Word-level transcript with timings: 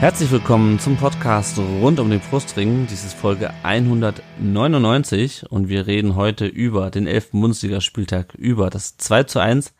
Herzlich 0.00 0.30
willkommen 0.30 0.78
zum 0.78 0.96
Podcast 0.96 1.56
rund 1.58 1.98
um 2.00 2.10
den 2.10 2.20
Brustring. 2.20 2.86
Dies 2.86 3.04
ist 3.04 3.14
Folge 3.14 3.50
199 3.62 5.50
und 5.50 5.68
wir 5.68 5.86
reden 5.86 6.16
heute 6.16 6.46
über 6.46 6.90
den 6.90 7.06
11. 7.06 7.30
Bundesligaspieltag, 7.30 8.34
über 8.34 8.68
das 8.70 8.96
2 8.98 9.22
zu 9.22 9.38
1 9.40 9.72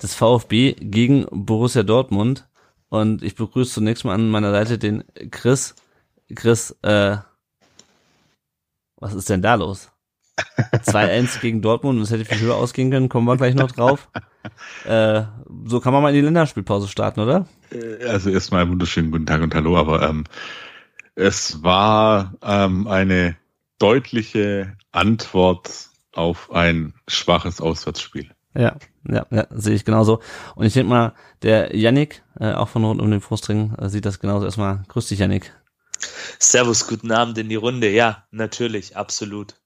des 0.00 0.14
VfB 0.14 0.74
gegen 0.74 1.26
Borussia 1.30 1.82
Dortmund. 1.82 2.46
Und 2.90 3.22
ich 3.22 3.34
begrüße 3.34 3.72
zunächst 3.72 4.04
mal 4.04 4.14
an 4.14 4.28
meiner 4.28 4.52
Seite 4.52 4.78
den 4.78 5.02
Chris. 5.30 5.74
Chris, 6.34 6.76
äh, 6.82 7.16
was 8.96 9.14
ist 9.14 9.30
denn 9.30 9.42
da 9.42 9.54
los? 9.54 9.90
2-1 10.36 11.40
gegen 11.40 11.62
Dortmund 11.62 11.98
und 11.98 12.02
es 12.02 12.10
hätte 12.10 12.24
viel 12.24 12.40
höher 12.40 12.56
ausgehen 12.56 12.90
können, 12.90 13.08
kommen 13.08 13.26
wir 13.26 13.36
gleich 13.36 13.54
noch 13.54 13.72
drauf. 13.72 14.08
Äh, 14.84 15.24
so 15.64 15.80
kann 15.80 15.92
man 15.92 16.02
mal 16.02 16.10
in 16.10 16.14
die 16.14 16.20
Länderspielpause 16.20 16.86
starten, 16.86 17.18
oder? 17.18 17.46
Äh, 17.72 18.04
also 18.04 18.30
erstmal 18.30 18.68
wunderschönen 18.68 19.10
guten 19.10 19.26
Tag 19.26 19.42
und 19.42 19.52
hallo, 19.56 19.76
aber 19.76 20.08
ähm, 20.08 20.22
es 21.16 21.64
war 21.64 22.34
ähm, 22.42 22.86
eine 22.86 23.36
deutliche 23.78 24.76
Antwort 24.92 25.88
auf 26.12 26.52
ein 26.52 26.94
schwaches 27.08 27.60
Auswärtsspiel. 27.60 28.30
Ja, 28.54 28.76
ja, 29.08 29.26
ja, 29.30 29.46
sehe 29.50 29.74
ich 29.74 29.84
genauso. 29.84 30.20
Und 30.54 30.66
ich 30.66 30.72
denke 30.72 30.88
mal, 30.88 31.12
der 31.42 31.76
Yannick, 31.76 32.22
äh, 32.40 32.52
auch 32.52 32.68
von 32.68 32.84
rund 32.84 33.02
um 33.02 33.10
den 33.10 33.20
Frustring, 33.20 33.74
äh, 33.74 33.88
sieht 33.88 34.06
das 34.06 34.18
genauso. 34.18 34.46
Erstmal, 34.46 34.82
grüß 34.88 35.08
dich, 35.08 35.18
Yannick. 35.18 35.52
Servus, 36.38 36.86
guten 36.86 37.12
Abend 37.12 37.36
in 37.38 37.48
die 37.48 37.56
Runde. 37.56 37.90
Ja, 37.90 38.24
natürlich, 38.30 38.96
absolut. 38.96 39.56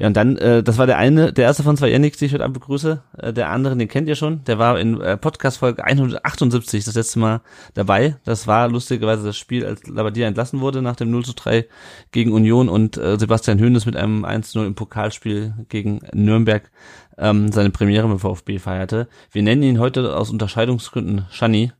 Ja, 0.00 0.06
und 0.06 0.16
dann, 0.16 0.38
äh, 0.38 0.62
das 0.62 0.78
war 0.78 0.86
der 0.86 0.96
eine, 0.96 1.30
der 1.30 1.44
erste 1.44 1.62
von 1.62 1.76
zwei 1.76 1.90
Yannicks, 1.90 2.16
die 2.16 2.24
ich 2.24 2.32
heute 2.32 2.42
Abend 2.42 2.54
begrüße. 2.54 3.02
Äh, 3.18 3.34
der 3.34 3.50
andere, 3.50 3.76
den 3.76 3.86
kennt 3.86 4.08
ihr 4.08 4.14
schon. 4.14 4.42
Der 4.44 4.58
war 4.58 4.80
in 4.80 4.98
äh, 4.98 5.18
Podcast-Folge 5.18 5.84
178 5.84 6.86
das 6.86 6.94
letzte 6.94 7.18
Mal 7.18 7.42
dabei. 7.74 8.16
Das 8.24 8.46
war 8.46 8.70
lustigerweise 8.70 9.26
das 9.26 9.36
Spiel, 9.36 9.66
als 9.66 9.86
Labadia 9.86 10.26
entlassen 10.26 10.60
wurde 10.60 10.80
nach 10.80 10.96
dem 10.96 11.10
0 11.10 11.26
zu 11.26 11.34
3 11.34 11.66
gegen 12.12 12.32
Union 12.32 12.70
und 12.70 12.96
äh, 12.96 13.18
Sebastian 13.18 13.58
Höhnes 13.58 13.84
mit 13.84 13.94
einem 13.94 14.24
1-0 14.24 14.64
im 14.64 14.74
Pokalspiel 14.74 15.52
gegen 15.68 16.00
Nürnberg 16.14 16.70
ähm, 17.18 17.52
seine 17.52 17.68
Premiere 17.68 18.08
mit 18.08 18.20
VfB 18.20 18.58
feierte. 18.58 19.06
Wir 19.30 19.42
nennen 19.42 19.62
ihn 19.62 19.80
heute 19.80 20.16
aus 20.16 20.30
Unterscheidungsgründen 20.30 21.26
Shani. 21.30 21.72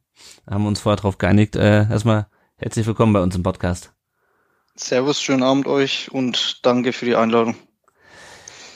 Haben 0.46 0.66
uns 0.66 0.80
vorher 0.80 0.96
darauf 0.96 1.16
geeinigt. 1.16 1.56
Äh, 1.56 1.88
erstmal 1.88 2.26
herzlich 2.56 2.86
willkommen 2.86 3.14
bei 3.14 3.22
uns 3.22 3.34
im 3.34 3.42
Podcast. 3.42 3.94
Servus, 4.74 5.22
schönen 5.22 5.42
Abend 5.42 5.66
euch 5.66 6.12
und 6.12 6.66
danke 6.66 6.92
für 6.92 7.06
die 7.06 7.16
Einladung. 7.16 7.56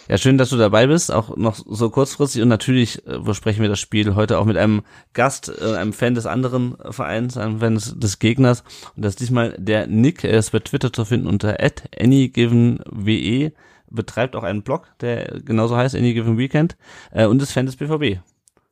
Ja, 0.06 0.18
schön, 0.18 0.36
dass 0.36 0.50
du 0.50 0.58
dabei 0.58 0.86
bist, 0.86 1.10
auch 1.10 1.34
noch 1.36 1.56
so 1.56 1.88
kurzfristig. 1.88 2.42
Und 2.42 2.48
natürlich 2.48 3.06
äh, 3.06 3.18
besprechen 3.18 3.62
wir 3.62 3.70
das 3.70 3.80
Spiel 3.80 4.14
heute 4.14 4.38
auch 4.38 4.44
mit 4.44 4.58
einem 4.58 4.82
Gast, 5.14 5.50
äh, 5.60 5.76
einem 5.76 5.94
Fan 5.94 6.14
des 6.14 6.26
anderen 6.26 6.76
Vereins, 6.90 7.38
einem 7.38 7.60
Fan 7.60 7.74
des, 7.74 7.98
des 7.98 8.18
Gegners. 8.18 8.64
Und 8.96 9.04
das 9.04 9.12
ist 9.12 9.20
diesmal 9.20 9.54
der 9.56 9.86
Nick. 9.86 10.24
Er 10.24 10.38
ist 10.38 10.50
bei 10.50 10.58
Twitter 10.58 10.92
zu 10.92 11.06
finden 11.06 11.26
unter 11.26 11.56
anygivenwe, 11.98 13.52
betreibt 13.88 14.36
auch 14.36 14.42
einen 14.42 14.62
Blog, 14.62 14.88
der 15.00 15.40
genauso 15.42 15.74
heißt, 15.76 15.94
anygivenweekend, 15.94 16.76
äh, 17.10 17.24
und 17.24 17.40
ist 17.40 17.52
Fan 17.52 17.64
des 17.64 17.76
BVB. 17.76 18.20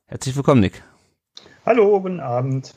Herzlich 0.05 0.35
willkommen, 0.35 0.61
Nick. 0.61 0.83
Hallo, 1.65 1.99
guten 1.99 2.19
Abend. 2.19 2.75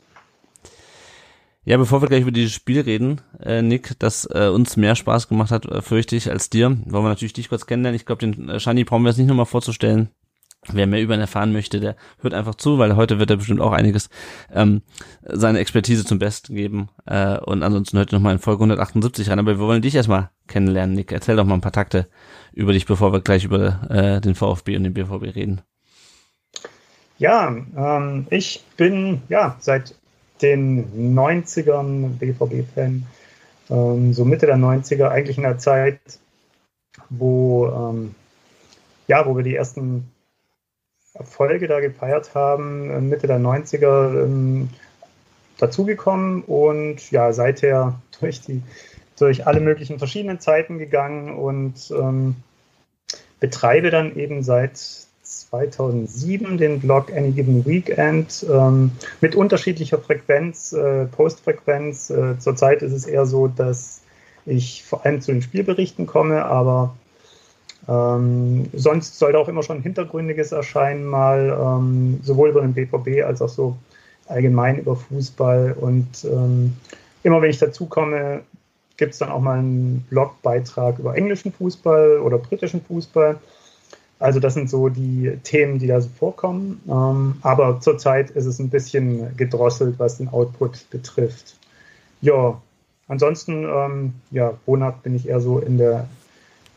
Ja, 1.69 1.79
bevor 1.79 2.01
wir 2.01 2.07
gleich 2.07 2.23
über 2.23 2.31
dieses 2.31 2.53
Spiel 2.53 2.81
reden, 2.83 3.21
äh, 3.43 3.61
Nick, 3.61 3.99
das 3.99 4.25
äh, 4.33 4.47
uns 4.47 4.77
mehr 4.77 4.95
Spaß 4.95 5.27
gemacht 5.27 5.51
hat, 5.51 5.67
äh, 5.67 5.83
fürchte 5.83 6.15
ich, 6.15 6.31
als 6.31 6.49
dir, 6.49 6.69
wollen 6.69 7.05
wir 7.05 7.09
natürlich 7.09 7.33
dich 7.33 7.49
kurz 7.49 7.67
kennenlernen. 7.67 7.97
Ich 7.97 8.07
glaube, 8.07 8.21
den 8.21 8.49
äh, 8.49 8.61
Shani 8.61 8.85
brauchen 8.85 9.03
wir 9.03 9.09
jetzt 9.09 9.17
nicht 9.17 9.27
nochmal 9.27 9.47
vorzustellen. 9.47 10.11
Wer 10.69 10.87
mehr 10.87 11.03
über 11.03 11.15
ihn 11.15 11.21
erfahren 11.21 11.53
möchte, 11.53 11.81
der 11.81 11.97
hört 12.21 12.35
einfach 12.35 12.55
zu, 12.55 12.79
weil 12.79 12.95
heute 12.95 13.19
wird 13.19 13.31
er 13.31 13.39
bestimmt 13.39 13.61
auch 13.61 13.73
einiges 13.73 14.11
ähm, 14.55 14.83
seine 15.25 15.59
Expertise 15.59 16.05
zum 16.05 16.21
Besten 16.21 16.55
geben. 16.55 16.89
Äh, 17.05 17.39
und 17.39 17.65
ansonsten 17.65 17.99
heute 17.99 18.15
nochmal 18.15 18.35
in 18.35 18.39
Folge 18.39 18.63
178 18.63 19.29
rein. 19.29 19.41
Aber 19.41 19.59
wir 19.59 19.67
wollen 19.67 19.83
dich 19.83 19.97
erstmal 19.97 20.31
kennenlernen, 20.47 20.95
Nick. 20.95 21.11
Erzähl 21.11 21.35
doch 21.35 21.45
mal 21.45 21.55
ein 21.55 21.63
paar 21.63 21.73
Takte 21.73 22.07
über 22.53 22.75
dich, 22.75 22.87
bevor 22.87 23.13
wir 23.13 23.23
gleich 23.23 23.43
über 23.43 23.91
äh, 23.91 24.21
den 24.21 24.37
VfB 24.37 24.77
und 24.77 24.85
den 24.85 24.95
BVB 24.95 25.35
reden. 25.35 25.63
Ja, 27.19 27.57
ähm, 27.77 28.29
ich 28.31 28.63
bin 28.77 29.23
ja 29.29 29.57
seit 29.59 29.97
den 30.43 31.17
90ern 31.17 32.19
BVB-Fan, 32.19 33.07
ähm, 33.71 34.13
so 34.13 34.25
Mitte 34.25 34.47
der 34.47 34.57
90er, 34.57 35.09
eigentlich 35.09 35.37
in 35.39 35.45
der 35.45 35.59
Zeit, 35.59 36.01
wo, 37.11 37.67
ähm, 37.69 38.15
ja, 39.07 39.27
wo 39.27 39.37
wir 39.37 39.45
die 39.45 39.55
ersten 39.55 40.11
Erfolge 41.15 41.69
da 41.69 41.81
gefeiert 41.81 42.35
haben, 42.35 42.91
äh, 42.91 43.01
Mitte 43.01 43.27
der 43.27 43.39
90er 43.39 44.25
ähm, 44.25 44.71
dazugekommen 45.59 46.43
und 46.43 47.11
ja, 47.11 47.33
seither 47.33 48.01
durch 48.21 48.41
die 48.43 48.63
durch 49.19 49.47
alle 49.47 49.61
möglichen 49.61 49.99
verschiedenen 49.99 50.41
Zeiten 50.41 50.79
gegangen 50.79 51.35
und 51.37 51.91
ähm, 51.91 52.37
betreibe 53.41 53.91
dann 53.91 54.17
eben 54.17 54.43
seit 54.43 55.06
2007 55.59 56.59
den 56.59 56.81
Blog 56.81 57.13
Any 57.13 57.33
Given 57.33 57.65
Weekend 57.67 58.47
ähm, 58.51 58.93
mit 59.21 59.35
unterschiedlicher 59.35 59.99
Frequenz, 59.99 60.73
äh, 60.73 61.07
Postfrequenz. 61.07 62.11
Äh, 62.11 62.39
zurzeit 62.39 62.83
ist 62.83 62.93
es 62.93 63.07
eher 63.07 63.27
so, 63.27 63.49
dass 63.49 64.03
ich 64.45 64.85
vor 64.85 65.05
allem 65.05 65.21
zu 65.21 65.33
den 65.33 65.43
Spielberichten 65.43 66.07
komme, 66.07 66.45
aber 66.45 66.95
ähm, 67.89 68.69
sonst 68.73 69.19
sollte 69.19 69.39
auch 69.39 69.49
immer 69.49 69.63
schon 69.63 69.83
Hintergründiges 69.83 70.53
erscheinen, 70.53 71.05
mal 71.05 71.57
ähm, 71.61 72.21
sowohl 72.23 72.51
über 72.51 72.61
den 72.61 72.75
BVB 72.75 73.25
als 73.25 73.43
auch 73.43 73.49
so 73.49 73.77
allgemein 74.29 74.79
über 74.79 74.97
Fußball. 74.97 75.77
Und 75.79 76.25
ähm, 76.25 76.77
immer 77.23 77.43
wenn 77.43 77.51
ich 77.51 77.59
dazu 77.59 77.87
komme, 77.87 78.43
gibt 78.97 79.13
es 79.13 79.19
dann 79.19 79.31
auch 79.31 79.41
mal 79.41 79.59
einen 79.59 80.05
Blogbeitrag 80.11 80.99
über 80.99 81.17
englischen 81.17 81.53
Fußball 81.53 82.19
oder 82.19 82.39
britischen 82.39 82.83
Fußball. 82.83 83.37
Also 84.19 84.41
das 84.41 84.55
sind 84.55 84.71
so 84.71 84.89
die 84.89 85.39
Themen, 85.43 85.79
die 85.79 85.87
da 85.87 86.01
so 86.01 86.09
vorkommen. 86.09 86.81
Ähm, 86.89 87.37
aber 87.43 87.81
zurzeit 87.81 88.31
ist 88.31 88.47
es 88.47 88.59
ein 88.59 88.71
bisschen 88.71 89.37
gedrosselt, 89.37 89.99
was 89.99 90.19
den 90.19 90.29
Output 90.29 90.89
betrifft. 90.91 91.57
Ja, 92.23 92.61
ansonsten, 93.09 93.65
ähm, 93.65 94.15
ja, 94.31 94.55
wohnhaft 94.65 95.03
bin 95.03 95.15
ich 95.15 95.29
eher 95.29 95.41
so 95.41 95.59
in 95.59 95.77
der 95.77 96.09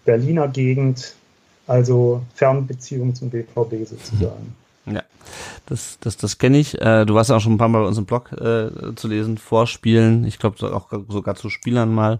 Berliner 0.05 0.47
Gegend, 0.47 1.16
also 1.66 2.23
Fernbeziehung 2.35 3.16
zum 3.16 3.29
BVB 3.29 3.88
sozusagen. 3.88 4.55
Ja, 4.91 5.03
das, 5.66 5.97
das, 6.01 6.17
das 6.17 6.38
kenne 6.38 6.57
ich. 6.57 6.79
Äh, 6.81 7.05
du 7.05 7.13
warst 7.13 7.29
ja 7.29 7.35
auch 7.35 7.41
schon 7.41 7.53
ein 7.53 7.57
paar 7.57 7.69
Mal 7.69 7.81
bei 7.81 7.88
uns 7.88 7.97
im 7.97 8.05
Blog 8.05 8.31
äh, 8.33 8.95
zu 8.95 9.07
lesen, 9.07 9.38
Vorspielen. 9.38 10.25
Ich 10.25 10.39
glaube 10.39 10.75
auch 10.75 10.88
sogar 11.07 11.35
zu 11.35 11.50
Spielern 11.50 11.94
mal. 11.94 12.19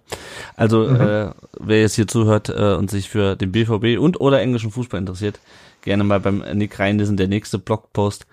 Also 0.56 0.88
mhm. 0.88 1.02
äh, 1.02 1.30
wer 1.60 1.82
jetzt 1.82 1.96
hier 1.96 2.08
zuhört 2.08 2.50
äh, 2.50 2.76
und 2.76 2.92
sich 2.92 3.10
für 3.10 3.36
den 3.36 3.52
BVB 3.52 4.00
und 4.00 4.22
oder 4.22 4.42
englischen 4.42 4.72
Fußball 4.72 5.00
interessiert, 5.00 5.40
gerne 5.82 6.04
mal 6.04 6.20
beim 6.20 6.44
Nick 6.54 6.80
reinlesen. 6.80 7.18
Der 7.18 7.28
nächste 7.28 7.58
Blogpost 7.58 8.26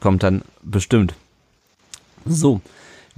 kommt 0.00 0.22
dann 0.22 0.42
bestimmt. 0.62 1.14
So, 2.26 2.60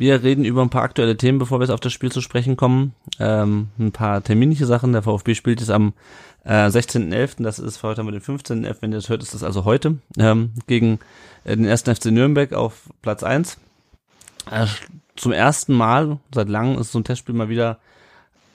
wir 0.00 0.22
reden 0.22 0.46
über 0.46 0.62
ein 0.62 0.70
paar 0.70 0.82
aktuelle 0.82 1.18
Themen, 1.18 1.38
bevor 1.38 1.60
wir 1.60 1.64
jetzt 1.64 1.74
auf 1.74 1.80
das 1.80 1.92
Spiel 1.92 2.10
zu 2.10 2.22
sprechen 2.22 2.56
kommen. 2.56 2.94
Ähm, 3.18 3.68
ein 3.78 3.92
paar 3.92 4.24
terminliche 4.24 4.64
Sachen. 4.64 4.94
Der 4.94 5.02
VfB 5.02 5.34
spielt 5.34 5.60
jetzt 5.60 5.70
am 5.70 5.92
äh, 6.42 6.68
16.11., 6.68 7.42
das 7.42 7.58
ist 7.58 7.82
heute 7.82 8.00
haben 8.00 8.06
wir 8.06 8.18
den 8.18 8.22
15.11., 8.22 8.76
wenn 8.80 8.92
ihr 8.92 8.96
das 8.96 9.10
hört, 9.10 9.22
ist 9.22 9.34
das 9.34 9.44
also 9.44 9.66
heute, 9.66 9.98
ähm, 10.16 10.54
gegen 10.66 11.00
äh, 11.44 11.54
den 11.54 11.66
ersten 11.66 11.94
FC 11.94 12.06
Nürnberg 12.06 12.54
auf 12.54 12.88
Platz 13.02 13.22
1. 13.22 13.58
Äh, 14.50 14.64
zum 15.16 15.32
ersten 15.32 15.74
Mal, 15.74 16.18
seit 16.34 16.48
langem, 16.48 16.78
ist 16.78 16.92
so 16.92 16.98
ein 16.98 17.04
Testspiel 17.04 17.34
mal 17.34 17.50
wieder 17.50 17.78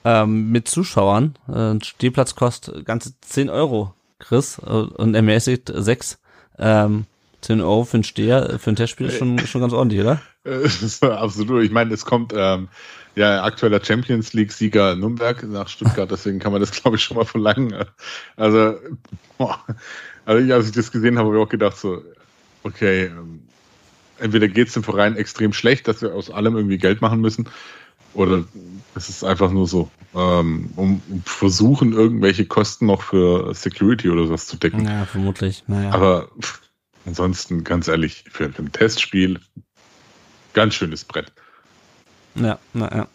ähm, 0.04 0.50
mit 0.50 0.66
Zuschauern. 0.66 1.36
Äh, 1.46 1.76
Stehplatz 1.84 2.34
kostet 2.34 2.84
ganze 2.84 3.12
10 3.20 3.50
Euro, 3.50 3.94
Chris, 4.18 4.58
äh, 4.58 4.64
und 4.64 5.14
ermäßigt 5.14 5.72
6. 5.72 6.18
Ähm, 6.58 7.06
10 7.42 7.60
Euro 7.60 7.84
für 7.84 7.98
ein 7.98 8.04
Steher, 8.04 8.58
für 8.58 8.70
ein 8.70 8.76
Testspiel 8.76 9.06
ist 9.06 9.18
schon, 9.18 9.38
schon 9.46 9.60
ganz 9.60 9.72
ordentlich, 9.72 10.00
oder? 10.00 10.20
Absolut. 11.00 11.64
Ich 11.64 11.70
meine, 11.70 11.92
es 11.92 12.04
kommt 12.04 12.32
ähm, 12.34 12.68
ja 13.14 13.42
aktueller 13.42 13.84
Champions 13.84 14.32
League-Sieger 14.32 14.96
Nürnberg 14.96 15.42
nach 15.44 15.68
Stuttgart, 15.68 16.10
deswegen 16.10 16.38
kann 16.38 16.52
man 16.52 16.60
das, 16.60 16.70
glaube 16.70 16.96
ich, 16.96 17.02
schon 17.02 17.16
mal 17.16 17.24
verlangen. 17.24 17.74
Also, 18.36 18.74
boah. 19.38 19.58
also 20.24 20.54
als 20.54 20.66
ich 20.66 20.72
das 20.72 20.92
gesehen 20.92 21.18
habe, 21.18 21.28
habe 21.28 21.38
ich 21.38 21.42
auch 21.44 21.48
gedacht, 21.48 21.76
so, 21.76 22.02
okay, 22.62 23.06
ähm, 23.06 23.40
entweder 24.18 24.48
geht 24.48 24.68
es 24.68 24.74
dem 24.74 24.82
Verein 24.82 25.16
extrem 25.16 25.52
schlecht, 25.52 25.88
dass 25.88 26.02
wir 26.02 26.14
aus 26.14 26.30
allem 26.30 26.56
irgendwie 26.56 26.78
Geld 26.78 27.00
machen 27.00 27.20
müssen, 27.20 27.48
Oder 28.14 28.44
es 28.94 29.08
ist 29.10 29.24
einfach 29.24 29.50
nur 29.50 29.66
so, 29.66 29.90
ähm, 30.14 30.70
um, 30.76 31.02
um 31.08 31.22
versuchen, 31.24 31.92
irgendwelche 31.92 32.46
Kosten 32.46 32.86
noch 32.86 33.02
für 33.02 33.54
Security 33.54 34.08
oder 34.08 34.26
sowas 34.26 34.46
zu 34.46 34.56
decken. 34.56 34.86
Ja, 34.86 35.04
vermutlich. 35.04 35.64
Naja. 35.66 35.92
Aber 35.92 36.28
pff, 36.40 36.62
ansonsten, 37.06 37.64
ganz 37.64 37.88
ehrlich, 37.88 38.24
für, 38.30 38.44
ein 38.44 38.72
Testspiel, 38.72 39.40
ganz 40.52 40.74
schönes 40.74 41.04
Brett. 41.04 41.32
Ja, 42.34 42.58
naja. 42.72 43.06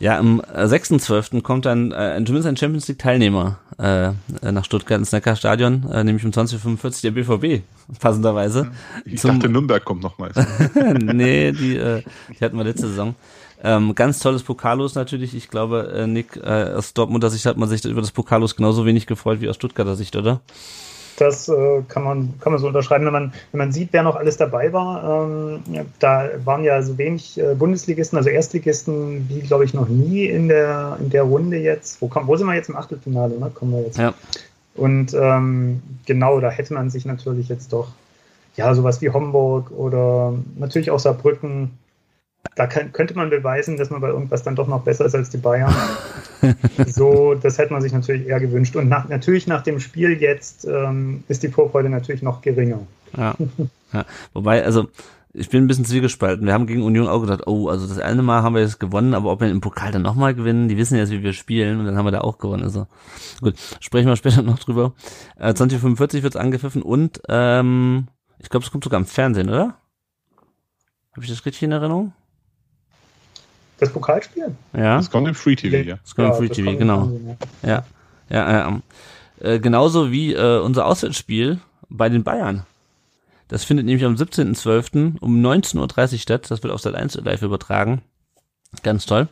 Ja, 0.00 0.18
am 0.18 0.40
äh, 0.52 0.64
6.12. 0.64 1.40
kommt 1.42 1.66
dann 1.66 1.92
äh, 1.92 2.16
zumindest 2.26 2.48
ein 2.48 2.56
Champions 2.56 2.88
League 2.88 2.98
Teilnehmer 2.98 3.58
äh, 3.78 4.10
nach 4.42 4.64
Stuttgart 4.64 4.98
ins 4.98 5.12
Neckarstadion, 5.12 5.88
äh, 5.90 6.04
nämlich 6.04 6.24
um 6.24 6.32
20.45 6.32 7.02
der 7.02 7.10
BVB, 7.12 7.62
passenderweise. 8.00 8.70
Ich 9.04 9.20
Zum- 9.20 9.38
dachte, 9.38 9.48
Nürnberg 9.48 9.84
kommt 9.84 10.02
noch 10.02 10.18
mal. 10.18 10.32
nee, 11.00 11.52
die, 11.52 11.76
äh, 11.76 12.02
die 12.28 12.44
hatten 12.44 12.56
wir 12.56 12.64
letzte 12.64 12.88
Saison. 12.88 13.14
Ähm, 13.62 13.94
ganz 13.94 14.18
tolles 14.18 14.42
Pokallos 14.42 14.94
natürlich. 14.94 15.34
Ich 15.34 15.48
glaube, 15.48 15.90
äh, 15.96 16.06
Nick, 16.06 16.36
äh, 16.36 16.74
aus 16.74 16.92
Dortmunder 16.92 17.30
Sicht 17.30 17.46
hat 17.46 17.56
man 17.56 17.68
sich 17.68 17.84
über 17.84 18.02
das 18.02 18.10
Pokallos 18.10 18.56
genauso 18.56 18.84
wenig 18.84 19.06
gefreut 19.06 19.40
wie 19.40 19.48
aus 19.48 19.56
Stuttgarter 19.56 19.96
Sicht, 19.96 20.16
oder? 20.16 20.42
Das 21.16 21.48
äh, 21.48 21.82
kann, 21.88 22.02
man, 22.02 22.34
kann 22.40 22.52
man 22.52 22.60
so 22.60 22.66
unterschreiben, 22.66 23.04
wenn 23.06 23.12
man, 23.12 23.32
wenn 23.52 23.58
man 23.58 23.72
sieht, 23.72 23.90
wer 23.92 24.02
noch 24.02 24.16
alles 24.16 24.36
dabei 24.36 24.72
war. 24.72 25.26
Ähm, 25.26 25.60
da 25.98 26.28
waren 26.44 26.64
ja 26.64 26.82
so 26.82 26.98
wenig 26.98 27.38
äh, 27.38 27.54
Bundesligisten, 27.54 28.18
also 28.18 28.30
Erstligisten, 28.30 29.28
wie 29.28 29.40
glaube 29.40 29.64
ich 29.64 29.74
noch 29.74 29.88
nie 29.88 30.26
in 30.26 30.48
der, 30.48 30.96
in 31.00 31.10
der 31.10 31.22
Runde 31.22 31.56
jetzt. 31.56 32.02
Wo, 32.02 32.08
kommen, 32.08 32.26
wo 32.26 32.36
sind 32.36 32.46
wir 32.46 32.54
jetzt 32.54 32.68
im 32.68 32.76
Achtelfinale? 32.76 33.38
Ne? 33.38 33.50
Kommen 33.54 33.72
wir 33.72 33.82
jetzt. 33.82 33.98
Ja. 33.98 34.14
Und 34.74 35.14
ähm, 35.14 35.82
genau, 36.04 36.40
da 36.40 36.50
hätte 36.50 36.74
man 36.74 36.90
sich 36.90 37.04
natürlich 37.04 37.48
jetzt 37.48 37.72
doch, 37.72 37.88
ja, 38.56 38.74
sowas 38.74 39.00
wie 39.00 39.10
Homburg 39.10 39.70
oder 39.70 40.34
natürlich 40.56 40.90
auch 40.90 40.98
Saarbrücken, 40.98 41.70
da 42.56 42.66
kann, 42.66 42.92
könnte 42.92 43.14
man 43.14 43.30
beweisen, 43.30 43.76
dass 43.76 43.90
man 43.90 44.00
bei 44.00 44.08
irgendwas 44.08 44.42
dann 44.42 44.54
doch 44.54 44.68
noch 44.68 44.82
besser 44.82 45.04
ist 45.04 45.14
als 45.14 45.30
die 45.30 45.38
Bayern. 45.38 45.74
so, 46.86 47.34
das 47.34 47.58
hätte 47.58 47.72
man 47.72 47.82
sich 47.82 47.92
natürlich 47.92 48.26
eher 48.26 48.40
gewünscht. 48.40 48.76
Und 48.76 48.88
nach, 48.88 49.08
natürlich 49.08 49.46
nach 49.46 49.62
dem 49.62 49.80
Spiel 49.80 50.20
jetzt 50.20 50.64
ähm, 50.64 51.24
ist 51.28 51.42
die 51.42 51.48
Vorfreude 51.48 51.88
natürlich 51.88 52.22
noch 52.22 52.42
geringer. 52.42 52.80
Ja. 53.16 53.34
ja. 53.92 54.04
Wobei, 54.32 54.64
also 54.64 54.88
ich 55.32 55.48
bin 55.48 55.64
ein 55.64 55.66
bisschen 55.66 55.84
zwiegespalten. 55.84 56.46
Wir 56.46 56.52
haben 56.52 56.68
gegen 56.68 56.82
Union 56.82 57.08
auch 57.08 57.20
gedacht, 57.20 57.46
oh, 57.46 57.68
also 57.68 57.88
das 57.88 57.98
eine 57.98 58.22
Mal 58.22 58.42
haben 58.44 58.54
wir 58.54 58.62
jetzt 58.62 58.78
gewonnen, 58.78 59.14
aber 59.14 59.32
ob 59.32 59.40
wir 59.40 59.48
im 59.48 59.60
Pokal 59.60 59.90
dann 59.90 60.02
nochmal 60.02 60.32
gewinnen, 60.34 60.68
die 60.68 60.76
wissen 60.76 60.96
jetzt, 60.96 61.10
wie 61.10 61.24
wir 61.24 61.32
spielen 61.32 61.80
und 61.80 61.86
dann 61.86 61.96
haben 61.96 62.06
wir 62.06 62.12
da 62.12 62.20
auch 62.20 62.38
gewonnen. 62.38 62.62
Also 62.62 62.86
gut, 63.40 63.56
sprechen 63.80 64.06
wir 64.06 64.16
später 64.16 64.42
noch 64.42 64.60
drüber. 64.60 64.92
Äh, 65.36 65.54
2045 65.54 66.22
wird's 66.22 66.36
angepfiffen 66.36 66.82
und 66.82 67.20
ähm, 67.28 68.06
ich 68.38 68.48
glaube, 68.48 68.64
es 68.64 68.70
kommt 68.70 68.84
sogar 68.84 69.00
im 69.00 69.06
Fernsehen, 69.06 69.48
oder? 69.48 69.76
Habe 71.12 71.24
ich 71.24 71.30
das 71.30 71.44
richtig 71.44 71.64
in 71.64 71.72
Erinnerung? 71.72 72.12
Das 73.78 73.92
Pokalspiel? 73.92 74.54
Ja. 74.72 74.96
Das 74.96 75.10
kommt 75.10 75.28
im 75.28 75.34
Free 75.34 75.56
TV, 75.56 75.76
ja. 75.76 75.98
Das 76.02 76.14
kommt 76.14 76.26
im 76.28 76.32
Ja, 76.32 76.38
Free 76.38 76.48
das 76.48 76.56
TV, 76.56 76.70
im 76.70 76.78
genau. 76.78 77.00
Fernsehen, 77.06 77.36
Ja, 77.62 77.84
ja, 78.30 78.68
ähm, 78.68 78.82
äh, 79.40 79.58
genauso 79.58 80.10
wie 80.10 80.32
äh, 80.32 80.60
unser 80.60 80.86
Auswärtsspiel 80.86 81.58
bei 81.88 82.08
den 82.08 82.24
Bayern. 82.24 82.64
Das 83.48 83.64
findet 83.64 83.86
nämlich 83.86 84.04
am 84.04 84.14
17.12. 84.14 85.18
um 85.20 85.44
19.30 85.44 86.12
Uhr 86.14 86.18
statt. 86.18 86.50
Das 86.50 86.62
wird 86.62 86.72
auf 86.72 86.80
Sat 86.80 86.94
1 86.94 87.16
live 87.16 87.42
übertragen. 87.42 88.02
Ganz 88.82 89.06
toll. 89.06 89.28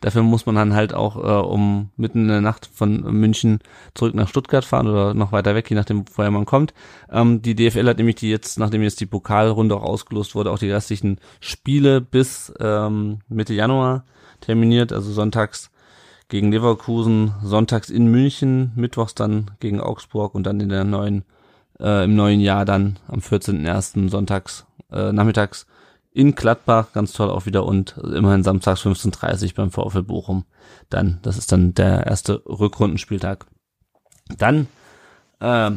Dafür 0.00 0.22
muss 0.22 0.46
man 0.46 0.54
dann 0.54 0.74
halt 0.74 0.92
auch 0.94 1.16
äh, 1.16 1.46
um 1.46 1.90
mitten 1.96 2.22
in 2.22 2.28
der 2.28 2.40
Nacht 2.40 2.68
von 2.72 3.00
München 3.18 3.60
zurück 3.94 4.14
nach 4.14 4.28
Stuttgart 4.28 4.64
fahren 4.64 4.88
oder 4.88 5.14
noch 5.14 5.32
weiter 5.32 5.54
weg, 5.54 5.70
je 5.70 5.76
nachdem, 5.76 6.04
woher 6.14 6.30
man 6.30 6.44
kommt. 6.44 6.74
Ähm, 7.10 7.40
die 7.40 7.54
DFL 7.54 7.88
hat 7.88 7.96
nämlich 7.96 8.16
die 8.16 8.30
jetzt, 8.30 8.58
nachdem 8.58 8.82
jetzt 8.82 9.00
die 9.00 9.06
Pokalrunde 9.06 9.74
auch 9.76 9.82
ausgelost 9.82 10.34
wurde, 10.34 10.50
auch 10.50 10.58
die 10.58 10.70
restlichen 10.70 11.18
Spiele 11.40 12.00
bis 12.00 12.52
ähm, 12.60 13.20
Mitte 13.28 13.54
Januar 13.54 14.04
terminiert, 14.40 14.92
also 14.92 15.12
sonntags 15.12 15.70
gegen 16.28 16.52
Leverkusen, 16.52 17.34
sonntags 17.42 17.88
in 17.88 18.06
München, 18.10 18.72
mittwochs 18.74 19.14
dann 19.14 19.52
gegen 19.60 19.80
Augsburg 19.80 20.34
und 20.34 20.44
dann 20.44 20.60
in 20.60 20.68
der 20.68 20.84
neuen, 20.84 21.24
äh, 21.80 22.04
im 22.04 22.16
neuen 22.16 22.40
Jahr 22.40 22.64
dann 22.64 22.98
am 23.08 23.20
14.01. 23.20 24.10
sonntags, 24.10 24.66
äh, 24.92 25.12
nachmittags 25.12 25.66
in 26.16 26.34
Gladbach, 26.34 26.92
ganz 26.94 27.12
toll 27.12 27.28
auch 27.28 27.44
wieder 27.44 27.66
und 27.66 27.98
immerhin 27.98 28.42
samstags 28.42 28.80
15.30 28.86 29.54
beim 29.54 29.70
VfL 29.70 30.02
Bochum. 30.02 30.46
Dann, 30.88 31.18
das 31.20 31.36
ist 31.36 31.52
dann 31.52 31.74
der 31.74 32.06
erste 32.06 32.42
Rückrundenspieltag. 32.46 33.44
Dann, 34.38 34.66
äh, 35.40 35.72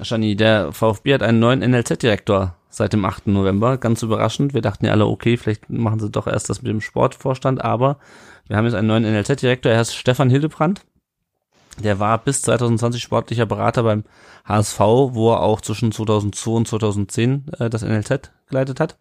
Shani, 0.00 0.36
der 0.36 0.72
VfB 0.72 1.14
hat 1.14 1.24
einen 1.24 1.40
neuen 1.40 1.58
NLZ-Direktor 1.58 2.54
seit 2.68 2.92
dem 2.92 3.04
8. 3.04 3.26
November. 3.26 3.78
Ganz 3.78 4.04
überraschend. 4.04 4.54
Wir 4.54 4.62
dachten 4.62 4.86
ja 4.86 4.92
alle, 4.92 5.06
okay, 5.06 5.36
vielleicht 5.36 5.68
machen 5.68 5.98
sie 5.98 6.08
doch 6.08 6.28
erst 6.28 6.48
das 6.48 6.62
mit 6.62 6.70
dem 6.70 6.80
Sportvorstand, 6.80 7.64
aber 7.64 7.98
wir 8.46 8.56
haben 8.56 8.66
jetzt 8.66 8.74
einen 8.74 8.86
neuen 8.86 9.02
NLZ-Direktor. 9.02 9.72
Er 9.72 9.78
heißt 9.78 9.96
Stefan 9.96 10.30
Hildebrandt. 10.30 10.82
Der 11.82 11.98
war 11.98 12.18
bis 12.18 12.42
2020 12.42 13.02
sportlicher 13.02 13.46
Berater 13.46 13.82
beim 13.82 14.04
HSV, 14.44 14.78
wo 14.78 15.32
er 15.32 15.40
auch 15.40 15.60
zwischen 15.60 15.90
2002 15.90 16.50
und 16.52 16.68
2010 16.68 17.46
äh, 17.58 17.68
das 17.68 17.82
NLZ 17.82 18.30
geleitet 18.48 18.78
hat. 18.78 18.96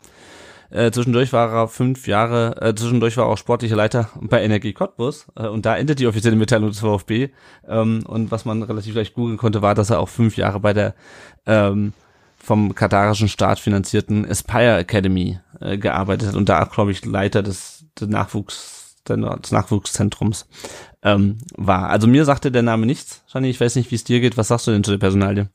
Äh, 0.72 0.92
zwischendurch 0.92 1.34
war 1.34 1.52
er 1.52 1.68
fünf 1.68 2.08
Jahre, 2.08 2.62
äh, 2.62 2.76
zwischendurch 2.76 3.18
war 3.18 3.26
er 3.26 3.32
auch 3.32 3.38
sportlicher 3.38 3.76
Leiter 3.76 4.10
bei 4.22 4.44
Energie 4.44 4.74
Cottbus 4.74 5.28
äh, 5.36 5.48
und 5.48 5.66
da 5.66 5.76
endet 5.76 6.00
die 6.00 6.08
offizielle 6.08 6.36
Mitteilung 6.36 6.70
des 6.70 6.80
VfB. 6.80 7.30
Ähm, 7.68 8.04
und 8.06 8.32
was 8.32 8.46
man 8.46 8.62
relativ 8.64 8.96
leicht 8.96 9.16
googeln 9.16 9.38
konnte, 9.38 9.62
war, 9.62 9.76
dass 9.76 9.90
er 9.90 10.00
auch 10.00 10.10
fünf 10.10 10.38
Jahre 10.38 10.60
bei 10.60 10.74
der 10.74 10.94
ähm, 11.46 11.94
vom 12.38 12.74
katarischen 12.76 13.28
Staat 13.28 13.60
finanzierten 13.60 14.30
Aspire 14.30 14.78
Academy 14.78 15.40
äh, 15.60 15.78
gearbeitet 15.78 16.30
hat 16.30 16.36
und 16.36 16.50
da 16.50 16.64
glaube 16.64 16.92
ich, 16.92 17.04
Leiter 17.06 17.44
des, 17.44 17.86
des 18.00 18.08
Nachwuchs 18.08 18.80
des 19.08 19.52
Nachwuchszentrums 19.52 20.48
ähm, 21.02 21.38
war. 21.56 21.90
Also 21.90 22.08
mir 22.08 22.26
sagte 22.26 22.52
der 22.52 22.62
Name 22.62 22.86
nichts. 22.86 23.24
Shani, 23.28 23.50
ich 23.50 23.60
weiß 23.60 23.76
nicht, 23.76 23.90
wie 23.92 23.96
es 23.96 24.04
dir 24.04 24.20
geht. 24.20 24.38
Was 24.38 24.50
sagst 24.50 24.68
du 24.68 24.72
denn 24.72 24.84
zu 24.84 24.92
der 24.92 25.00
Personalie? 25.00 25.50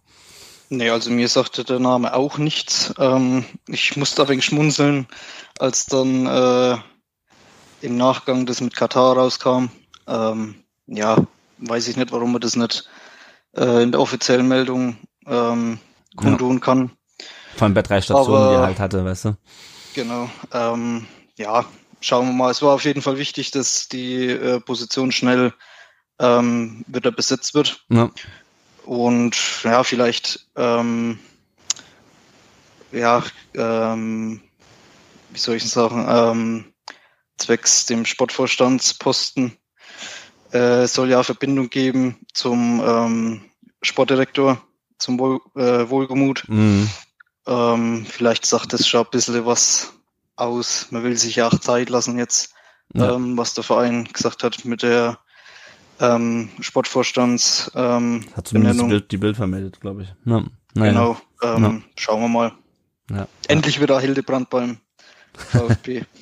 Nee, 0.71 0.91
also 0.91 1.11
mir 1.11 1.29
sagte 1.29 1.65
der 1.65 1.79
Name 1.79 2.15
auch 2.15 2.39
nichts. 2.39 2.93
Ähm, 2.99 3.45
ich 3.69 3.97
musste 3.97 4.23
ein 4.23 4.29
wenig 4.29 4.45
schmunzeln, 4.45 5.07
als 5.59 5.87
dann 5.87 6.27
äh, 6.27 6.79
im 7.83 7.97
Nachgang 7.97 8.47
das 8.47 8.61
mit 8.61 8.75
Katar 8.75 9.17
rauskam. 9.17 9.67
Ähm, 10.07 10.57
ja, 10.87 11.19
weiß 11.59 11.89
ich 11.89 11.97
nicht, 11.97 12.13
warum 12.13 12.33
man 12.33 12.41
das 12.41 12.57
nicht 12.57 12.89
äh, 13.57 13.83
in 13.83 13.93
der 13.93 14.01
offiziellen 14.01 14.49
Meldung 14.49 14.97
ähm, 15.27 15.79
kundtun 16.17 16.61
kann. 16.61 16.93
Vor 17.57 17.67
allem 17.67 17.75
bei 17.75 17.83
drei 17.83 18.01
Stationen, 18.01 18.37
Aber- 18.37 18.49
die 18.49 18.55
er 18.57 18.63
halt 18.63 18.81
hatte, 18.81 19.05
weißt 19.05 19.27
du? 19.27 19.37
Genau. 19.95 20.29
Ähm, 20.53 21.07
ja, 21.37 21.65
schauen 22.01 22.27
wir 22.27 22.33
mal. 22.33 22.51
Es 22.51 22.63
war 22.63 22.75
auf 22.75 22.85
jeden 22.85 23.03
Fall 23.03 23.17
wichtig, 23.19 23.53
dass 23.53 23.89
die 23.89 24.27
äh, 24.27 24.61
Position 24.61 25.13
schnell 25.13 25.53
ähm, 26.19 26.85
wieder 26.89 27.13
besetzt 27.13 27.55
wird. 27.55 27.85
Ja. 27.91 28.11
Und 28.85 29.37
ja, 29.65 29.83
vielleicht, 29.83 30.47
ähm, 30.57 31.19
ja, 32.93 33.23
ähm, 33.55 34.43
wie 35.31 35.39
soll 35.39 35.57
ich 35.57 35.69
sagen, 35.69 36.07
ähm, 36.09 36.75
zwecks 37.39 37.87
dem 37.87 38.05
Sportvorstandsposten 38.05 39.57
äh, 40.53 40.87
soll 40.87 41.11
ja 41.11 41.23
Verbindung 41.23 41.71
geben 41.71 42.19
zum 42.33 42.83
ähm, 42.85 43.45
Sportdirektor, 43.83 44.63
zum 44.99 45.19
Wohl, 45.19 45.41
äh, 45.57 45.89
Wohlgemut. 45.89 46.45
Mhm. 46.49 46.89
Ähm, 47.47 48.07
vielleicht 48.09 48.47
sagt 48.47 48.73
das 48.73 48.87
schon 48.87 49.05
ein 49.05 49.11
bisschen 49.11 49.45
was 49.45 49.93
aus. 50.37 50.87
Man 50.91 51.03
will 51.05 51.17
sich 51.17 51.37
ja 51.37 51.49
auch 51.49 51.59
Zeit 51.59 51.91
lassen 51.91 52.19
jetzt, 52.19 52.55
Ja. 52.95 53.15
ähm, 53.15 53.37
was 53.37 53.55
der 53.55 53.65
Verein 53.65 54.05
gesagt 54.13 54.45
hat 54.45 54.65
mit 54.65 54.83
der 54.83 55.19
ähm, 56.01 56.49
Sportvorstands 56.61 57.71
ähm, 57.75 58.25
Hat 58.37 58.49
zumindest 58.49 58.81
die. 58.81 58.87
Bild, 58.87 59.11
die 59.13 59.17
Bild 59.19 59.37
vermeldet, 59.37 59.81
glaube 59.81 60.03
ich. 60.03 60.15
Ja. 60.25 60.43
Naja. 60.75 60.91
Genau. 60.93 61.17
Ähm, 61.43 61.85
Schauen 61.97 62.21
wir 62.23 62.29
mal. 62.29 62.53
Ja. 63.11 63.29
Endlich 63.49 63.81
wieder 63.81 64.01
Hildebrand 64.01 64.51
beim 64.51 64.79
VfB. 65.35 66.03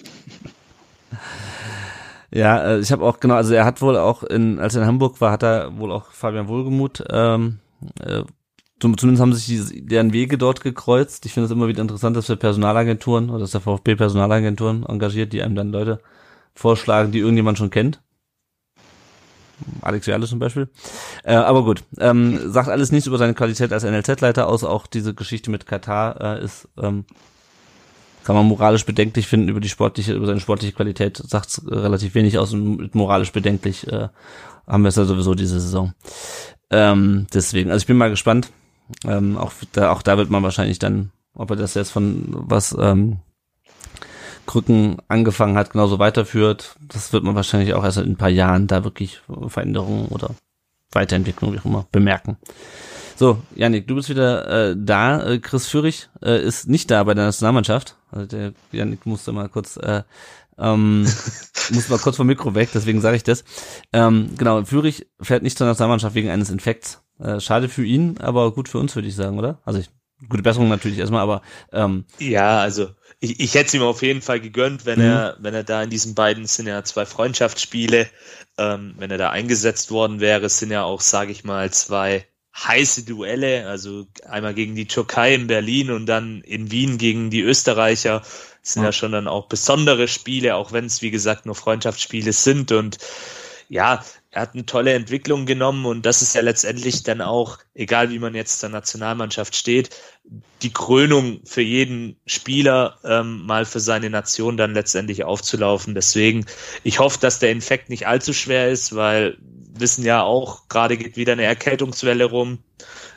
Ja, 2.34 2.64
äh, 2.64 2.78
ich 2.80 2.90
habe 2.92 3.04
auch 3.04 3.20
genau, 3.20 3.34
also 3.34 3.52
er 3.52 3.64
hat 3.66 3.82
wohl 3.82 3.96
auch 3.98 4.22
in, 4.22 4.58
als 4.58 4.74
er 4.74 4.82
in 4.82 4.88
Hamburg 4.88 5.20
war, 5.20 5.30
hat 5.32 5.42
er 5.42 5.76
wohl 5.76 5.92
auch 5.92 6.12
Fabian 6.12 6.48
Wohlgemuth, 6.48 7.04
ähm, 7.10 7.58
äh, 8.00 8.22
zum- 8.80 8.96
zumindest 8.96 9.20
haben 9.20 9.34
sich 9.34 9.44
die, 9.46 9.84
deren 9.86 10.12
Wege 10.14 10.38
dort 10.38 10.62
gekreuzt. 10.62 11.26
Ich 11.26 11.34
finde 11.34 11.44
es 11.46 11.50
immer 11.52 11.68
wieder 11.68 11.82
interessant, 11.82 12.16
dass 12.16 12.28
wir 12.30 12.36
Personalagenturen 12.36 13.28
oder 13.28 13.40
dass 13.40 13.50
der 13.50 13.60
VfB 13.60 13.96
Personalagenturen 13.96 14.84
engagiert, 14.86 15.32
die 15.34 15.42
einem 15.42 15.54
dann 15.54 15.72
Leute 15.72 16.00
vorschlagen, 16.54 17.12
die 17.12 17.18
irgendjemand 17.18 17.58
schon 17.58 17.68
kennt. 17.70 18.00
Alex 19.80 20.06
Viale 20.06 20.26
zum 20.26 20.38
Beispiel. 20.38 20.68
Äh, 21.24 21.34
aber 21.34 21.64
gut, 21.64 21.84
ähm, 21.98 22.50
sagt 22.50 22.68
alles 22.68 22.92
nichts 22.92 23.06
über 23.06 23.18
seine 23.18 23.34
Qualität 23.34 23.72
als 23.72 23.84
NLZ-Leiter 23.84 24.48
aus. 24.48 24.64
Auch 24.64 24.86
diese 24.86 25.14
Geschichte 25.14 25.50
mit 25.50 25.66
Katar 25.66 26.20
äh, 26.20 26.44
ist, 26.44 26.68
ähm, 26.80 27.04
kann 28.24 28.36
man 28.36 28.46
moralisch 28.46 28.86
bedenklich 28.86 29.26
finden 29.26 29.48
über 29.48 29.60
die 29.60 29.68
sportliche, 29.68 30.12
über 30.12 30.26
seine 30.26 30.40
sportliche 30.40 30.74
Qualität. 30.74 31.16
Sagt 31.16 31.62
relativ 31.66 32.14
wenig 32.14 32.38
aus 32.38 32.52
und 32.52 32.94
moralisch 32.94 33.32
bedenklich 33.32 33.86
äh, 33.88 34.08
haben 34.66 34.82
wir 34.82 34.88
es 34.88 34.96
ja 34.96 35.04
sowieso 35.04 35.34
diese 35.34 35.60
Saison. 35.60 35.92
Ähm, 36.70 37.26
deswegen, 37.32 37.70
also 37.70 37.82
ich 37.82 37.86
bin 37.86 37.96
mal 37.96 38.10
gespannt. 38.10 38.50
Ähm, 39.04 39.36
auch 39.38 39.52
da, 39.72 39.92
auch 39.92 40.02
da 40.02 40.18
wird 40.18 40.30
man 40.30 40.42
wahrscheinlich 40.42 40.78
dann, 40.78 41.10
ob 41.34 41.50
er 41.50 41.56
das 41.56 41.74
jetzt 41.74 41.90
von 41.90 42.26
was 42.30 42.76
ähm, 42.78 43.18
Krücken 44.46 44.98
angefangen 45.08 45.56
hat, 45.56 45.70
genauso 45.70 45.98
weiterführt. 45.98 46.76
Das 46.80 47.12
wird 47.12 47.24
man 47.24 47.34
wahrscheinlich 47.34 47.74
auch 47.74 47.84
erst 47.84 47.98
in 47.98 48.12
ein 48.12 48.16
paar 48.16 48.28
Jahren 48.28 48.66
da 48.66 48.84
wirklich 48.84 49.20
Veränderungen 49.48 50.08
oder 50.08 50.30
Weiterentwicklung, 50.90 51.52
wie 51.52 51.58
auch 51.58 51.64
immer, 51.64 51.86
bemerken. 51.92 52.36
So, 53.16 53.38
Janik, 53.54 53.86
du 53.86 53.94
bist 53.94 54.08
wieder 54.08 54.70
äh, 54.70 54.76
da. 54.76 55.22
Äh, 55.22 55.38
Chris 55.38 55.66
Führig 55.68 56.08
äh, 56.22 56.42
ist 56.42 56.68
nicht 56.68 56.90
da 56.90 57.04
bei 57.04 57.14
der 57.14 57.26
Nationalmannschaft. 57.26 57.96
Also 58.10 58.26
der 58.26 58.52
Janik 58.72 59.06
musste 59.06 59.32
mal 59.32 59.48
kurz 59.48 59.76
äh, 59.76 60.02
ähm, 60.58 61.02
muss 61.70 61.88
mal 61.88 61.98
kurz 61.98 62.16
vom 62.16 62.26
Mikro 62.26 62.54
weg, 62.54 62.70
deswegen 62.74 63.00
sage 63.00 63.16
ich 63.16 63.24
das. 63.24 63.44
Ähm, 63.92 64.30
genau, 64.36 64.64
Führig 64.64 65.06
fährt 65.20 65.42
nicht 65.42 65.58
zur 65.58 65.66
Nationalmannschaft 65.66 66.14
wegen 66.14 66.30
eines 66.30 66.50
Infekts. 66.50 67.02
Äh, 67.18 67.40
schade 67.40 67.68
für 67.68 67.84
ihn, 67.84 68.18
aber 68.18 68.52
gut 68.52 68.68
für 68.68 68.78
uns, 68.78 68.94
würde 68.94 69.08
ich 69.08 69.14
sagen, 69.14 69.38
oder? 69.38 69.60
Also 69.64 69.78
ich, 69.78 69.90
gute 70.28 70.42
Besserung 70.42 70.68
natürlich 70.68 70.98
erstmal, 70.98 71.22
aber 71.22 71.42
ähm, 71.72 72.04
ja, 72.18 72.58
also 72.58 72.88
ich, 73.22 73.38
ich 73.38 73.54
hätte 73.54 73.68
es 73.68 73.74
ihm 73.74 73.82
auf 73.82 74.02
jeden 74.02 74.20
Fall 74.20 74.40
gegönnt, 74.40 74.84
wenn 74.84 74.98
mhm. 74.98 75.06
er, 75.06 75.36
wenn 75.38 75.54
er 75.54 75.62
da 75.62 75.82
in 75.82 75.90
diesen 75.90 76.14
beiden 76.14 76.46
sind 76.46 76.66
ja 76.66 76.82
zwei 76.82 77.06
Freundschaftsspiele, 77.06 78.10
ähm, 78.58 78.94
wenn 78.98 79.12
er 79.12 79.18
da 79.18 79.30
eingesetzt 79.30 79.92
worden 79.92 80.18
wäre, 80.18 80.48
sind 80.48 80.72
ja 80.72 80.82
auch, 80.82 81.00
sage 81.00 81.30
ich 81.30 81.44
mal, 81.44 81.72
zwei 81.72 82.26
heiße 82.54 83.04
Duelle, 83.04 83.68
also 83.68 84.06
einmal 84.28 84.54
gegen 84.54 84.74
die 84.74 84.88
Türkei 84.88 85.34
in 85.34 85.46
Berlin 85.46 85.92
und 85.92 86.06
dann 86.06 86.42
in 86.42 86.72
Wien 86.72 86.98
gegen 86.98 87.30
die 87.30 87.40
Österreicher. 87.40 88.20
Das 88.20 88.72
sind 88.72 88.82
ja. 88.82 88.88
ja 88.88 88.92
schon 88.92 89.12
dann 89.12 89.28
auch 89.28 89.46
besondere 89.46 90.08
Spiele, 90.08 90.56
auch 90.56 90.72
wenn 90.72 90.86
es, 90.86 91.00
wie 91.00 91.12
gesagt, 91.12 91.46
nur 91.46 91.54
Freundschaftsspiele 91.54 92.32
sind. 92.32 92.72
Und 92.72 92.98
ja, 93.68 94.04
er 94.32 94.42
hat 94.42 94.54
eine 94.54 94.64
tolle 94.64 94.94
Entwicklung 94.94 95.44
genommen 95.44 95.84
und 95.84 96.06
das 96.06 96.22
ist 96.22 96.34
ja 96.34 96.40
letztendlich 96.40 97.02
dann 97.02 97.20
auch, 97.20 97.58
egal 97.74 98.10
wie 98.10 98.18
man 98.18 98.34
jetzt 98.34 98.60
zur 98.60 98.70
Nationalmannschaft 98.70 99.54
steht, 99.54 99.90
die 100.62 100.72
Krönung 100.72 101.42
für 101.44 101.60
jeden 101.60 102.16
Spieler, 102.24 102.98
ähm, 103.04 103.44
mal 103.44 103.66
für 103.66 103.80
seine 103.80 104.08
Nation 104.08 104.56
dann 104.56 104.72
letztendlich 104.72 105.24
aufzulaufen. 105.24 105.94
Deswegen, 105.94 106.46
ich 106.82 106.98
hoffe, 106.98 107.18
dass 107.20 107.40
der 107.40 107.50
Infekt 107.50 107.90
nicht 107.90 108.06
allzu 108.06 108.32
schwer 108.32 108.70
ist, 108.70 108.96
weil 108.96 109.36
wissen 109.74 110.02
ja 110.02 110.22
auch, 110.22 110.66
gerade 110.68 110.96
geht 110.96 111.16
wieder 111.16 111.34
eine 111.34 111.44
Erkältungswelle 111.44 112.24
rum. 112.24 112.58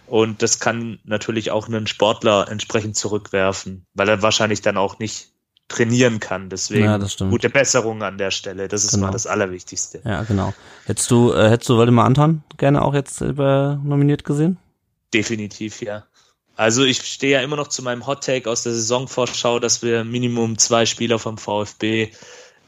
Und 0.08 0.42
das 0.42 0.60
kann 0.60 1.00
natürlich 1.06 1.50
auch 1.50 1.68
einen 1.68 1.88
Sportler 1.88 2.48
entsprechend 2.50 2.98
zurückwerfen, 2.98 3.86
weil 3.94 4.10
er 4.10 4.22
wahrscheinlich 4.22 4.62
dann 4.62 4.78
auch 4.78 5.00
nicht 5.00 5.30
trainieren 5.68 6.20
kann. 6.20 6.50
Deswegen 6.50 6.86
ja, 6.86 7.00
gute 7.30 7.50
Besserung 7.50 8.04
an 8.04 8.18
der 8.18 8.32
Stelle. 8.32 8.68
Das 8.68 8.84
ist 8.84 8.92
genau. 8.92 9.08
mal 9.08 9.12
das 9.12 9.28
Allerwichtigste. 9.28 10.02
Ja, 10.04 10.24
genau. 10.24 10.54
Hättest 10.86 11.10
du, 11.10 11.34
äh, 11.34 11.50
hättest 11.50 11.70
du 11.70 11.78
Waldemar 11.78 12.06
Anton 12.06 12.44
gerne 12.58 12.84
auch 12.84 12.94
jetzt 12.94 13.22
äh, 13.22 13.26
nominiert 13.26 14.24
gesehen? 14.24 14.58
Definitiv, 15.14 15.82
ja. 15.82 16.06
Also 16.56 16.84
ich 16.84 17.02
stehe 17.02 17.34
ja 17.34 17.42
immer 17.42 17.58
noch 17.58 17.68
zu 17.68 17.82
meinem 17.82 18.08
Hot 18.08 18.24
Take 18.24 18.50
aus 18.50 18.64
der 18.64 18.74
Saisonvorschau, 18.74 19.60
dass 19.60 19.82
wir 19.82 20.04
Minimum 20.06 20.58
zwei 20.58 20.86
Spieler 20.86 21.20
vom 21.20 21.38
VfB 21.38 22.12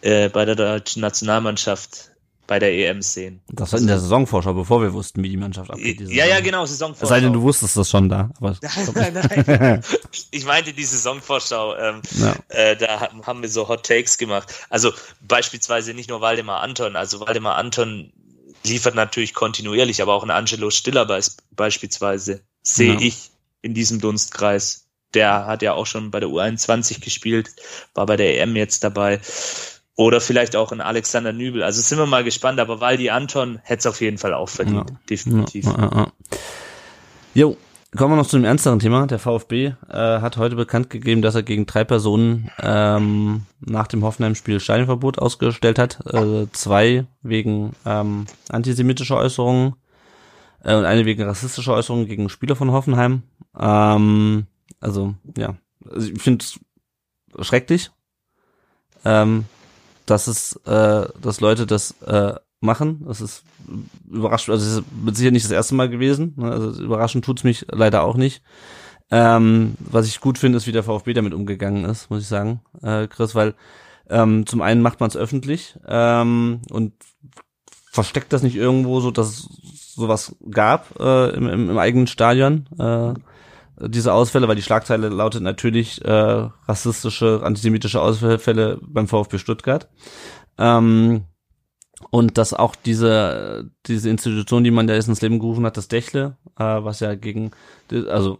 äh, 0.01 0.29
bei 0.29 0.45
der 0.45 0.55
deutschen 0.55 1.01
Nationalmannschaft 1.01 2.11
bei 2.47 2.59
der 2.59 2.71
EM 2.73 3.01
sehen. 3.01 3.41
Das 3.51 3.73
war 3.73 3.79
in 3.79 3.87
der 3.87 3.99
Saisonvorschau, 3.99 4.53
bevor 4.53 4.81
wir 4.81 4.93
wussten, 4.93 5.21
wie 5.21 5.29
die 5.29 5.37
Mannschaft 5.37 5.69
abgeht. 5.69 6.01
Ja, 6.01 6.25
ja, 6.25 6.39
genau, 6.39 6.65
Saisonvorschau. 6.65 7.05
Sei 7.05 7.19
denn, 7.19 7.33
du 7.33 7.41
wusstest 7.41 7.75
das 7.75 7.89
schon 7.89 8.07
da. 8.07 8.31
Aber 8.37 8.55
nein, 8.95 9.13
nein, 9.13 9.43
nein. 9.45 9.83
ich 10.31 10.45
meinte 10.45 10.73
die 10.73 10.83
Saisonvorschau. 10.83 11.75
Ähm, 11.75 12.01
ja. 12.19 12.35
äh, 12.47 12.77
da 12.77 13.09
haben 13.25 13.41
wir 13.41 13.49
so 13.49 13.67
Hot 13.67 13.85
Takes 13.85 14.17
gemacht. 14.17 14.53
Also 14.69 14.93
beispielsweise 15.21 15.93
nicht 15.93 16.09
nur 16.09 16.21
Waldemar 16.21 16.61
Anton. 16.61 16.95
Also 16.95 17.19
Waldemar 17.19 17.57
Anton 17.57 18.13
liefert 18.65 18.95
natürlich 18.95 19.33
kontinuierlich, 19.33 20.01
aber 20.01 20.13
auch 20.13 20.23
ein 20.23 20.31
Angelo 20.31 20.69
Stiller 20.69 21.05
beispielsweise 21.51 22.41
sehe 22.61 22.93
ja. 22.93 22.99
ich 22.99 23.31
in 23.61 23.73
diesem 23.73 23.99
Dunstkreis. 23.99 24.85
Der 25.13 25.45
hat 25.45 25.61
ja 25.61 25.73
auch 25.73 25.85
schon 25.85 26.11
bei 26.11 26.19
der 26.19 26.29
U21 26.29 27.01
gespielt, 27.01 27.49
war 27.93 28.05
bei 28.05 28.17
der 28.17 28.41
EM 28.41 28.55
jetzt 28.55 28.83
dabei. 28.83 29.21
Oder 29.97 30.21
vielleicht 30.21 30.55
auch 30.55 30.71
ein 30.71 30.79
Alexander 30.79 31.33
Nübel. 31.33 31.63
Also 31.63 31.81
sind 31.81 31.97
wir 31.97 32.05
mal 32.05 32.23
gespannt, 32.23 32.59
aber 32.59 32.79
Waldi 32.79 33.09
Anton 33.09 33.59
hätte 33.63 33.79
es 33.79 33.85
auf 33.87 33.99
jeden 33.99 34.19
Fall 34.19 34.35
auch 34.35 34.47
verdient. 34.47 34.91
Ja. 34.91 34.95
Definitiv. 35.09 35.65
Ja, 35.65 35.89
ja, 35.91 36.07
jo, 37.33 37.57
kommen 37.95 38.13
wir 38.13 38.17
noch 38.17 38.27
zu 38.27 38.37
dem 38.37 38.45
ernsteren 38.45 38.77
Thema. 38.77 39.07
Der 39.07 39.17
VfB 39.17 39.65
äh, 39.65 39.73
hat 39.89 40.37
heute 40.37 40.55
bekannt 40.55 40.91
gegeben, 40.91 41.23
dass 41.23 41.33
er 41.33 41.41
gegen 41.41 41.65
drei 41.65 41.83
Personen 41.83 42.51
ähm, 42.59 43.47
nach 43.59 43.87
dem 43.87 44.03
Hoffenheim-Spiel 44.03 44.59
Steinverbot 44.59 45.17
ausgestellt 45.17 45.79
hat. 45.79 45.99
Äh, 46.05 46.45
zwei 46.51 47.07
wegen 47.23 47.73
ähm, 47.83 48.27
antisemitischer 48.49 49.17
Äußerungen 49.17 49.77
äh, 50.63 50.75
und 50.75 50.85
eine 50.85 51.05
wegen 51.05 51.23
rassistischer 51.23 51.73
Äußerungen 51.73 52.05
gegen 52.05 52.29
Spieler 52.29 52.55
von 52.55 52.71
Hoffenheim. 52.71 53.23
Ähm, 53.59 54.45
also, 54.79 55.15
ja. 55.35 55.55
Also 55.89 56.11
ich 56.11 56.21
finde 56.21 56.45
es 56.45 56.59
schrecklich. 57.47 57.89
Ähm, 59.03 59.45
dass 60.09 60.27
es, 60.27 60.55
äh, 60.65 61.07
dass 61.21 61.41
Leute 61.41 61.65
das 61.65 61.91
äh, 62.01 62.33
machen. 62.59 63.03
Das 63.07 63.21
ist 63.21 63.43
überraschend, 64.09 64.53
also 64.53 64.65
das 64.65 64.77
ist 64.77 64.83
mit 65.03 65.15
Sicherheit 65.15 65.33
nicht 65.33 65.45
das 65.45 65.51
erste 65.51 65.75
Mal 65.75 65.89
gewesen. 65.89 66.33
Ne? 66.37 66.51
Also 66.51 66.81
überraschend 66.81 67.25
tut's 67.25 67.43
mich 67.43 67.65
leider 67.71 68.03
auch 68.03 68.15
nicht. 68.15 68.41
Ähm, 69.09 69.75
was 69.79 70.07
ich 70.07 70.19
gut 70.19 70.37
finde, 70.37 70.57
ist, 70.57 70.67
wie 70.67 70.71
der 70.71 70.83
VfB 70.83 71.13
damit 71.13 71.33
umgegangen 71.33 71.85
ist, 71.85 72.09
muss 72.09 72.21
ich 72.21 72.27
sagen, 72.27 72.61
äh, 72.81 73.07
Chris, 73.07 73.35
weil 73.35 73.53
ähm, 74.09 74.45
zum 74.45 74.61
einen 74.61 74.81
macht 74.81 74.99
man 74.99 75.09
es 75.09 75.15
öffentlich 75.15 75.77
ähm, 75.87 76.61
und 76.71 76.93
versteckt 77.91 78.33
das 78.33 78.43
nicht 78.43 78.55
irgendwo 78.55 78.99
so, 78.99 79.11
dass 79.11 79.27
es 79.27 79.47
sowas 79.95 80.35
gab 80.51 80.99
äh, 80.99 81.29
im, 81.29 81.47
im, 81.47 81.77
eigenen 81.77 82.07
Stadion. 82.07 82.67
Äh, 82.77 83.13
diese 83.79 84.13
Ausfälle, 84.13 84.47
weil 84.47 84.55
die 84.55 84.61
Schlagzeile 84.61 85.09
lautet 85.09 85.43
natürlich 85.43 86.03
äh, 86.03 86.11
rassistische, 86.67 87.41
antisemitische 87.43 88.01
Ausfälle 88.01 88.79
beim 88.81 89.07
VfB 89.07 89.37
Stuttgart. 89.37 89.89
Ähm, 90.57 91.25
und 92.11 92.37
dass 92.37 92.53
auch 92.53 92.75
diese 92.75 93.71
diese 93.87 94.09
Institution, 94.09 94.63
die 94.63 94.71
man 94.71 94.87
da 94.87 94.93
jetzt 94.93 95.07
ins 95.07 95.21
Leben 95.21 95.39
gerufen 95.39 95.65
hat, 95.65 95.77
das 95.77 95.87
Dächle, 95.87 96.37
äh, 96.57 96.63
was 96.63 96.99
ja 96.99 97.15
gegen 97.15 97.51
also 97.91 98.39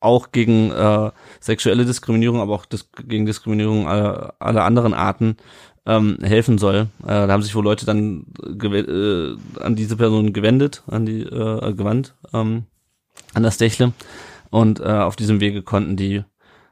auch 0.00 0.30
gegen 0.30 0.70
äh, 0.70 1.10
sexuelle 1.40 1.84
Diskriminierung, 1.84 2.40
aber 2.40 2.54
auch 2.54 2.66
dis 2.66 2.90
gegen 3.06 3.26
Diskriminierung 3.26 3.88
aller, 3.88 4.34
aller 4.38 4.64
anderen 4.64 4.94
Arten 4.94 5.36
ähm, 5.86 6.18
helfen 6.22 6.58
soll. 6.58 6.88
Äh, 7.02 7.06
da 7.06 7.28
haben 7.28 7.42
sich 7.42 7.54
wohl 7.54 7.64
Leute 7.64 7.86
dann 7.86 8.26
äh, 8.44 9.36
an 9.60 9.74
diese 9.74 9.96
Person 9.96 10.32
gewendet, 10.32 10.84
an 10.86 11.06
die 11.06 11.22
äh, 11.22 11.72
gewandt, 11.72 12.14
ähm, 12.32 12.64
an 13.34 13.42
das 13.42 13.58
Dächle. 13.58 13.92
Und 14.50 14.80
äh, 14.80 14.84
auf 14.84 15.16
diesem 15.16 15.40
Wege 15.40 15.62
konnten 15.62 15.96
die 15.96 16.24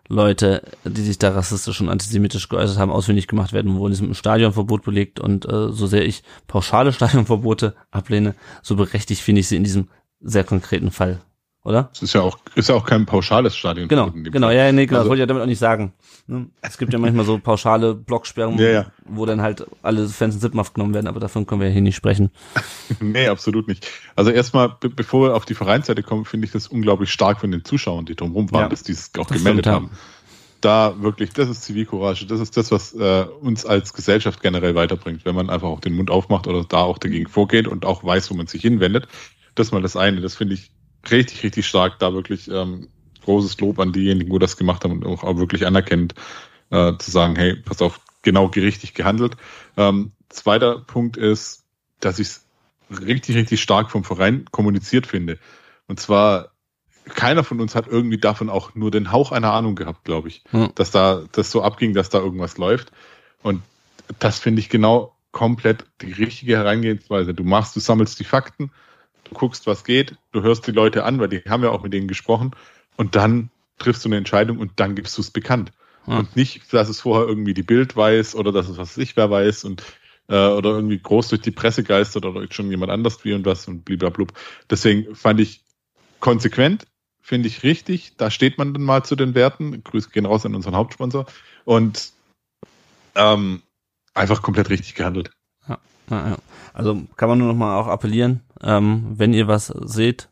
Leute, 0.09 0.62
die 0.85 1.02
sich 1.02 1.18
da 1.18 1.30
rassistisch 1.30 1.80
und 1.80 1.88
antisemitisch 1.88 2.49
geäußert 2.49 2.78
haben, 2.78 2.92
ausfindig 2.92 3.26
gemacht 3.26 3.52
werden, 3.52 3.76
wurden 3.76 3.92
diesem 3.92 4.14
Stadionverbot 4.14 4.85
belegt. 4.85 5.21
Und 5.21 5.47
äh, 5.47 5.73
so 5.73 5.87
sehr 5.87 6.06
ich 6.06 6.23
pauschale 6.47 6.92
Stadionverbote 6.95 7.75
ablehne, 7.90 8.35
so 8.62 8.76
berechtigt 8.76 9.23
finde 9.23 9.40
ich 9.40 9.49
sie 9.49 9.56
in 9.56 9.64
diesem 9.64 9.88
sehr 10.21 10.45
konkreten 10.45 10.90
Fall 10.90 11.21
oder? 11.67 11.91
Es 11.93 12.01
ist 12.01 12.15
ja 12.15 12.23
auch, 12.23 12.39
ist 12.55 12.69
ja 12.69 12.77
auch 12.77 12.87
kein 12.87 13.07
pauschales 13.07 13.57
Stadion. 13.57 13.89
Genau, 13.89 14.11
genau, 14.13 14.51
ja, 14.51 14.71
nee, 14.71 14.87
genau, 14.87 15.01
also, 15.01 15.05
das 15.05 15.09
wollte 15.11 15.19
ich 15.19 15.21
ja 15.23 15.27
damit 15.27 15.43
auch 15.43 15.49
nicht 15.49 15.59
sagen. 15.59 15.93
Ne? 16.29 16.47
Es 16.63 16.79
gibt 16.79 16.93
ja 16.93 16.99
manchmal 17.01 17.25
so 17.25 17.39
pauschale 17.39 17.95
Blocksperren, 17.95 18.57
ja, 18.57 18.71
ja. 18.71 18.87
wo 19.05 19.27
dann 19.27 19.43
halt 19.43 19.67
alle 19.83 20.09
Fans 20.09 20.37
in 20.37 20.41
Sippenhaft 20.41 20.75
genommen 20.75 20.95
werden, 20.95 21.09
aber 21.09 21.19
davon 21.19 21.45
können 21.45 21.61
wir 21.61 21.67
ja 21.67 21.73
hier 21.73 21.83
nicht 21.83 21.97
sprechen. 21.97 22.31
nee, 23.01 23.27
absolut 23.27 23.67
nicht. 23.67 23.89
Also 24.15 24.31
erstmal, 24.31 24.77
be 24.81 24.89
bevor 24.89 25.29
wir 25.29 25.35
auf 25.35 25.45
die 25.45 25.55
Vereinsseite 25.55 26.05
kommen, 26.05 26.25
finde 26.25 26.47
ich 26.47 26.53
das 26.53 26.69
unglaublich 26.69 27.11
stark 27.11 27.41
von 27.41 27.51
den 27.51 27.65
Zuschauern, 27.65 28.07
die 28.07 28.15
drumherum 28.15 28.53
waren, 28.53 28.63
ja, 28.63 28.69
dass 28.69 28.85
die 28.85 28.93
es 28.93 29.11
auch 29.19 29.27
gemeldet 29.27 29.67
haben. 29.67 29.91
Da 30.61 30.95
wirklich, 31.03 31.33
das 31.33 31.49
ist 31.49 31.65
Zivilcourage, 31.65 32.27
das 32.27 32.39
ist 32.39 32.57
das, 32.57 32.71
was 32.71 32.95
äh, 32.95 33.27
uns 33.41 33.67
als 33.67 33.93
Gesellschaft 33.93 34.41
generell 34.41 34.77
weiterbringt, 34.77 35.25
wenn 35.25 35.35
man 35.35 35.51
einfach 35.51 35.69
auch 35.69 35.81
den 35.81 35.95
Mund 35.95 36.13
aufmacht 36.13 36.47
oder 36.47 36.65
da 36.65 36.79
auch 36.79 36.99
dagegen 36.99 37.29
vorgeht 37.29 37.67
und 37.67 37.85
auch 37.85 38.05
weiß, 38.05 38.31
wo 38.31 38.35
man 38.35 38.47
sich 38.47 38.63
hinwendet. 38.63 39.09
Das 39.57 39.69
ist 39.69 39.73
mal 39.73 39.83
das 39.83 39.97
eine. 39.97 40.21
Das 40.21 40.37
finde 40.37 40.55
ich 40.55 40.71
richtig, 41.11 41.43
richtig 41.43 41.67
stark. 41.67 41.99
Da 41.99 42.13
wirklich 42.13 42.49
ähm, 42.51 42.89
großes 43.25 43.61
Lob 43.61 43.79
an 43.79 43.93
diejenigen, 43.93 44.31
wo 44.31 44.39
das 44.39 44.57
gemacht 44.57 44.85
haben 44.85 44.93
und 44.93 45.07
auch, 45.07 45.25
auch 45.25 45.37
wirklich 45.37 45.67
anerkennt, 45.67 46.15
äh, 46.71 46.93
zu 46.99 47.11
sagen, 47.11 47.37
hey, 47.37 47.57
pass 47.57 47.83
auf, 47.83 48.01
genau 48.23 48.47
richtig 48.47 48.95
gehandelt. 48.95 49.37
Ähm, 49.77 50.13
zweiter 50.29 50.79
Punkt 50.81 51.17
ist, 51.17 51.65
dass 52.01 52.19
ich 52.19 52.29
es 52.29 52.47
richtig, 52.91 53.37
richtig 53.37 53.63
stark 53.63 53.91
vom 53.91 54.05
Verein 54.05 54.47
kommuniziert 54.51 55.07
finde. 55.07 55.39
Und 55.87 56.01
zwar, 56.01 56.53
keiner 57.15 57.45
von 57.45 57.61
uns 57.61 57.75
hat 57.75 57.87
irgendwie 57.87 58.19
davon 58.19 58.51
auch 58.51 58.75
nur 58.75 58.91
den 58.91 59.13
Hauch 59.13 59.33
einer 59.33 59.53
Ahnung 59.53 59.77
gehabt, 59.77 60.05
glaube 60.05 60.29
ich, 60.29 60.43
hm. 60.51 60.71
dass 60.75 60.91
da 60.91 61.25
das 61.33 61.51
so 61.51 61.63
abging, 61.63 61.95
dass 61.95 62.11
da 62.11 62.19
irgendwas 62.19 62.59
läuft. 62.59 62.91
Und 63.43 63.63
das 64.19 64.39
finde 64.39 64.61
ich 64.61 64.69
genau 64.69 65.17
komplett 65.31 65.85
die 66.01 66.13
richtige 66.13 66.57
Herangehensweise. 66.57 67.35
Du 67.35 67.45
machst, 67.45 67.77
du 67.77 67.81
sammelst 67.81 68.19
die 68.19 68.25
Fakten, 68.25 68.71
du 69.28 69.35
guckst, 69.35 69.66
was 69.66 69.85
geht, 69.85 70.16
du 70.33 70.42
hörst 70.42 70.66
die 70.66 70.73
Leute 70.73 71.04
an, 71.04 71.18
weil 71.18 71.28
die 71.28 71.42
haben 71.49 71.62
ja 71.62 71.71
auch 71.71 71.83
mit 71.83 71.92
denen 71.92 72.09
gesprochen 72.09 72.52
und 72.97 73.16
dann 73.16 73.50
triffst 73.78 74.04
du 74.04 74.09
eine 74.09 74.16
Entscheidung 74.16 74.59
und 74.59 74.73
dann 74.76 74.95
gibst 74.95 75.16
du 75.16 75.23
es 75.23 75.30
bekannt. 75.30 75.73
Ja. 76.06 76.18
Und 76.18 76.37
nicht, 76.37 76.73
dass 76.73 76.88
es 76.88 77.00
vorher 77.00 77.26
irgendwie 77.26 77.54
die 77.54 77.62
Bild 77.62 77.97
weiß 77.97 78.35
oder 78.35 78.52
dass 78.52 78.68
es 78.68 78.78
was 78.78 78.97
ich 78.97 79.16
wer 79.16 79.30
weiß 79.30 79.64
und 79.64 79.83
äh, 80.28 80.49
oder 80.49 80.71
irgendwie 80.71 80.99
groß 80.99 81.28
durch 81.28 81.42
die 81.42 81.50
Presse 81.50 81.83
geistert 81.83 82.25
oder 82.25 82.47
schon 82.50 82.71
jemand 82.71 82.90
anders 82.92 83.25
wie 83.25 83.33
und 83.33 83.45
was 83.45 83.68
und 83.68 83.85
bliblablub. 83.85 84.33
Deswegen 84.71 85.14
fand 85.14 85.40
ich 85.40 85.62
konsequent, 86.21 86.87
finde 87.21 87.49
ich 87.49 87.62
richtig. 87.62 88.16
Da 88.16 88.30
steht 88.30 88.59
man 88.59 88.73
dann 88.73 88.83
mal 88.83 89.04
zu 89.04 89.16
den 89.16 89.35
Werten. 89.35 89.83
Grüße 89.83 90.11
gehen 90.11 90.26
raus 90.26 90.47
an 90.47 90.54
unseren 90.54 90.76
Hauptsponsor. 90.76 91.26
Und 91.64 92.12
ähm, 93.14 93.62
einfach 94.14 94.42
komplett 94.42 94.71
richtig 94.71 94.95
gehandelt. 94.95 95.30
Ja, 95.69 95.79
ja, 96.11 96.29
ja. 96.31 96.37
Also 96.73 97.03
kann 97.17 97.29
man 97.29 97.39
nur 97.39 97.49
noch 97.49 97.57
mal 97.57 97.79
auch 97.79 97.87
appellieren, 97.87 98.43
ähm, 98.63 99.15
wenn 99.17 99.33
ihr 99.33 99.49
was 99.49 99.67
seht 99.67 100.29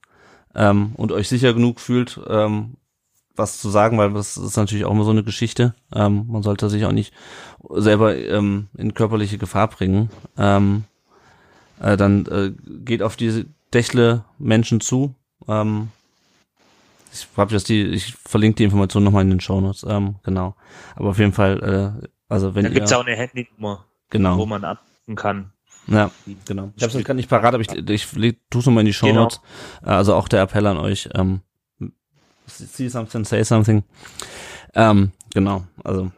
ähm, 0.55 0.93
und 0.97 1.13
euch 1.13 1.29
sicher 1.29 1.55
genug 1.55 1.81
fühlt, 1.81 2.21
ähm, 2.29 2.75
was 3.37 3.59
zu 3.61 3.69
sagen, 3.69 3.99
weil 3.99 4.13
das 4.13 4.37
ist 4.37 4.57
natürlich 4.57 4.85
auch 4.85 4.93
immer 4.93 5.05
so 5.05 5.11
eine 5.11 5.25
Geschichte. 5.25 5.75
Ähm, 5.93 6.27
man 6.29 6.43
sollte 6.43 6.71
sich 6.71 6.85
auch 6.85 6.93
nicht 6.93 7.13
selber 7.71 8.17
ähm, 8.17 8.69
in 8.77 8.95
körperliche 8.95 9.39
Gefahr 9.39 9.69
bringen. 9.69 10.11
Ähm, 10.39 10.85
äh, 11.81 11.97
dann 11.97 12.27
äh, 12.27 12.53
geht 12.85 13.03
auf 13.03 13.17
diese 13.17 13.47
Dächle 13.73 14.25
Menschen 14.39 14.81
zu. 14.81 15.15
Ähm, 15.49 15.89
ich 17.13 17.27
hab 17.37 17.49
das 17.49 17.65
die, 17.65 17.83
ich 17.83 18.15
verlinke 18.15 18.57
die 18.57 18.65
Information 18.65 19.05
nochmal 19.05 19.23
in 19.23 19.31
den 19.31 19.41
Shownotes. 19.41 19.85
Ähm, 19.89 20.17
genau. 20.23 20.55
Aber 20.97 21.11
auf 21.11 21.19
jeden 21.19 21.33
Fall, 21.33 22.03
äh, 22.03 22.07
also 22.29 22.55
wenn 22.55 22.65
Da 22.65 22.71
ihr, 22.71 22.75
gibt's 22.75 22.93
auch 22.93 23.05
eine 23.05 23.17
Handynummer, 23.17 23.85
genau. 24.11 24.39
wo 24.39 24.47
man 24.47 24.65
anrufen 25.07 25.17
kann. 25.17 25.51
Ja, 25.87 26.11
genau. 26.47 26.73
Ich 26.77 26.83
habe 26.83 26.97
es 26.97 27.05
gerade 27.05 27.17
nicht 27.17 27.29
parat, 27.29 27.55
aber 27.55 27.61
ich, 27.63 27.71
ich 27.73 28.13
leg, 28.15 28.41
tu's 28.51 28.65
nochmal 28.67 28.83
in 28.83 28.87
die 28.87 28.95
Show 28.95 29.07
Notes. 29.13 29.41
Also 29.83 30.15
auch 30.15 30.29
der 30.29 30.41
Appell 30.43 30.67
an 30.67 30.79
euch. 30.79 31.09
Ähm, 31.15 31.41
see 32.47 32.89
something, 32.89 33.25
say 33.25 33.43
something. 33.45 33.83
Ähm, 34.75 35.13
genau, 35.35 35.65
also 35.85 36.11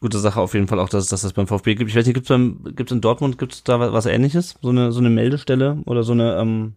gute 0.00 0.18
Sache 0.18 0.40
auf 0.40 0.54
jeden 0.54 0.66
Fall 0.66 0.80
auch, 0.80 0.88
dass, 0.88 1.08
dass 1.08 1.20
das 1.22 1.34
beim 1.34 1.46
VfB 1.46 1.74
gibt. 1.74 1.90
Ich 1.90 1.96
weiß 1.96 2.06
nicht, 2.06 2.14
gibt's 2.14 2.28
beim, 2.30 2.64
gibt's 2.74 2.90
in 2.92 3.00
Dortmund, 3.02 3.38
gibt's 3.38 3.62
da 3.64 3.78
was, 3.78 3.92
was 3.92 4.06
ähnliches? 4.06 4.54
So 4.62 4.70
eine, 4.70 4.92
so 4.92 5.00
eine 5.00 5.10
Meldestelle 5.10 5.82
oder 5.84 6.02
so 6.02 6.12
eine, 6.12 6.36
ähm, 6.38 6.74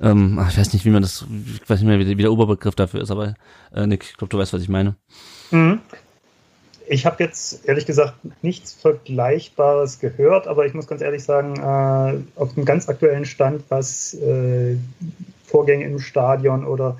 ähm, 0.00 0.38
ich 0.48 0.58
weiß 0.58 0.72
nicht, 0.74 0.84
wie 0.84 0.90
man 0.90 1.02
das, 1.02 1.24
ich 1.54 1.68
weiß 1.68 1.80
nicht 1.80 1.88
mehr, 1.88 1.98
wie, 1.98 2.04
der- 2.04 2.18
wie 2.18 2.22
der 2.22 2.32
Oberbegriff 2.32 2.74
dafür 2.74 3.00
ist, 3.00 3.10
aber 3.10 3.34
äh, 3.74 3.86
Nick, 3.86 4.04
ich 4.04 4.16
glaube, 4.16 4.28
du 4.30 4.38
weißt, 4.38 4.52
was 4.52 4.62
ich 4.62 4.68
meine. 4.68 4.94
Mhm. 5.50 5.80
Ich 6.88 7.04
habe 7.04 7.22
jetzt 7.22 7.66
ehrlich 7.68 7.86
gesagt 7.86 8.14
nichts 8.42 8.72
Vergleichbares 8.72 9.98
gehört, 9.98 10.46
aber 10.46 10.66
ich 10.66 10.74
muss 10.74 10.86
ganz 10.86 11.02
ehrlich 11.02 11.24
sagen, 11.24 11.56
äh, 11.56 12.40
auf 12.40 12.54
dem 12.54 12.64
ganz 12.64 12.88
aktuellen 12.88 13.24
Stand, 13.24 13.64
was 13.68 14.14
äh, 14.14 14.76
Vorgänge 15.44 15.84
im 15.84 15.98
Stadion 15.98 16.64
oder 16.64 16.98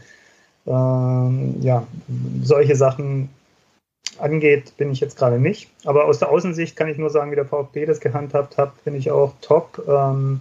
ähm, 0.66 1.56
ja, 1.60 1.86
solche 2.42 2.74
Sachen 2.74 3.28
angeht, 4.18 4.76
bin 4.76 4.90
ich 4.90 5.00
jetzt 5.00 5.16
gerade 5.16 5.38
nicht. 5.38 5.70
Aber 5.84 6.06
aus 6.06 6.18
der 6.18 6.30
Außensicht 6.30 6.76
kann 6.76 6.88
ich 6.88 6.98
nur 6.98 7.10
sagen, 7.10 7.30
wie 7.30 7.36
der 7.36 7.46
VfB 7.46 7.86
das 7.86 8.00
gehandhabt 8.00 8.56
hat, 8.58 8.72
finde 8.82 8.98
ich 8.98 9.10
auch 9.10 9.34
top. 9.40 9.82
Ähm, 9.86 10.40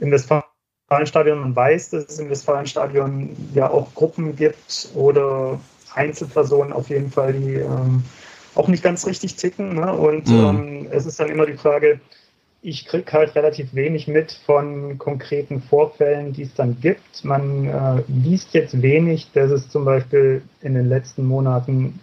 Im 0.00 0.10
Westfalenstadion, 0.10 1.40
man 1.40 1.54
weiß, 1.54 1.90
dass 1.90 2.06
es 2.06 2.18
im 2.18 2.30
Westfalenstadion 2.30 3.36
ja 3.54 3.70
auch 3.70 3.94
Gruppen 3.94 4.34
gibt 4.34 4.88
oder 4.94 5.60
Einzelpersonen 5.94 6.72
auf 6.72 6.88
jeden 6.88 7.10
Fall, 7.10 7.34
die 7.34 7.54
ähm, 7.54 8.02
auch 8.54 8.68
nicht 8.68 8.82
ganz 8.82 9.06
richtig 9.06 9.36
ticken. 9.36 9.74
Ne? 9.74 9.92
Und 9.92 10.28
Mhm. 10.28 10.38
ähm, 10.38 10.86
es 10.90 11.06
ist 11.06 11.18
dann 11.20 11.30
immer 11.30 11.46
die 11.46 11.54
Frage, 11.54 12.00
ich 12.64 12.86
kriege 12.86 13.12
halt 13.12 13.34
relativ 13.34 13.74
wenig 13.74 14.06
mit 14.06 14.32
von 14.46 14.96
konkreten 14.98 15.60
Vorfällen, 15.62 16.32
die 16.32 16.42
es 16.42 16.54
dann 16.54 16.80
gibt. 16.80 17.24
Man 17.24 17.66
äh, 17.66 18.02
liest 18.06 18.54
jetzt 18.54 18.80
wenig, 18.80 19.30
dass 19.32 19.50
es 19.50 19.68
zum 19.68 19.84
Beispiel 19.84 20.42
in 20.60 20.74
den 20.74 20.88
letzten 20.88 21.26
Monaten 21.26 21.98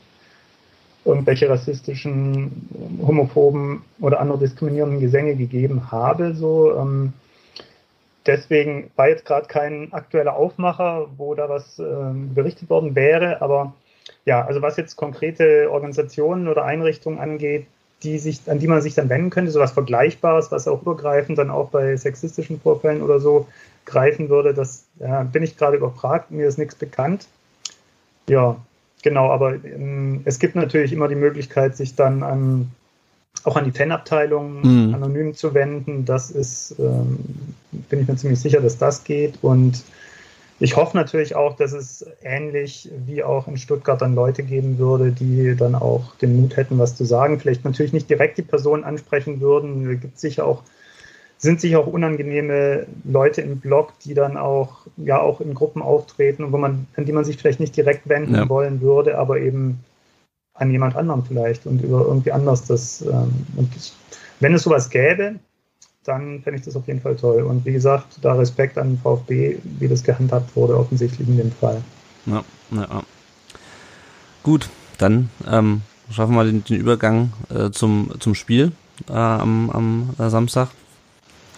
irgendwelche 1.05 1.49
rassistischen, 1.49 2.67
homophoben 3.01 3.83
oder 4.01 4.19
andere 4.19 4.37
diskriminierenden 4.39 4.99
Gesänge 4.99 5.35
gegeben 5.35 5.91
habe. 5.91 6.35
So, 6.35 6.75
ähm, 6.77 7.13
deswegen 8.25 8.91
war 8.97 9.07
jetzt 9.07 9.25
gerade 9.25 9.47
kein 9.47 9.93
aktueller 9.93 10.35
Aufmacher, 10.35 11.07
wo 11.15 11.33
da 11.35 11.47
was 11.47 11.79
ähm, 11.79 12.33
berichtet 12.33 12.69
worden 12.69 12.95
wäre. 12.95 13.41
Aber 13.41 13.73
ja, 14.29 14.45
also 14.45 14.61
was 14.61 14.77
jetzt 14.77 14.95
konkrete 14.95 15.71
Organisationen 15.71 16.47
oder 16.47 16.63
Einrichtungen 16.63 17.17
angeht, 17.17 17.65
die 18.03 18.19
sich, 18.19 18.41
an 18.45 18.59
die 18.59 18.67
man 18.67 18.79
sich 18.83 18.93
dann 18.93 19.09
wenden 19.09 19.31
könnte, 19.31 19.49
sowas 19.49 19.71
Vergleichbares, 19.71 20.51
was 20.51 20.67
auch 20.67 20.83
übergreifend 20.83 21.39
dann 21.39 21.49
auch 21.49 21.69
bei 21.69 21.97
sexistischen 21.97 22.61
Vorfällen 22.61 23.01
oder 23.01 23.19
so 23.19 23.47
greifen 23.85 24.29
würde, 24.29 24.53
das 24.53 24.85
ja, 24.99 25.23
bin 25.23 25.41
ich 25.41 25.57
gerade 25.57 25.77
überfragt, 25.77 26.29
mir 26.29 26.47
ist 26.47 26.59
nichts 26.59 26.75
bekannt. 26.75 27.27
Ja, 28.27 28.57
genau, 29.01 29.31
aber 29.31 29.55
ähm, 29.65 30.21
es 30.25 30.37
gibt 30.37 30.53
natürlich 30.53 30.93
immer 30.93 31.07
die 31.07 31.15
Möglichkeit, 31.15 31.75
sich 31.75 31.95
dann 31.95 32.21
an 32.21 32.69
auch 33.45 33.55
an 33.55 33.65
die 33.65 33.71
Fanabteilung 33.71 34.61
Mhm. 34.61 34.93
anonym 34.93 35.33
zu 35.33 35.55
wenden. 35.55 36.05
Das 36.05 36.29
ist, 36.29 36.75
ähm, 36.77 37.17
bin 37.71 38.01
ich 38.01 38.07
mir 38.07 38.15
ziemlich 38.15 38.39
sicher, 38.39 38.61
dass 38.61 38.77
das 38.77 39.03
geht. 39.03 39.39
Und 39.41 39.83
ich 40.59 40.75
hoffe 40.75 40.97
natürlich 40.97 41.35
auch, 41.35 41.55
dass 41.55 41.71
es 41.71 42.05
ähnlich 42.21 42.89
wie 43.05 43.23
auch 43.23 43.47
in 43.47 43.57
Stuttgart 43.57 44.01
dann 44.01 44.15
Leute 44.15 44.43
geben 44.43 44.77
würde, 44.77 45.11
die 45.11 45.55
dann 45.55 45.75
auch 45.75 46.15
den 46.15 46.41
Mut 46.41 46.57
hätten, 46.57 46.77
was 46.77 46.95
zu 46.95 47.05
sagen. 47.05 47.39
Vielleicht 47.39 47.63
natürlich 47.63 47.93
nicht 47.93 48.09
direkt 48.09 48.37
die 48.37 48.43
Person 48.43 48.83
ansprechen 48.83 49.39
würden. 49.39 49.89
Es 49.89 50.01
gibt 50.01 50.19
sicher 50.19 50.45
auch, 50.45 50.63
sind 51.37 51.61
sicher 51.61 51.79
auch 51.79 51.87
unangenehme 51.87 52.87
Leute 53.05 53.41
im 53.41 53.59
Blog, 53.59 53.93
die 53.99 54.13
dann 54.13 54.35
auch, 54.35 54.79
ja, 54.97 55.21
auch 55.21 55.39
in 55.39 55.53
Gruppen 55.53 55.81
auftreten, 55.81 56.51
wo 56.51 56.57
man, 56.57 56.87
an 56.97 57.05
die 57.05 57.13
man 57.13 57.23
sich 57.23 57.37
vielleicht 57.37 57.61
nicht 57.61 57.77
direkt 57.77 58.09
wenden 58.09 58.35
Ja. 58.35 58.49
wollen 58.49 58.81
würde, 58.81 59.17
aber 59.17 59.39
eben 59.39 59.79
an 60.55 60.71
jemand 60.71 60.97
anderem 60.97 61.23
vielleicht 61.23 61.65
und 61.65 61.81
über 61.81 62.01
irgendwie 62.05 62.33
anders 62.33 62.65
das, 62.65 63.01
ähm, 63.01 63.45
und 63.55 63.73
das, 63.75 63.95
wenn 64.41 64.53
es 64.53 64.63
sowas 64.63 64.89
gäbe, 64.89 65.35
dann 66.09 66.41
fände 66.41 66.59
ich 66.59 66.65
das 66.65 66.75
auf 66.75 66.87
jeden 66.87 67.01
Fall 67.01 67.15
toll. 67.15 67.43
Und 67.43 67.65
wie 67.65 67.71
gesagt, 67.71 68.17
da 68.21 68.33
Respekt 68.33 68.77
an 68.77 68.99
VfB, 69.01 69.59
wie 69.63 69.87
das 69.87 70.03
gehandhabt 70.03 70.55
wurde, 70.55 70.77
offensichtlich 70.77 71.27
in 71.27 71.37
dem 71.37 71.51
Fall. 71.51 71.81
Ja, 72.25 72.43
ja. 72.71 72.81
ja. 72.81 73.03
Gut, 74.41 74.69
dann 74.97 75.29
ähm, 75.47 75.81
schaffen 76.11 76.35
wir 76.35 76.43
den, 76.43 76.63
den 76.63 76.77
Übergang 76.77 77.31
äh, 77.53 77.69
zum, 77.69 78.11
zum 78.19 78.33
Spiel 78.33 78.71
äh, 79.07 79.13
am, 79.13 79.69
am 79.69 80.09
äh, 80.17 80.29
Samstag. 80.29 80.69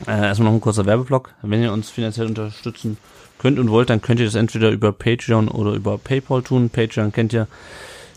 Äh, 0.08 0.28
erstmal 0.28 0.50
noch 0.50 0.58
ein 0.58 0.62
kurzer 0.62 0.86
Werbeblock. 0.86 1.34
Wenn 1.42 1.64
ihr 1.64 1.72
uns 1.72 1.90
finanziell 1.90 2.28
unterstützen 2.28 2.98
könnt 3.38 3.60
und 3.60 3.70
wollt, 3.70 3.90
dann 3.90 4.02
könnt 4.02 4.20
ihr 4.20 4.26
das 4.26 4.36
entweder 4.36 4.70
über 4.72 4.92
Patreon 4.92 5.48
oder 5.48 5.74
über 5.74 5.98
PayPal 5.98 6.42
tun. 6.42 6.70
Patreon 6.70 7.12
kennt 7.12 7.34
ihr. 7.34 7.48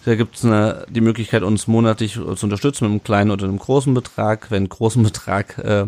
Da 0.04 0.16
gibt 0.16 0.36
es 0.36 0.46
die 0.90 1.00
Möglichkeit, 1.00 1.42
uns 1.42 1.66
monatlich 1.66 2.14
zu 2.14 2.44
unterstützen 2.44 2.84
mit 2.84 2.90
einem 2.90 3.04
kleinen 3.04 3.30
oder 3.30 3.44
einem 3.44 3.58
großen 3.58 3.94
Betrag. 3.94 4.50
Wenn 4.50 4.58
einen 4.58 4.68
großen 4.68 5.02
Betrag 5.02 5.56
äh, 5.58 5.86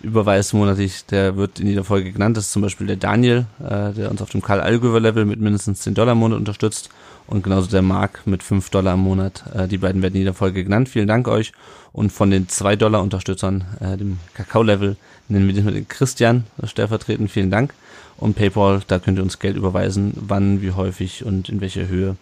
überweist 0.00 0.54
monatlich, 0.54 1.04
der 1.06 1.36
wird 1.36 1.58
in 1.58 1.66
jeder 1.66 1.82
Folge 1.82 2.12
genannt. 2.12 2.36
Das 2.36 2.44
ist 2.46 2.52
zum 2.52 2.62
Beispiel 2.62 2.86
der 2.86 2.96
Daniel, 2.96 3.46
äh, 3.58 3.92
der 3.92 4.10
uns 4.10 4.22
auf 4.22 4.30
dem 4.30 4.42
Karl 4.42 4.60
Allgöwer 4.60 5.00
Level 5.00 5.24
mit 5.24 5.40
mindestens 5.40 5.80
10 5.80 5.94
Dollar 5.94 6.12
im 6.12 6.18
Monat 6.18 6.38
unterstützt. 6.38 6.90
Und 7.26 7.42
genauso 7.42 7.68
der 7.68 7.82
Mark 7.82 8.22
mit 8.26 8.42
5 8.42 8.70
Dollar 8.70 8.94
im 8.94 9.00
Monat. 9.00 9.42
Äh, 9.52 9.66
die 9.66 9.78
beiden 9.78 10.02
werden 10.02 10.14
in 10.14 10.20
jeder 10.20 10.34
Folge 10.34 10.62
genannt. 10.62 10.88
Vielen 10.88 11.08
Dank 11.08 11.26
euch. 11.26 11.52
Und 11.92 12.12
von 12.12 12.30
den 12.30 12.48
2 12.48 12.76
Dollar 12.76 13.02
Unterstützern, 13.02 13.64
äh, 13.80 13.96
dem 13.96 14.18
Kakao-Level, 14.34 14.96
nennen 15.28 15.48
wir 15.48 15.72
den 15.72 15.88
Christian 15.88 16.44
stellvertretend. 16.62 17.28
Vielen 17.30 17.50
Dank. 17.50 17.74
Und 18.18 18.36
PayPal, 18.36 18.82
da 18.86 19.00
könnt 19.00 19.18
ihr 19.18 19.22
uns 19.22 19.40
Geld 19.40 19.56
überweisen, 19.56 20.12
wann, 20.14 20.62
wie 20.62 20.72
häufig 20.72 21.24
und 21.24 21.48
in 21.48 21.60
welcher 21.60 21.88
Höhe 21.88 22.16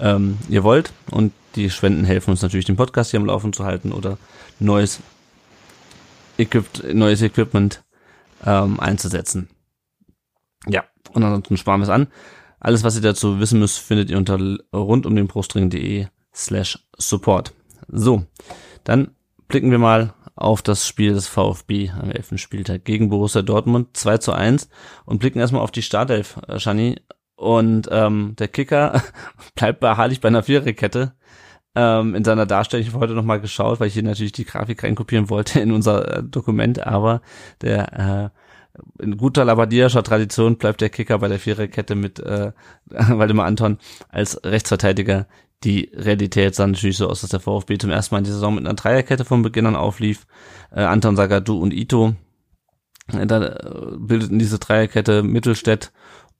ähm, 0.00 0.38
ihr 0.48 0.64
wollt. 0.64 0.92
Und 1.10 1.32
die 1.54 1.70
Spenden 1.70 2.04
helfen 2.04 2.30
uns 2.30 2.42
natürlich, 2.42 2.66
den 2.66 2.76
Podcast 2.76 3.10
hier 3.10 3.20
am 3.20 3.26
Laufen 3.26 3.52
zu 3.52 3.64
halten 3.64 3.92
oder 3.92 4.18
neues, 4.58 5.00
Equip 6.38 6.92
neues 6.92 7.22
Equipment 7.22 7.82
ähm, 8.44 8.78
einzusetzen. 8.78 9.48
Ja, 10.66 10.84
und 11.12 11.22
ansonsten 11.22 11.56
sparen 11.56 11.80
wir 11.80 11.84
es 11.84 11.90
an. 11.90 12.08
Alles, 12.60 12.84
was 12.84 12.96
ihr 12.96 13.02
dazu 13.02 13.38
wissen 13.40 13.60
müsst, 13.60 13.78
findet 13.78 14.10
ihr 14.10 14.18
unter 14.18 14.38
rundumdenbrustring.de 14.72 16.06
slash 16.34 16.78
support. 16.98 17.54
So, 17.88 18.24
dann 18.84 19.12
blicken 19.48 19.70
wir 19.70 19.78
mal 19.78 20.14
auf 20.34 20.60
das 20.60 20.86
Spiel 20.86 21.14
des 21.14 21.28
VfB 21.28 21.90
am 21.90 22.10
11. 22.10 22.38
Spieltag 22.38 22.84
gegen 22.84 23.08
Borussia 23.08 23.42
Dortmund 23.42 23.96
2 23.96 24.18
zu 24.18 24.32
1 24.32 24.68
und 25.06 25.18
blicken 25.18 25.38
erstmal 25.38 25.62
auf 25.62 25.70
die 25.70 25.82
Startelf, 25.82 26.38
äh, 26.46 26.58
Shani. 26.58 26.96
Und 27.36 27.88
ähm, 27.92 28.34
der 28.38 28.48
Kicker 28.48 29.02
bleibt 29.54 29.80
beharrlich 29.80 30.20
bei 30.20 30.28
einer 30.28 30.42
Viererkette. 30.42 31.12
Ähm, 31.74 32.14
in 32.14 32.24
seiner 32.24 32.46
Darstellung, 32.46 32.86
ich 32.86 32.92
habe 32.92 33.00
heute 33.00 33.12
nochmal 33.12 33.40
geschaut, 33.40 33.80
weil 33.80 33.88
ich 33.88 33.94
hier 33.94 34.02
natürlich 34.02 34.32
die 34.32 34.46
Grafik 34.46 34.82
reinkopieren 34.82 35.28
wollte 35.28 35.60
in 35.60 35.72
unser 35.72 36.18
äh, 36.18 36.22
Dokument, 36.22 36.86
aber 36.86 37.20
der 37.60 38.32
äh, 38.32 39.02
in 39.02 39.16
guter 39.16 39.44
labadierischer 39.44 40.02
Tradition 40.02 40.56
bleibt 40.56 40.80
der 40.80 40.90
Kicker 40.90 41.18
bei 41.18 41.28
der 41.28 41.38
Viererkette 41.38 41.94
mit 41.94 42.18
äh, 42.20 42.52
Waldemar 42.86 43.46
Anton 43.46 43.78
als 44.08 44.40
Rechtsverteidiger. 44.42 45.26
Die 45.64 45.90
Realität 45.94 46.54
sah 46.54 46.66
natürlich 46.66 46.96
so 46.98 47.08
aus, 47.08 47.22
dass 47.22 47.30
der 47.30 47.40
VfB 47.40 47.78
zum 47.78 47.90
ersten 47.90 48.14
Mal 48.14 48.18
in 48.18 48.24
dieser 48.24 48.36
Saison 48.36 48.54
mit 48.54 48.66
einer 48.66 48.74
Dreierkette 48.74 49.24
von 49.24 49.42
Beginn 49.42 49.66
an 49.66 49.76
auflief. 49.76 50.26
Äh, 50.70 50.82
Anton 50.82 51.16
Sagadu 51.16 51.58
und 51.58 51.72
Ito. 51.72 52.14
Äh, 53.12 53.26
Da 53.26 53.44
äh, 53.44 53.96
bildeten 53.98 54.38
diese 54.38 54.58
Dreierkette 54.58 55.22
Mittelstädt 55.22 55.92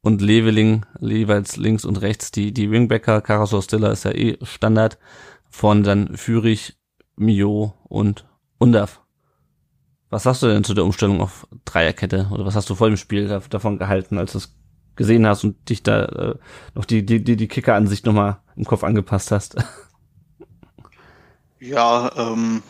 und 0.07 0.23
Leveling 0.23 0.87
jeweils 1.01 1.57
links 1.57 1.85
und 1.85 2.01
rechts 2.01 2.31
die, 2.31 2.53
die 2.53 2.71
Wingbacker. 2.71 3.21
Karasor 3.21 3.61
Stiller 3.61 3.91
ist 3.91 4.05
ja 4.05 4.13
eh 4.13 4.39
Standard. 4.43 4.99
Von 5.51 5.83
dann 5.83 6.17
Fürich, 6.17 6.77
Mio 7.17 7.75
und 7.89 8.25
Undaf. 8.59 9.01
Was 10.09 10.23
sagst 10.23 10.45
du 10.45 10.47
denn 10.47 10.63
zu 10.63 10.75
der 10.75 10.85
Umstellung 10.85 11.21
auf 11.21 11.49
Dreierkette? 11.65 12.29
Oder 12.31 12.47
was 12.47 12.55
hast 12.55 12.71
du 12.71 12.77
vor 12.77 12.87
dem 12.87 12.97
Spiel 12.97 13.27
da, 13.27 13.41
davon 13.41 13.79
gehalten, 13.79 14.17
als 14.19 14.31
du 14.31 14.39
es 14.39 14.55
gesehen 14.95 15.27
hast 15.27 15.43
und 15.43 15.69
dich 15.69 15.83
da 15.83 16.05
äh, 16.05 16.35
noch 16.77 16.85
die, 16.85 17.05
die, 17.05 17.25
die, 17.25 17.37
die 17.37 17.49
Kicker-Ansicht 17.49 18.07
nochmal 18.07 18.39
im 18.55 18.65
Kopf 18.65 18.85
angepasst 18.85 19.33
hast? 19.33 19.57
Ja, 21.59 22.13
ähm, 22.17 22.63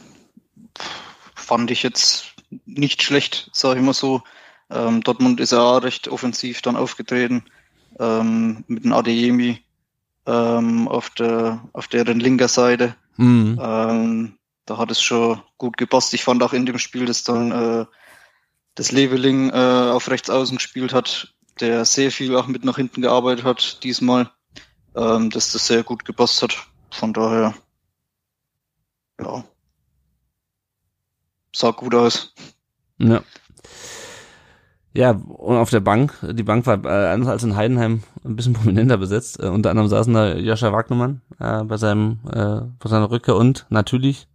fand 1.34 1.72
ich 1.72 1.82
jetzt 1.82 2.34
nicht 2.64 3.02
schlecht, 3.02 3.50
sage 3.52 3.80
ich 3.80 3.84
mal 3.84 3.92
so. 3.92 4.22
Ähm, 4.70 5.02
Dortmund 5.02 5.40
ist 5.40 5.52
ja 5.52 5.78
recht 5.78 6.08
offensiv 6.08 6.62
dann 6.62 6.76
aufgetreten 6.76 7.44
ähm, 7.98 8.64
mit 8.66 8.84
dem 8.84 8.92
Adeyemi 8.92 9.62
ähm, 10.26 10.88
auf 10.88 11.10
der 11.10 11.62
auf 11.72 11.88
deren 11.88 12.20
linker 12.20 12.48
Seite. 12.48 12.96
Mhm. 13.16 13.58
Ähm, 13.62 14.38
da 14.66 14.78
hat 14.78 14.90
es 14.90 15.00
schon 15.00 15.40
gut 15.58 15.76
gepasst. 15.76 16.12
Ich 16.14 16.24
fand 16.24 16.42
auch 16.42 16.52
in 16.52 16.66
dem 16.66 16.78
Spiel, 16.78 17.06
dass 17.06 17.22
dann 17.22 17.52
äh, 17.52 17.86
das 18.74 18.92
Leveling 18.92 19.50
äh, 19.50 19.90
auf 19.92 20.10
rechts 20.10 20.28
außen 20.28 20.56
gespielt 20.56 20.92
hat, 20.92 21.34
der 21.60 21.84
sehr 21.84 22.10
viel 22.10 22.36
auch 22.36 22.46
mit 22.46 22.64
nach 22.64 22.76
hinten 22.76 23.00
gearbeitet 23.00 23.44
hat 23.44 23.82
diesmal, 23.84 24.30
ähm, 24.94 25.30
dass 25.30 25.52
das 25.52 25.66
sehr 25.66 25.82
gut 25.82 26.04
gepasst 26.04 26.42
hat. 26.42 26.66
Von 26.90 27.12
daher, 27.12 27.54
ja, 29.20 29.44
sah 31.54 31.70
gut 31.70 31.94
aus. 31.94 32.34
Ja. 32.98 33.22
Ja, 34.96 35.10
und 35.10 35.56
auf 35.56 35.68
der 35.68 35.80
Bank, 35.80 36.14
die 36.22 36.42
Bank 36.42 36.66
war 36.66 36.82
äh, 36.86 37.12
anders 37.12 37.28
als 37.28 37.44
in 37.44 37.54
Heidenheim 37.54 38.02
ein 38.24 38.34
bisschen 38.34 38.54
prominenter 38.54 38.96
besetzt. 38.96 39.38
Äh, 39.42 39.48
unter 39.48 39.70
anderem 39.70 39.88
saßen 39.88 40.14
da 40.14 40.34
Joscha 40.34 40.72
Wagnermann 40.72 41.20
äh, 41.38 41.64
bei 41.64 41.76
seinem 41.76 42.20
äh, 42.32 42.62
bei 42.78 42.88
seiner 42.88 43.10
Rückkehr 43.10 43.36
und 43.36 43.66
natürlich, 43.68 44.26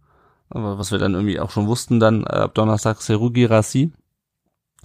aber 0.50 0.78
was 0.78 0.92
wir 0.92 1.00
dann 1.00 1.14
irgendwie 1.14 1.40
auch 1.40 1.50
schon 1.50 1.66
wussten, 1.66 1.98
dann 1.98 2.22
äh, 2.22 2.34
ab 2.34 2.54
Donnerstag 2.54 3.02
Serugi 3.02 3.44
Rassi 3.44 3.90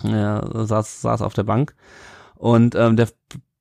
ja, 0.04 0.44
saß, 0.66 1.02
saß 1.02 1.22
auf 1.22 1.34
der 1.34 1.44
Bank. 1.44 1.76
Und 2.36 2.74
ähm, 2.76 2.96
der, 2.96 3.10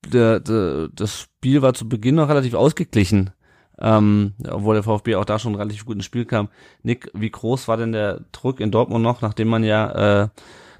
der, 0.07 0.41
der, 0.41 0.89
das 0.89 1.19
Spiel 1.19 1.61
war 1.61 1.75
zu 1.75 1.89
Beginn 1.89 2.15
noch 2.15 2.29
relativ 2.29 2.55
ausgeglichen. 2.55 3.31
Ähm, 3.79 4.33
obwohl 4.49 4.75
der 4.75 4.85
VfB 4.85 5.17
auch 5.17 5.27
da 5.27 5.39
schon 5.39 5.55
relativ 5.55 5.85
gut 5.85 5.97
ins 5.97 6.07
Spiel 6.07 6.25
kam. 6.25 6.49
Nick, 6.83 7.11
wie 7.13 7.31
groß 7.31 7.69
war 7.69 7.77
denn 7.77 7.93
der 7.93 8.21
Druck 8.33 8.61
in 8.61 8.71
Dortmund 8.71 9.03
noch, 9.03 9.21
nachdem 9.21 9.49
man 9.49 9.65
ja 9.65 10.23
äh, 10.23 10.29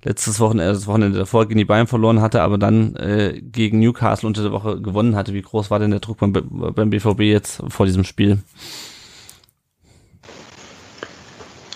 letztes 0.03 0.41
Wochenende, 0.41 0.73
das 0.73 0.87
Wochenende 0.87 1.19
davor 1.19 1.47
gegen 1.47 1.59
die 1.59 1.65
Bayern 1.65 1.87
verloren 1.87 2.21
hatte, 2.21 2.43
aber 2.43 2.59
dann 2.59 2.97
äh, 2.97 3.41
gegen 3.41 3.81
Newcastle 3.81 4.27
unter 4.27 4.43
der 4.43 4.53
Woche 4.53 4.81
gewonnen 4.81 5.17
hatte? 5.17 5.35
Wie 5.35 5.43
groß 5.43 5.71
war 5.71 5.79
denn 5.79 5.91
der 5.91 6.01
Druck 6.01 6.19
beim, 6.19 6.33
beim 6.33 6.91
BVB 6.91 7.21
jetzt 7.21 7.63
vor 7.69 7.87
diesem 7.87 8.05
Spiel? 8.05 8.39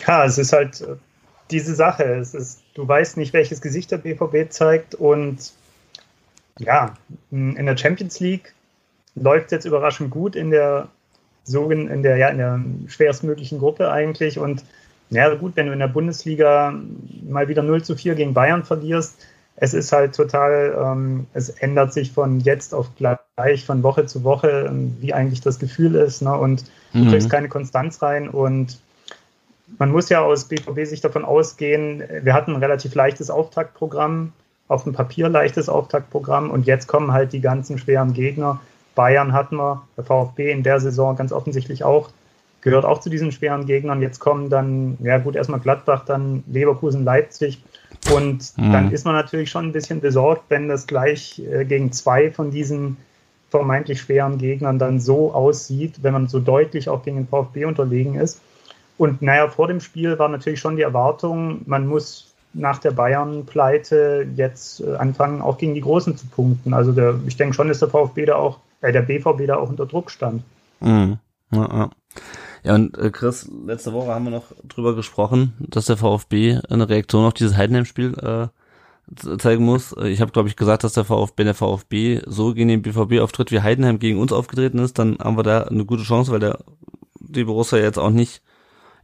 Ja, 0.06 0.24
es 0.24 0.38
ist 0.38 0.52
halt 0.52 0.80
äh, 0.80 0.96
diese 1.50 1.74
Sache. 1.74 2.04
Es 2.04 2.34
ist, 2.34 2.62
du 2.74 2.86
weißt 2.86 3.16
nicht, 3.16 3.32
welches 3.32 3.60
Gesicht 3.60 3.90
der 3.90 3.98
BVB 3.98 4.50
zeigt 4.50 4.94
und 4.94 5.52
ja, 6.58 6.94
in 7.30 7.64
der 7.64 7.76
Champions 7.76 8.20
League 8.20 8.54
läuft 9.14 9.46
es 9.46 9.52
jetzt 9.52 9.64
überraschend 9.64 10.10
gut 10.10 10.36
in 10.36 10.50
der 10.50 10.88
sogen 11.44 11.88
in 11.88 12.02
der 12.02 12.16
ja 12.16 12.28
in 12.28 12.38
der 12.38 12.60
schwerstmöglichen 12.86 13.58
Gruppe 13.58 13.90
eigentlich 13.90 14.38
und 14.38 14.64
ja 15.10 15.34
gut, 15.34 15.56
wenn 15.56 15.66
du 15.66 15.72
in 15.72 15.78
der 15.78 15.88
Bundesliga 15.88 16.74
mal 17.28 17.48
wieder 17.48 17.62
0 17.62 17.82
zu 17.82 17.96
4 17.96 18.14
gegen 18.14 18.34
Bayern 18.34 18.64
verlierst, 18.64 19.16
es 19.56 19.74
ist 19.74 19.92
halt 19.92 20.14
total, 20.14 20.74
ähm, 20.80 21.26
es 21.34 21.50
ändert 21.50 21.92
sich 21.92 22.12
von 22.12 22.40
jetzt 22.40 22.72
auf 22.74 22.88
gleich, 22.96 23.66
von 23.66 23.82
Woche 23.82 24.06
zu 24.06 24.24
Woche, 24.24 24.66
ähm, 24.68 24.96
wie 25.00 25.12
eigentlich 25.12 25.40
das 25.42 25.58
Gefühl 25.58 25.96
ist, 25.96 26.22
ne? 26.22 26.34
Und 26.34 26.64
du 26.92 27.00
Mhm. 27.00 27.08
kriegst 27.08 27.30
keine 27.30 27.48
Konstanz 27.48 28.00
rein 28.02 28.28
und 28.28 28.80
man 29.78 29.90
muss 29.90 30.08
ja 30.08 30.20
aus 30.20 30.46
BVB-Sicht 30.46 31.04
davon 31.04 31.24
ausgehen, 31.24 32.02
wir 32.22 32.34
hatten 32.34 32.54
ein 32.54 32.60
relativ 32.60 32.94
leichtes 32.94 33.30
Auftaktprogramm, 33.30 34.32
auf 34.68 34.84
dem 34.84 34.92
Papier 34.92 35.28
leichtes 35.28 35.68
Auftaktprogramm 35.68 36.50
und 36.50 36.66
jetzt 36.66 36.86
kommen 36.86 37.12
halt 37.12 37.32
die 37.32 37.40
ganzen 37.40 37.78
schweren 37.78 38.12
Gegner. 38.12 38.60
Bayern 38.94 39.32
hatten 39.32 39.56
wir, 39.56 39.82
der 39.96 40.04
VfB 40.04 40.50
in 40.50 40.62
der 40.62 40.80
Saison 40.80 41.16
ganz 41.16 41.32
offensichtlich 41.32 41.84
auch, 41.84 42.10
gehört 42.60 42.84
auch 42.84 43.00
zu 43.00 43.10
diesen 43.10 43.32
schweren 43.32 43.66
Gegnern. 43.66 44.02
Jetzt 44.02 44.18
kommen 44.18 44.50
dann, 44.50 44.98
ja 45.02 45.18
gut, 45.18 45.36
erstmal 45.36 45.60
Gladbach, 45.60 46.04
dann 46.04 46.44
Leverkusen, 46.50 47.04
Leipzig. 47.04 47.62
Und 48.12 48.56
Mhm. 48.56 48.72
dann 48.72 48.90
ist 48.92 49.04
man 49.04 49.14
natürlich 49.14 49.50
schon 49.50 49.66
ein 49.66 49.72
bisschen 49.72 50.00
besorgt, 50.00 50.44
wenn 50.48 50.68
das 50.68 50.86
gleich 50.86 51.40
äh, 51.50 51.64
gegen 51.64 51.92
zwei 51.92 52.30
von 52.30 52.50
diesen 52.50 52.96
vermeintlich 53.50 54.00
schweren 54.00 54.38
Gegnern 54.38 54.78
dann 54.78 55.00
so 55.00 55.32
aussieht, 55.32 56.02
wenn 56.02 56.12
man 56.12 56.28
so 56.28 56.38
deutlich 56.38 56.88
auch 56.88 57.02
gegen 57.02 57.16
den 57.16 57.28
VfB 57.28 57.64
unterlegen 57.64 58.14
ist. 58.14 58.40
Und 58.96 59.22
naja, 59.22 59.48
vor 59.48 59.66
dem 59.66 59.80
Spiel 59.80 60.18
war 60.18 60.28
natürlich 60.28 60.60
schon 60.60 60.76
die 60.76 60.82
Erwartung, 60.82 61.62
man 61.66 61.86
muss 61.86 62.34
nach 62.52 62.78
der 62.78 62.90
Bayern-Pleite 62.90 64.26
jetzt 64.36 64.80
äh, 64.80 64.96
anfangen, 64.96 65.40
auch 65.40 65.58
gegen 65.58 65.74
die 65.74 65.80
Großen 65.80 66.16
zu 66.16 66.26
punkten. 66.26 66.74
Also 66.74 66.92
der, 66.92 67.14
ich 67.26 67.36
denke 67.36 67.54
schon, 67.54 67.68
dass 67.68 67.78
der 67.78 67.88
VfB 67.88 68.26
da 68.26 68.36
auch, 68.36 68.58
äh, 68.80 68.92
der 68.92 69.02
BVB 69.02 69.46
da 69.46 69.56
auch 69.56 69.68
unter 69.68 69.86
Druck 69.86 70.10
stand. 70.10 70.42
Mhm. 70.80 71.18
Ja, 71.52 71.68
ja. 71.68 71.90
Ja, 72.64 72.74
und 72.74 72.96
äh, 72.98 73.10
Chris, 73.10 73.50
letzte 73.66 73.92
Woche 73.92 74.12
haben 74.14 74.24
wir 74.24 74.30
noch 74.30 74.52
drüber 74.64 74.94
gesprochen, 74.94 75.54
dass 75.60 75.86
der 75.86 75.96
VfB 75.96 76.58
eine 76.68 76.88
Reaktion 76.88 77.24
auf 77.24 77.34
dieses 77.34 77.56
Heidenheim-Spiel 77.56 78.14
äh, 78.18 78.48
zeigen 79.38 79.64
muss. 79.64 79.92
Äh, 79.92 80.08
Ich 80.08 80.20
habe, 80.20 80.32
glaube 80.32 80.48
ich, 80.48 80.56
gesagt, 80.56 80.84
dass 80.84 80.92
der 80.92 81.04
VfB, 81.04 81.38
wenn 81.38 81.46
der 81.46 81.54
VfB 81.54 82.22
so 82.26 82.54
gegen 82.54 82.68
den 82.68 82.82
BVB 82.82 83.20
auftritt, 83.20 83.50
wie 83.50 83.60
Heidenheim 83.60 83.98
gegen 83.98 84.18
uns 84.18 84.32
aufgetreten 84.32 84.78
ist, 84.78 84.98
dann 84.98 85.18
haben 85.18 85.36
wir 85.36 85.42
da 85.42 85.62
eine 85.62 85.84
gute 85.84 86.02
Chance, 86.02 86.32
weil 86.32 86.40
der 86.40 86.58
die 87.20 87.44
Borussia 87.44 87.78
jetzt 87.78 87.98
auch 87.98 88.10
nicht 88.10 88.42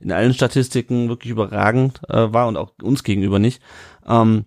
in 0.00 0.12
allen 0.12 0.34
Statistiken 0.34 1.08
wirklich 1.08 1.30
überragend 1.30 2.00
äh, 2.08 2.32
war 2.32 2.48
und 2.48 2.56
auch 2.56 2.72
uns 2.82 3.02
gegenüber 3.02 3.38
nicht. 3.38 3.62
Ähm, 4.06 4.44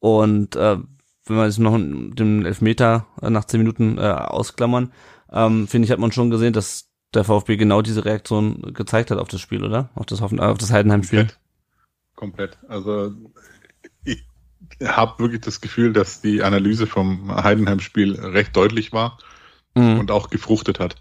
und 0.00 0.56
äh, 0.56 0.78
wenn 1.26 1.36
wir 1.36 1.44
jetzt 1.44 1.58
noch 1.58 1.76
den 1.76 2.44
Elfmeter 2.44 3.06
nach 3.20 3.44
zehn 3.44 3.60
Minuten 3.60 3.98
äh, 3.98 4.00
ausklammern, 4.00 4.92
ähm, 5.30 5.68
finde 5.68 5.86
ich, 5.86 5.92
hat 5.92 6.00
man 6.00 6.10
schon 6.10 6.30
gesehen, 6.30 6.52
dass 6.52 6.91
der 7.14 7.24
VfB 7.24 7.56
genau 7.56 7.82
diese 7.82 8.04
Reaktion 8.04 8.72
gezeigt 8.74 9.10
hat 9.10 9.18
auf 9.18 9.28
das 9.28 9.40
Spiel, 9.40 9.64
oder? 9.64 9.90
Auf 9.94 10.06
das, 10.06 10.20
Hoffen 10.20 10.40
auf 10.40 10.58
das 10.58 10.70
Heidenheim-Spiel. 10.72 11.28
Komplett. 12.14 12.56
Komplett. 12.56 12.70
Also 12.70 13.12
ich 14.04 14.24
habe 14.84 15.18
wirklich 15.18 15.40
das 15.42 15.60
Gefühl, 15.60 15.92
dass 15.92 16.20
die 16.20 16.42
Analyse 16.42 16.86
vom 16.86 17.34
Heidenheim-Spiel 17.34 18.18
recht 18.18 18.54
deutlich 18.56 18.92
war 18.92 19.18
Mhm. 19.74 20.00
und 20.00 20.10
auch 20.10 20.28
gefruchtet 20.30 20.78
hat. 20.80 20.96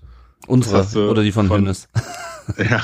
Unsere 0.48 0.78
hast 0.80 0.96
du 0.96 1.10
oder 1.10 1.24
die 1.24 1.32
von, 1.34 1.48
von- 1.48 1.62
Hönes. 1.62 1.88
Ja. 2.58 2.84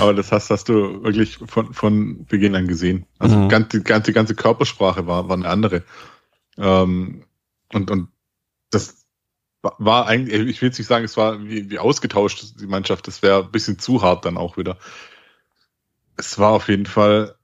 Aber 0.00 0.12
das 0.14 0.32
hast, 0.32 0.50
hast 0.50 0.68
du 0.68 1.02
wirklich 1.04 1.38
von, 1.46 1.72
von 1.72 2.24
Beginn 2.26 2.54
an 2.56 2.66
gesehen. 2.66 3.06
Also 3.18 3.36
Mhm. 3.36 3.48
ganz, 3.48 3.68
die, 3.68 3.82
ganze, 3.82 4.12
ganze 4.12 4.34
Körpersprache 4.34 5.06
war, 5.06 5.28
war 5.28 5.36
eine 5.36 5.48
andere. 5.48 5.82
Ähm, 6.58 7.24
und, 7.72 7.90
und 7.90 8.08
das 8.70 9.05
war 9.78 10.06
eigentlich, 10.06 10.34
ich 10.48 10.60
will 10.62 10.68
jetzt 10.68 10.78
nicht 10.78 10.86
sagen, 10.88 11.04
es 11.04 11.16
war 11.16 11.42
wie, 11.44 11.70
wie 11.70 11.78
ausgetauscht, 11.78 12.60
die 12.60 12.66
Mannschaft. 12.66 13.06
Das 13.06 13.22
wäre 13.22 13.44
ein 13.44 13.50
bisschen 13.50 13.78
zu 13.78 14.02
hart 14.02 14.24
dann 14.24 14.36
auch 14.36 14.56
wieder. 14.56 14.76
Es 16.16 16.38
war 16.38 16.52
auf 16.52 16.68
jeden 16.68 16.86
Fall, 16.86 17.34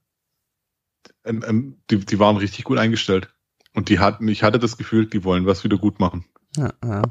ähm, 1.25 1.43
ähm, 1.47 1.77
die, 1.89 1.97
die 1.99 2.19
waren 2.19 2.37
richtig 2.37 2.63
gut 2.65 2.77
eingestellt. 2.77 3.29
Und 3.75 3.89
die 3.89 3.99
hatten, 3.99 4.27
ich 4.27 4.43
hatte 4.43 4.59
das 4.59 4.77
Gefühl, 4.77 5.07
die 5.07 5.23
wollen 5.23 5.45
was 5.45 5.63
wieder 5.63 5.77
gut 5.77 5.99
machen. 5.99 6.25
Ja, 6.55 6.73
ja. 6.83 7.01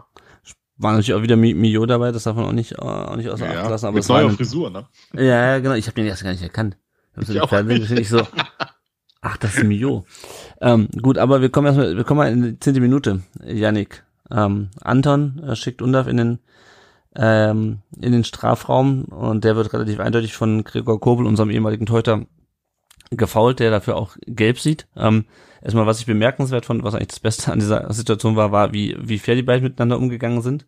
War 0.77 0.92
natürlich 0.92 1.14
auch 1.14 1.22
wieder 1.22 1.37
Mi- 1.37 1.55
Mio 1.55 1.85
dabei, 1.87 2.12
das 2.12 2.25
darf 2.25 2.37
man 2.37 2.44
auch 2.46 2.53
nicht, 2.53 2.72
äh, 2.72 2.77
auch 2.77 3.16
nicht 3.16 3.29
außer 3.29 3.46
Acht 3.48 3.70
lassen. 3.70 3.87
Aber 3.87 3.94
mit 3.94 4.03
es 4.05 4.09
war 4.09 4.18
neuer 4.20 4.29
eine- 4.29 4.37
Frisur, 4.37 4.70
ne? 4.70 4.87
Ja, 5.14 5.22
ja, 5.22 5.59
genau. 5.59 5.75
Ich 5.75 5.87
habe 5.87 5.94
den 5.94 6.07
erst 6.07 6.22
gar 6.22 6.31
nicht 6.33 6.42
erkannt. 6.42 6.77
Ich 7.20 7.29
Ich 7.29 7.40
auch 7.40 7.62
nicht. 7.62 7.90
ich 7.90 8.09
so, 8.09 8.27
ach, 9.20 9.37
das 9.37 9.57
ist 9.57 9.64
Mio. 9.64 10.05
ähm, 10.61 10.88
gut, 11.03 11.18
aber 11.18 11.40
wir 11.40 11.51
kommen 11.51 11.66
erstmal, 11.66 11.96
wir 11.96 12.05
kommen 12.05 12.18
mal 12.18 12.33
in 12.33 12.42
die 12.42 12.59
zehnte 12.59 12.81
Minute. 12.81 13.22
Yannick, 13.44 14.03
ähm, 14.33 14.71
Anton 14.81 15.42
äh, 15.47 15.57
schickt 15.57 15.83
Undaf 15.83 16.07
in 16.07 16.16
den 16.16 16.38
ähm, 17.14 17.81
in 18.01 18.12
den 18.12 18.25
Strafraum 18.25 19.05
und 19.05 19.45
der 19.45 19.55
wird 19.55 19.73
relativ 19.73 20.01
eindeutig 20.01 20.33
von 20.33 20.64
Gregor 20.64 20.99
Kobel, 20.99 21.27
unserem 21.27 21.51
ehemaligen 21.51 21.85
Teuter, 21.85 22.27
gefault, 23.16 23.61
der 23.61 23.71
dafür 23.71 23.97
auch 23.97 24.16
gelb 24.27 24.59
sieht. 24.59 24.87
Ähm, 24.97 25.27
erstmal, 25.61 25.87
was 25.87 26.01
ich 26.01 26.07
bemerkenswert 26.07 26.66
fand, 26.66 26.83
was 26.83 26.95
eigentlich 26.95 27.09
das 27.09 27.21
Beste 27.21 27.53
an 27.53 27.59
dieser 27.59 27.92
Situation 27.92 28.37
war, 28.37 28.53
war, 28.53 28.73
wie, 28.73 28.97
wie 28.99 29.18
fair 29.18 29.35
die 29.35 29.42
beiden 29.42 29.64
miteinander 29.64 29.99
umgegangen 29.99 30.42
sind. 30.42 30.66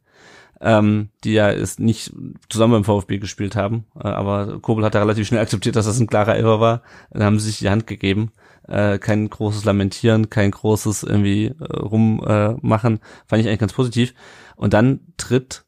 Ähm, 0.61 1.09
die 1.25 1.33
ja 1.33 1.51
es 1.51 1.81
nicht 1.81 2.13
zusammen 2.49 2.75
beim 2.75 2.85
VfB 2.85 3.19
gespielt 3.19 3.57
haben, 3.57 3.87
äh, 3.97 4.07
aber 4.07 4.61
Kobel 4.61 4.85
hat 4.85 4.95
da 4.95 5.01
relativ 5.01 5.27
schnell 5.27 5.41
akzeptiert, 5.41 5.75
dass 5.75 5.85
das 5.87 5.99
ein 5.99 6.07
klarer 6.07 6.37
Elfer 6.37 6.61
war. 6.61 6.83
Dann 7.11 7.25
haben 7.25 7.39
sie 7.41 7.49
sich 7.49 7.59
die 7.59 7.69
Hand 7.69 7.87
gegeben. 7.87 8.31
Äh, 8.69 8.99
kein 8.99 9.29
großes 9.29 9.65
Lamentieren, 9.65 10.31
kein 10.31 10.51
großes 10.51 11.03
irgendwie 11.03 11.47
äh, 11.47 11.77
rummachen. 11.77 12.97
Äh. 12.97 13.01
Fand 13.27 13.41
ich 13.41 13.49
eigentlich 13.49 13.61
ganz 13.61 13.73
positiv. 13.73 14.15
Und 14.57 14.73
dann 14.73 15.01
tritt 15.17 15.65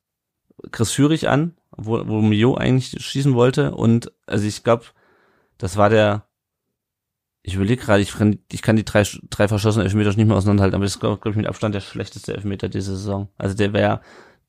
Chris 0.71 0.93
Führig 0.93 1.29
an, 1.29 1.57
wo, 1.77 2.07
wo 2.07 2.23
Mio 2.23 2.55
eigentlich 2.55 2.97
schießen 2.99 3.35
wollte. 3.35 3.75
Und 3.75 4.13
also 4.27 4.47
ich 4.47 4.65
glaube, 4.65 4.87
das 5.59 5.77
war 5.77 5.91
der 5.91 6.27
ich 7.47 7.55
überlege 7.55 7.81
gerade, 7.81 8.03
ich 8.03 8.13
kann, 8.13 8.41
ich 8.51 8.61
kann 8.61 8.75
die 8.75 8.85
drei, 8.85 9.05
drei 9.31 9.47
verschossenen 9.47 9.87
Elfmeter 9.87 10.09
nicht 10.09 10.27
mehr 10.27 10.37
auseinanderhalten, 10.37 10.75
aber 10.75 10.85
das 10.85 10.95
ist, 10.95 11.01
glaube 11.01 11.19
glaub 11.19 11.33
ich, 11.33 11.37
mit 11.37 11.47
Abstand 11.47 11.77
der 11.77 11.81
schlechteste 11.81 12.35
Elfmeter 12.35 12.69
diese 12.69 12.97
Saison. 12.97 13.29
Also 13.39 13.55
der 13.55 13.73
wäre, 13.73 14.01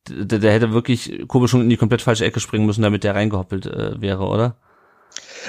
der, 0.10 0.40
der 0.40 0.52
hätte 0.52 0.74
wirklich 0.74 1.28
Kobel 1.28 1.48
schon 1.48 1.62
in 1.62 1.70
die 1.70 1.78
komplett 1.78 2.02
falsche 2.02 2.26
Ecke 2.26 2.40
springen 2.40 2.66
müssen, 2.66 2.82
damit 2.82 3.04
der 3.04 3.14
reingehoppelt 3.14 3.68
äh, 3.68 4.02
wäre, 4.02 4.26
oder? 4.26 4.58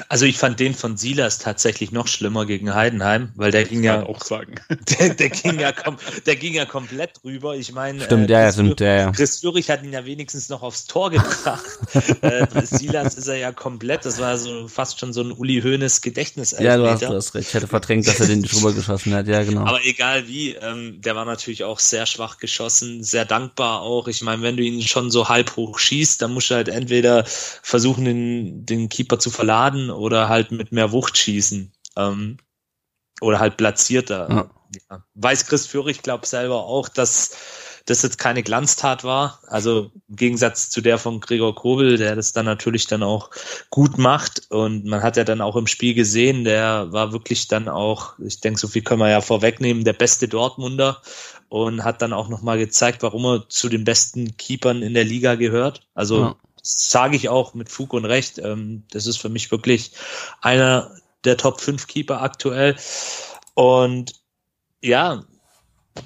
Also 0.07 0.25
ich 0.25 0.37
fand 0.37 0.59
den 0.59 0.73
von 0.73 0.97
Silas 0.97 1.39
tatsächlich 1.39 1.91
noch 1.91 2.07
schlimmer 2.07 2.45
gegen 2.45 2.73
Heidenheim, 2.73 3.31
weil 3.35 3.51
der 3.51 3.63
ging 3.63 3.83
ja 3.83 4.03
auch 4.03 4.23
sagen. 4.23 4.55
Der, 4.99 5.13
der, 5.13 5.29
ging 5.29 5.59
ja 5.59 5.71
kom 5.71 5.97
der 6.25 6.35
ging 6.35 6.53
ja 6.53 6.65
komplett 6.65 7.23
rüber. 7.23 7.55
Ich 7.55 7.71
meine, 7.73 8.03
stimmt, 8.03 8.29
äh, 8.29 8.33
ja, 8.33 8.45
Chris, 8.45 8.53
stimmt, 8.55 8.79
ja, 8.79 8.95
ja. 8.95 9.11
Chris 9.11 9.39
Führig 9.39 9.69
hat 9.69 9.83
ihn 9.83 9.93
ja 9.93 10.05
wenigstens 10.05 10.49
noch 10.49 10.63
aufs 10.63 10.85
Tor 10.85 11.11
gebracht. 11.11 11.63
äh, 12.21 12.47
Silas 12.63 13.15
ist 13.15 13.27
er 13.27 13.37
ja 13.37 13.51
komplett. 13.51 14.05
Das 14.05 14.19
war 14.19 14.37
so 14.37 14.67
fast 14.67 14.99
schon 14.99 15.13
so 15.13 15.21
ein 15.21 15.31
Uli 15.31 15.61
Hoeneß 15.61 16.01
Gedächtnis. 16.01 16.55
Ja, 16.59 16.77
du 16.77 16.89
hast, 16.89 17.01
du 17.01 17.07
hast 17.07 17.35
recht. 17.35 17.49
Ich 17.49 17.53
hätte 17.53 17.67
verdrängt, 17.67 18.07
dass 18.07 18.19
er 18.19 18.27
den 18.27 18.39
nicht 18.39 18.55
rübergeschossen 18.55 19.13
hat. 19.13 19.27
Ja, 19.27 19.43
genau. 19.43 19.61
Aber 19.61 19.83
egal 19.85 20.27
wie, 20.27 20.53
ähm, 20.55 21.01
der 21.01 21.15
war 21.15 21.25
natürlich 21.25 21.63
auch 21.63 21.79
sehr 21.79 22.05
schwach 22.05 22.37
geschossen, 22.37 23.03
sehr 23.03 23.25
dankbar 23.25 23.81
auch. 23.81 24.07
Ich 24.07 24.21
meine, 24.21 24.41
wenn 24.41 24.57
du 24.57 24.63
ihn 24.63 24.81
schon 24.81 25.11
so 25.11 25.29
halb 25.29 25.55
hoch 25.55 25.77
schießt, 25.77 26.21
dann 26.21 26.33
musst 26.33 26.49
du 26.49 26.55
halt 26.55 26.69
entweder 26.69 27.25
versuchen, 27.25 28.05
den, 28.05 28.65
den 28.65 28.89
Keeper 28.89 29.19
zu 29.19 29.29
verladen 29.29 29.88
oder 29.91 30.29
halt 30.29 30.51
mit 30.51 30.71
mehr 30.71 30.91
Wucht 30.91 31.17
schießen. 31.17 31.71
Ähm, 31.97 32.37
oder 33.21 33.39
halt 33.39 33.57
platzierter. 33.57 34.29
Ja. 34.29 34.49
Ja. 34.89 35.03
Weiß 35.15 35.45
Chris 35.47 35.65
Führig, 35.65 36.03
glaube 36.03 36.27
selber 36.27 36.63
auch, 36.63 36.89
dass 36.89 37.35
das 37.85 38.03
jetzt 38.03 38.19
keine 38.19 38.43
Glanztat 38.43 39.03
war. 39.03 39.39
Also 39.47 39.91
im 40.07 40.15
Gegensatz 40.15 40.69
zu 40.69 40.81
der 40.81 40.99
von 40.99 41.19
Gregor 41.19 41.55
Kobel, 41.55 41.97
der 41.97 42.15
das 42.15 42.33
dann 42.33 42.45
natürlich 42.45 42.85
dann 42.85 43.01
auch 43.01 43.31
gut 43.71 43.97
macht. 43.97 44.51
Und 44.51 44.85
man 44.85 45.01
hat 45.01 45.17
ja 45.17 45.23
dann 45.23 45.41
auch 45.41 45.55
im 45.55 45.65
Spiel 45.65 45.95
gesehen, 45.95 46.43
der 46.43 46.91
war 46.91 47.11
wirklich 47.11 47.47
dann 47.47 47.67
auch, 47.67 48.19
ich 48.19 48.41
denke, 48.41 48.59
so 48.59 48.67
viel 48.67 48.83
können 48.83 49.01
wir 49.01 49.09
ja 49.09 49.21
vorwegnehmen, 49.21 49.83
der 49.83 49.93
beste 49.93 50.27
Dortmunder 50.27 51.01
und 51.47 51.83
hat 51.83 52.03
dann 52.03 52.13
auch 52.13 52.29
nochmal 52.29 52.59
gezeigt, 52.59 53.01
warum 53.01 53.25
er 53.25 53.49
zu 53.49 53.69
den 53.69 53.85
besten 53.85 54.37
Keepern 54.37 54.83
in 54.83 54.93
der 54.93 55.05
Liga 55.05 55.33
gehört. 55.33 55.87
Also 55.95 56.21
Ja. 56.21 56.35
Sage 56.77 57.15
ich 57.15 57.29
auch 57.29 57.53
mit 57.53 57.69
Fug 57.69 57.93
und 57.93 58.05
Recht. 58.05 58.37
Ähm, 58.37 58.83
das 58.91 59.07
ist 59.07 59.17
für 59.17 59.29
mich 59.29 59.51
wirklich 59.51 59.91
einer 60.41 60.95
der 61.23 61.37
Top 61.37 61.61
5 61.61 61.87
Keeper 61.87 62.21
aktuell. 62.21 62.75
Und 63.53 64.13
ja, 64.81 65.23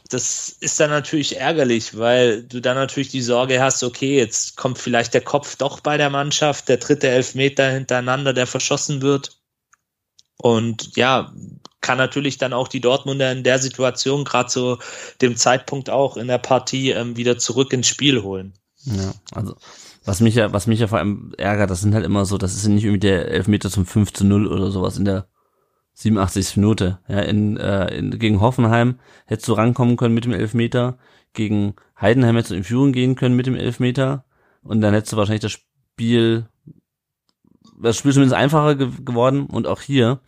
das 0.09 0.49
ist 0.49 0.79
dann 0.79 0.89
natürlich 0.89 1.37
ärgerlich, 1.37 1.97
weil 1.97 2.43
du 2.43 2.61
dann 2.61 2.75
natürlich 2.75 3.09
die 3.09 3.21
Sorge 3.21 3.61
hast, 3.61 3.83
okay, 3.83 4.17
jetzt 4.17 4.57
kommt 4.57 4.79
vielleicht 4.79 5.13
der 5.13 5.21
Kopf 5.21 5.55
doch 5.57 5.81
bei 5.81 5.97
der 5.97 6.09
Mannschaft, 6.09 6.69
der 6.69 6.77
dritte 6.77 7.09
Elfmeter 7.09 7.69
hintereinander, 7.69 8.33
der 8.33 8.47
verschossen 8.47 9.01
wird. 9.01 9.39
Und 10.37 10.95
ja, 10.97 11.31
kann 11.81 11.97
natürlich 11.97 12.37
dann 12.37 12.53
auch 12.53 12.67
die 12.67 12.81
Dortmunder 12.81 13.31
in 13.31 13.43
der 13.43 13.59
Situation, 13.59 14.23
gerade 14.23 14.49
zu 14.49 14.79
dem 15.21 15.35
Zeitpunkt 15.35 15.89
auch 15.89 16.17
in 16.17 16.27
der 16.27 16.37
Partie, 16.37 16.91
ähm, 16.91 17.17
wieder 17.17 17.37
zurück 17.37 17.73
ins 17.73 17.87
Spiel 17.87 18.23
holen. 18.23 18.53
Ja, 18.85 19.13
also 19.31 19.55
was 20.05 20.19
mich 20.21 20.35
ja, 20.35 20.51
was 20.51 20.67
mich 20.67 20.79
ja 20.79 20.87
vor 20.87 20.99
allem 20.99 21.33
ärgert, 21.37 21.69
das 21.69 21.81
sind 21.81 21.93
halt 21.93 22.05
immer 22.05 22.25
so, 22.25 22.37
das 22.37 22.55
ist 22.55 22.63
ja 22.65 22.69
nicht 22.69 22.83
irgendwie 22.83 22.99
der 22.99 23.29
Elfmeter 23.29 23.69
zum 23.69 23.85
5 23.85 24.13
zu 24.13 24.25
0 24.25 24.47
oder 24.47 24.71
sowas 24.71 24.97
in 24.97 25.05
der 25.05 25.27
87. 25.93 26.57
Minute. 26.57 26.99
Ja, 27.07 27.19
in, 27.19 27.57
äh, 27.57 27.95
in, 27.95 28.17
gegen 28.19 28.41
Hoffenheim 28.41 28.99
hättest 29.25 29.47
du 29.47 29.53
rankommen 29.53 29.95
können 29.95 30.15
mit 30.15 30.25
dem 30.25 30.33
Elfmeter, 30.33 30.97
gegen 31.33 31.75
Heidenheim 31.99 32.35
hättest 32.35 32.51
du 32.51 32.55
in 32.55 32.63
Führung 32.63 32.91
gehen 32.91 33.15
können 33.15 33.35
mit 33.35 33.45
dem 33.45 33.55
Elfmeter 33.55 34.25
und 34.61 34.81
dann 34.81 34.93
hättest 34.93 35.13
du 35.13 35.17
wahrscheinlich 35.17 35.41
das 35.41 35.51
Spiel, 35.51 36.47
das 37.81 37.97
Spiel 37.97 38.13
zumindest 38.13 38.35
einfacher 38.35 38.75
ge 38.75 38.89
geworden 39.03 39.45
und 39.45 39.67
auch 39.67 39.81
hier 39.81 40.19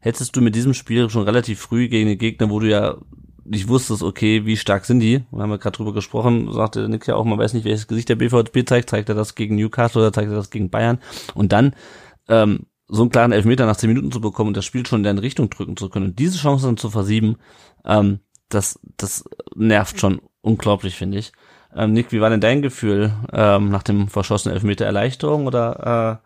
hättest 0.00 0.34
du 0.34 0.40
mit 0.40 0.54
diesem 0.54 0.74
Spiel 0.74 1.08
schon 1.10 1.24
relativ 1.24 1.60
früh 1.60 1.88
gegen 1.88 2.08
den 2.08 2.18
Gegner, 2.18 2.50
wo 2.50 2.58
du 2.58 2.68
ja 2.68 2.96
nicht 3.50 3.68
wusstest, 3.68 4.02
okay, 4.02 4.46
wie 4.46 4.56
stark 4.56 4.84
sind 4.84 5.00
die? 5.00 5.24
Wir 5.30 5.42
haben 5.42 5.50
ja 5.50 5.56
gerade 5.56 5.76
drüber 5.76 5.92
gesprochen, 5.92 6.52
sagte 6.52 6.88
Nick 6.88 7.06
ja 7.08 7.16
auch, 7.16 7.24
man 7.24 7.38
weiß 7.38 7.52
nicht, 7.52 7.64
welches 7.64 7.88
Gesicht 7.88 8.08
der 8.08 8.14
BVB 8.14 8.66
zeigt, 8.66 8.90
zeigt 8.90 9.08
er 9.08 9.16
das 9.16 9.34
gegen 9.34 9.56
Newcastle 9.56 10.02
oder 10.02 10.12
zeigt 10.12 10.30
er 10.30 10.36
das 10.36 10.50
gegen 10.50 10.70
Bayern? 10.70 11.00
Und 11.34 11.52
dann 11.52 11.74
ähm, 12.28 12.66
so 12.86 13.02
einen 13.02 13.10
klaren 13.10 13.32
Elfmeter 13.32 13.66
nach 13.66 13.76
zehn 13.76 13.88
Minuten 13.88 14.12
zu 14.12 14.20
bekommen 14.20 14.48
und 14.48 14.56
das 14.56 14.64
Spiel 14.64 14.86
schon 14.86 15.00
in 15.00 15.04
deren 15.04 15.18
Richtung 15.18 15.50
drücken 15.50 15.76
zu 15.76 15.88
können 15.88 16.06
und 16.06 16.18
diese 16.18 16.38
Chance 16.38 16.66
dann 16.66 16.76
zu 16.76 16.90
versieben, 16.90 17.36
ähm, 17.84 18.20
das, 18.48 18.78
das 18.96 19.24
nervt 19.56 20.00
schon 20.00 20.20
unglaublich, 20.42 20.94
finde 20.94 21.18
ich. 21.18 21.32
Ähm, 21.74 21.92
Nick, 21.92 22.12
wie 22.12 22.20
war 22.20 22.30
denn 22.30 22.40
dein 22.40 22.62
Gefühl 22.62 23.12
ähm, 23.32 23.68
nach 23.70 23.82
dem 23.82 24.08
verschossenen 24.08 24.54
Elfmeter 24.54 24.86
Erleichterung 24.86 25.46
oder 25.46 25.76
Ja, 25.84 26.20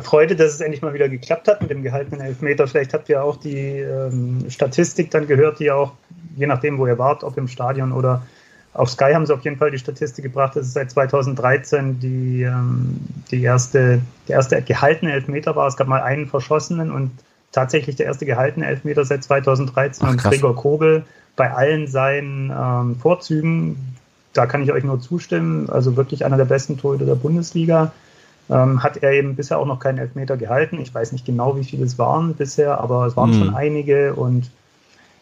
Freude, 0.00 0.36
dass 0.36 0.54
es 0.54 0.60
endlich 0.60 0.80
mal 0.80 0.94
wieder 0.94 1.08
geklappt 1.08 1.48
hat 1.48 1.60
mit 1.60 1.70
dem 1.70 1.82
gehaltenen 1.82 2.20
Elfmeter. 2.20 2.66
Vielleicht 2.66 2.94
habt 2.94 3.08
ihr 3.10 3.22
auch 3.22 3.36
die 3.36 3.78
ähm, 3.80 4.46
Statistik 4.48 5.10
dann 5.10 5.26
gehört, 5.26 5.58
die 5.58 5.70
auch, 5.70 5.92
je 6.36 6.46
nachdem, 6.46 6.78
wo 6.78 6.86
ihr 6.86 6.98
wart, 6.98 7.24
ob 7.24 7.36
im 7.36 7.48
Stadion 7.48 7.92
oder 7.92 8.22
auf 8.74 8.88
Sky 8.88 9.12
haben 9.12 9.26
sie 9.26 9.34
auf 9.34 9.44
jeden 9.44 9.58
Fall 9.58 9.70
die 9.70 9.78
Statistik 9.78 10.24
gebracht, 10.24 10.56
dass 10.56 10.66
es 10.66 10.72
seit 10.72 10.90
2013 10.90 12.00
die, 12.00 12.42
ähm, 12.42 13.00
die 13.30 13.42
erste, 13.42 14.00
der 14.28 14.36
erste 14.36 14.62
gehaltene 14.62 15.12
Elfmeter 15.12 15.54
war. 15.56 15.66
Es 15.66 15.76
gab 15.76 15.88
mal 15.88 16.00
einen 16.00 16.26
verschossenen 16.26 16.90
und 16.90 17.10
tatsächlich 17.52 17.96
der 17.96 18.06
erste 18.06 18.24
gehaltene 18.24 18.66
Elfmeter 18.66 19.04
seit 19.04 19.24
2013 19.24 20.06
Ach, 20.06 20.12
und. 20.12 20.22
Gregor 20.22 20.56
Kobel 20.56 21.04
bei 21.36 21.52
allen 21.52 21.86
seinen 21.86 22.50
ähm, 22.50 22.96
Vorzügen, 22.96 23.76
da 24.32 24.46
kann 24.46 24.62
ich 24.62 24.72
euch 24.72 24.84
nur 24.84 25.00
zustimmen, 25.00 25.68
also 25.68 25.96
wirklich 25.96 26.24
einer 26.24 26.38
der 26.38 26.46
besten 26.46 26.78
Torhüter 26.78 27.04
der 27.04 27.14
Bundesliga 27.14 27.92
ähm, 28.50 28.82
hat 28.82 28.98
er 28.98 29.12
eben 29.12 29.36
bisher 29.36 29.58
auch 29.58 29.66
noch 29.66 29.78
keinen 29.78 29.98
Elfmeter 29.98 30.36
gehalten. 30.36 30.80
Ich 30.80 30.94
weiß 30.94 31.12
nicht 31.12 31.24
genau, 31.24 31.56
wie 31.56 31.64
viele 31.64 31.84
es 31.84 31.98
waren 31.98 32.34
bisher, 32.34 32.80
aber 32.80 33.06
es 33.06 33.16
waren 33.16 33.30
Mhm. 33.30 33.34
schon 33.34 33.54
einige 33.54 34.14
und 34.14 34.50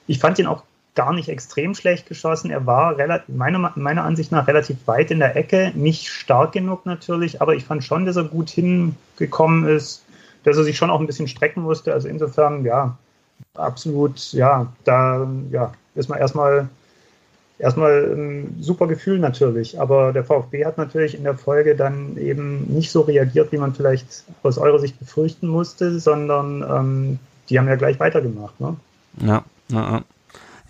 ich 0.07 0.19
fand 0.19 0.39
ihn 0.39 0.47
auch 0.47 0.63
gar 0.95 1.13
nicht 1.13 1.29
extrem 1.29 1.75
schlecht 1.75 2.07
geschossen. 2.09 2.51
Er 2.51 2.67
war 2.67 2.97
relativ, 2.99 3.35
meiner, 3.35 3.73
meiner 3.77 4.05
Ansicht 4.05 4.33
nach 4.33 4.47
relativ 4.49 4.77
weit 4.87 5.11
in 5.11 5.21
der 5.21 5.37
Ecke, 5.37 5.73
nicht 5.75 6.09
stark 6.09 6.53
genug 6.53 6.85
natürlich, 6.85 7.41
aber 7.41 7.55
ich 7.55 7.65
fand 7.65 7.85
schon, 7.85 8.07
dass 8.07 8.17
er 8.17 8.25
gut 8.25 8.51
hingekommen 8.51 9.69
ist, 9.69 10.05
dass 10.45 10.57
er 10.57 10.65
sich 10.65 10.77
schon 10.77 10.91
auch 10.91 11.01
ein 11.01 11.07
bisschen 11.07 11.29
strecken 11.29 11.63
musste. 11.63 11.93
Also 11.93 12.09
insofern, 12.09 12.65
ja, 12.65 12.97
absolut, 13.55 14.33
ja, 14.33 14.67
da 14.85 15.29
ja, 15.51 15.73
ist 15.95 16.09
man 16.09 16.19
erstmal 16.19 16.69
erstmal 17.61 18.13
ein 18.13 18.57
super 18.61 18.87
Gefühl 18.87 19.19
natürlich, 19.19 19.81
aber 19.81 20.13
der 20.13 20.25
VfB 20.25 20.65
hat 20.65 20.79
natürlich 20.79 21.15
in 21.15 21.25
der 21.25 21.37
Folge 21.37 21.77
dann 21.77 22.17
eben 22.17 22.65
nicht 22.73 22.91
so 22.91 23.03
reagiert, 23.03 23.53
wie 23.53 23.59
man 23.59 23.75
vielleicht 23.75 24.25
aus 24.43 24.59
eurer 24.59 24.79
Sicht 24.79 24.99
befürchten 24.99 25.47
musste, 25.47 26.01
sondern 26.01 26.63
ähm, 26.63 27.19
die 27.49 27.59
haben 27.59 27.69
ja 27.69 27.77
gleich 27.77 28.01
weitergemacht. 28.01 28.59
Ne? 28.61 28.77
Ja, 29.21 29.45
ja, 29.69 29.93
ja. 29.93 30.03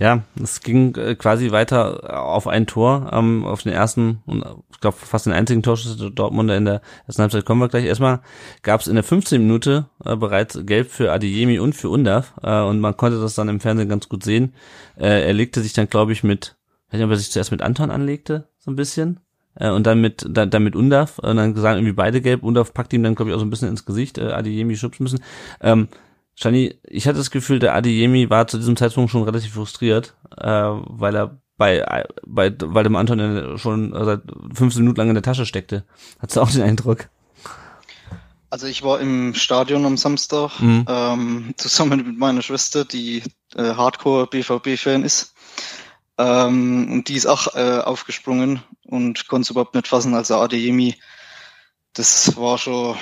Ja, 0.01 0.23
es 0.43 0.61
ging 0.63 0.95
äh, 0.97 1.15
quasi 1.15 1.51
weiter 1.53 2.25
auf 2.25 2.47
ein 2.47 2.67
Tor, 2.67 3.11
ähm, 3.13 3.45
auf 3.45 3.65
den 3.65 3.73
ersten 3.73 4.23
und 4.25 4.43
äh, 4.43 4.49
ich 4.73 4.81
glaube 4.81 4.97
fast 4.97 5.27
den 5.27 5.35
einzigen 5.35 5.63
Torschuss 5.63 5.99
der 5.99 6.09
Dortmunder 6.09 6.57
in 6.57 6.65
der 6.65 6.81
ersten 7.07 7.21
Halbzeit 7.21 7.45
kommen 7.45 7.61
wir 7.61 7.69
gleich. 7.69 7.85
Erstmal 7.85 8.21
gab 8.63 8.81
es 8.81 8.87
in 8.87 8.95
der 8.95 9.05
15. 9.05 9.43
Minute 9.43 9.91
äh, 10.03 10.17
bereits 10.17 10.59
Gelb 10.65 10.91
für 10.91 11.13
Adeyemi 11.13 11.59
und 11.59 11.75
für 11.75 11.91
Undav 11.91 12.33
äh, 12.43 12.63
und 12.63 12.81
man 12.81 12.97
konnte 12.97 13.21
das 13.21 13.35
dann 13.35 13.51
im 13.51 13.61
Fernsehen 13.61 13.91
ganz 13.91 14.09
gut 14.09 14.25
sehen. 14.25 14.55
Äh, 14.97 15.27
er 15.27 15.35
legte 15.35 15.61
sich 15.61 15.75
dann, 15.75 15.91
glaube 15.91 16.13
ich, 16.13 16.25
mit, 16.25 16.57
ich 16.91 16.95
weiß 16.95 16.99
nicht, 16.99 17.05
ob 17.05 17.11
er 17.13 17.17
sich 17.17 17.31
zuerst 17.31 17.53
mit 17.53 17.63
Anton 17.63 17.91
anlegte, 17.91 18.49
so 18.59 18.71
ein 18.71 18.77
bisschen. 18.77 19.21
Äh, 19.55 19.71
und 19.71 19.87
dann 19.87 20.01
mit, 20.01 20.27
dann, 20.29 20.51
dann 20.51 20.65
mit 20.65 20.75
Undav, 20.75 21.19
und 21.21 21.37
dann 21.37 21.55
sagen 21.55 21.79
irgendwie 21.79 21.95
beide 21.95 22.21
gelb. 22.21 22.43
Undav 22.43 22.75
packt 22.75 22.93
ihm 22.93 23.03
dann, 23.03 23.15
glaube 23.15 23.31
ich, 23.31 23.37
auch 23.37 23.41
so 23.41 23.47
ein 23.47 23.51
bisschen 23.51 23.69
ins 23.69 23.85
Gesicht, 23.85 24.19
äh, 24.19 24.33
Adeyemi 24.33 24.77
schubsen 24.77 25.05
müssen. 25.05 25.23
Ähm, 25.61 25.89
Shani, 26.35 26.75
ich 26.85 27.07
hatte 27.07 27.19
das 27.19 27.31
Gefühl, 27.31 27.59
der 27.61 27.75
Adeyemi 27.75 28.29
war 28.31 28.47
zu 28.47 28.59
diesem 28.59 28.77
Zeitpunkt 28.77 29.11
schon 29.11 29.23
relativ 29.23 29.53
frustriert, 29.55 30.15
äh, 30.37 30.47
weil 30.51 31.15
er 31.15 31.39
bei, 31.57 32.07
bei, 32.27 32.55
weil 32.59 32.85
dem 32.85 32.97
Anton 32.97 33.59
schon 33.59 33.93
seit 33.93 34.23
15 34.55 34.83
Minuten 34.83 34.99
lang 34.99 35.09
in 35.09 35.15
der 35.15 35.23
Tasche 35.23 35.45
steckte. 35.47 35.85
Hattest 36.19 36.37
du 36.37 36.41
auch 36.41 36.51
den 36.51 36.63
Eindruck? 36.63 37.09
Also 38.49 38.67
ich 38.67 38.83
war 38.83 38.99
im 39.01 39.35
Stadion 39.35 39.85
am 39.85 39.97
Samstag 39.97 40.59
Mhm. 40.61 40.85
ähm, 40.89 41.55
zusammen 41.57 42.05
mit 42.05 42.19
meiner 42.19 42.43
Schwester, 42.43 42.85
die 42.85 43.23
äh, 43.55 43.75
Hardcore 43.75 44.27
BVB-Fan 44.27 45.05
ist. 45.05 45.35
Ähm, 46.21 46.93
und 46.93 47.09
die 47.09 47.15
ist 47.15 47.25
auch 47.25 47.55
äh, 47.55 47.79
aufgesprungen 47.81 48.63
und 48.85 49.27
konnte 49.29 49.45
es 49.47 49.51
überhaupt 49.51 49.75
nicht 49.75 49.89
fassen. 49.89 50.15
Also 50.15 50.37
Adeyemi, 50.37 50.95
das 51.95 52.37
war 52.37 52.59
schon, 52.59 52.95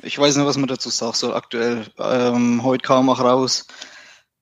ich 0.00 0.18
weiß 0.18 0.36
nicht, 0.36 0.46
was 0.46 0.56
man 0.56 0.68
dazu 0.68 0.88
sagen 0.88 1.12
soll 1.12 1.34
aktuell. 1.34 1.86
Ähm, 1.98 2.62
heute 2.62 2.82
kam 2.82 3.10
auch 3.10 3.20
raus, 3.20 3.66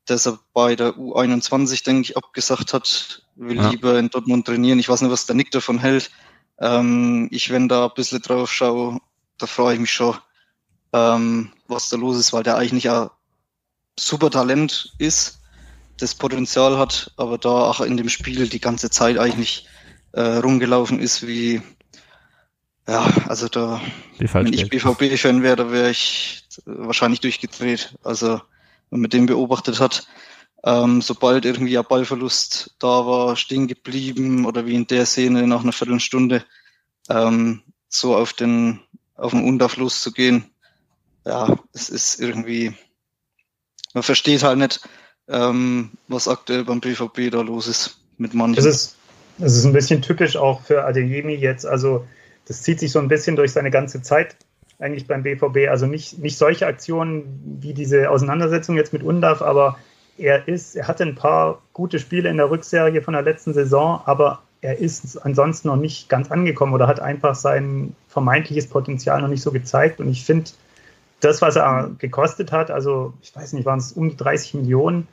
dass 0.04 0.26
er 0.28 0.38
bei 0.54 0.76
der 0.76 0.96
U21, 0.96 1.82
denke 1.84 2.02
ich, 2.02 2.16
abgesagt 2.16 2.72
hat, 2.72 3.22
will 3.34 3.56
Ja. 3.56 3.70
lieber 3.70 3.98
in 3.98 4.10
Dortmund 4.10 4.46
trainieren. 4.46 4.78
Ich 4.78 4.88
weiß 4.88 5.00
nicht, 5.00 5.10
was 5.10 5.26
der 5.26 5.34
Nick 5.34 5.50
davon 5.50 5.80
hält. 5.80 6.12
Ähm, 6.60 7.26
ich, 7.32 7.50
wenn 7.50 7.68
da 7.68 7.86
ein 7.86 7.94
bisschen 7.96 8.22
drauf 8.22 8.52
schaue, 8.52 9.00
da 9.38 9.46
freue 9.46 9.74
ich 9.74 9.80
mich 9.80 9.92
schon, 9.92 10.16
ähm, 10.92 11.52
was 11.66 11.88
da 11.88 11.96
los 11.96 12.16
ist, 12.16 12.32
weil 12.32 12.44
der 12.44 12.58
eigentlich 12.58 12.88
ein 12.88 13.10
super 13.98 14.30
Talent 14.30 14.94
ist, 14.98 15.40
das 15.98 16.14
Potenzial 16.14 16.78
hat, 16.78 17.12
aber 17.16 17.38
da 17.38 17.48
auch 17.48 17.80
in 17.80 17.96
dem 17.96 18.08
Spiel 18.08 18.48
die 18.48 18.60
ganze 18.60 18.90
Zeit 18.90 19.18
eigentlich 19.18 19.66
äh, 20.12 20.20
rumgelaufen 20.20 21.00
ist 21.00 21.26
wie, 21.26 21.62
ja, 22.88 23.02
also 23.28 23.48
da, 23.48 23.80
wenn 24.18 24.52
ich 24.52 24.68
BVB-Fan 24.68 25.42
wäre, 25.42 25.56
da 25.56 25.70
wäre 25.70 25.90
ich 25.90 26.44
wahrscheinlich 26.64 27.20
durchgedreht. 27.20 27.96
Also 28.02 28.40
wenn 28.90 29.00
man 29.00 29.10
den 29.10 29.26
beobachtet 29.26 29.80
hat, 29.80 30.06
ähm, 30.64 31.02
sobald 31.02 31.44
irgendwie 31.44 31.78
ein 31.78 31.84
Ballverlust 31.88 32.74
da 32.78 33.06
war, 33.06 33.36
stehen 33.36 33.66
geblieben 33.66 34.46
oder 34.46 34.66
wie 34.66 34.74
in 34.74 34.86
der 34.86 35.06
Szene 35.06 35.46
nach 35.46 35.62
einer 35.62 35.72
Viertelstunde 35.72 36.44
ähm, 37.08 37.62
so 37.88 38.16
auf 38.16 38.32
den 38.32 38.80
auf 39.16 39.32
den 39.32 39.44
Unterfluss 39.44 40.02
zu 40.02 40.12
gehen, 40.12 40.50
ja, 41.24 41.58
es 41.72 41.88
ist 41.88 42.20
irgendwie, 42.20 42.74
man 43.94 44.02
versteht 44.02 44.42
halt 44.42 44.58
nicht, 44.58 44.80
ähm, 45.28 45.90
was 46.08 46.28
aktuell 46.28 46.64
beim 46.64 46.80
BVB 46.80 47.30
da 47.30 47.40
los 47.40 47.66
ist 47.66 47.98
mit 48.18 48.34
manchen. 48.34 48.58
Es 48.58 48.64
ist, 48.64 48.96
es 49.38 49.56
ist 49.56 49.64
ein 49.64 49.72
bisschen 49.72 50.02
typisch 50.02 50.36
auch 50.36 50.62
für 50.62 50.84
Adeyemi 50.84 51.34
jetzt. 51.34 51.66
Also 51.66 52.06
das 52.46 52.62
zieht 52.62 52.80
sich 52.80 52.92
so 52.92 52.98
ein 52.98 53.08
bisschen 53.08 53.36
durch 53.36 53.52
seine 53.52 53.70
ganze 53.70 54.02
Zeit 54.02 54.36
eigentlich 54.78 55.06
beim 55.06 55.22
BVB. 55.22 55.68
Also 55.68 55.86
nicht, 55.86 56.18
nicht 56.18 56.38
solche 56.38 56.66
Aktionen 56.66 57.58
wie 57.60 57.74
diese 57.74 58.10
Auseinandersetzung 58.10 58.76
jetzt 58.76 58.92
mit 58.92 59.02
Undaf, 59.02 59.42
aber 59.42 59.78
er 60.18 60.48
ist, 60.48 60.76
er 60.76 60.88
hatte 60.88 61.04
ein 61.04 61.14
paar 61.14 61.60
gute 61.72 61.98
Spiele 61.98 62.28
in 62.28 62.36
der 62.36 62.50
Rückserie 62.50 63.02
von 63.02 63.14
der 63.14 63.22
letzten 63.22 63.52
Saison, 63.52 64.00
aber 64.04 64.42
er 64.62 64.78
ist 64.78 65.18
ansonsten 65.24 65.68
noch 65.68 65.76
nicht 65.76 66.08
ganz 66.08 66.30
angekommen 66.30 66.72
oder 66.72 66.86
hat 66.86 67.00
einfach 67.00 67.34
sein 67.34 67.94
vermeintliches 68.08 68.68
Potenzial 68.68 69.20
noch 69.20 69.28
nicht 69.28 69.42
so 69.42 69.52
gezeigt. 69.52 70.00
Und 70.00 70.08
ich 70.08 70.24
finde, 70.24 70.50
das, 71.20 71.42
was 71.42 71.56
er 71.56 71.90
gekostet 71.98 72.52
hat, 72.52 72.70
also 72.70 73.12
ich 73.22 73.34
weiß 73.34 73.52
nicht, 73.52 73.66
waren 73.66 73.78
es 73.78 73.92
um 73.92 74.08
die 74.08 74.16
30 74.16 74.54
Millionen, 74.54 75.06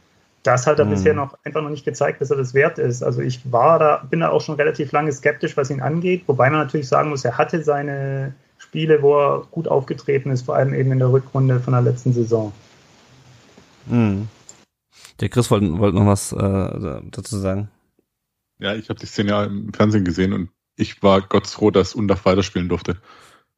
das 0.44 0.68
hat 0.68 0.80
er 0.80 0.86
mhm. 0.86 0.92
bisher 0.92 1.14
noch 1.14 1.38
einfach 1.44 1.62
noch 1.62 1.70
nicht 1.70 1.86
gezeigt, 1.86 2.22
dass 2.22 2.30
er 2.30 2.38
das 2.38 2.54
wert 2.54 2.78
ist. 2.78 3.02
Also 3.02 3.22
ich 3.22 3.52
war 3.52 3.80
da, 3.80 4.06
bin 4.10 4.20
da 4.20 4.30
auch 4.30 4.42
schon 4.42 4.56
relativ 4.56 4.92
lange 4.92 5.12
skeptisch, 5.12 5.58
was 5.58 5.70
ihn 5.70 5.82
angeht, 5.82 6.24
wobei 6.28 6.50
man 6.50 6.60
natürlich 6.60 6.88
sagen 6.88 7.10
muss, 7.10 7.26
er 7.26 7.38
hatte 7.38 7.64
seine 7.64 8.36
Spiele, 8.58 9.02
wo 9.02 9.18
er 9.18 9.48
gut 9.52 9.68
aufgetreten 9.68 10.32
ist, 10.32 10.44
vor 10.44 10.56
allem 10.56 10.74
eben 10.74 10.92
in 10.92 11.00
der 11.00 11.12
Rückrunde 11.12 11.60
von 11.60 11.74
der 11.74 11.82
letzten 11.82 12.14
Saison. 12.14 12.52
Mhm. 13.88 14.28
Der 15.20 15.30
Chris 15.30 15.50
wollte, 15.50 15.78
wollte 15.80 15.98
noch 15.98 16.08
was 16.08 16.34
äh, 16.34 17.02
dazu 17.12 17.38
sagen. 17.38 17.70
Ja, 18.60 18.76
ich 18.76 18.90
habe 18.90 19.00
die 19.00 19.06
Szene 19.06 19.32
ja 19.32 19.44
im 19.46 19.74
Fernsehen 19.74 20.06
gesehen 20.06 20.34
und 20.34 20.50
ich 20.76 21.04
war 21.04 21.22
Gott 21.22 21.48
froh, 21.48 21.72
dass 21.72 21.96
Undaf 21.96 22.26
weiterspielen 22.26 22.70
durfte. 22.70 22.98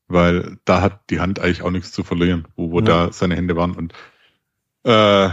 Weil 0.08 0.58
da 0.65 0.82
hat 0.82 1.10
die 1.10 1.19
Hand 1.19 1.39
eigentlich 1.39 1.63
auch 1.63 1.71
nichts 1.71 1.91
zu 1.91 2.04
verlieren, 2.04 2.48
wo, 2.56 2.71
wo 2.71 2.80
ja. 2.80 2.86
da 2.86 3.12
seine 3.12 3.36
Hände 3.36 3.56
waren. 3.56 3.76
Und 3.76 3.93
äh, 4.84 5.30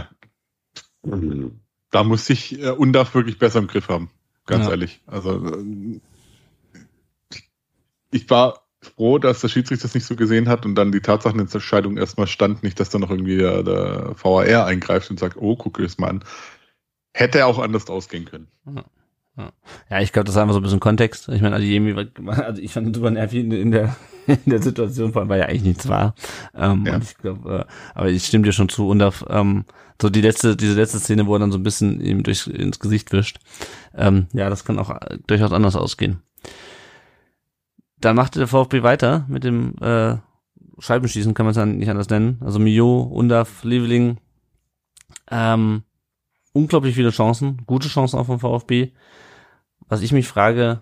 da 1.91 2.03
muss 2.03 2.25
sich 2.25 2.59
äh, 2.59 2.69
Undaf 2.69 3.13
wirklich 3.13 3.37
besser 3.37 3.59
im 3.59 3.67
Griff 3.67 3.89
haben. 3.89 4.09
Ganz 4.45 4.65
ja. 4.65 4.71
ehrlich. 4.71 5.01
Also 5.05 5.45
äh, 5.45 5.99
ich 8.11 8.29
war 8.29 8.63
froh, 8.81 9.17
dass 9.17 9.41
der 9.41 9.47
Schiedsrichter 9.47 9.83
das 9.83 9.95
nicht 9.95 10.05
so 10.05 10.15
gesehen 10.15 10.49
hat 10.49 10.65
und 10.65 10.75
dann 10.75 10.91
die 10.91 11.01
Tatsachenentscheidung 11.01 11.97
erstmal 11.97 12.27
stand, 12.27 12.63
nicht, 12.63 12.79
dass 12.79 12.89
da 12.89 12.99
noch 12.99 13.09
irgendwie 13.09 13.37
der, 13.37 13.63
der 13.63 14.15
VAR 14.21 14.65
eingreift 14.65 15.09
und 15.09 15.19
sagt, 15.19 15.37
oh, 15.37 15.55
guck 15.55 15.77
dir 15.77 15.83
das 15.83 15.97
mal 15.97 16.09
an. 16.09 16.23
Hätte 17.13 17.45
auch 17.45 17.59
anders 17.59 17.89
ausgehen 17.89 18.25
können. 18.25 18.47
Ja. 18.65 18.83
Ja, 19.35 19.99
ich 19.99 20.11
glaube, 20.11 20.25
das 20.25 20.35
ist 20.35 20.41
einfach 20.41 20.53
so 20.53 20.59
ein 20.59 20.63
bisschen 20.63 20.79
Kontext. 20.79 21.27
Ich 21.29 21.41
meine, 21.41 21.55
Adiemi, 21.55 21.93
also 22.27 22.61
ich 22.61 22.71
fand 22.71 22.95
super 22.95 23.09
nervig 23.09 23.45
in, 23.45 23.71
der, 23.71 23.95
in 24.27 24.37
der 24.45 24.61
Situation, 24.61 25.11
vor 25.11 25.21
allem, 25.21 25.29
weil 25.29 25.39
ja 25.39 25.47
eigentlich 25.47 25.63
nichts 25.63 25.87
war. 25.87 26.13
Ähm, 26.55 26.85
ja. 26.85 26.97
Ich 26.97 27.17
glaube, 27.17 27.65
äh, 27.67 27.73
aber 27.95 28.09
ich 28.09 28.25
stimme 28.25 28.43
dir 28.43 28.51
schon 28.51 28.69
zu. 28.69 28.87
Und 28.87 29.01
auf, 29.01 29.25
ähm, 29.29 29.65
so 30.01 30.09
die 30.09 30.21
letzte, 30.21 30.55
diese 30.55 30.75
letzte 30.75 30.99
Szene, 30.99 31.25
wo 31.25 31.35
er 31.35 31.39
dann 31.39 31.51
so 31.51 31.57
ein 31.57 31.63
bisschen 31.63 31.99
ihm 31.99 32.23
durch 32.23 32.47
ins 32.47 32.79
Gesicht 32.79 33.11
wischt. 33.11 33.39
Ähm, 33.95 34.27
ja, 34.33 34.49
das 34.49 34.65
kann 34.65 34.77
auch 34.77 34.95
durchaus 35.27 35.51
anders 35.51 35.75
ausgehen. 35.75 36.21
Dann 37.99 38.15
machte 38.15 38.39
der 38.39 38.47
VfB 38.47 38.83
weiter 38.83 39.25
mit 39.29 39.43
dem 39.43 39.75
äh, 39.81 40.17
Scheibenschießen, 40.77 41.33
kann 41.33 41.45
man 41.45 41.51
es 41.51 41.57
dann 41.57 41.77
nicht 41.77 41.89
anders 41.89 42.09
nennen. 42.09 42.39
Also 42.41 42.59
Mio, 42.59 43.01
Undaf, 43.01 43.63
Leveling. 43.63 44.17
Ähm, 45.31 45.83
unglaublich 46.53 46.95
viele 46.95 47.09
Chancen, 47.09 47.63
gute 47.65 47.89
Chancen 47.89 48.17
auch 48.17 48.25
vom 48.25 48.39
VfB. 48.39 48.91
Was 49.87 50.01
ich 50.01 50.11
mich 50.11 50.27
frage, 50.27 50.81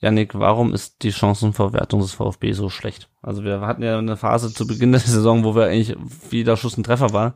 Janik, 0.00 0.38
warum 0.38 0.72
ist 0.72 1.02
die 1.02 1.12
Chancenverwertung 1.12 2.00
des 2.00 2.12
VfB 2.12 2.52
so 2.52 2.70
schlecht? 2.70 3.10
Also 3.20 3.42
wir 3.42 3.60
hatten 3.60 3.82
ja 3.82 3.98
eine 3.98 4.16
Phase 4.16 4.52
zu 4.52 4.66
Beginn 4.66 4.92
der 4.92 5.00
Saison, 5.00 5.44
wo 5.44 5.54
wir 5.54 5.66
eigentlich 5.66 5.96
jeder 6.30 6.56
Schuss 6.56 6.76
ein 6.76 6.84
Treffer 6.84 7.12
war. 7.12 7.34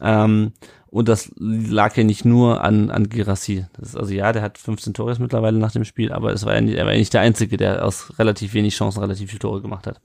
Ähm, 0.00 0.52
und 0.88 1.08
das 1.08 1.30
lag 1.36 1.96
ja 1.96 2.02
nicht 2.02 2.24
nur 2.24 2.64
an, 2.64 2.90
an 2.90 3.08
Girassi. 3.08 3.64
Also 3.94 4.12
ja, 4.12 4.32
der 4.32 4.42
hat 4.42 4.58
15 4.58 4.92
Tore 4.92 5.14
mittlerweile 5.20 5.56
nach 5.58 5.70
dem 5.70 5.84
Spiel, 5.84 6.12
aber 6.12 6.32
es 6.32 6.44
war 6.44 6.54
ja 6.54 6.60
nicht, 6.60 6.76
er 6.76 6.84
war 6.84 6.92
ja 6.92 6.98
nicht 6.98 7.14
der 7.14 7.20
Einzige, 7.20 7.56
der 7.56 7.84
aus 7.84 8.18
relativ 8.18 8.54
wenig 8.54 8.74
Chancen 8.74 9.00
relativ 9.00 9.30
viele 9.30 9.38
Tore 9.38 9.62
gemacht 9.62 9.86
hat. 9.86 10.00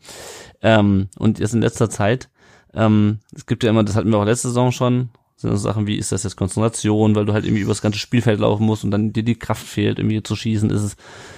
Ähm, 0.61 1.09
und 1.17 1.39
jetzt 1.39 1.55
in 1.55 1.61
letzter 1.61 1.89
Zeit, 1.89 2.29
ähm, 2.75 3.19
es 3.35 3.47
gibt 3.47 3.63
ja 3.63 3.71
immer, 3.71 3.83
das 3.83 3.95
hatten 3.95 4.11
wir 4.11 4.19
auch 4.19 4.25
letzte 4.25 4.49
Saison 4.49 4.71
schon, 4.71 5.09
sind 5.35 5.51
so 5.51 5.57
Sachen 5.57 5.85
wie, 5.87 5.97
ist 5.97 6.11
das 6.11 6.23
jetzt 6.23 6.37
Konzentration, 6.37 7.15
weil 7.15 7.25
du 7.25 7.33
halt 7.33 7.45
irgendwie 7.45 7.63
übers 7.63 7.81
ganze 7.81 7.99
Spielfeld 7.99 8.39
laufen 8.39 8.65
musst 8.65 8.83
und 8.83 8.91
dann 8.91 9.11
dir 9.11 9.23
die 9.23 9.37
Kraft 9.37 9.65
fehlt, 9.67 9.99
irgendwie 9.99 10.23
zu 10.23 10.35
schießen. 10.35 10.69
Ist 10.69 10.81
es, 10.81 10.95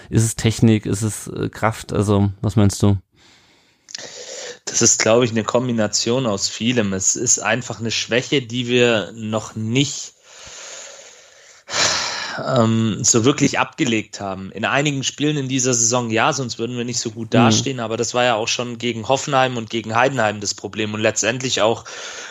ist 0.09 0.23
es 0.23 0.35
Technik, 0.35 0.85
ist 0.85 1.01
es 1.01 1.27
äh, 1.27 1.49
Kraft? 1.49 1.93
Also, 1.93 2.31
was 2.41 2.55
meinst 2.55 2.81
du? 2.83 2.97
Das 4.65 4.81
ist, 4.81 4.99
glaube 5.01 5.25
ich, 5.25 5.31
eine 5.31 5.43
Kombination 5.43 6.27
aus 6.27 6.49
vielem. 6.49 6.93
Es 6.93 7.15
ist 7.15 7.39
einfach 7.39 7.79
eine 7.79 7.91
Schwäche, 7.91 8.41
die 8.41 8.67
wir 8.67 9.11
noch 9.15 9.55
nicht 9.55 10.13
ähm, 12.45 13.03
so 13.03 13.25
wirklich 13.25 13.59
abgelegt 13.59 14.19
haben. 14.19 14.51
In 14.51 14.65
einigen 14.65 15.03
Spielen 15.03 15.37
in 15.37 15.47
dieser 15.47 15.73
Saison 15.73 16.09
ja, 16.09 16.33
sonst 16.33 16.59
würden 16.59 16.77
wir 16.77 16.85
nicht 16.85 16.99
so 16.99 17.11
gut 17.11 17.33
dastehen, 17.33 17.77
mhm. 17.77 17.83
aber 17.83 17.97
das 17.97 18.13
war 18.13 18.23
ja 18.23 18.35
auch 18.35 18.47
schon 18.47 18.77
gegen 18.77 19.07
Hoffenheim 19.07 19.57
und 19.57 19.69
gegen 19.69 19.95
Heidenheim 19.95 20.39
das 20.39 20.53
Problem 20.53 20.93
und 20.93 21.01
letztendlich 21.01 21.61
auch 21.61 21.85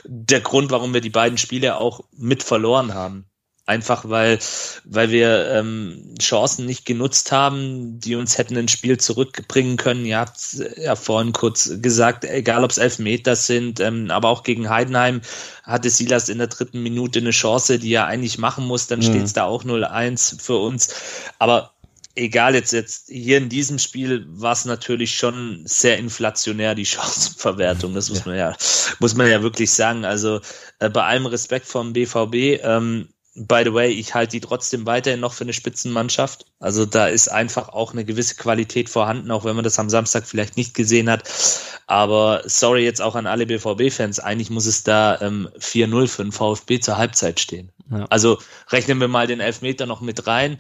der 0.05 0.40
Grund, 0.40 0.71
warum 0.71 0.95
wir 0.95 1.01
die 1.01 1.11
beiden 1.11 1.38
Spiele 1.38 1.79
auch 1.79 2.01
mit 2.16 2.42
verloren 2.42 2.95
haben. 2.95 3.27
Einfach 3.68 4.09
weil, 4.09 4.38
weil 4.85 5.11
wir 5.11 5.50
ähm, 5.50 6.14
Chancen 6.20 6.66
nicht 6.66 6.87
genutzt 6.87 7.33
haben, 7.33 7.98
die 7.98 8.14
uns 8.14 8.38
hätten 8.38 8.55
ins 8.55 8.70
Spiel 8.70 8.96
zurückbringen 8.98 9.76
können. 9.76 10.05
Ihr 10.05 10.18
habt 10.18 10.38
ja 10.76 10.94
vorhin 10.94 11.33
kurz 11.33 11.70
gesagt, 11.83 12.24
egal 12.24 12.62
ob 12.62 12.70
es 12.70 12.79
Elfmeter 12.79 13.35
sind, 13.35 13.81
ähm, 13.81 14.12
aber 14.12 14.29
auch 14.29 14.44
gegen 14.44 14.70
Heidenheim 14.70 15.20
hatte 15.64 15.90
Silas 15.90 16.29
in 16.29 16.38
der 16.38 16.46
dritten 16.46 16.81
Minute 16.81 17.18
eine 17.18 17.33
Chance, 17.33 17.81
die 17.81 17.92
er 17.92 18.07
eigentlich 18.07 18.38
machen 18.38 18.64
muss, 18.66 18.87
dann 18.87 19.00
mhm. 19.00 19.05
steht 19.05 19.24
es 19.24 19.33
da 19.33 19.44
auch 19.44 19.64
0-1 19.64 20.40
für 20.40 20.59
uns. 20.59 20.94
Aber 21.40 21.72
egal, 22.16 22.55
jetzt, 22.55 22.72
jetzt 22.72 23.09
hier 23.09 23.38
in 23.38 23.48
diesem 23.48 23.79
Spiel 23.79 24.26
war 24.29 24.52
es 24.52 24.64
natürlich 24.64 25.16
schon 25.16 25.62
sehr 25.64 25.98
inflationär, 25.98 26.74
die 26.74 26.87
Chancenverwertung. 26.87 27.94
Das 27.94 28.11
muss 28.11 28.24
man 28.24 28.37
ja, 28.37 28.57
muss 28.98 29.14
man 29.14 29.29
ja 29.29 29.42
wirklich 29.42 29.70
sagen. 29.70 30.05
Also 30.05 30.40
äh, 30.79 30.88
bei 30.88 31.02
allem 31.02 31.26
Respekt 31.26 31.66
vom 31.66 31.92
BVB, 31.92 32.62
ähm, 32.62 33.09
By 33.38 33.62
the 33.64 33.75
way, 33.75 33.90
ich 33.90 34.14
halte 34.14 34.33
die 34.33 34.40
trotzdem 34.40 34.87
weiterhin 34.87 35.20
noch 35.20 35.35
für 35.35 35.44
eine 35.44 35.53
Spitzenmannschaft. 35.53 36.46
Also 36.59 36.87
da 36.87 37.07
ist 37.07 37.29
einfach 37.29 37.68
auch 37.68 37.92
eine 37.92 38.05
gewisse 38.05 38.35
Qualität 38.35 38.88
vorhanden, 38.88 39.31
auch 39.31 39.44
wenn 39.44 39.55
man 39.55 39.64
das 39.64 39.79
am 39.79 39.90
Samstag 39.90 40.27
vielleicht 40.27 40.57
nicht 40.57 40.72
gesehen 40.72 41.11
hat. 41.11 41.29
Aber 41.87 42.42
sorry 42.46 42.85
jetzt 42.85 43.03
auch 43.03 43.14
an 43.14 43.27
alle 43.27 43.46
BVB-Fans, 43.46 44.20
eigentlich 44.20 44.49
muss 44.49 44.64
es 44.64 44.85
da 44.85 45.20
ähm, 45.20 45.49
4-0 45.59 46.09
für 46.09 46.22
den 46.22 46.33
VfB 46.33 46.81
zur 46.81 46.96
Halbzeit 46.96 47.38
stehen. 47.38 47.70
Ja. 47.90 48.07
Also 48.09 48.38
rechnen 48.70 49.01
wir 49.01 49.09
mal 49.09 49.27
den 49.27 49.40
Elfmeter 49.40 49.87
noch 49.87 50.01
mit 50.01 50.27
rein 50.27 50.59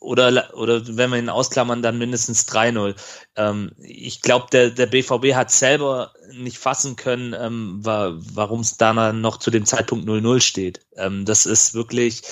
oder, 0.00 0.54
oder 0.56 0.96
wenn 0.96 1.10
wir 1.10 1.18
ihn 1.18 1.28
ausklammern, 1.28 1.82
dann 1.82 1.98
mindestens 1.98 2.48
3-0. 2.48 2.94
Ähm, 3.36 3.72
ich 3.78 4.22
glaube, 4.22 4.46
der, 4.50 4.70
der 4.70 4.86
BVB 4.86 5.34
hat 5.34 5.50
selber 5.50 6.14
nicht 6.32 6.58
fassen 6.58 6.96
können, 6.96 7.34
ähm, 7.38 7.78
wa 7.84 8.14
warum 8.32 8.60
es 8.60 8.78
da 8.78 9.12
noch 9.12 9.38
zu 9.38 9.50
dem 9.50 9.66
Zeitpunkt 9.66 10.08
0-0 10.08 10.40
steht. 10.40 10.80
Ähm, 10.96 11.26
das 11.26 11.44
ist 11.44 11.74
wirklich 11.74 12.22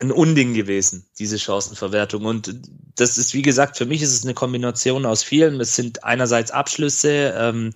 ein 0.00 0.12
Unding 0.12 0.54
gewesen, 0.54 1.06
diese 1.18 1.38
Chancenverwertung. 1.38 2.24
Und 2.24 2.54
das 2.96 3.18
ist, 3.18 3.34
wie 3.34 3.42
gesagt, 3.42 3.78
für 3.78 3.86
mich 3.86 4.02
ist 4.02 4.12
es 4.12 4.24
eine 4.24 4.34
Kombination 4.34 5.06
aus 5.06 5.22
vielen. 5.22 5.60
Es 5.60 5.74
sind 5.74 6.04
einerseits 6.04 6.50
Abschlüsse, 6.50 7.34
ähm, 7.36 7.72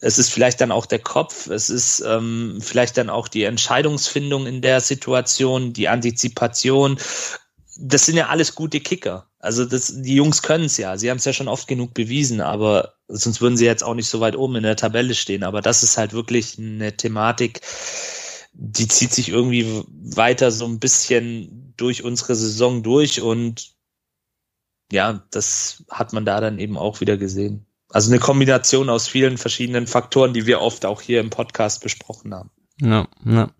es 0.00 0.18
ist 0.18 0.30
vielleicht 0.30 0.60
dann 0.60 0.72
auch 0.72 0.86
der 0.86 1.00
Kopf, 1.00 1.48
es 1.48 1.70
ist 1.70 2.00
ähm, 2.06 2.58
vielleicht 2.62 2.96
dann 2.96 3.10
auch 3.10 3.28
die 3.28 3.44
Entscheidungsfindung 3.44 4.46
in 4.46 4.62
der 4.62 4.80
Situation, 4.80 5.72
die 5.72 5.88
Antizipation 5.88 6.98
das 7.80 8.06
sind 8.06 8.16
ja 8.16 8.26
alles 8.26 8.54
gute 8.54 8.80
Kicker. 8.80 9.28
Also 9.38 9.64
das, 9.64 10.02
die 10.02 10.16
Jungs 10.16 10.42
können 10.42 10.64
es 10.64 10.76
ja. 10.76 10.96
Sie 10.96 11.10
haben 11.10 11.18
es 11.18 11.24
ja 11.24 11.32
schon 11.32 11.48
oft 11.48 11.68
genug 11.68 11.94
bewiesen, 11.94 12.40
aber 12.40 12.94
sonst 13.06 13.40
würden 13.40 13.56
sie 13.56 13.66
jetzt 13.66 13.84
auch 13.84 13.94
nicht 13.94 14.08
so 14.08 14.20
weit 14.20 14.36
oben 14.36 14.56
in 14.56 14.64
der 14.64 14.76
Tabelle 14.76 15.14
stehen. 15.14 15.44
Aber 15.44 15.62
das 15.62 15.82
ist 15.82 15.96
halt 15.96 16.12
wirklich 16.12 16.58
eine 16.58 16.96
Thematik, 16.96 17.60
die 18.52 18.88
zieht 18.88 19.12
sich 19.12 19.28
irgendwie 19.28 19.84
weiter 19.86 20.50
so 20.50 20.66
ein 20.66 20.80
bisschen 20.80 21.72
durch 21.76 22.02
unsere 22.02 22.34
Saison 22.34 22.82
durch 22.82 23.20
und 23.22 23.74
ja, 24.90 25.22
das 25.30 25.84
hat 25.90 26.12
man 26.12 26.24
da 26.24 26.40
dann 26.40 26.58
eben 26.58 26.76
auch 26.76 27.00
wieder 27.00 27.16
gesehen. 27.16 27.66
Also 27.90 28.10
eine 28.10 28.18
Kombination 28.18 28.90
aus 28.90 29.06
vielen 29.06 29.38
verschiedenen 29.38 29.86
Faktoren, 29.86 30.34
die 30.34 30.46
wir 30.46 30.60
oft 30.60 30.84
auch 30.84 31.00
hier 31.00 31.20
im 31.20 31.30
Podcast 31.30 31.82
besprochen 31.82 32.34
haben. 32.34 32.50
Ja, 32.80 33.06
ja. 33.24 33.50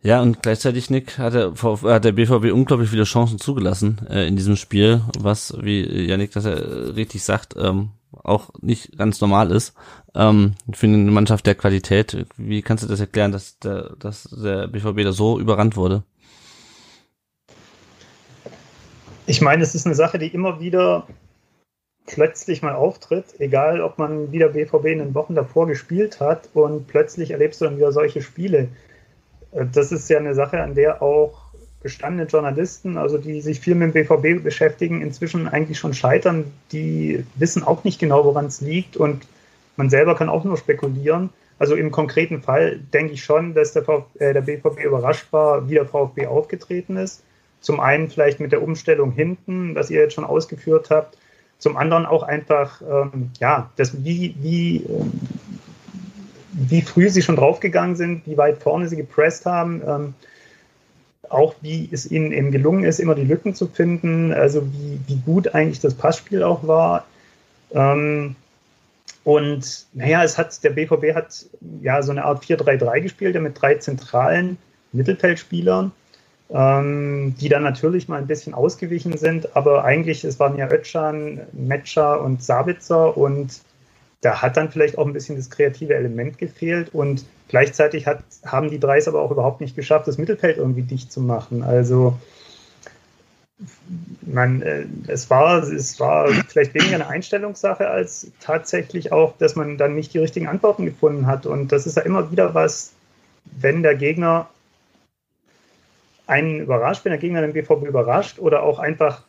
Ja, 0.00 0.22
und 0.22 0.42
gleichzeitig, 0.42 0.90
Nick, 0.90 1.18
hat 1.18 1.34
der, 1.34 1.52
hat 1.54 2.04
der 2.04 2.12
BVB 2.12 2.52
unglaublich 2.52 2.90
viele 2.90 3.02
Chancen 3.02 3.38
zugelassen 3.38 4.06
äh, 4.08 4.28
in 4.28 4.36
diesem 4.36 4.54
Spiel, 4.54 5.02
was, 5.18 5.56
wie 5.60 6.06
Janik 6.06 6.30
das 6.32 6.44
ja 6.44 6.52
richtig 6.52 7.24
sagt, 7.24 7.56
ähm, 7.58 7.90
auch 8.12 8.50
nicht 8.60 8.96
ganz 8.96 9.20
normal 9.20 9.50
ist. 9.50 9.74
Ähm, 10.14 10.54
für 10.72 10.86
eine 10.86 11.10
Mannschaft 11.10 11.46
der 11.46 11.56
Qualität. 11.56 12.26
Wie 12.36 12.62
kannst 12.62 12.84
du 12.84 12.88
das 12.88 13.00
erklären, 13.00 13.32
dass 13.32 13.58
der, 13.58 13.96
dass 13.98 14.28
der 14.30 14.68
BVB 14.68 15.02
da 15.02 15.12
so 15.12 15.40
überrannt 15.40 15.76
wurde? 15.76 16.04
Ich 19.26 19.40
meine, 19.40 19.62
es 19.62 19.74
ist 19.74 19.84
eine 19.84 19.96
Sache, 19.96 20.18
die 20.18 20.28
immer 20.28 20.60
wieder 20.60 21.06
plötzlich 22.06 22.62
mal 22.62 22.74
auftritt, 22.74 23.38
egal 23.38 23.82
ob 23.82 23.98
man 23.98 24.32
wieder 24.32 24.48
BVB 24.48 24.86
in 24.86 24.98
den 25.00 25.14
Wochen 25.14 25.34
davor 25.34 25.66
gespielt 25.66 26.20
hat 26.20 26.48
und 26.54 26.86
plötzlich 26.86 27.32
erlebst 27.32 27.60
du 27.60 27.66
dann 27.66 27.76
wieder 27.76 27.92
solche 27.92 28.22
Spiele. 28.22 28.68
Das 29.52 29.92
ist 29.92 30.08
ja 30.10 30.18
eine 30.18 30.34
Sache, 30.34 30.62
an 30.62 30.74
der 30.74 31.02
auch 31.02 31.48
gestandene 31.82 32.28
Journalisten, 32.28 32.96
also 32.96 33.18
die 33.18 33.40
sich 33.40 33.60
viel 33.60 33.74
mit 33.74 33.94
dem 33.94 34.06
BVB 34.06 34.42
beschäftigen, 34.42 35.00
inzwischen 35.00 35.48
eigentlich 35.48 35.78
schon 35.78 35.94
scheitern. 35.94 36.52
Die 36.72 37.24
wissen 37.36 37.62
auch 37.62 37.84
nicht 37.84 38.00
genau, 38.00 38.24
woran 38.24 38.46
es 38.46 38.60
liegt 38.60 38.96
und 38.96 39.26
man 39.76 39.90
selber 39.90 40.16
kann 40.16 40.28
auch 40.28 40.44
nur 40.44 40.56
spekulieren. 40.56 41.30
Also 41.58 41.74
im 41.74 41.90
konkreten 41.90 42.42
Fall 42.42 42.78
denke 42.92 43.14
ich 43.14 43.24
schon, 43.24 43.54
dass 43.54 43.72
der, 43.72 43.84
VfB, 43.84 44.18
äh, 44.18 44.32
der 44.32 44.42
BVB 44.42 44.84
überrascht 44.84 45.32
war, 45.32 45.68
wie 45.68 45.74
der 45.74 45.86
VfB 45.86 46.26
aufgetreten 46.26 46.96
ist. 46.96 47.22
Zum 47.60 47.80
einen 47.80 48.08
vielleicht 48.08 48.38
mit 48.38 48.52
der 48.52 48.62
Umstellung 48.62 49.10
hinten, 49.12 49.74
was 49.74 49.90
ihr 49.90 50.00
jetzt 50.00 50.14
schon 50.14 50.24
ausgeführt 50.24 50.90
habt. 50.90 51.18
Zum 51.58 51.76
anderen 51.76 52.06
auch 52.06 52.22
einfach, 52.22 52.80
ähm, 52.82 53.30
ja, 53.40 53.70
das, 53.76 54.04
wie, 54.04 54.36
wie, 54.40 54.84
ähm, 54.84 55.12
wie 56.58 56.82
früh 56.82 57.08
sie 57.08 57.22
schon 57.22 57.36
draufgegangen 57.36 57.96
sind, 57.96 58.26
wie 58.26 58.36
weit 58.36 58.58
vorne 58.58 58.88
sie 58.88 58.96
gepresst 58.96 59.46
haben. 59.46 59.82
Ähm, 59.86 60.14
auch 61.30 61.54
wie 61.60 61.88
es 61.92 62.10
ihnen 62.10 62.32
eben 62.32 62.50
gelungen 62.50 62.84
ist, 62.84 63.00
immer 63.00 63.14
die 63.14 63.24
Lücken 63.24 63.54
zu 63.54 63.66
finden, 63.66 64.32
also 64.32 64.62
wie, 64.72 65.00
wie 65.06 65.20
gut 65.24 65.54
eigentlich 65.54 65.80
das 65.80 65.94
Passspiel 65.94 66.42
auch 66.42 66.66
war. 66.66 67.04
Ähm, 67.72 68.36
und 69.24 69.86
naja, 69.92 70.24
es 70.24 70.38
hat, 70.38 70.62
der 70.64 70.70
BVB 70.70 71.14
hat 71.14 71.46
ja 71.82 72.02
so 72.02 72.12
eine 72.12 72.24
Art 72.24 72.44
4-3-3 72.44 73.00
gespielt, 73.00 73.34
ja, 73.34 73.40
mit 73.40 73.60
drei 73.60 73.74
zentralen 73.74 74.56
Mittelfeldspielern, 74.92 75.92
ähm, 76.50 77.34
die 77.38 77.48
dann 77.48 77.62
natürlich 77.62 78.08
mal 78.08 78.18
ein 78.18 78.26
bisschen 78.26 78.54
ausgewichen 78.54 79.18
sind, 79.18 79.54
aber 79.54 79.84
eigentlich, 79.84 80.24
es 80.24 80.40
waren 80.40 80.56
ja 80.56 80.70
Ötschan, 80.70 81.42
Metscher 81.52 82.22
und 82.22 82.42
Sabitzer 82.42 83.16
und 83.16 83.60
da 84.20 84.42
hat 84.42 84.56
dann 84.56 84.70
vielleicht 84.70 84.98
auch 84.98 85.06
ein 85.06 85.12
bisschen 85.12 85.36
das 85.36 85.50
kreative 85.50 85.94
Element 85.94 86.38
gefehlt 86.38 86.94
und 86.94 87.24
gleichzeitig 87.48 88.06
hat, 88.06 88.22
haben 88.44 88.70
die 88.70 88.80
drei 88.80 88.98
es 88.98 89.08
aber 89.08 89.22
auch 89.22 89.30
überhaupt 89.30 89.60
nicht 89.60 89.76
geschafft, 89.76 90.08
das 90.08 90.18
Mittelfeld 90.18 90.58
irgendwie 90.58 90.82
dicht 90.82 91.12
zu 91.12 91.20
machen. 91.20 91.62
Also 91.62 92.18
man, 94.22 94.62
äh, 94.62 94.86
es 95.06 95.30
war, 95.30 95.62
es 95.62 95.98
war 95.98 96.28
vielleicht 96.48 96.74
weniger 96.74 96.96
eine 96.96 97.08
Einstellungssache 97.08 97.88
als 97.88 98.30
tatsächlich 98.40 99.12
auch, 99.12 99.36
dass 99.38 99.56
man 99.56 99.78
dann 99.78 99.94
nicht 99.94 100.14
die 100.14 100.18
richtigen 100.18 100.48
Antworten 100.48 100.84
gefunden 100.84 101.26
hat. 101.26 101.46
Und 101.46 101.72
das 101.72 101.86
ist 101.86 101.96
ja 101.96 102.02
immer 102.02 102.30
wieder 102.30 102.54
was, 102.54 102.92
wenn 103.44 103.82
der 103.82 103.94
Gegner 103.94 104.48
einen 106.26 106.60
überrascht, 106.60 107.04
wenn 107.04 107.12
der 107.12 107.20
Gegner 107.20 107.40
den 107.40 107.52
BVB 107.52 107.86
überrascht 107.86 108.38
oder 108.38 108.62
auch 108.62 108.78
einfach 108.78 109.22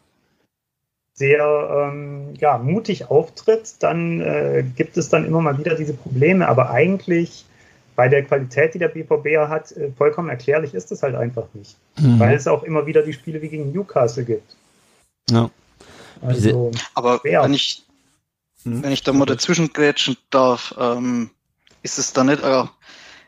sehr 1.19 1.91
ähm, 1.91 2.33
ja, 2.39 2.57
mutig 2.57 3.09
auftritt, 3.11 3.75
dann 3.79 4.21
äh, 4.21 4.63
gibt 4.77 4.95
es 4.95 5.09
dann 5.09 5.25
immer 5.25 5.41
mal 5.41 5.57
wieder 5.57 5.75
diese 5.75 5.93
Probleme. 5.93 6.47
Aber 6.47 6.69
eigentlich 6.69 7.45
bei 7.97 8.07
der 8.07 8.23
Qualität, 8.23 8.73
die 8.73 8.79
der 8.79 8.87
BVB 8.87 9.49
hat, 9.49 9.73
äh, 9.73 9.91
vollkommen 9.97 10.29
erklärlich 10.29 10.73
ist 10.73 10.93
es 10.93 11.03
halt 11.03 11.15
einfach 11.15 11.43
nicht. 11.53 11.75
Mhm. 11.99 12.19
Weil 12.19 12.35
es 12.35 12.47
auch 12.47 12.63
immer 12.63 12.85
wieder 12.85 13.01
die 13.01 13.11
Spiele 13.11 13.41
wie 13.41 13.49
gegen 13.49 13.73
Newcastle 13.73 14.23
gibt. 14.23 14.55
Ja. 15.29 15.51
Also, 16.21 16.71
Aber 16.95 17.19
schwer. 17.19 17.43
wenn 17.43 17.53
ich, 17.53 17.83
hm? 18.63 18.81
wenn 18.81 18.93
ich 18.93 19.03
da 19.03 19.11
mal 19.11 19.25
dazwischen 19.25 19.73
grätschen 19.73 20.15
darf, 20.29 20.73
ähm, 20.79 21.31
ist 21.83 21.99
es 21.99 22.13
da 22.13 22.23
nicht 22.23 22.41
äh, 22.41 22.63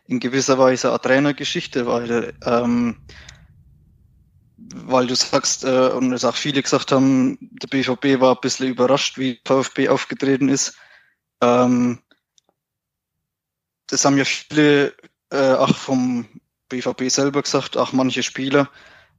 in 0.07 0.21
gewisser 0.21 0.57
Weise 0.57 0.89
eine 0.89 1.01
Trainergeschichte, 1.01 1.85
weil, 1.87 2.33
ähm, 2.45 2.95
weil 4.75 5.07
du 5.07 5.15
sagst, 5.15 5.63
äh, 5.63 5.89
und 5.89 6.13
es 6.13 6.25
auch 6.25 6.35
viele 6.35 6.61
gesagt 6.61 6.91
haben, 6.91 7.37
der 7.41 7.67
BVB 7.67 8.19
war 8.21 8.35
ein 8.35 8.41
bisschen 8.41 8.67
überrascht, 8.67 9.17
wie 9.17 9.39
VfB 9.45 9.89
aufgetreten 9.89 10.49
ist. 10.49 10.75
Ähm, 11.41 11.99
das 13.87 14.05
haben 14.05 14.17
ja 14.17 14.25
viele 14.25 14.93
äh, 15.31 15.53
auch 15.53 15.75
vom 15.75 16.27
BVB 16.69 17.09
selber 17.09 17.41
gesagt, 17.41 17.77
auch 17.77 17.91
manche 17.93 18.23
Spieler, 18.23 18.69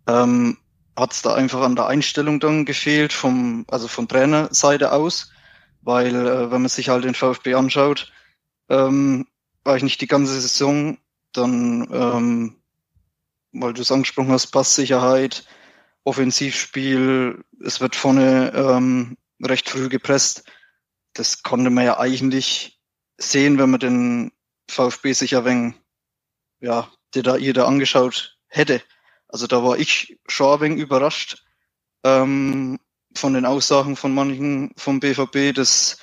ähm, 0.07 0.59
hat 0.97 1.13
es 1.13 1.23
da 1.23 1.35
einfach 1.35 1.63
an 1.63 1.77
der 1.77 1.87
Einstellung 1.87 2.41
dann 2.41 2.65
gefehlt, 2.65 3.13
vom, 3.13 3.65
also 3.69 3.89
von 3.89 4.09
Trainerseite 4.09 4.93
aus, 4.93 5.31
weil 5.83 6.15
äh, 6.15 6.51
wenn 6.51 6.63
man 6.63 6.69
sich 6.69 6.89
halt 6.89 7.05
den 7.05 7.15
VfB 7.15 7.55
anschaut, 7.55 8.13
ähm, 8.69 9.27
war 9.65 9.77
ich 9.77 9.83
nicht 9.83 10.01
die 10.01 10.07
ganze 10.07 10.41
Saison, 10.41 10.99
dann, 11.33 11.89
ähm, 11.93 12.62
weil 13.53 13.73
du 13.73 13.83
es 13.83 13.93
angesprochen 13.93 14.33
hast, 14.33 14.49
Passsicherheit, 14.49 15.45
Offensivspiel, 16.05 17.45
es 17.65 17.81
wird 17.81 17.97
vorne 17.97 18.53
ähm, 18.55 19.17
recht 19.43 19.69
früh 19.69 19.89
gepresst. 19.89 20.45
Das 21.13 21.43
konnte 21.43 21.71
man 21.71 21.85
ja 21.85 21.99
eigentlich 21.99 22.81
sehen, 23.19 23.59
wenn 23.59 23.71
man 23.71 23.81
den 23.81 24.33
VfB 24.69 25.13
sich 25.13 25.37
ein 25.37 25.45
wenig, 25.45 25.75
ja, 26.61 26.91
der 27.15 27.23
da 27.23 27.37
ihr 27.37 27.53
da 27.53 27.67
angeschaut 27.67 28.39
hätte. 28.49 28.83
Also 29.29 29.47
da 29.47 29.63
war 29.63 29.79
ich 29.79 30.19
schon 30.27 30.55
ein 30.55 30.61
wenig 30.61 30.79
überrascht 30.79 31.45
ähm, 32.05 32.79
von 33.15 33.35
den 33.35 33.47
Aussagen 33.47 33.97
von 33.97 34.15
manchen 34.15 34.73
vom 34.77 35.01
BVB, 35.01 35.55
dass 35.55 35.99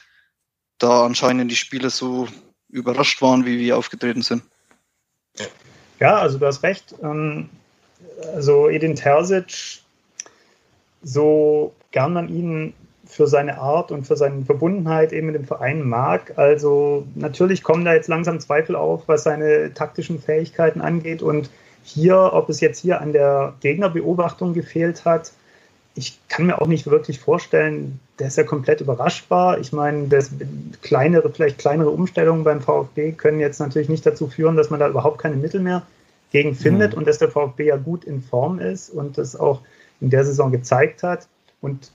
da 0.77 1.05
anscheinend 1.05 1.51
die 1.51 1.55
Spieler 1.55 1.89
so 1.89 2.27
überrascht 2.69 3.21
waren, 3.21 3.45
wie 3.45 3.59
wir 3.59 3.77
aufgetreten 3.77 4.21
sind. 4.21 4.43
Ja, 5.37 5.47
also 6.17 6.37
du 6.37 6.45
hast 6.45 6.63
recht. 6.63 6.95
Ähm, 7.03 7.49
also 8.33 8.69
Edin 8.69 8.95
Terzic, 8.95 9.81
so 11.03 11.73
gern 11.91 12.13
man 12.13 12.29
ihn 12.29 12.73
für 13.05 13.27
seine 13.27 13.57
Art 13.57 13.91
und 13.91 14.05
für 14.05 14.15
seine 14.15 14.45
Verbundenheit 14.45 15.13
eben 15.13 15.27
mit 15.27 15.35
dem 15.35 15.45
Verein 15.45 15.81
mag. 15.81 16.33
Also 16.37 17.07
natürlich 17.15 17.63
kommen 17.63 17.83
da 17.83 17.93
jetzt 17.93 18.07
langsam 18.07 18.39
Zweifel 18.39 18.75
auf, 18.75 19.07
was 19.07 19.23
seine 19.23 19.73
taktischen 19.73 20.19
Fähigkeiten 20.19 20.79
angeht. 20.79 21.23
Und 21.23 21.49
hier, 21.83 22.31
ob 22.33 22.49
es 22.49 22.59
jetzt 22.59 22.79
hier 22.79 23.01
an 23.01 23.11
der 23.11 23.55
Gegnerbeobachtung 23.61 24.53
gefehlt 24.53 25.05
hat, 25.05 25.31
ich 25.99 26.17
kann 26.29 26.45
mir 26.45 26.61
auch 26.61 26.67
nicht 26.67 26.87
wirklich 26.87 27.19
vorstellen, 27.19 27.99
dass 28.15 28.37
er 28.37 28.45
komplett 28.45 28.79
überrascht 28.79 29.29
war. 29.29 29.59
Ich 29.59 29.73
meine, 29.73 30.07
das 30.07 30.31
kleinere, 30.81 31.29
vielleicht 31.29 31.57
kleinere 31.57 31.89
Umstellungen 31.89 32.45
beim 32.45 32.61
VfB 32.61 33.11
können 33.11 33.41
jetzt 33.41 33.59
natürlich 33.59 33.89
nicht 33.89 34.05
dazu 34.05 34.27
führen, 34.27 34.55
dass 34.55 34.69
man 34.69 34.79
da 34.79 34.87
überhaupt 34.87 35.19
keine 35.19 35.35
Mittel 35.35 35.59
mehr 35.59 35.83
gegen 36.31 36.55
findet 36.55 36.93
mhm. 36.93 36.99
und 36.99 37.07
dass 37.07 37.17
der 37.17 37.29
VfB 37.29 37.65
ja 37.65 37.75
gut 37.75 38.05
in 38.05 38.21
Form 38.21 38.59
ist 38.59 38.89
und 38.89 39.17
das 39.17 39.35
auch 39.35 39.61
in 39.99 40.09
der 40.09 40.23
Saison 40.23 40.53
gezeigt 40.53 41.03
hat. 41.03 41.27
Und 41.59 41.91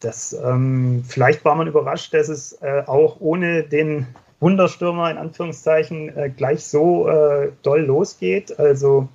das, 0.00 0.32
ähm, 0.32 1.04
vielleicht 1.06 1.44
war 1.44 1.54
man 1.54 1.68
überrascht, 1.68 2.12
dass 2.14 2.28
es 2.28 2.60
äh, 2.62 2.82
auch 2.86 3.20
ohne 3.20 3.62
den 3.62 4.08
Wunderstürmer 4.40 5.08
in 5.10 5.18
Anführungszeichen 5.18 6.16
äh, 6.16 6.30
gleich 6.30 6.64
so 6.64 7.08
äh, 7.08 7.52
doll 7.62 7.82
losgeht. 7.82 8.58
Also, 8.58 9.08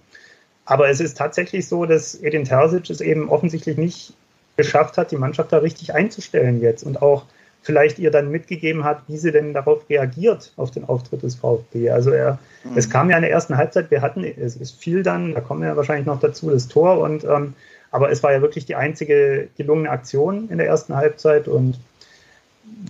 aber 0.66 0.90
es 0.90 1.00
ist 1.00 1.18
tatsächlich 1.18 1.68
so, 1.68 1.86
dass 1.86 2.16
Edin 2.16 2.46
Terzic 2.46 2.90
es 2.90 3.02
eben 3.02 3.30
offensichtlich 3.30 3.78
nicht 3.78 4.14
geschafft 4.56 4.98
hat, 4.98 5.12
die 5.12 5.18
Mannschaft 5.18 5.52
da 5.52 5.58
richtig 5.58 5.94
einzustellen 5.94 6.62
jetzt 6.62 6.84
und 6.84 7.02
auch 7.02 7.26
vielleicht 7.62 7.98
ihr 7.98 8.12
dann 8.12 8.30
mitgegeben 8.30 8.84
hat, 8.84 9.02
wie 9.08 9.18
sie 9.18 9.32
denn 9.32 9.54
darauf 9.54 9.90
reagiert, 9.90 10.52
auf 10.58 10.72
den 10.72 10.84
Auftritt 10.84 11.24
des 11.24 11.36
VfB. 11.36 11.90
Also 11.90 12.12
er, 12.12 12.38
mhm. 12.64 12.78
es 12.78 12.90
kam 12.90 13.10
ja 13.10 13.16
in 13.16 13.22
der 13.22 13.32
ersten 13.32 13.58
Halbzeit, 13.58 13.90
wir 13.90 14.02
hatten, 14.02 14.24
es, 14.24 14.60
es 14.60 14.72
fiel 14.72 15.02
dann, 15.02 15.34
da 15.34 15.42
kommen 15.42 15.62
wir 15.62 15.70
ja 15.70 15.78
wahrscheinlich 15.78 16.06
noch 16.06 16.20
dazu, 16.20 16.50
das 16.50 16.68
Tor 16.68 17.00
und 17.00 17.24
ähm, 17.24 17.54
aber 17.94 18.10
es 18.10 18.24
war 18.24 18.32
ja 18.32 18.42
wirklich 18.42 18.66
die 18.66 18.76
einzige 18.76 19.50
gelungene 19.56 19.92
Aktion 19.92 20.50
in 20.50 20.58
der 20.58 20.66
ersten 20.66 20.96
Halbzeit. 20.96 21.48
Und 21.48 21.80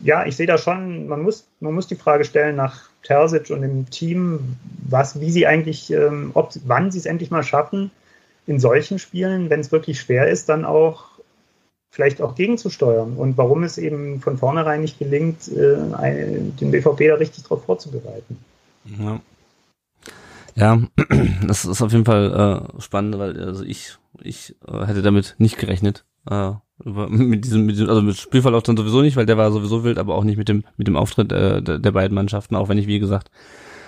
ja, 0.03 0.25
ich 0.25 0.35
sehe 0.35 0.47
da 0.47 0.57
schon, 0.57 1.07
man 1.07 1.21
muss, 1.21 1.47
man 1.59 1.73
muss 1.73 1.87
die 1.87 1.95
Frage 1.95 2.25
stellen 2.25 2.55
nach 2.55 2.89
Terzic 3.03 3.49
und 3.49 3.61
dem 3.61 3.89
Team, 3.89 4.57
was, 4.89 5.19
wie 5.19 5.31
sie 5.31 5.47
eigentlich, 5.47 5.91
ähm, 5.91 6.31
ob, 6.33 6.51
wann 6.65 6.91
sie 6.91 6.99
es 6.99 7.05
endlich 7.05 7.31
mal 7.31 7.43
schaffen, 7.43 7.91
in 8.45 8.59
solchen 8.59 8.99
Spielen, 8.99 9.49
wenn 9.49 9.61
es 9.61 9.71
wirklich 9.71 9.99
schwer 9.99 10.27
ist, 10.27 10.49
dann 10.49 10.65
auch 10.65 11.05
vielleicht 11.91 12.21
auch 12.21 12.35
gegenzusteuern 12.35 13.13
und 13.13 13.37
warum 13.37 13.63
es 13.63 13.77
eben 13.77 14.19
von 14.19 14.37
vornherein 14.37 14.81
nicht 14.81 14.99
gelingt, 14.99 15.47
äh, 15.49 15.77
den 16.59 16.71
BVB 16.71 17.07
da 17.07 17.15
richtig 17.15 17.43
drauf 17.43 17.63
vorzubereiten. 17.65 18.37
Ja. 18.85 19.21
Ja, 20.55 20.79
das 21.47 21.65
ist 21.65 21.81
auf 21.81 21.91
jeden 21.91 22.05
Fall 22.05 22.67
äh, 22.77 22.81
spannend, 22.81 23.17
weil 23.17 23.39
also 23.43 23.63
ich 23.63 23.97
ich 24.21 24.55
äh, 24.67 24.85
hätte 24.85 25.01
damit 25.01 25.35
nicht 25.37 25.57
gerechnet. 25.57 26.05
Äh, 26.29 26.53
mit 26.83 27.45
diesem, 27.45 27.65
mit 27.65 27.75
diesem, 27.75 27.89
also 27.89 28.01
mit 28.01 28.17
Spielverlauf 28.17 28.63
dann 28.63 28.77
sowieso 28.77 29.01
nicht, 29.01 29.15
weil 29.15 29.25
der 29.25 29.37
war 29.37 29.51
sowieso 29.51 29.83
wild, 29.83 29.97
aber 29.97 30.15
auch 30.15 30.23
nicht 30.23 30.37
mit 30.37 30.49
dem 30.49 30.63
mit 30.77 30.87
dem 30.87 30.97
Auftritt 30.97 31.31
äh, 31.31 31.61
der, 31.61 31.91
beiden 31.91 32.15
Mannschaften, 32.15 32.55
auch 32.55 32.69
wenn 32.69 32.77
ich 32.77 32.87
wie 32.87 32.99
gesagt 32.99 33.31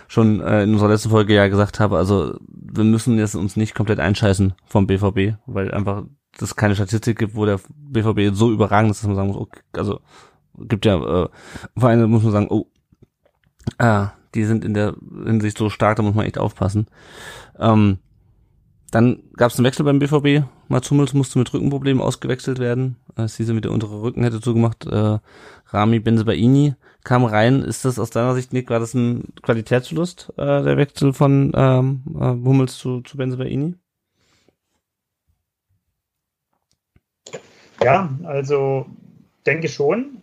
schon 0.08 0.40
äh, 0.42 0.64
in 0.64 0.74
unserer 0.74 0.90
letzten 0.90 1.10
Folge 1.10 1.34
ja 1.34 1.48
gesagt 1.48 1.80
habe, 1.80 1.98
also 1.98 2.38
wir 2.48 2.84
müssen 2.84 3.18
jetzt 3.18 3.36
uns 3.36 3.56
nicht 3.56 3.76
komplett 3.76 4.00
einscheißen 4.00 4.54
vom 4.66 4.88
BVB, 4.88 5.38
weil 5.46 5.72
einfach 5.72 6.04
das 6.38 6.56
keine 6.56 6.76
Statistik 6.76 7.18
gibt, 7.18 7.36
wo 7.36 7.46
der 7.46 7.60
BVB 7.70 8.36
so 8.36 8.52
überragend 8.52 8.92
ist, 8.92 9.02
dass 9.02 9.08
man 9.08 9.16
sagen 9.16 9.30
muss, 9.30 9.38
okay, 9.38 9.62
also 9.74 10.00
gibt 10.58 10.86
ja 10.86 11.24
äh, 11.24 11.30
Vereine, 11.78 12.08
muss 12.08 12.24
man 12.24 12.32
sagen, 12.32 12.48
oh, 12.50 12.68
ah, 13.78 14.12
die 14.36 14.44
sind 14.44 14.66
in 14.66 14.74
der 14.74 14.96
Hinsicht 15.26 15.58
so 15.58 15.70
stark, 15.70 15.96
da 15.98 16.04
muss 16.04 16.16
man 16.16 16.26
echt 16.26 16.38
aufpassen. 16.38 16.88
Ähm, 17.58 18.00
dann 18.92 19.24
gab 19.36 19.52
es 19.52 19.58
einen 19.58 19.66
Wechsel 19.66 19.86
beim 19.86 20.00
BVB. 20.00 20.46
Mats 20.68 20.90
Hummels 20.92 21.14
musste 21.14 21.40
mit 21.40 21.54
Rückenproblemen 21.54 22.02
ausgewechselt 22.02 22.60
werden. 22.60 22.98
Es 23.16 23.38
hieß, 23.38 23.50
mit 23.50 23.66
der 23.66 23.72
untere 23.72 24.02
Rücken 24.02 24.24
hätte 24.24 24.42
zugemacht. 24.42 24.86
Äh, 24.86 25.20
Rami 25.68 26.00
Benzebaini 26.00 26.76
kam 27.04 27.24
rein. 27.24 27.62
Ist 27.62 27.86
das 27.86 28.00
aus 28.00 28.10
deiner 28.10 28.34
Sicht, 28.34 28.54
Nick, 28.54 28.70
war 28.70 28.80
das 28.80 28.94
ein 28.94 29.34
Qualitätsverlust, 29.42 30.34
äh, 30.38 30.64
der 30.64 30.78
Wechsel 30.78 31.14
von 31.14 31.52
ähm, 31.56 32.04
äh, 32.16 32.48
Hummels 32.48 32.78
zu, 32.78 33.02
zu 33.02 33.18
Benzebaini? 33.18 33.76
Ja, 37.84 38.10
also 38.24 38.86
denke 39.46 39.68
schon. 39.68 40.18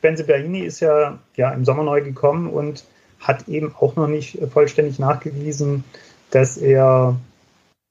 Benzebaini 0.00 0.60
ist 0.60 0.80
ja, 0.80 1.18
ja 1.36 1.50
im 1.50 1.64
Sommer 1.64 1.84
neu 1.84 2.02
gekommen 2.02 2.48
und 2.48 2.84
hat 3.20 3.48
eben 3.48 3.72
auch 3.78 3.96
noch 3.96 4.08
nicht 4.08 4.38
vollständig 4.52 4.98
nachgewiesen, 4.98 5.84
dass 6.30 6.56
er, 6.56 7.16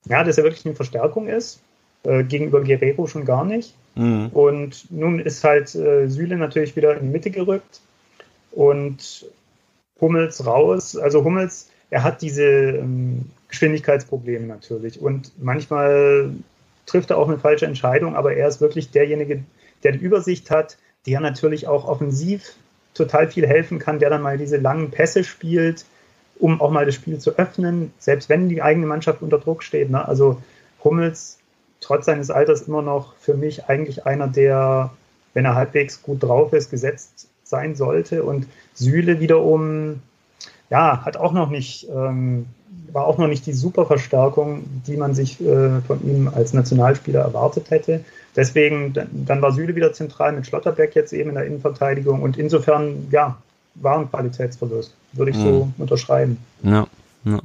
ja, 0.05 0.23
dass 0.23 0.37
er 0.37 0.43
wirklich 0.43 0.65
eine 0.65 0.75
Verstärkung 0.75 1.27
ist. 1.27 1.61
Äh, 2.03 2.23
gegenüber 2.23 2.63
Guerrero 2.63 3.05
schon 3.05 3.25
gar 3.25 3.45
nicht. 3.45 3.75
Mhm. 3.95 4.29
Und 4.33 4.91
nun 4.91 5.19
ist 5.19 5.43
halt 5.43 5.75
äh, 5.75 6.07
Süle 6.07 6.37
natürlich 6.37 6.75
wieder 6.75 6.97
in 6.97 7.03
die 7.03 7.11
Mitte 7.11 7.29
gerückt 7.29 7.81
und 8.51 9.25
Hummels 9.99 10.45
raus. 10.45 10.97
Also 10.97 11.23
Hummels, 11.23 11.69
er 11.91 12.03
hat 12.03 12.23
diese 12.23 12.43
ähm, 12.43 13.25
Geschwindigkeitsprobleme 13.49 14.47
natürlich 14.47 14.99
und 14.99 15.31
manchmal 15.39 16.31
trifft 16.87 17.11
er 17.11 17.19
auch 17.19 17.27
eine 17.27 17.37
falsche 17.37 17.67
Entscheidung, 17.67 18.15
aber 18.15 18.33
er 18.33 18.47
ist 18.47 18.61
wirklich 18.61 18.89
derjenige, 18.89 19.43
der 19.83 19.91
die 19.91 19.99
Übersicht 19.99 20.49
hat, 20.49 20.77
der 21.05 21.19
natürlich 21.19 21.67
auch 21.67 21.87
offensiv 21.87 22.55
total 22.95 23.27
viel 23.27 23.47
helfen 23.47 23.77
kann, 23.77 23.99
der 23.99 24.09
dann 24.09 24.23
mal 24.23 24.39
diese 24.39 24.57
langen 24.57 24.89
Pässe 24.89 25.23
spielt, 25.23 25.85
um 26.39 26.59
auch 26.61 26.71
mal 26.71 26.85
das 26.85 26.95
Spiel 26.95 27.19
zu 27.19 27.37
öffnen, 27.37 27.93
selbst 27.99 28.27
wenn 28.27 28.49
die 28.49 28.63
eigene 28.63 28.87
Mannschaft 28.87 29.21
unter 29.21 29.37
Druck 29.37 29.61
steht. 29.61 29.91
Ne? 29.91 30.05
Also 30.07 30.41
Hummels, 30.83 31.37
trotz 31.81 32.05
seines 32.05 32.31
Alters, 32.31 32.63
immer 32.63 32.81
noch 32.81 33.15
für 33.19 33.33
mich 33.33 33.65
eigentlich 33.65 34.05
einer, 34.05 34.27
der, 34.27 34.91
wenn 35.33 35.45
er 35.45 35.55
halbwegs 35.55 36.01
gut 36.01 36.23
drauf 36.23 36.53
ist, 36.53 36.71
gesetzt 36.71 37.27
sein 37.43 37.75
sollte. 37.75 38.23
Und 38.23 38.47
Süle 38.73 39.19
wiederum, 39.19 40.01
ja, 40.69 41.03
hat 41.03 41.17
auch 41.17 41.33
noch 41.33 41.49
nicht, 41.49 41.89
ähm, 41.89 42.45
war 42.93 43.05
auch 43.05 43.17
noch 43.17 43.27
nicht 43.27 43.45
die 43.45 43.53
Superverstärkung, 43.53 44.63
die 44.87 44.97
man 44.97 45.13
sich 45.13 45.41
äh, 45.41 45.81
von 45.81 46.01
ihm 46.03 46.29
als 46.33 46.53
Nationalspieler 46.53 47.21
erwartet 47.21 47.69
hätte. 47.69 48.03
Deswegen, 48.35 48.93
dann 48.93 49.41
war 49.41 49.51
Süle 49.51 49.75
wieder 49.75 49.91
zentral 49.91 50.31
mit 50.31 50.47
Schlotterbeck 50.47 50.95
jetzt 50.95 51.11
eben 51.11 51.29
in 51.29 51.35
der 51.35 51.45
Innenverteidigung 51.45 52.21
und 52.21 52.37
insofern, 52.37 53.07
ja, 53.11 53.37
war 53.75 53.99
ein 53.99 54.09
Qualitätsverlust. 54.09 54.93
Würde 55.13 55.31
ich 55.31 55.37
mhm. 55.37 55.43
so 55.43 55.71
unterschreiben. 55.77 56.37
Ja, 56.63 56.87
ja. 57.25 57.39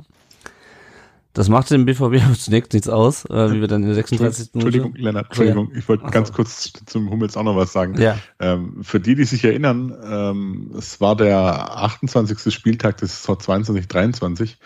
Das 1.36 1.50
macht 1.50 1.70
dem 1.70 1.84
BVB 1.84 2.34
zunächst 2.38 2.72
nichts 2.72 2.88
aus, 2.88 3.26
äh, 3.26 3.52
wie 3.52 3.60
wir 3.60 3.68
dann 3.68 3.82
in 3.82 3.88
der 3.88 3.96
36. 3.96 4.54
Entschuldigung, 4.54 4.92
Minute. 4.92 5.04
Lennart, 5.04 5.26
Entschuldigung, 5.26 5.70
ich 5.76 5.86
wollte 5.86 6.06
ganz 6.06 6.32
kurz 6.32 6.72
zum 6.86 7.10
Hummels 7.10 7.36
auch 7.36 7.42
noch 7.42 7.56
was 7.56 7.74
sagen. 7.74 8.00
Ja. 8.00 8.18
Ähm, 8.40 8.82
für 8.82 9.00
die, 9.00 9.14
die 9.14 9.24
sich 9.24 9.44
erinnern, 9.44 9.94
ähm, 10.02 10.74
es 10.78 10.98
war 10.98 11.14
der 11.14 11.76
28. 11.76 12.54
Spieltag 12.54 12.96
des 12.96 13.20
Saison 13.20 13.38
22, 13.38 13.86
23. 13.86 14.58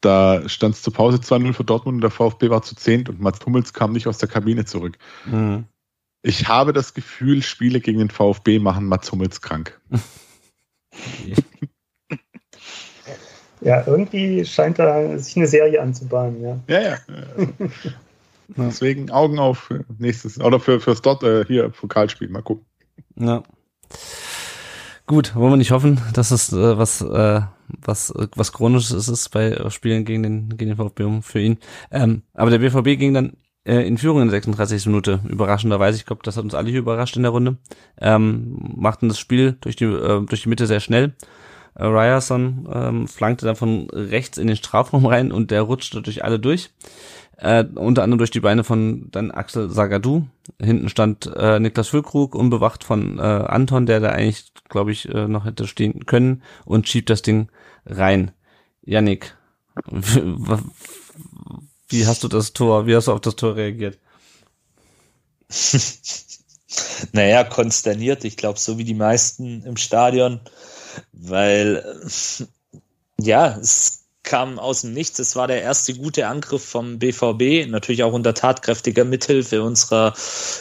Da 0.00 0.48
stand 0.48 0.76
es 0.76 0.82
zur 0.82 0.92
Pause 0.92 1.18
2-0 1.18 1.54
für 1.54 1.64
Dortmund 1.64 1.96
und 1.96 2.02
der 2.02 2.12
VfB 2.12 2.50
war 2.50 2.62
zu 2.62 2.76
zehnt 2.76 3.08
und 3.08 3.20
Mats 3.20 3.44
Hummels 3.44 3.72
kam 3.72 3.90
nicht 3.90 4.06
aus 4.06 4.18
der 4.18 4.28
Kabine 4.28 4.64
zurück. 4.64 4.96
Mhm. 5.26 5.64
Ich 6.22 6.46
habe 6.46 6.72
das 6.72 6.94
Gefühl, 6.94 7.42
Spiele 7.42 7.80
gegen 7.80 7.98
den 7.98 8.10
VfB 8.10 8.60
machen 8.60 8.86
Mats 8.86 9.10
Hummels 9.10 9.40
krank. 9.40 9.80
Ja, 13.60 13.84
irgendwie 13.86 14.44
scheint 14.44 14.78
da 14.78 15.18
sich 15.18 15.36
eine 15.36 15.46
Serie 15.46 15.80
anzubahnen, 15.80 16.42
ja. 16.42 16.58
Ja, 16.68 16.80
ja. 16.80 16.96
Deswegen 18.56 19.10
Augen 19.10 19.38
auf 19.38 19.58
für 19.58 19.84
nächstes, 19.98 20.40
oder 20.40 20.58
für, 20.58 20.80
fürs 20.80 21.02
dort 21.02 21.22
äh, 21.22 21.44
hier 21.44 21.68
Pokalspiel, 21.68 22.28
mal 22.28 22.42
gucken. 22.42 22.64
Ja. 23.16 23.42
Gut, 25.06 25.34
wollen 25.34 25.52
wir 25.52 25.56
nicht 25.56 25.72
hoffen, 25.72 26.00
dass 26.14 26.30
es 26.30 26.52
äh, 26.52 26.78
was, 26.78 27.00
äh, 27.02 27.42
was, 27.80 28.10
äh, 28.10 28.28
was 28.34 28.52
Chronisches 28.52 29.08
ist 29.08 29.28
bei 29.30 29.68
Spielen 29.70 30.04
gegen 30.04 30.22
den, 30.22 30.56
gegen 30.56 30.70
den 30.70 30.76
VfB 30.76 31.20
für 31.22 31.40
ihn. 31.40 31.58
Ähm, 31.90 32.22
aber 32.34 32.50
der 32.50 32.58
BVB 32.58 32.98
ging 32.98 33.14
dann 33.14 33.36
äh, 33.64 33.86
in 33.86 33.98
Führung 33.98 34.22
in 34.22 34.28
der 34.28 34.36
36. 34.36 34.86
Minute, 34.86 35.20
überraschenderweise. 35.28 35.98
Ich 35.98 36.06
glaube, 36.06 36.22
das 36.24 36.36
hat 36.36 36.44
uns 36.44 36.54
alle 36.54 36.70
hier 36.70 36.80
überrascht 36.80 37.16
in 37.16 37.22
der 37.22 37.32
Runde. 37.32 37.58
Ähm, 38.00 38.56
machten 38.76 39.08
das 39.08 39.18
Spiel 39.18 39.56
durch 39.60 39.76
die, 39.76 39.84
äh, 39.84 40.24
durch 40.24 40.42
die 40.42 40.48
Mitte 40.48 40.66
sehr 40.66 40.80
schnell 40.80 41.06
äh, 41.06 41.12
Ryerson 41.86 42.68
ähm, 42.72 43.08
flankte 43.08 43.46
dann 43.46 43.56
von 43.56 43.88
rechts 43.90 44.38
in 44.38 44.46
den 44.46 44.56
Strafraum 44.56 45.06
rein 45.06 45.32
und 45.32 45.50
der 45.50 45.62
rutschte 45.62 46.02
durch 46.02 46.24
alle 46.24 46.38
durch. 46.38 46.70
Äh, 47.36 47.64
unter 47.74 48.02
anderem 48.02 48.18
durch 48.18 48.30
die 48.30 48.40
Beine 48.40 48.64
von 48.64 49.08
dann 49.10 49.30
Axel 49.30 49.70
Sagadou. 49.70 50.26
Hinten 50.60 50.90
stand 50.90 51.26
äh, 51.34 51.58
Niklas 51.58 51.88
Füllkrug, 51.88 52.34
unbewacht 52.34 52.84
von 52.84 53.18
äh, 53.18 53.22
Anton, 53.22 53.86
der 53.86 54.00
da 54.00 54.10
eigentlich, 54.10 54.52
glaube 54.68 54.92
ich, 54.92 55.08
äh, 55.08 55.26
noch 55.26 55.46
hätte 55.46 55.66
stehen 55.66 56.04
können 56.04 56.42
und 56.66 56.88
schiebt 56.88 57.08
das 57.08 57.22
Ding 57.22 57.48
rein. 57.86 58.32
Yannick, 58.82 59.36
wie 61.88 62.06
hast 62.06 62.24
du 62.24 62.28
das 62.28 62.52
Tor, 62.52 62.86
wie 62.86 62.94
hast 62.94 63.08
du 63.08 63.12
auf 63.12 63.20
das 63.20 63.36
Tor 63.36 63.56
reagiert? 63.56 63.98
naja, 67.12 67.44
konsterniert. 67.44 68.24
Ich 68.24 68.36
glaube, 68.36 68.58
so 68.58 68.78
wie 68.78 68.84
die 68.84 68.94
meisten 68.94 69.62
im 69.62 69.76
Stadion 69.76 70.40
weil 71.12 71.84
ja, 73.20 73.58
es 73.60 74.04
kam 74.22 74.58
aus 74.58 74.82
dem 74.82 74.92
Nichts. 74.92 75.18
Es 75.18 75.36
war 75.36 75.48
der 75.48 75.62
erste 75.62 75.94
gute 75.94 76.26
Angriff 76.26 76.64
vom 76.64 76.98
BVB, 76.98 77.68
natürlich 77.68 78.02
auch 78.02 78.12
unter 78.12 78.34
tatkräftiger 78.34 79.04
Mithilfe 79.04 79.62
unserer 79.62 80.14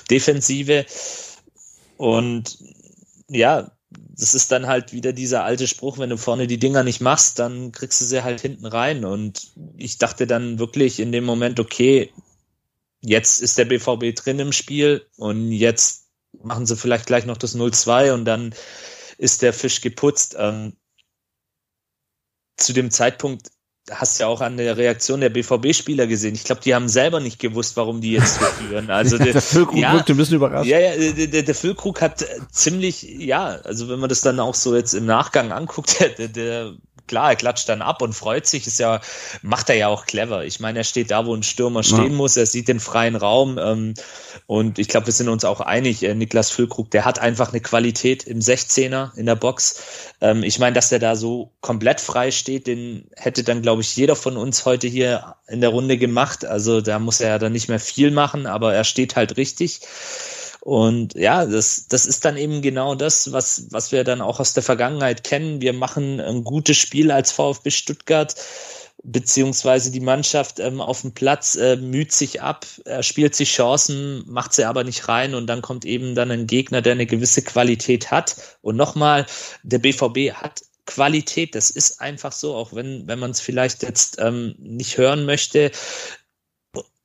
Defensive. 0.10 0.86
Und 1.98 2.58
ja, 3.30 3.72
das 3.90 4.36
ist 4.36 4.52
dann 4.52 4.68
halt 4.68 4.94
wieder 4.94 5.14
dieser 5.14 5.44
alte 5.44 5.68
Spruch, 5.68 5.98
wenn 5.98 6.10
du 6.10 6.18
vorne 6.18 6.48
die 6.48 6.60
Dinger 6.60 6.84
nicht 6.84 7.02
machst, 7.02 7.40
dann 7.40 7.72
kriegst 7.72 8.02
du 8.02 8.06
sie 8.06 8.24
halt 8.24 8.42
hinten 8.42 8.66
rein. 8.66 9.06
Und 9.06 9.52
ich 9.78 9.98
dachte 9.98 10.28
dann 10.28 10.60
wirklich 10.60 11.00
in 11.00 11.12
dem 11.12 11.24
Moment, 11.24 11.60
okay, 11.60 12.12
jetzt 13.02 13.42
ist 13.42 13.58
der 13.58 13.66
BVB 13.66 14.16
drin 14.16 14.40
im 14.40 14.52
Spiel 14.52 15.06
und 15.18 15.52
jetzt 15.52 16.08
machen 16.44 16.66
sie 16.66 16.76
vielleicht 16.76 17.06
gleich 17.06 17.26
noch 17.26 17.38
das 17.38 17.56
0-2 17.56 18.14
und 18.14 18.26
dann 18.26 18.54
ist 19.20 19.42
der 19.42 19.54
Fisch 19.54 19.82
geputzt. 19.82 20.36
Ähm, 20.40 20.74
zu 22.58 22.74
dem 22.74 22.90
Zeitpunkt 22.90 23.52
hast 23.92 24.20
du 24.20 24.24
ja 24.24 24.28
auch 24.28 24.42
an 24.42 24.58
der 24.58 24.78
Reaktion 24.78 25.20
der 25.20 25.30
BVB-Spieler 25.30 26.08
gesehen. 26.08 26.36
Ich 26.36 26.44
glaube, 26.44 26.62
die 26.62 26.76
haben 26.76 26.88
selber 26.88 27.20
nicht 27.20 27.40
gewusst, 27.40 27.76
warum 27.76 28.02
die 28.02 28.14
jetzt 28.14 28.40
so 28.40 28.46
führen. 28.46 28.90
Also 29.00 29.18
der, 29.18 29.34
der 29.34 29.42
Füllkrug 29.42 29.78
ja, 29.78 29.94
wirkte 29.94 30.14
ein 30.14 30.18
bisschen 30.18 30.36
überrascht. 30.36 30.70
Ja, 30.70 30.80
ja, 30.80 31.12
der, 31.12 31.28
der, 31.28 31.44
der 31.44 31.56
Füllkrug 31.56 32.02
hat 32.02 32.26
ziemlich, 32.52 33.04
ja, 33.04 33.46
also 33.64 33.90
wenn 33.90 34.00
man 34.00 34.10
das 34.10 34.22
dann 34.22 34.40
auch 34.40 34.56
so 34.56 34.76
jetzt 34.76 34.94
im 34.94 35.06
Nachgang 35.06 35.52
anguckt, 35.52 36.00
der, 36.18 36.28
der 36.28 36.74
klar, 37.10 37.32
er 37.32 37.36
klatscht 37.36 37.68
dann 37.68 37.82
ab 37.82 38.02
und 38.02 38.14
freut 38.14 38.48
sich, 38.48 38.66
ist 38.68 38.80
ja, 38.80 39.02
macht 39.42 39.70
er 39.70 39.76
ja 39.76 39.88
auch 39.90 40.06
clever. 40.06 40.46
Ich 40.46 40.62
meine, 40.62 40.80
er 40.80 40.84
steht 40.86 41.12
da, 41.12 41.26
wo 41.26 41.36
ein 41.36 41.44
Stürmer 41.44 41.84
stehen 41.84 42.12
ja. 42.12 42.18
muss, 42.18 42.38
er 42.38 42.46
sieht 42.46 42.70
den 42.70 42.80
freien 42.80 43.18
Raum 43.18 43.58
ähm, 43.58 43.96
und 44.46 44.80
ich 44.80 44.88
glaube, 44.88 45.08
wir 45.08 45.14
sind 45.14 45.28
uns 45.28 45.44
auch 45.44 45.60
einig, 45.60 46.04
äh, 46.04 46.16
Niklas 46.16 46.52
Füllkrug, 46.52 46.92
der 46.92 47.04
hat 47.04 47.20
einfach 47.20 47.50
eine 47.50 47.62
Qualität 47.62 48.24
im 48.24 48.40
16er 48.40 49.16
in 49.18 49.26
der 49.26 49.36
Box. 49.36 49.82
Ähm, 50.22 50.44
ich 50.44 50.60
meine, 50.60 50.74
dass 50.74 50.90
der 50.90 51.00
da 51.00 51.16
so 51.16 51.52
komplett 51.62 52.00
frei 52.00 52.32
steht, 52.32 52.68
den 52.68 53.10
hätte 53.16 53.44
dann, 53.44 53.62
glaube 53.62 53.82
ich, 53.82 53.96
jeder 53.96 54.16
von 54.16 54.38
uns 54.38 54.66
heute 54.66 54.88
hier 54.88 55.36
in 55.48 55.62
der 55.62 55.72
Runde 55.72 55.98
gemacht. 55.98 56.46
Also 56.46 56.80
da 56.80 57.00
muss 57.00 57.20
er 57.20 57.30
ja 57.30 57.40
dann 57.40 57.54
nicht 57.54 57.70
mehr 57.70 57.80
viel 57.80 58.12
machen, 58.12 58.46
aber 58.46 58.74
er 58.74 58.84
steht 58.84 59.16
halt 59.16 59.36
richtig. 59.36 59.82
Und 60.70 61.16
ja, 61.16 61.48
das, 61.48 61.88
das 61.88 62.06
ist 62.06 62.26
dann 62.26 62.38
eben 62.38 62.62
genau 62.62 62.94
das, 62.94 63.32
was, 63.32 63.66
was 63.72 63.92
wir 63.92 64.04
dann 64.04 64.22
auch 64.22 64.40
aus 64.40 64.54
der 64.54 64.62
Vergangenheit 64.62 65.24
kennen. 65.24 65.62
Wir 65.62 65.74
machen 65.74 66.20
ein 66.20 66.44
gutes 66.44 66.78
Spiel 66.78 67.10
als 67.10 67.32
VfB 67.32 67.72
Stuttgart 67.72 68.36
beziehungsweise 69.02 69.90
die 69.90 70.00
Mannschaft 70.00 70.60
ähm, 70.60 70.80
auf 70.80 71.02
dem 71.02 71.14
Platz 71.14 71.56
äh, 71.56 71.78
müht 71.78 72.12
sich 72.12 72.44
ab, 72.44 72.68
er 72.86 73.02
spielt 73.02 73.34
sich 73.34 73.50
Chancen, 73.50 74.24
macht 74.28 74.54
sie 74.54 74.66
aber 74.66 74.84
nicht 74.84 75.08
rein 75.08 75.34
und 75.34 75.48
dann 75.48 75.64
kommt 75.64 75.86
eben 75.86 76.14
dann 76.14 76.30
ein 76.30 76.46
Gegner, 76.46 76.84
der 76.84 76.92
eine 76.92 77.08
gewisse 77.08 77.42
Qualität 77.42 78.12
hat. 78.12 78.36
Und 78.62 78.76
nochmal, 78.76 79.26
der 79.64 79.80
BVB 79.80 80.34
hat 80.34 80.62
Qualität, 80.86 81.56
das 81.56 81.72
ist 81.72 82.00
einfach 82.00 82.32
so, 82.32 82.56
auch 82.56 82.74
wenn, 82.74 83.08
wenn 83.08 83.18
man 83.20 83.32
es 83.32 83.40
vielleicht 83.40 83.82
jetzt 83.82 84.20
ähm, 84.20 84.54
nicht 84.60 84.98
hören 84.98 85.26
möchte 85.26 85.72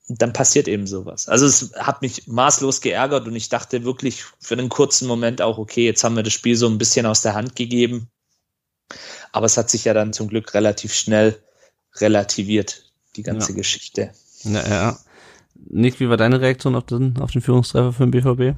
dann 0.08 0.32
passiert 0.32 0.68
eben 0.68 0.86
sowas. 0.86 1.28
Also 1.28 1.46
es 1.46 1.72
hat 1.76 2.02
mich 2.02 2.26
maßlos 2.26 2.80
geärgert 2.80 3.26
und 3.26 3.34
ich 3.34 3.48
dachte 3.48 3.84
wirklich 3.84 4.24
für 4.38 4.54
einen 4.54 4.68
kurzen 4.68 5.08
Moment 5.08 5.40
auch, 5.40 5.58
okay, 5.58 5.86
jetzt 5.86 6.04
haben 6.04 6.16
wir 6.16 6.22
das 6.22 6.32
Spiel 6.32 6.56
so 6.56 6.68
ein 6.68 6.78
bisschen 6.78 7.06
aus 7.06 7.22
der 7.22 7.34
Hand 7.34 7.56
gegeben. 7.56 8.08
Aber 9.32 9.46
es 9.46 9.56
hat 9.56 9.70
sich 9.70 9.84
ja 9.84 9.94
dann 9.94 10.12
zum 10.12 10.28
Glück 10.28 10.52
relativ 10.54 10.92
schnell 10.92 11.40
relativiert, 11.96 12.92
die 13.16 13.22
ganze 13.22 13.52
ja. 13.52 13.56
Geschichte. 13.56 14.10
Ja, 14.42 14.68
ja. 14.68 14.98
Nick, 15.54 16.00
wie 16.00 16.10
war 16.10 16.18
deine 16.18 16.40
Reaktion 16.40 16.74
auf 16.74 16.84
den, 16.84 17.18
auf 17.20 17.30
den 17.30 17.40
Führungstreffer 17.40 17.92
für 17.92 18.06
den 18.06 18.10
BVB? 18.10 18.56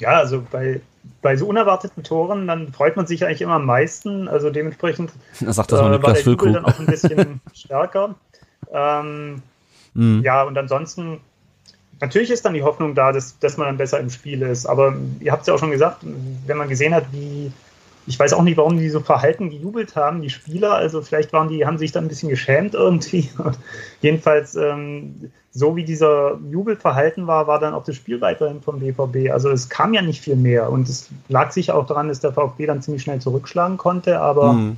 Ja, 0.00 0.18
also 0.18 0.44
bei, 0.50 0.82
bei 1.22 1.36
so 1.36 1.46
unerwarteten 1.46 2.02
Toren, 2.02 2.46
dann 2.46 2.72
freut 2.72 2.96
man 2.96 3.06
sich 3.06 3.24
eigentlich 3.24 3.40
immer 3.40 3.54
am 3.54 3.64
meisten. 3.64 4.28
Also 4.28 4.50
dementsprechend 4.50 5.12
da 5.40 5.52
sagt 5.52 5.72
das 5.72 5.80
äh, 5.80 5.82
war 5.82 5.98
der 5.98 6.22
Jubel 6.22 6.52
dann 6.52 6.64
auch 6.66 6.78
ein 6.78 6.86
bisschen 6.86 7.40
stärker. 7.54 8.16
Ähm, 8.72 9.42
Mhm. 9.94 10.22
Ja, 10.22 10.42
und 10.42 10.58
ansonsten, 10.58 11.20
natürlich 12.00 12.30
ist 12.30 12.44
dann 12.44 12.54
die 12.54 12.62
Hoffnung 12.62 12.94
da, 12.94 13.12
dass, 13.12 13.38
dass 13.38 13.56
man 13.56 13.68
dann 13.68 13.76
besser 13.76 14.00
im 14.00 14.10
Spiel 14.10 14.42
ist. 14.42 14.66
Aber 14.66 14.94
ihr 15.20 15.32
habt 15.32 15.42
es 15.42 15.46
ja 15.48 15.54
auch 15.54 15.58
schon 15.58 15.70
gesagt, 15.70 15.98
wenn 16.46 16.56
man 16.56 16.68
gesehen 16.68 16.94
hat, 16.94 17.06
wie, 17.12 17.52
ich 18.06 18.18
weiß 18.18 18.34
auch 18.34 18.42
nicht, 18.42 18.56
warum 18.56 18.76
die 18.76 18.90
so 18.90 19.00
verhalten 19.00 19.50
gejubelt 19.50 19.96
haben, 19.96 20.20
die 20.20 20.30
Spieler. 20.30 20.74
Also 20.74 21.00
vielleicht 21.00 21.32
waren 21.32 21.48
die, 21.48 21.64
haben 21.64 21.78
sich 21.78 21.92
da 21.92 22.00
ein 22.00 22.08
bisschen 22.08 22.28
geschämt 22.28 22.74
irgendwie. 22.74 23.30
Jedenfalls, 24.02 24.56
ähm, 24.56 25.30
so 25.52 25.76
wie 25.76 25.84
dieser 25.84 26.40
Jubel 26.50 26.74
verhalten 26.74 27.28
war, 27.28 27.46
war 27.46 27.60
dann 27.60 27.74
auch 27.74 27.84
das 27.84 27.94
Spiel 27.94 28.20
weiterhin 28.20 28.60
vom 28.60 28.80
BVB. 28.80 29.30
Also 29.32 29.50
es 29.50 29.68
kam 29.68 29.94
ja 29.94 30.02
nicht 30.02 30.20
viel 30.20 30.36
mehr. 30.36 30.70
Und 30.70 30.88
es 30.88 31.08
lag 31.28 31.52
sicher 31.52 31.76
auch 31.76 31.86
daran, 31.86 32.08
dass 32.08 32.18
der 32.18 32.32
VfB 32.32 32.66
dann 32.66 32.82
ziemlich 32.82 33.04
schnell 33.04 33.20
zurückschlagen 33.20 33.78
konnte. 33.78 34.20
Aber 34.20 34.54
mhm 34.54 34.76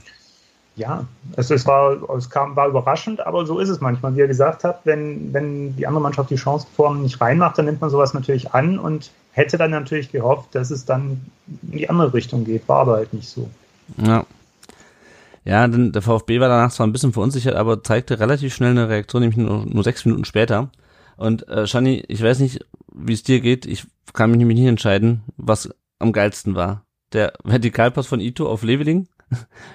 ja, 0.76 1.06
also 1.36 1.54
es 1.54 1.66
war, 1.66 1.96
es 2.16 2.28
kam, 2.28 2.54
war 2.54 2.68
überraschend, 2.68 3.26
aber 3.26 3.46
so 3.46 3.58
ist 3.58 3.70
es 3.70 3.80
manchmal. 3.80 4.14
Wie 4.14 4.20
ihr 4.20 4.26
gesagt 4.28 4.62
habt, 4.62 4.84
wenn, 4.84 5.32
wenn 5.32 5.74
die 5.74 5.86
andere 5.86 6.02
Mannschaft 6.02 6.28
die 6.28 6.36
Chanceform 6.36 7.02
nicht 7.02 7.20
reinmacht, 7.20 7.56
dann 7.56 7.64
nimmt 7.64 7.80
man 7.80 7.88
sowas 7.88 8.12
natürlich 8.12 8.52
an 8.52 8.78
und 8.78 9.10
hätte 9.32 9.56
dann 9.56 9.70
natürlich 9.70 10.12
gehofft, 10.12 10.54
dass 10.54 10.70
es 10.70 10.84
dann 10.84 11.22
in 11.70 11.78
die 11.78 11.88
andere 11.88 12.12
Richtung 12.12 12.44
geht. 12.44 12.68
War 12.68 12.80
aber 12.80 12.96
halt 12.96 13.14
nicht 13.14 13.28
so. 13.28 13.48
Ja. 13.96 14.26
Ja, 15.44 15.66
denn 15.66 15.92
der 15.92 16.02
VfB 16.02 16.40
war 16.40 16.48
danach 16.48 16.72
zwar 16.72 16.86
ein 16.86 16.92
bisschen 16.92 17.12
verunsichert, 17.12 17.54
aber 17.54 17.82
zeigte 17.82 18.18
relativ 18.18 18.54
schnell 18.54 18.72
eine 18.72 18.88
Reaktion, 18.88 19.22
nämlich 19.22 19.38
nur, 19.38 19.64
nur 19.64 19.84
sechs 19.84 20.04
Minuten 20.04 20.24
später. 20.24 20.70
Und 21.16 21.48
äh, 21.48 21.66
Shani, 21.66 22.04
ich 22.08 22.22
weiß 22.22 22.40
nicht, 22.40 22.66
wie 22.92 23.12
es 23.14 23.22
dir 23.22 23.40
geht. 23.40 23.64
Ich 23.64 23.86
kann 24.12 24.30
mich 24.30 24.38
nämlich 24.38 24.58
nicht 24.58 24.68
entscheiden, 24.68 25.22
was 25.36 25.70
am 25.98 26.12
geilsten 26.12 26.54
war. 26.54 26.82
Der 27.12 27.32
Vertikalpass 27.44 28.06
von 28.06 28.20
Ito 28.20 28.46
auf 28.46 28.62
Leveling 28.62 29.06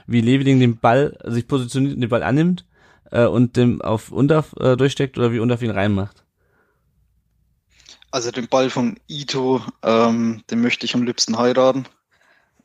wie 0.07 0.21
Leveling 0.21 0.59
den 0.59 0.79
Ball 0.79 1.17
sich 1.25 1.47
positioniert 1.47 1.95
und 1.95 2.01
den 2.01 2.09
Ball 2.09 2.23
annimmt 2.23 2.65
äh, 3.11 3.25
und 3.25 3.57
dem 3.57 3.81
auf 3.81 4.11
Undaf 4.11 4.53
äh, 4.59 4.75
durchsteckt 4.75 5.17
oder 5.17 5.31
wie 5.31 5.39
Undaf 5.39 5.61
ihn 5.61 5.71
reinmacht? 5.71 6.23
Also 8.11 8.31
den 8.31 8.47
Ball 8.47 8.69
von 8.69 8.99
Ito, 9.07 9.61
ähm, 9.83 10.43
den 10.49 10.61
möchte 10.61 10.85
ich 10.85 10.95
am 10.95 11.03
liebsten 11.03 11.37
heiraten. 11.37 11.85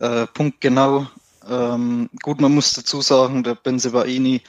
Äh, 0.01 0.27
Punkt 0.27 0.61
genau. 0.61 1.07
Ähm, 1.49 2.11
gut, 2.23 2.41
man 2.41 2.53
muss 2.53 2.73
dazu 2.73 3.01
sagen, 3.01 3.45
der 3.45 3.55
Benzebaini 3.55 4.43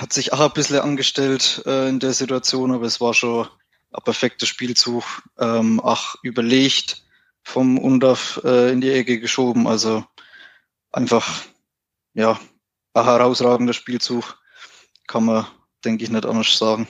hat 0.00 0.12
sich 0.12 0.32
auch 0.32 0.40
ein 0.40 0.52
bisschen 0.52 0.80
angestellt 0.80 1.62
äh, 1.66 1.88
in 1.88 2.00
der 2.00 2.12
Situation, 2.12 2.72
aber 2.72 2.86
es 2.86 3.00
war 3.00 3.14
schon 3.14 3.46
ein 3.92 4.02
perfekter 4.02 4.46
Spielzug. 4.46 5.04
Ähm, 5.38 5.80
ach, 5.84 6.16
überlegt 6.22 7.04
vom 7.44 7.78
Undaf 7.78 8.40
äh, 8.44 8.72
in 8.72 8.80
die 8.80 8.90
Ecke 8.90 9.20
geschoben. 9.20 9.68
Also 9.68 10.04
einfach, 10.96 11.42
ja, 12.14 12.38
ein 12.94 13.04
herausragender 13.04 13.74
Spielzug. 13.74 14.38
Kann 15.06 15.26
man, 15.26 15.46
denke 15.84 16.02
ich, 16.02 16.10
nicht 16.10 16.26
anders 16.26 16.58
sagen. 16.58 16.88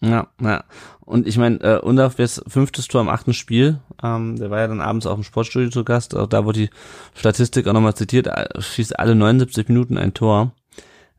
Ja, 0.00 0.28
ja. 0.40 0.64
Und 1.00 1.26
ich 1.26 1.36
meine, 1.36 1.60
äh, 1.60 1.78
Undaf 1.78 2.18
jetzt 2.18 2.42
fünftes 2.48 2.88
Tor 2.88 3.02
am 3.02 3.10
achten 3.10 3.34
Spiel. 3.34 3.80
Ähm, 4.02 4.36
der 4.36 4.50
war 4.50 4.60
ja 4.60 4.66
dann 4.66 4.80
abends 4.80 5.06
auch 5.06 5.16
im 5.16 5.22
Sportstudio 5.22 5.68
zu 5.68 5.84
Gast. 5.84 6.16
Auch 6.16 6.26
da 6.26 6.44
wurde 6.44 6.60
die 6.60 6.70
Statistik 7.14 7.68
auch 7.68 7.74
nochmal 7.74 7.94
zitiert. 7.94 8.26
Äh, 8.26 8.60
schießt 8.60 8.98
alle 8.98 9.14
79 9.14 9.68
Minuten 9.68 9.98
ein 9.98 10.14
Tor. 10.14 10.52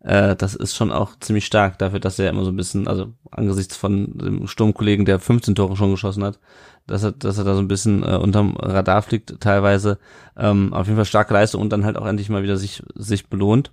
Äh, 0.04 0.36
das 0.36 0.56
ist 0.56 0.76
schon 0.76 0.92
auch 0.92 1.12
ziemlich 1.20 1.46
stark 1.46 1.78
dafür, 1.78 2.00
dass 2.00 2.18
er 2.18 2.30
immer 2.30 2.44
so 2.44 2.52
ein 2.52 2.56
bisschen, 2.56 2.88
also 2.88 3.14
angesichts 3.30 3.76
von 3.76 4.18
dem 4.18 4.48
Sturmkollegen, 4.48 5.06
der 5.06 5.20
15 5.20 5.56
Tore 5.56 5.76
schon 5.76 5.92
geschossen 5.92 6.24
hat, 6.24 6.40
dass 6.88 7.04
er, 7.04 7.12
dass 7.12 7.38
er 7.38 7.44
da 7.44 7.54
so 7.54 7.62
ein 7.62 7.68
bisschen 7.68 8.04
äh, 8.04 8.16
unterm 8.16 8.56
Radar 8.58 9.04
fliegt 9.04 9.40
teilweise. 9.40 10.00
Ähm, 10.36 10.74
auf 10.74 10.88
jeden 10.88 10.98
Fall 10.98 11.06
starke 11.06 11.34
Leistung 11.34 11.62
und 11.62 11.70
dann 11.70 11.86
halt 11.86 11.98
auch 11.98 12.08
endlich 12.08 12.30
mal 12.30 12.44
wieder 12.44 12.58
sich, 12.58 12.82
sich 12.96 13.28
belohnt. 13.28 13.72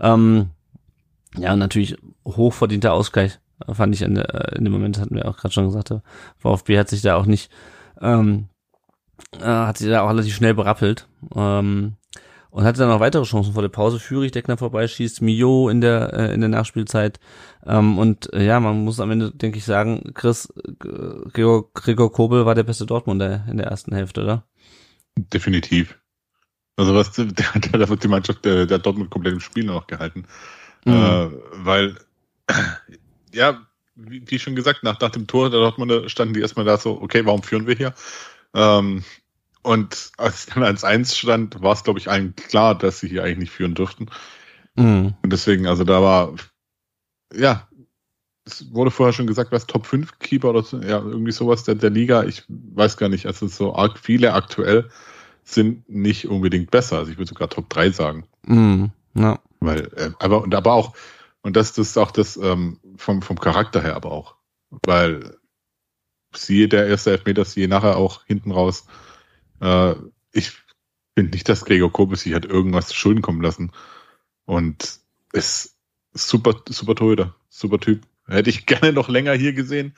Ähm, 0.00 0.50
ja, 1.36 1.54
natürlich 1.54 1.96
hochverdienter 2.26 2.94
Ausgleich, 2.94 3.38
fand 3.70 3.94
ich 3.94 4.02
in, 4.02 4.14
der, 4.14 4.56
in 4.56 4.64
dem 4.64 4.72
Moment, 4.72 4.98
hatten 4.98 5.14
wir 5.14 5.28
auch 5.28 5.36
gerade 5.36 5.52
schon 5.52 5.66
gesagt, 5.66 5.90
der 5.90 6.02
VfB 6.38 6.78
hat 6.78 6.88
sich 6.88 7.02
da 7.02 7.16
auch 7.16 7.26
nicht, 7.26 7.50
ähm, 8.00 8.48
äh, 9.38 9.44
hat 9.44 9.76
sich 9.76 9.88
da 9.88 10.02
auch 10.02 10.08
relativ 10.08 10.34
schnell 10.34 10.54
berappelt. 10.54 11.06
Ähm, 11.34 11.96
und 12.56 12.64
hatte 12.64 12.78
dann 12.78 12.88
noch 12.88 13.00
weitere 13.00 13.24
Chancen 13.24 13.52
vor 13.52 13.60
der 13.60 13.68
Pause. 13.68 14.00
Führig, 14.00 14.32
der 14.32 14.40
knapp 14.40 14.60
vorbeischießt, 14.60 15.20
Mio 15.20 15.68
in 15.68 15.82
der 15.82 16.14
äh, 16.14 16.32
in 16.32 16.40
der 16.40 16.48
Nachspielzeit. 16.48 17.20
Ähm, 17.66 17.98
und 17.98 18.32
äh, 18.32 18.46
ja, 18.46 18.60
man 18.60 18.82
muss 18.82 18.98
am 18.98 19.10
Ende, 19.10 19.30
denke 19.30 19.58
ich, 19.58 19.66
sagen, 19.66 20.14
Chris 20.14 20.50
äh, 20.56 20.72
Gregor, 20.78 21.70
Gregor 21.74 22.10
Kobel 22.10 22.46
war 22.46 22.54
der 22.54 22.62
beste 22.62 22.86
Dortmunder 22.86 23.44
in 23.50 23.58
der 23.58 23.66
ersten 23.66 23.94
Hälfte, 23.94 24.22
oder? 24.22 24.44
Definitiv. 25.18 25.98
Also 26.76 26.94
was 26.94 27.12
der, 27.16 27.26
der 27.26 27.88
wird 27.90 28.02
die 28.02 28.08
Mannschaft 28.08 28.42
der, 28.46 28.64
der 28.64 28.78
Dortmund 28.78 29.10
komplett 29.10 29.34
im 29.34 29.40
Spiel 29.40 29.64
noch 29.64 29.86
gehalten. 29.86 30.24
Mhm. 30.86 30.94
Äh, 30.94 31.30
weil 31.56 31.96
ja, 33.34 33.66
wie, 33.96 34.22
wie, 34.30 34.38
schon 34.38 34.56
gesagt, 34.56 34.82
nach, 34.82 34.98
nach 34.98 35.10
dem 35.10 35.26
Tor 35.26 35.50
der 35.50 35.60
Dortmunder 35.60 36.08
standen 36.08 36.32
die 36.32 36.40
erstmal 36.40 36.64
da 36.64 36.78
so, 36.78 37.02
okay, 37.02 37.26
warum 37.26 37.42
führen 37.42 37.66
wir 37.66 37.74
hier? 37.74 37.92
Ähm, 38.54 39.04
und 39.66 40.12
als 40.16 40.46
dann 40.46 40.62
1-1 40.62 41.12
stand, 41.12 41.60
war 41.60 41.72
es, 41.72 41.82
glaube 41.82 41.98
ich, 41.98 42.08
allen 42.08 42.36
klar, 42.36 42.78
dass 42.78 43.00
sie 43.00 43.08
hier 43.08 43.24
eigentlich 43.24 43.38
nicht 43.38 43.50
führen 43.50 43.74
dürften. 43.74 44.06
Mhm. 44.76 45.14
Und 45.22 45.32
deswegen, 45.32 45.66
also 45.66 45.82
da 45.82 46.00
war, 46.00 46.36
ja, 47.34 47.66
es 48.44 48.72
wurde 48.72 48.92
vorher 48.92 49.12
schon 49.12 49.26
gesagt, 49.26 49.50
was 49.50 49.66
Top 49.66 49.84
5 49.84 50.20
Keeper 50.20 50.50
oder 50.50 50.62
so, 50.62 50.80
ja, 50.80 51.00
irgendwie 51.00 51.32
sowas 51.32 51.64
der, 51.64 51.74
der 51.74 51.90
Liga. 51.90 52.22
Ich 52.22 52.44
weiß 52.48 52.96
gar 52.96 53.08
nicht, 53.08 53.26
also 53.26 53.48
so 53.48 53.74
arg 53.74 53.98
viele 53.98 54.34
aktuell 54.34 54.88
sind 55.42 55.88
nicht 55.88 56.28
unbedingt 56.28 56.70
besser. 56.70 56.98
Also 56.98 57.10
ich 57.10 57.18
würde 57.18 57.30
sogar 57.30 57.48
Top 57.48 57.68
3 57.68 57.90
sagen. 57.90 58.24
Mhm. 58.46 58.92
Ja. 59.14 59.40
Weil, 59.58 59.90
äh, 59.96 60.10
aber, 60.20 60.42
und 60.42 60.54
aber 60.54 60.74
auch, 60.74 60.94
und 61.42 61.56
das, 61.56 61.72
das 61.72 61.88
ist 61.88 61.98
auch 61.98 62.12
das 62.12 62.36
ähm, 62.36 62.78
vom, 62.96 63.20
vom 63.20 63.40
Charakter 63.40 63.82
her 63.82 63.96
aber 63.96 64.12
auch. 64.12 64.36
Weil 64.84 65.38
siehe 66.32 66.68
der 66.68 66.86
erste 66.86 67.10
Elfmeter, 67.10 67.44
siehe 67.44 67.66
nachher 67.66 67.96
auch 67.96 68.24
hinten 68.26 68.52
raus 68.52 68.86
äh, 69.60 69.94
ich 70.32 70.52
finde 71.16 71.32
nicht, 71.32 71.48
dass 71.48 71.64
Gregor 71.64 71.92
Kobus 71.92 72.22
sich 72.22 72.34
hat 72.34 72.44
irgendwas 72.44 72.88
zu 72.88 72.94
Schulden 72.94 73.22
kommen 73.22 73.42
lassen. 73.42 73.72
Und 74.44 75.00
ist 75.32 75.76
super, 76.12 76.54
super 76.68 76.94
Torhüter, 76.94 77.34
super 77.48 77.78
Typ. 77.78 78.02
Hätte 78.26 78.50
ich 78.50 78.66
gerne 78.66 78.92
noch 78.92 79.08
länger 79.08 79.32
hier 79.32 79.52
gesehen. 79.52 79.94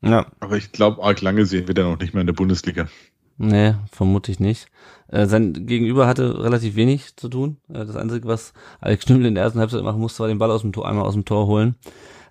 Ja. 0.00 0.26
Aber 0.40 0.56
ich 0.56 0.72
glaube, 0.72 1.02
arg 1.02 1.20
lange 1.22 1.46
sehen 1.46 1.66
wir 1.66 1.74
dann 1.74 1.90
noch 1.90 1.98
nicht 1.98 2.14
mehr 2.14 2.20
in 2.20 2.26
der 2.26 2.34
Bundesliga. 2.34 2.88
Nee, 3.36 3.74
vermute 3.90 4.30
ich 4.30 4.38
nicht. 4.38 4.68
Äh, 5.08 5.26
sein 5.26 5.66
Gegenüber 5.66 6.06
hatte 6.06 6.42
relativ 6.42 6.76
wenig 6.76 7.16
zu 7.16 7.28
tun. 7.28 7.56
Äh, 7.68 7.84
das 7.84 7.96
Einzige, 7.96 8.28
was 8.28 8.52
Alex 8.80 9.06
Knüppel 9.06 9.26
in 9.26 9.34
der 9.34 9.44
ersten 9.44 9.58
Halbzeit 9.58 9.82
machen 9.82 10.00
musste, 10.00 10.20
war 10.20 10.28
den 10.28 10.38
Ball 10.38 10.50
aus 10.50 10.60
dem 10.60 10.72
Tor, 10.72 10.88
einmal 10.88 11.04
aus 11.04 11.14
dem 11.14 11.24
Tor 11.24 11.46
holen. 11.46 11.74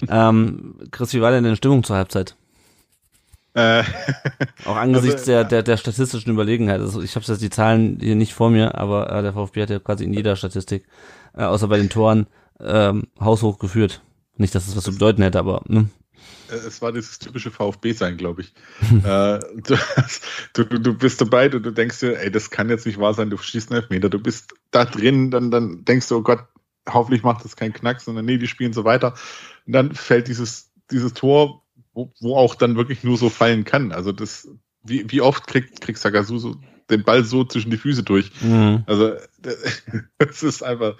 ähm, 0.08 0.76
Chris, 0.92 1.14
wie 1.14 1.22
war 1.22 1.32
denn 1.32 1.44
deine 1.44 1.58
Stimmung 1.58 1.84
zur 1.84 1.98
Halbzeit? 1.98 2.36
Äh, 3.54 3.84
Auch 4.66 4.76
angesichts 4.76 5.22
also, 5.22 5.32
der, 5.32 5.43
der, 5.43 5.64
der 5.64 5.78
statistischen 5.78 6.32
Überlegenheit. 6.32 6.82
Also 6.82 7.01
ich 7.01 7.16
habe 7.16 7.26
jetzt 7.26 7.41
die 7.41 7.49
Zahlen 7.49 7.99
hier 8.01 8.16
nicht 8.16 8.34
vor 8.34 8.49
mir, 8.49 8.76
aber 8.76 9.12
äh, 9.12 9.22
der 9.22 9.34
VfB 9.34 9.62
hat 9.62 9.70
ja 9.70 9.80
quasi 9.80 10.04
in 10.04 10.14
jeder 10.14 10.36
Statistik, 10.36 10.86
äh, 11.36 11.43
außer 11.43 11.68
bei 11.68 11.78
den 11.78 11.89
Toren, 11.89 12.28
ähm, 12.60 13.08
haushoch 13.20 13.60
geführt. 13.60 14.01
Nicht, 14.38 14.56
dass 14.56 14.66
das 14.66 14.76
was 14.76 14.84
zu 14.84 14.93
bedeuten 14.93 15.22
hätte, 15.22 15.39
aber 15.39 15.62
ne? 15.68 15.89
Äh, 16.49 16.56
es 16.56 16.82
war 16.82 16.91
dieses 16.91 17.20
typische 17.20 17.51
VfB-Sein, 17.51 18.18
glaube 18.18 18.41
ich. 18.41 18.54
äh, 19.04 19.39
du, 20.54 20.64
du, 20.64 20.80
du 20.80 20.93
bist 20.93 21.22
dabei, 21.22 21.49
du, 21.49 21.60
du 21.60 21.72
denkst 21.72 21.99
dir, 21.99 22.20
ey, 22.20 22.32
das 22.32 22.49
kann 22.49 22.70
jetzt 22.70 22.86
nicht 22.86 22.99
wahr 22.99 23.14
sein, 23.14 23.30
du 23.30 23.38
schießt 23.38 23.72
einen 23.72 23.82
Elfmeter, 23.82 24.10
du 24.10 24.20
bist 24.20 24.54
da 24.72 24.86
drin, 24.86 25.32
dann, 25.32 25.51
dann 25.51 25.86
denkst 25.86 26.10
du, 26.10 26.18
oh 26.18 26.22
Gott, 26.22 26.45
hoffentlich 26.89 27.24
macht 27.24 27.45
das 27.45 27.56
keinen 27.56 27.74
Knack, 27.74 28.01
sondern 28.01 28.26
nee, 28.26 28.38
die 28.38 28.47
spielen 28.47 28.74
so 28.74 28.84
weiter. 28.84 29.14
Und 29.66 29.74
dann 29.74 29.93
fällt 29.93 30.28
dieses, 30.28 30.72
dieses 30.91 31.14
Tor, 31.14 31.62
wo, 31.94 32.12
wo 32.20 32.36
auch 32.36 32.56
dann 32.56 32.76
wirklich 32.76 33.04
nur 33.04 33.18
so 33.18 33.30
fallen 33.30 33.64
kann. 33.64 33.91
Also 33.91 34.12
das, 34.12 34.50
wie, 34.84 35.10
wie 35.10 35.22
oft 35.22 35.48
kriegt, 35.48 35.82
kriegt 35.82 36.00
Sagasu 36.00 36.38
so 36.38 36.56
den 36.89 37.04
Ball 37.04 37.24
so 37.24 37.44
zwischen 37.44 37.72
die 37.72 37.78
Füße 37.78 38.04
durch? 38.04 38.32
Mhm. 38.41 38.84
Also 38.86 39.14
das 40.18 40.44
ist 40.44 40.64
einfach. 40.64 40.98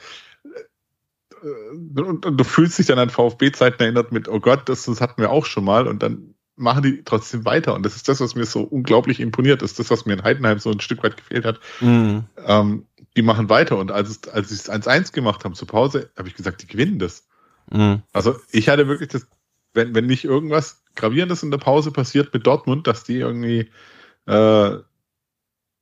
Und, 1.42 2.26
und, 2.26 2.38
du 2.38 2.44
fühlst 2.46 2.80
dich 2.80 2.86
dann 2.86 3.00
an 3.00 3.10
VfB-Zeiten 3.10 3.82
erinnert 3.84 4.14
mit, 4.14 4.30
oh 4.30 4.40
Gott, 4.40 4.70
das, 4.70 4.86
das 4.86 5.02
hatten 5.02 5.22
wir 5.22 5.30
auch 5.30 5.46
schon 5.46 5.66
mal 5.66 5.88
und 5.88 6.02
dann 6.02 6.36
machen 6.56 6.84
die 6.84 7.04
trotzdem 7.04 7.46
weiter. 7.46 7.74
Und 7.74 7.84
das 7.84 7.96
ist 7.96 8.08
das, 8.08 8.22
was 8.22 8.36
mir 8.36 8.46
so 8.46 8.62
unglaublich 8.62 9.20
imponiert. 9.20 9.62
Ist 9.62 9.80
das, 9.80 9.90
was 9.90 10.06
mir 10.06 10.14
in 10.14 10.24
Heidenheim 10.24 10.60
so 10.60 10.72
ein 10.72 10.80
Stück 10.80 11.04
weit 11.04 11.18
gefehlt 11.18 11.46
hat. 11.46 11.60
Mhm. 11.82 12.26
Ähm, 12.46 12.86
die 13.18 13.24
machen 13.24 13.50
weiter. 13.50 13.78
Und 13.78 13.92
als, 13.92 14.10
es, 14.10 14.28
als 14.30 14.50
sie 14.50 14.56
es 14.56 14.70
1-1 14.70 15.12
gemacht 15.12 15.44
haben 15.44 15.56
zur 15.56 15.68
Pause, 15.68 16.12
habe 16.18 16.28
ich 16.28 16.36
gesagt, 16.36 16.62
die 16.62 16.68
gewinnen 16.68 17.00
das. 17.00 17.28
Mhm. 17.72 18.04
Also 18.14 18.36
ich 18.52 18.70
hatte 18.70 18.88
wirklich 18.88 19.10
das, 19.10 19.28
wenn, 19.74 19.96
wenn 19.96 20.06
nicht 20.06 20.24
irgendwas 20.24 20.83
Gravierendes 20.96 21.44
in 21.44 21.52
der 21.52 21.58
Pause 21.58 21.92
passiert 21.92 22.34
mit 22.34 22.46
Dortmund, 22.46 22.88
dass 22.88 23.04
die 23.04 23.18
irgendwie 23.18 23.70
äh, 24.26 24.78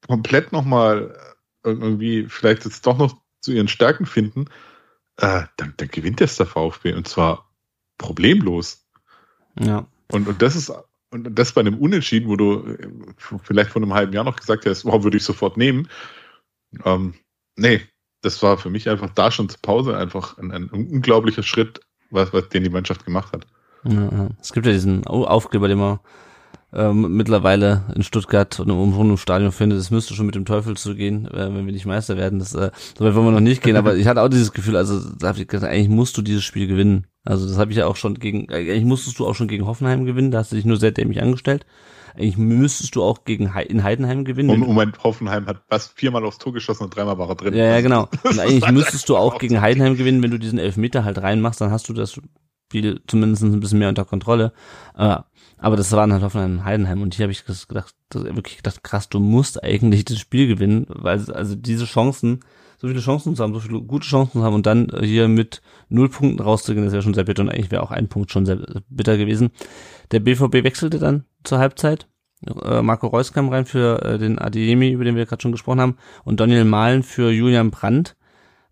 komplett 0.08 0.52
nochmal 0.52 1.16
irgendwie 1.64 2.28
vielleicht 2.28 2.66
jetzt 2.66 2.86
doch 2.88 2.98
noch 2.98 3.18
zu 3.40 3.52
ihren 3.52 3.68
Stärken 3.68 4.06
finden, 4.06 4.46
äh, 5.18 5.44
dann, 5.58 5.74
dann 5.78 5.88
gewinnt 5.90 6.20
jetzt 6.20 6.40
der 6.40 6.46
VfB 6.46 6.94
und 6.94 7.08
zwar 7.08 7.50
problemlos. 7.98 8.88
Ja. 9.60 9.86
Und, 10.12 10.28
und 10.28 10.42
das 10.42 10.56
ist 10.56 10.72
und 11.12 11.36
das 11.36 11.52
bei 11.52 11.62
einem 11.62 11.78
Unentschieden, 11.78 12.30
wo 12.30 12.38
du 12.38 12.78
vielleicht 13.44 13.72
vor 13.72 13.82
einem 13.82 13.94
halben 13.94 14.14
Jahr 14.14 14.24
noch 14.24 14.38
gesagt 14.38 14.66
hast, 14.66 14.86
wow, 14.86 15.04
würde 15.04 15.18
ich 15.18 15.26
sofort 15.26 15.58
nehmen. 15.58 15.90
Ähm, 16.86 17.16
nee, 17.58 17.82
das 18.22 18.42
war 18.42 18.58
für 18.58 18.70
mich 18.70 18.88
einfach 18.88 19.10
da 19.10 19.30
schon 19.30 19.50
zur 19.50 19.62
Pause 19.62 19.98
einfach 19.98 20.38
ein, 20.38 20.52
ein 20.52 20.70
unglaublicher 20.70 21.44
Schritt 21.44 21.82
was, 22.12 22.34
was 22.34 22.50
den 22.50 22.64
die 22.64 22.70
Mannschaft 22.70 23.06
gemacht 23.06 23.34
hat. 23.34 23.48
Ja, 23.84 24.30
es 24.40 24.54
gibt 24.54 24.66
ja 24.66 24.72
diesen 24.72 25.06
Aufkleber, 25.08 25.68
den 25.68 25.80
man 25.80 26.00
ähm, 26.74 27.18
mittlerweile 27.18 27.84
in 27.96 28.04
Stuttgart 28.04 28.60
und 28.60 28.70
im 28.70 29.18
Stadion 29.18 29.52
findet, 29.52 29.80
es 29.80 29.92
müsste 29.92 30.14
schon 30.14 30.26
mit 30.26 30.36
dem 30.36 30.46
Teufel 30.46 30.78
zugehen, 30.78 31.28
äh, 31.28 31.54
wenn 31.54 31.66
wir 31.66 31.74
nicht 31.74 31.86
Meister 31.86 32.16
werden. 32.18 32.40
Das, 32.40 32.54
äh, 32.54 32.72
so 32.98 33.06
weit 33.06 33.16
wollen 33.16 33.26
wir 33.26 33.32
noch 33.32 33.40
nicht 33.42 33.62
gehen, 33.62 33.76
aber 33.76 33.96
ich 33.96 34.08
hatte 34.08 34.22
auch 34.22 34.30
dieses 34.30 34.54
Gefühl, 34.54 34.78
also 34.78 35.02
gesagt, 35.20 35.64
eigentlich 35.64 35.90
musst 35.90 36.18
du 36.18 36.22
dieses 36.22 36.44
Spiel 36.44 36.68
gewinnen. 36.68 37.08
Also 37.24 37.48
das 37.48 37.58
habe 37.58 37.72
ich 37.72 37.78
ja 37.78 37.88
auch 37.88 37.98
schon 37.98 38.16
gegen, 38.16 38.50
eigentlich 38.52 38.86
musstest 38.86 39.20
du 39.20 39.28
auch 39.28 39.36
schon 39.36 39.48
gegen 39.48 39.66
Hoffenheim 39.66 40.06
gewinnen, 40.06 40.32
da 40.32 40.40
hast 40.40 40.52
du 40.52 40.56
dich 40.56 40.66
nur 40.66 40.78
sehr 40.78 40.92
dämlich 40.92 41.22
angestellt. 41.22 41.66
Eigentlich 42.16 42.38
müsstest 42.38 42.96
du 42.96 43.04
auch 43.04 43.24
gegen 43.24 43.56
He 43.56 43.64
in 43.64 43.84
Heidenheim 43.84 44.26
gewinnen. 44.26 44.50
Und 44.50 44.60
Moment, 44.60 45.02
Hoffenheim 45.04 45.46
hat 45.46 45.62
fast 45.70 45.98
viermal 45.98 46.26
aufs 46.26 46.40
Tor 46.40 46.52
geschossen 46.52 46.84
und 46.84 46.96
dreimal 46.96 47.18
war 47.18 47.30
er 47.30 47.36
drin. 47.36 47.54
Ja, 47.54 47.66
ja, 47.66 47.82
genau. 47.82 48.10
Und 48.24 48.40
eigentlich 48.40 48.70
müsstest 48.70 49.08
du 49.08 49.16
auch 49.16 49.38
gegen 49.38 49.62
Heidenheim 49.62 49.96
gewinnen, 49.96 50.22
wenn 50.22 50.32
du 50.32 50.40
diesen 50.40 50.60
Elfmeter 50.60 51.06
halt 51.06 51.22
reinmachst, 51.22 51.62
dann 51.62 51.72
hast 51.72 51.88
du 51.88 51.94
das 51.94 52.20
Spiel 52.72 53.02
zumindest 53.06 53.44
ein 53.44 53.60
bisschen 53.60 53.80
mehr 53.80 53.90
unter 53.90 54.06
Kontrolle. 54.06 54.54
Äh, 54.98 55.18
aber 55.58 55.76
das 55.76 55.92
waren 55.92 56.14
halt 56.14 56.24
Hoffenheim 56.24 56.54
und 56.54 56.64
Heidenheim 56.64 57.02
und 57.02 57.14
hier 57.14 57.26
habe 57.26 57.32
ich 57.32 57.46
gedacht, 57.46 57.94
wirklich 58.14 58.58
gedacht, 58.58 58.84
krass, 58.84 59.10
du 59.10 59.20
musst 59.20 59.62
eigentlich 59.64 60.06
das 60.06 60.20
Spiel 60.20 60.48
gewinnen, 60.48 60.86
weil 60.88 61.20
also 61.32 61.56
diese 61.56 61.86
Chancen, 61.86 62.40
so 62.80 62.88
viele 62.88 63.02
Chancen 63.02 63.36
zu 63.36 63.44
haben, 63.44 63.54
so 63.54 63.60
viele 63.60 63.82
gute 63.82 64.08
Chancen 64.08 64.40
zu 64.40 64.44
haben 64.44 64.56
und 64.56 64.66
dann 64.66 64.88
hier 65.02 65.28
mit 65.28 65.62
null 65.90 66.10
Punkten 66.10 66.42
rauszugehen, 66.42 66.86
das 66.86 66.94
wäre 66.94 67.04
schon 67.04 67.14
sehr 67.14 67.26
bitter 67.26 67.44
und 67.44 67.50
eigentlich 67.50 67.72
wäre 67.72 67.84
auch 67.84 67.92
ein 67.92 68.08
Punkt 68.08 68.32
schon 68.32 68.46
sehr 68.46 68.58
bitter 68.90 69.18
gewesen. 69.18 69.52
Der 70.12 70.22
BVB 70.22 70.64
wechselte 70.64 70.98
dann 70.98 71.26
zur 71.44 71.60
Halbzeit. 71.60 72.08
Äh, 72.64 72.82
Marco 72.82 73.08
Reus 73.08 73.34
kam 73.34 73.50
rein 73.50 73.66
für 73.66 74.02
äh, 74.04 74.18
den 74.18 74.40
Adeyemi, 74.40 74.90
über 74.90 75.04
den 75.04 75.16
wir 75.16 75.26
gerade 75.26 75.42
schon 75.42 75.52
gesprochen 75.52 75.82
haben, 75.82 75.98
und 76.24 76.40
Daniel 76.40 76.66
Mahlen 76.66 77.04
für 77.04 77.30
Julian 77.30 77.70
Brandt. 77.70 78.16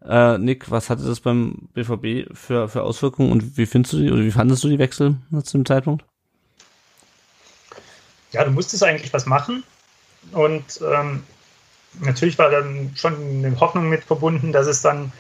Äh, 0.06 0.38
Nick, 0.38 0.72
was 0.72 0.90
hatte 0.90 1.04
das 1.04 1.20
beim 1.20 1.70
BVB 1.74 2.34
für, 2.34 2.70
für 2.70 2.84
Auswirkungen 2.84 3.32
und 3.32 3.58
wie 3.58 3.66
findest 3.66 3.94
du 3.94 3.98
die 3.98 4.12
oder 4.12 4.24
wie 4.24 4.32
fandest 4.32 4.64
du 4.64 4.70
die 4.70 4.80
Wechsel 4.80 5.18
zu 5.44 5.58
dem 5.58 5.66
Zeitpunkt? 5.66 6.06
ja, 8.32 8.44
du 8.44 8.52
musstest 8.52 8.84
eigentlich 8.84 9.14
was 9.14 9.26
machen. 9.26 9.64
Und 10.32 10.82
ähm, 10.82 11.24
natürlich 12.02 12.38
war 12.38 12.50
dann 12.50 12.92
schon 12.96 13.16
eine 13.16 13.60
Hoffnung 13.60 13.90
mit 13.90 14.04
verbunden, 14.04 14.52
dass 14.52 14.68
es 14.68 14.82
dann 14.82 15.12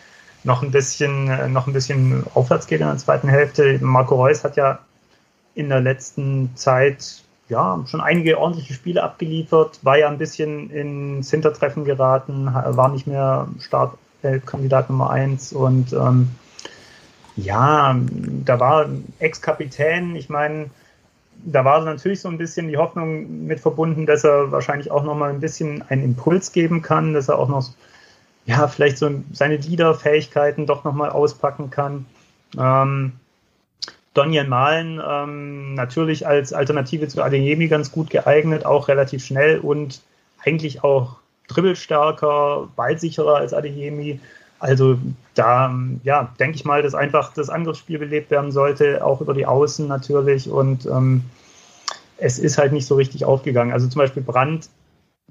noch 0.43 0.61
ein 0.61 0.71
bisschen, 0.71 1.27
äh, 1.30 1.47
noch 1.47 1.67
ein 1.67 1.73
bisschen 1.73 2.23
aufwärts 2.34 2.67
geht 2.67 2.82
in 2.82 2.88
der 2.88 2.97
zweiten 2.97 3.27
Hälfte. 3.27 3.80
Marco 3.82 4.15
Reus 4.15 4.43
hat 4.43 4.55
ja 4.57 4.80
in 5.55 5.69
der 5.69 5.82
letzten 5.82 6.55
Zeit 6.55 7.23
ja 7.49 7.84
schon 7.88 8.01
einige 8.01 8.38
ordentliche 8.38 8.73
Spiele 8.73 9.03
abgeliefert, 9.03 9.80
war 9.82 9.97
ja 9.97 10.07
ein 10.07 10.19
bisschen 10.19 10.69
ins 10.69 11.32
Hintertreffen 11.32 11.84
geraten, 11.84 12.45
war 12.45 12.89
nicht 12.89 13.07
mehr 13.07 13.47
Startkandidat 14.20 14.89
Nummer 14.89 15.09
eins 15.09 15.53
und 15.53 15.93
ähm, 15.93 16.30
ja, 17.36 17.97
da 18.45 18.59
war 18.59 18.89
Ex-Kapitän, 19.20 20.15
ich 20.15 20.30
meine, 20.30 20.70
da 21.45 21.63
war 21.63 21.84
natürlich 21.86 22.20
so 22.20 22.28
ein 22.28 22.38
bisschen 22.38 22.67
die 22.67 22.78
Hoffnung 22.78 23.47
mit 23.47 23.59
verbunden, 23.59 24.05
dass 24.05 24.24
er 24.24 24.51
wahrscheinlich 24.51 24.91
auch 24.91 25.03
noch 25.03 25.15
mal 25.15 25.30
ein 25.30 25.39
bisschen 25.39 25.82
einen 25.84 26.03
Impuls 26.03 26.51
geben 26.51 26.82
kann, 26.82 27.13
dass 27.13 27.30
er 27.30 27.39
auch 27.39 27.47
noch 27.47 27.70
ja 28.45 28.67
vielleicht 28.67 28.97
so 28.97 29.09
seine 29.32 29.57
Leader-Fähigkeiten 29.57 30.65
doch 30.65 30.84
noch 30.84 30.93
mal 30.93 31.09
auspacken 31.09 31.70
kann. 31.70 32.05
Ähm, 32.57 33.13
Donjan 34.13 34.49
Malen 34.49 35.01
ähm, 35.07 35.76
natürlich 35.76 36.28
als 36.28 36.51
Alternative 36.51 37.07
zu 37.07 37.24
Adeyemi 37.24 37.67
ganz 37.67 37.91
gut 37.91 38.09
geeignet, 38.09 38.65
auch 38.65 38.88
relativ 38.88 39.24
schnell 39.24 39.59
und 39.59 40.01
eigentlich 40.43 40.84
auch 40.84 41.18
dribbelstärker, 41.49 42.69
ballsicherer 42.75 43.35
als 43.35 43.53
Adeyemi. 43.53 44.19
Also 44.59 44.97
da, 45.35 45.73
ja, 46.03 46.33
denke 46.39 46.55
ich 46.55 46.65
mal, 46.65 46.81
dass 46.81 46.95
einfach 46.95 47.33
das 47.33 47.49
Angriffsspiel 47.49 47.99
belebt 47.99 48.29
werden 48.31 48.51
sollte, 48.51 49.05
auch 49.05 49.21
über 49.21 49.33
die 49.33 49.45
Außen 49.45 49.87
natürlich. 49.87 50.49
Und 50.49 50.85
ähm, 50.85 51.23
es 52.17 52.39
ist 52.39 52.57
halt 52.57 52.71
nicht 52.71 52.85
so 52.85 52.95
richtig 52.95 53.25
aufgegangen. 53.25 53.73
Also 53.73 53.87
zum 53.87 53.99
Beispiel 53.99 54.23
Brand, 54.23 54.69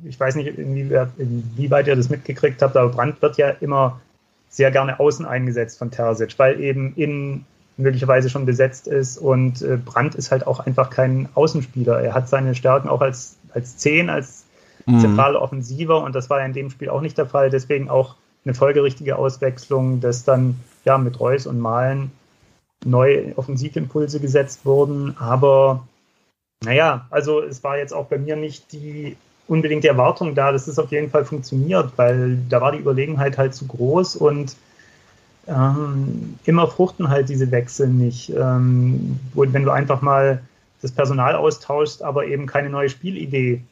ich 0.04 0.18
weiß 0.18 0.36
nicht, 0.36 0.58
inwieweit, 0.58 1.08
inwieweit 1.18 1.86
ihr 1.86 1.96
das 1.96 2.08
mitgekriegt 2.08 2.62
habt, 2.62 2.76
aber 2.76 2.90
Brand 2.90 3.20
wird 3.20 3.36
ja 3.36 3.50
immer 3.60 4.00
sehr 4.48 4.70
gerne 4.70 4.98
außen 4.98 5.26
eingesetzt 5.26 5.78
von 5.78 5.90
Terzic, 5.90 6.38
weil 6.38 6.60
eben 6.60 6.94
innen 6.96 7.44
möglicherweise 7.78 8.28
schon 8.28 8.44
besetzt 8.44 8.88
ist 8.88 9.18
und 9.18 9.62
äh, 9.62 9.76
Brandt 9.76 10.14
ist 10.16 10.32
halt 10.32 10.46
auch 10.46 10.60
einfach 10.60 10.90
kein 10.90 11.28
Außenspieler. 11.34 12.00
Er 12.00 12.12
hat 12.12 12.28
seine 12.28 12.54
Stärken 12.54 12.88
auch 12.88 13.00
als, 13.00 13.36
als 13.54 13.76
Zehn, 13.76 14.10
als 14.10 14.44
mhm. 14.88 15.00
zentrale 15.00 15.40
Offensiver 15.40 16.02
und 16.02 16.14
das 16.14 16.30
war 16.30 16.40
ja 16.40 16.46
in 16.46 16.52
dem 16.52 16.70
Spiel 16.70 16.90
auch 16.90 17.00
nicht 17.00 17.18
der 17.18 17.26
Fall. 17.26 17.50
Deswegen 17.50 17.88
auch 17.88 18.16
eine 18.44 18.54
folgerichtige 18.54 19.16
Auswechslung, 19.16 20.00
dass 20.00 20.24
dann 20.24 20.56
ja 20.84 20.98
mit 20.98 21.20
Reus 21.20 21.46
und 21.46 21.60
Malen 21.60 22.10
neue 22.84 23.36
Offensivimpulse 23.36 24.20
gesetzt 24.20 24.64
wurden. 24.64 25.16
Aber 25.18 25.86
naja, 26.64 27.06
also 27.10 27.42
es 27.42 27.62
war 27.62 27.78
jetzt 27.78 27.92
auch 27.92 28.06
bei 28.06 28.18
mir 28.18 28.36
nicht 28.36 28.72
die 28.72 29.16
unbedingt 29.46 29.82
die 29.82 29.88
Erwartung 29.88 30.34
da, 30.34 30.52
dass 30.52 30.68
es 30.68 30.78
auf 30.78 30.92
jeden 30.92 31.10
Fall 31.10 31.24
funktioniert, 31.24 31.92
weil 31.96 32.38
da 32.50 32.60
war 32.60 32.72
die 32.72 32.78
Überlegenheit 32.78 33.38
halt 33.38 33.54
zu 33.54 33.66
groß 33.66 34.16
und 34.16 34.54
ähm, 35.46 36.38
immer 36.44 36.68
fruchten 36.68 37.08
halt 37.08 37.30
diese 37.30 37.50
Wechsel 37.50 37.88
nicht. 37.88 38.30
Ähm, 38.30 39.18
wenn 39.34 39.64
du 39.64 39.70
einfach 39.70 40.02
mal 40.02 40.42
das 40.82 40.92
Personal 40.92 41.34
austauschst, 41.34 42.02
aber 42.02 42.26
eben 42.26 42.46
keine 42.46 42.68
neue 42.68 42.90
Spielidee 42.90 43.62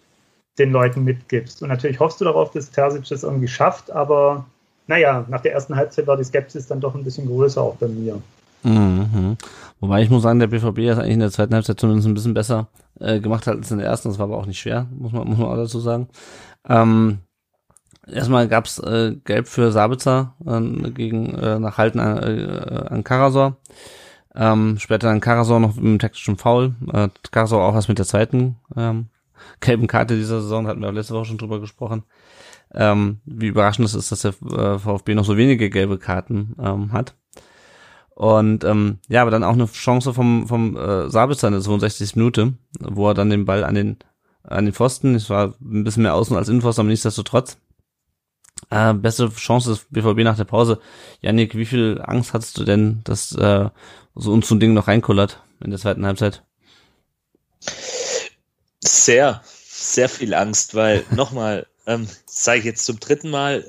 den 0.58 0.72
Leuten 0.72 1.04
mitgibst. 1.04 1.62
Und 1.62 1.68
natürlich 1.68 2.00
hoffst 2.00 2.20
du 2.20 2.24
darauf, 2.24 2.50
dass 2.50 2.70
Terzic 2.70 3.08
das 3.08 3.22
irgendwie 3.22 3.48
schafft, 3.48 3.90
aber 3.90 4.46
naja, 4.86 5.24
nach 5.28 5.40
der 5.40 5.52
ersten 5.52 5.76
Halbzeit 5.76 6.06
war 6.06 6.16
die 6.16 6.24
Skepsis 6.24 6.66
dann 6.66 6.80
doch 6.80 6.94
ein 6.94 7.04
bisschen 7.04 7.26
größer 7.26 7.60
auch 7.60 7.76
bei 7.76 7.88
mir. 7.88 8.20
Mhm. 8.62 9.36
Wobei 9.80 10.02
ich 10.02 10.10
muss 10.10 10.22
sagen, 10.22 10.38
der 10.40 10.46
BVB 10.46 10.78
ist 10.78 10.98
eigentlich 10.98 11.14
in 11.14 11.20
der 11.20 11.30
zweiten 11.30 11.54
Halbzeit 11.54 11.78
zumindest 11.78 12.08
ein 12.08 12.14
bisschen 12.14 12.34
besser 12.34 12.68
äh, 13.00 13.20
gemacht 13.20 13.46
hat 13.46 13.56
als 13.56 13.70
in 13.70 13.78
der 13.78 13.86
ersten. 13.86 14.08
Das 14.08 14.18
war 14.18 14.24
aber 14.24 14.38
auch 14.38 14.46
nicht 14.46 14.58
schwer, 14.58 14.86
muss 14.90 15.12
man, 15.12 15.28
muss 15.28 15.38
man 15.38 15.48
auch 15.48 15.56
dazu 15.56 15.80
sagen. 15.80 16.08
Ähm, 16.68 17.18
erstmal 18.06 18.48
gab's 18.48 18.78
äh, 18.78 19.16
Gelb 19.24 19.48
für 19.48 19.70
Sabitzer 19.72 20.34
äh, 20.46 20.90
gegen 20.90 21.34
äh, 21.34 21.58
nach 21.58 21.78
Halten 21.78 22.00
an, 22.00 22.18
äh, 22.18 22.88
an 22.88 23.04
Karasor. 23.04 23.56
Ähm, 24.34 24.78
später 24.78 25.08
dann 25.08 25.20
Karasor 25.20 25.60
noch 25.60 25.76
mit 25.76 25.84
einem 25.84 25.98
taktischen 25.98 26.36
Foul. 26.36 26.74
Äh, 26.92 27.08
Karasor 27.30 27.62
auch 27.62 27.74
was 27.74 27.88
mit 27.88 27.98
der 27.98 28.06
zweiten 28.06 28.56
ähm, 28.76 29.06
gelben 29.60 29.86
Karte 29.86 30.16
dieser 30.16 30.40
Saison, 30.40 30.66
hatten 30.66 30.80
wir 30.80 30.88
auch 30.88 30.92
letzte 30.92 31.14
Woche 31.14 31.26
schon 31.26 31.38
drüber 31.38 31.60
gesprochen 31.60 32.04
ähm, 32.74 33.20
wie 33.24 33.46
überraschend 33.46 33.86
es 33.86 33.94
ist, 33.94 34.12
dass 34.12 34.22
der 34.22 34.34
äh, 34.52 34.78
VfB 34.78 35.14
noch 35.14 35.24
so 35.24 35.36
wenige 35.36 35.70
gelbe 35.70 35.98
Karten 35.98 36.54
ähm, 36.60 36.92
hat. 36.92 37.14
Und 38.14 38.64
ähm, 38.64 38.98
ja, 39.08 39.22
aber 39.22 39.30
dann 39.30 39.44
auch 39.44 39.52
eine 39.52 39.66
Chance 39.66 40.14
vom, 40.14 40.48
vom 40.48 40.76
äh, 40.76 41.10
Sabitzer 41.10 41.48
in 41.48 41.54
der 41.54 41.62
62. 41.62 42.16
Minute, 42.16 42.54
wo 42.80 43.08
er 43.08 43.14
dann 43.14 43.30
den 43.30 43.44
Ball 43.44 43.64
an 43.64 43.74
den 43.74 43.96
an 44.42 44.64
den 44.64 44.74
Pfosten, 44.74 45.16
es 45.16 45.28
war 45.28 45.54
ein 45.60 45.82
bisschen 45.82 46.04
mehr 46.04 46.14
außen 46.14 46.36
als 46.36 46.48
Innenpfosten, 46.48 46.82
aber 46.82 46.90
nichtsdestotrotz. 46.90 47.58
Äh, 48.70 48.94
beste 48.94 49.28
Chance 49.30 49.70
des 49.70 49.86
BVB 49.90 50.22
nach 50.22 50.36
der 50.36 50.44
Pause. 50.44 50.78
Janik, 51.20 51.56
wie 51.56 51.66
viel 51.66 52.00
Angst 52.04 52.32
hattest 52.32 52.56
du 52.56 52.64
denn, 52.64 53.00
dass 53.02 53.32
äh, 53.32 53.68
so 54.14 54.32
uns 54.32 54.46
so 54.46 54.54
ein 54.54 54.60
Ding 54.60 54.72
noch 54.72 54.86
reinkullert 54.86 55.42
in 55.64 55.70
der 55.70 55.80
zweiten 55.80 56.06
Halbzeit? 56.06 56.44
Sehr, 58.86 59.42
sehr 59.68 60.08
viel 60.08 60.34
Angst, 60.34 60.74
weil 60.74 61.04
nochmal, 61.10 61.66
ähm, 61.86 62.08
sage 62.26 62.60
ich 62.60 62.64
jetzt 62.64 62.84
zum 62.84 63.00
dritten 63.00 63.30
Mal, 63.30 63.64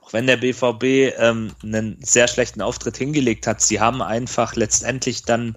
auch 0.00 0.12
wenn 0.12 0.26
der 0.26 0.36
BVB 0.36 1.14
ähm, 1.18 1.52
einen 1.62 1.98
sehr 2.00 2.28
schlechten 2.28 2.62
Auftritt 2.62 2.96
hingelegt 2.96 3.46
hat, 3.46 3.60
sie 3.60 3.80
haben 3.80 4.02
einfach 4.02 4.54
letztendlich 4.54 5.22
dann 5.22 5.56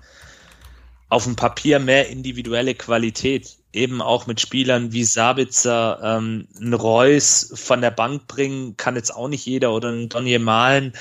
auf 1.09 1.23
dem 1.23 1.35
Papier 1.35 1.79
mehr 1.79 2.09
individuelle 2.09 2.75
Qualität. 2.75 3.57
Eben 3.71 4.01
auch 4.01 4.25
mit 4.25 4.41
Spielern 4.41 4.91
wie 4.93 5.03
Sabitzer, 5.03 5.99
ähm, 6.03 6.47
ein 6.59 6.73
Reus 6.73 7.51
von 7.53 7.81
der 7.81 7.91
Bank 7.91 8.25
bringen, 8.27 8.77
kann 8.77 8.95
jetzt 8.95 9.13
auch 9.13 9.27
nicht 9.27 9.45
jeder 9.45 9.71
oder 9.73 9.89
ein 9.89 10.09
Donny 10.09 10.39
Malen. 10.39 10.93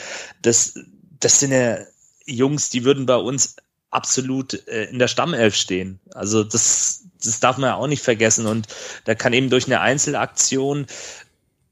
Das, 0.43 0.75
das 1.19 1.41
sind 1.41 1.53
ja 1.53 1.79
Jungs, 2.27 2.69
die 2.69 2.85
würden 2.85 3.07
bei 3.07 3.17
uns 3.17 3.57
absolut 3.91 4.67
äh, 4.69 4.85
in 4.85 4.99
der 4.99 5.09
Stammelf 5.09 5.55
stehen. 5.55 5.99
Also 6.13 6.45
das, 6.45 7.05
das 7.23 7.41
darf 7.41 7.59
man 7.59 7.71
ja 7.71 7.77
auch 7.77 7.87
nicht 7.87 8.03
vergessen. 8.03 8.47
Und 8.47 8.69
da 9.05 9.15
kann 9.15 9.33
eben 9.33 9.51
durch 9.51 9.67
eine 9.67 9.81
Einzelaktion 9.81 10.87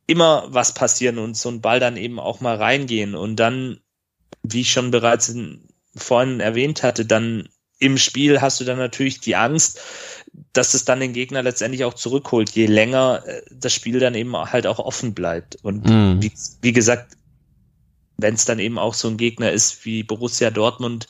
immer 0.07 0.47
was 0.49 0.75
passieren 0.75 1.19
und 1.19 1.37
so 1.37 1.49
ein 1.49 1.61
Ball 1.61 1.81
dann 1.81 1.97
eben 1.97 2.21
auch 2.21 2.41
mal 2.41 2.57
reingehen. 2.57 3.15
Und 3.15 3.37
dann, 3.37 3.81
wie 4.43 4.61
ich 4.61 4.73
schon 4.73 4.91
bereits 4.91 5.29
in, 5.29 5.69
vorhin 5.95 6.41
erwähnt 6.41 6.83
hatte, 6.83 7.05
dann 7.05 7.49
im 7.79 7.99
Spiel 7.99 8.41
hast 8.41 8.61
du 8.61 8.65
dann 8.65 8.79
natürlich 8.79 9.21
die 9.21 9.37
Angst, 9.37 9.81
dass 10.53 10.75
es 10.75 10.85
dann 10.85 11.01
den 11.01 11.13
Gegner 11.13 11.43
letztendlich 11.43 11.85
auch 11.85 11.95
zurückholt, 11.95 12.51
je 12.51 12.67
länger 12.67 13.23
äh, 13.27 13.43
das 13.51 13.73
Spiel 13.73 13.99
dann 13.99 14.15
eben 14.15 14.37
halt 14.37 14.67
auch 14.67 14.79
offen 14.79 15.15
bleibt. 15.15 15.57
Und 15.63 15.85
mm. 15.85 16.23
wie, 16.23 16.33
wie 16.63 16.73
gesagt, 16.73 17.17
wenn 18.17 18.35
es 18.35 18.45
dann 18.45 18.59
eben 18.59 18.79
auch 18.79 18.95
so 18.95 19.09
ein 19.09 19.19
Gegner 19.19 19.53
ist 19.53 19.85
wie 19.85 20.03
Borussia 20.03 20.51
Dortmund, 20.51 21.09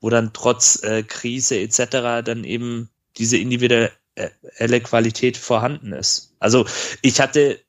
wo 0.00 0.10
dann 0.10 0.32
trotz 0.32 0.82
äh, 0.82 1.02
Krise 1.02 1.58
etc. 1.58 2.24
dann 2.24 2.44
eben 2.44 2.90
diese 3.20 3.36
individuelle 3.36 3.92
Qualität 4.82 5.36
vorhanden 5.36 5.92
ist. 5.92 6.34
Also 6.40 6.66
ich 7.02 7.20
hatte, 7.20 7.60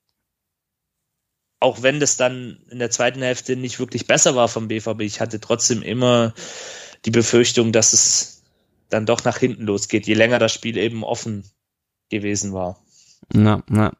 auch 1.59 1.83
wenn 1.83 1.99
das 1.99 2.17
dann 2.17 2.63
in 2.69 2.79
der 2.79 2.89
zweiten 2.89 3.21
Hälfte 3.21 3.55
nicht 3.55 3.79
wirklich 3.79 4.07
besser 4.07 4.35
war 4.35 4.47
vom 4.47 4.69
BVB, 4.69 5.01
ich 5.01 5.21
hatte 5.21 5.39
trotzdem 5.39 5.83
immer 5.83 6.33
die 7.05 7.11
Befürchtung, 7.11 7.71
dass 7.71 7.93
es 7.93 8.43
dann 8.89 9.05
doch 9.05 9.23
nach 9.23 9.37
hinten 9.37 9.63
losgeht, 9.63 10.07
je 10.07 10.13
länger 10.13 10.39
das 10.39 10.53
Spiel 10.53 10.77
eben 10.77 11.03
offen 11.03 11.43
gewesen 12.09 12.53
war. 12.53 12.79
Na, 13.33 13.63
na. 13.67 13.93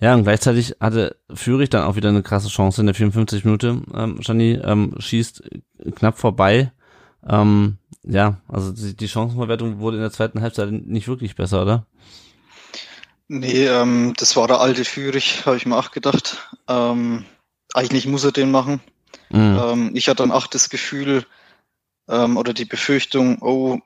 Ja, 0.00 0.14
und 0.14 0.24
gleichzeitig 0.24 0.76
hatte 0.80 1.16
Fürich 1.32 1.70
dann 1.70 1.84
auch 1.84 1.96
wieder 1.96 2.08
eine 2.08 2.22
krasse 2.22 2.48
Chance 2.48 2.82
in 2.82 2.86
der 2.86 2.94
54 2.94 3.44
Minute. 3.44 3.80
Ähm, 3.94 4.20
Shani 4.20 4.60
ähm, 4.62 4.94
schießt 4.98 5.42
knapp 5.94 6.18
vorbei. 6.18 6.72
Ähm, 7.26 7.78
ja, 8.06 8.40
also 8.48 8.72
die, 8.72 8.94
die 8.96 9.08
Chancenverwertung 9.08 9.78
wurde 9.78 9.96
in 9.96 10.02
der 10.02 10.12
zweiten 10.12 10.42
Halbzeit 10.42 10.70
nicht 10.70 11.08
wirklich 11.08 11.36
besser, 11.36 11.62
oder? 11.62 11.86
Nee, 13.28 13.66
ähm, 13.66 14.12
das 14.18 14.36
war 14.36 14.46
der 14.46 14.60
alte 14.60 14.84
Fürich, 14.84 15.46
habe 15.46 15.56
ich 15.56 15.66
mir 15.66 15.76
auch 15.76 15.90
gedacht. 15.90 16.50
Ähm, 16.68 17.24
eigentlich 17.72 18.06
muss 18.06 18.24
er 18.24 18.32
den 18.32 18.50
machen. 18.50 18.80
Mhm. 19.30 19.60
Ähm, 19.62 19.90
ich 19.94 20.08
hatte 20.08 20.22
dann 20.22 20.32
auch 20.32 20.46
das 20.46 20.68
Gefühl 20.68 21.24
ähm, 22.08 22.36
oder 22.36 22.52
die 22.52 22.66
Befürchtung, 22.66 23.38
oh, 23.40 23.80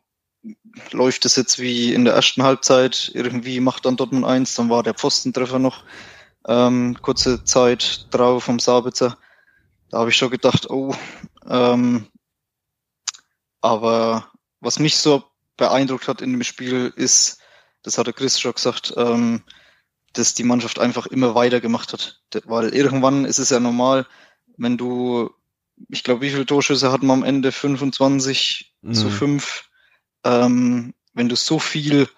läuft 0.92 1.24
es 1.24 1.36
jetzt 1.36 1.58
wie 1.58 1.92
in 1.94 2.04
der 2.04 2.14
ersten 2.14 2.42
Halbzeit, 2.42 3.10
irgendwie 3.14 3.60
macht 3.60 3.86
dann 3.86 3.96
Dortmund 3.96 4.24
eins, 4.24 4.54
dann 4.54 4.70
war 4.70 4.82
der 4.82 4.94
Pfostentreffer 4.94 5.58
noch 5.58 5.84
ähm, 6.46 6.96
kurze 7.00 7.44
Zeit 7.44 8.06
drauf 8.10 8.44
vom 8.44 8.58
Sabitzer. 8.58 9.18
Da 9.90 9.98
habe 9.98 10.10
ich 10.10 10.16
schon 10.16 10.30
gedacht, 10.30 10.68
oh, 10.70 10.94
ähm, 11.48 12.06
aber 13.60 14.30
was 14.60 14.78
mich 14.78 14.96
so 14.96 15.24
beeindruckt 15.56 16.08
hat 16.08 16.22
in 16.22 16.32
dem 16.32 16.44
Spiel 16.44 16.92
ist, 16.96 17.38
das 17.82 17.98
hat 17.98 18.06
der 18.06 18.14
Chris 18.14 18.40
schon 18.40 18.54
gesagt, 18.54 18.94
ähm, 18.96 19.42
dass 20.12 20.34
die 20.34 20.44
Mannschaft 20.44 20.78
einfach 20.78 21.06
immer 21.06 21.34
weiter 21.34 21.60
gemacht 21.60 21.92
hat. 21.92 22.20
Weil 22.44 22.74
irgendwann 22.74 23.24
ist 23.24 23.38
es 23.38 23.50
ja 23.50 23.60
normal, 23.60 24.06
wenn 24.56 24.76
du, 24.76 25.30
ich 25.88 26.02
glaube, 26.02 26.22
wie 26.22 26.30
viele 26.30 26.46
Torschüsse 26.46 26.90
hatten 26.90 27.06
wir 27.06 27.12
am 27.12 27.24
Ende? 27.24 27.52
25 27.52 28.74
mhm. 28.82 28.94
zu 28.94 29.10
5 29.10 29.68
ähm, 30.24 30.94
wenn 31.14 31.28
du 31.28 31.36
so 31.36 31.58
viel 31.58 32.08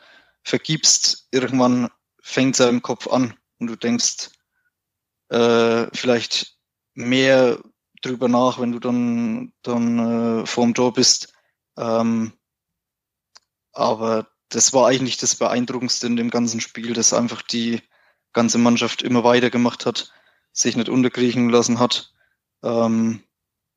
vergibst, 0.42 1.28
irgendwann 1.30 1.90
fängt 2.20 2.58
es 2.58 2.66
im 2.66 2.82
Kopf 2.82 3.08
an 3.08 3.34
und 3.58 3.66
du 3.66 3.76
denkst 3.76 4.30
äh, 5.28 5.86
vielleicht 5.92 6.56
mehr 6.94 7.62
drüber 8.00 8.28
nach, 8.28 8.58
wenn 8.58 8.72
du 8.72 8.78
dann, 8.78 9.52
dann 9.62 10.42
äh, 10.42 10.46
vorm 10.46 10.74
Tor 10.74 10.92
bist. 10.92 11.32
Ähm, 11.76 12.32
aber 13.72 14.26
das 14.48 14.72
war 14.72 14.88
eigentlich 14.88 15.16
das 15.16 15.36
Beeindruckendste 15.36 16.06
in 16.06 16.16
dem 16.16 16.30
ganzen 16.30 16.60
Spiel, 16.60 16.92
dass 16.92 17.12
einfach 17.12 17.42
die 17.42 17.80
ganze 18.32 18.58
Mannschaft 18.58 19.02
immer 19.02 19.24
weiter 19.24 19.50
gemacht 19.50 19.86
hat, 19.86 20.12
sich 20.52 20.76
nicht 20.76 20.88
unterkriechen 20.88 21.50
lassen 21.50 21.78
hat. 21.78 22.12
Ähm, 22.62 23.22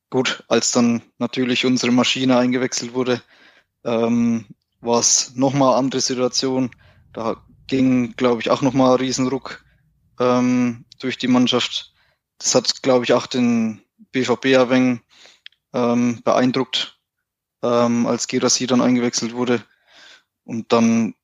gut, 0.09 0.43
als 0.47 0.71
dann 0.71 1.01
natürlich 1.17 1.65
unsere 1.65 1.91
Maschine 1.91 2.38
eingewechselt 2.38 2.93
wurde, 2.93 3.21
ähm, 3.84 4.45
war 4.82 4.99
es 4.99 5.36
nochmal 5.36 5.69
eine 5.69 5.78
andere 5.78 6.01
Situation. 6.01 6.71
Da 7.13 7.43
ging, 7.67 8.15
glaube 8.15 8.41
ich, 8.41 8.49
auch 8.49 8.61
nochmal 8.61 8.93
ein 8.93 8.99
Riesenruck 8.99 9.63
ähm, 10.19 10.86
durch 10.99 11.17
die 11.17 11.28
Mannschaft. 11.28 11.93
Das 12.39 12.55
hat, 12.55 12.82
glaube 12.82 13.05
ich, 13.05 13.13
auch 13.13 13.28
den 13.28 13.82
BVB 14.14 14.45
ein 14.45 14.70
wenig 14.70 14.99
ähm, 15.74 16.22
beeindruckt, 16.24 16.97
ähm, 17.61 18.05
als 18.05 18.28
Gerasi 18.28 18.68
dann 18.68 18.82
eingewechselt 18.82 19.34
wurde. 19.34 19.64
Und 20.45 20.72
dann 20.72 21.16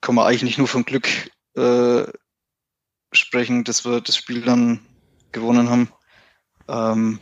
kann 0.00 0.14
man 0.14 0.26
eigentlich 0.26 0.58
nur 0.58 0.68
vom 0.68 0.84
Glück 0.84 1.08
äh, 1.56 2.04
sprechen, 3.12 3.64
dass 3.64 3.84
wir 3.84 4.00
das 4.00 4.16
Spiel 4.16 4.42
dann 4.42 4.80
gewonnen 5.32 5.70
haben. 5.70 5.92
Ähm, 6.68 7.20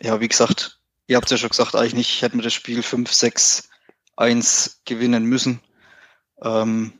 ja, 0.00 0.20
wie 0.20 0.28
gesagt, 0.28 0.80
ihr 1.06 1.16
habt 1.16 1.30
ja 1.30 1.36
schon 1.36 1.50
gesagt, 1.50 1.74
eigentlich 1.74 2.22
hätten 2.22 2.38
wir 2.38 2.44
das 2.44 2.54
Spiel 2.54 2.82
5, 2.82 3.12
6, 3.12 3.68
1 4.16 4.82
gewinnen 4.84 5.24
müssen. 5.24 5.60
Ähm, 6.42 6.92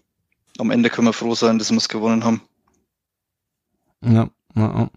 am 0.58 0.70
Ende 0.70 0.90
können 0.90 1.08
wir 1.08 1.12
froh 1.12 1.34
sein, 1.34 1.58
dass 1.58 1.70
wir 1.70 1.78
es 1.78 1.88
gewonnen 1.88 2.24
haben. 2.24 2.42
Ja, 4.02 4.28
ja, 4.54 4.78
ja. 4.78 4.90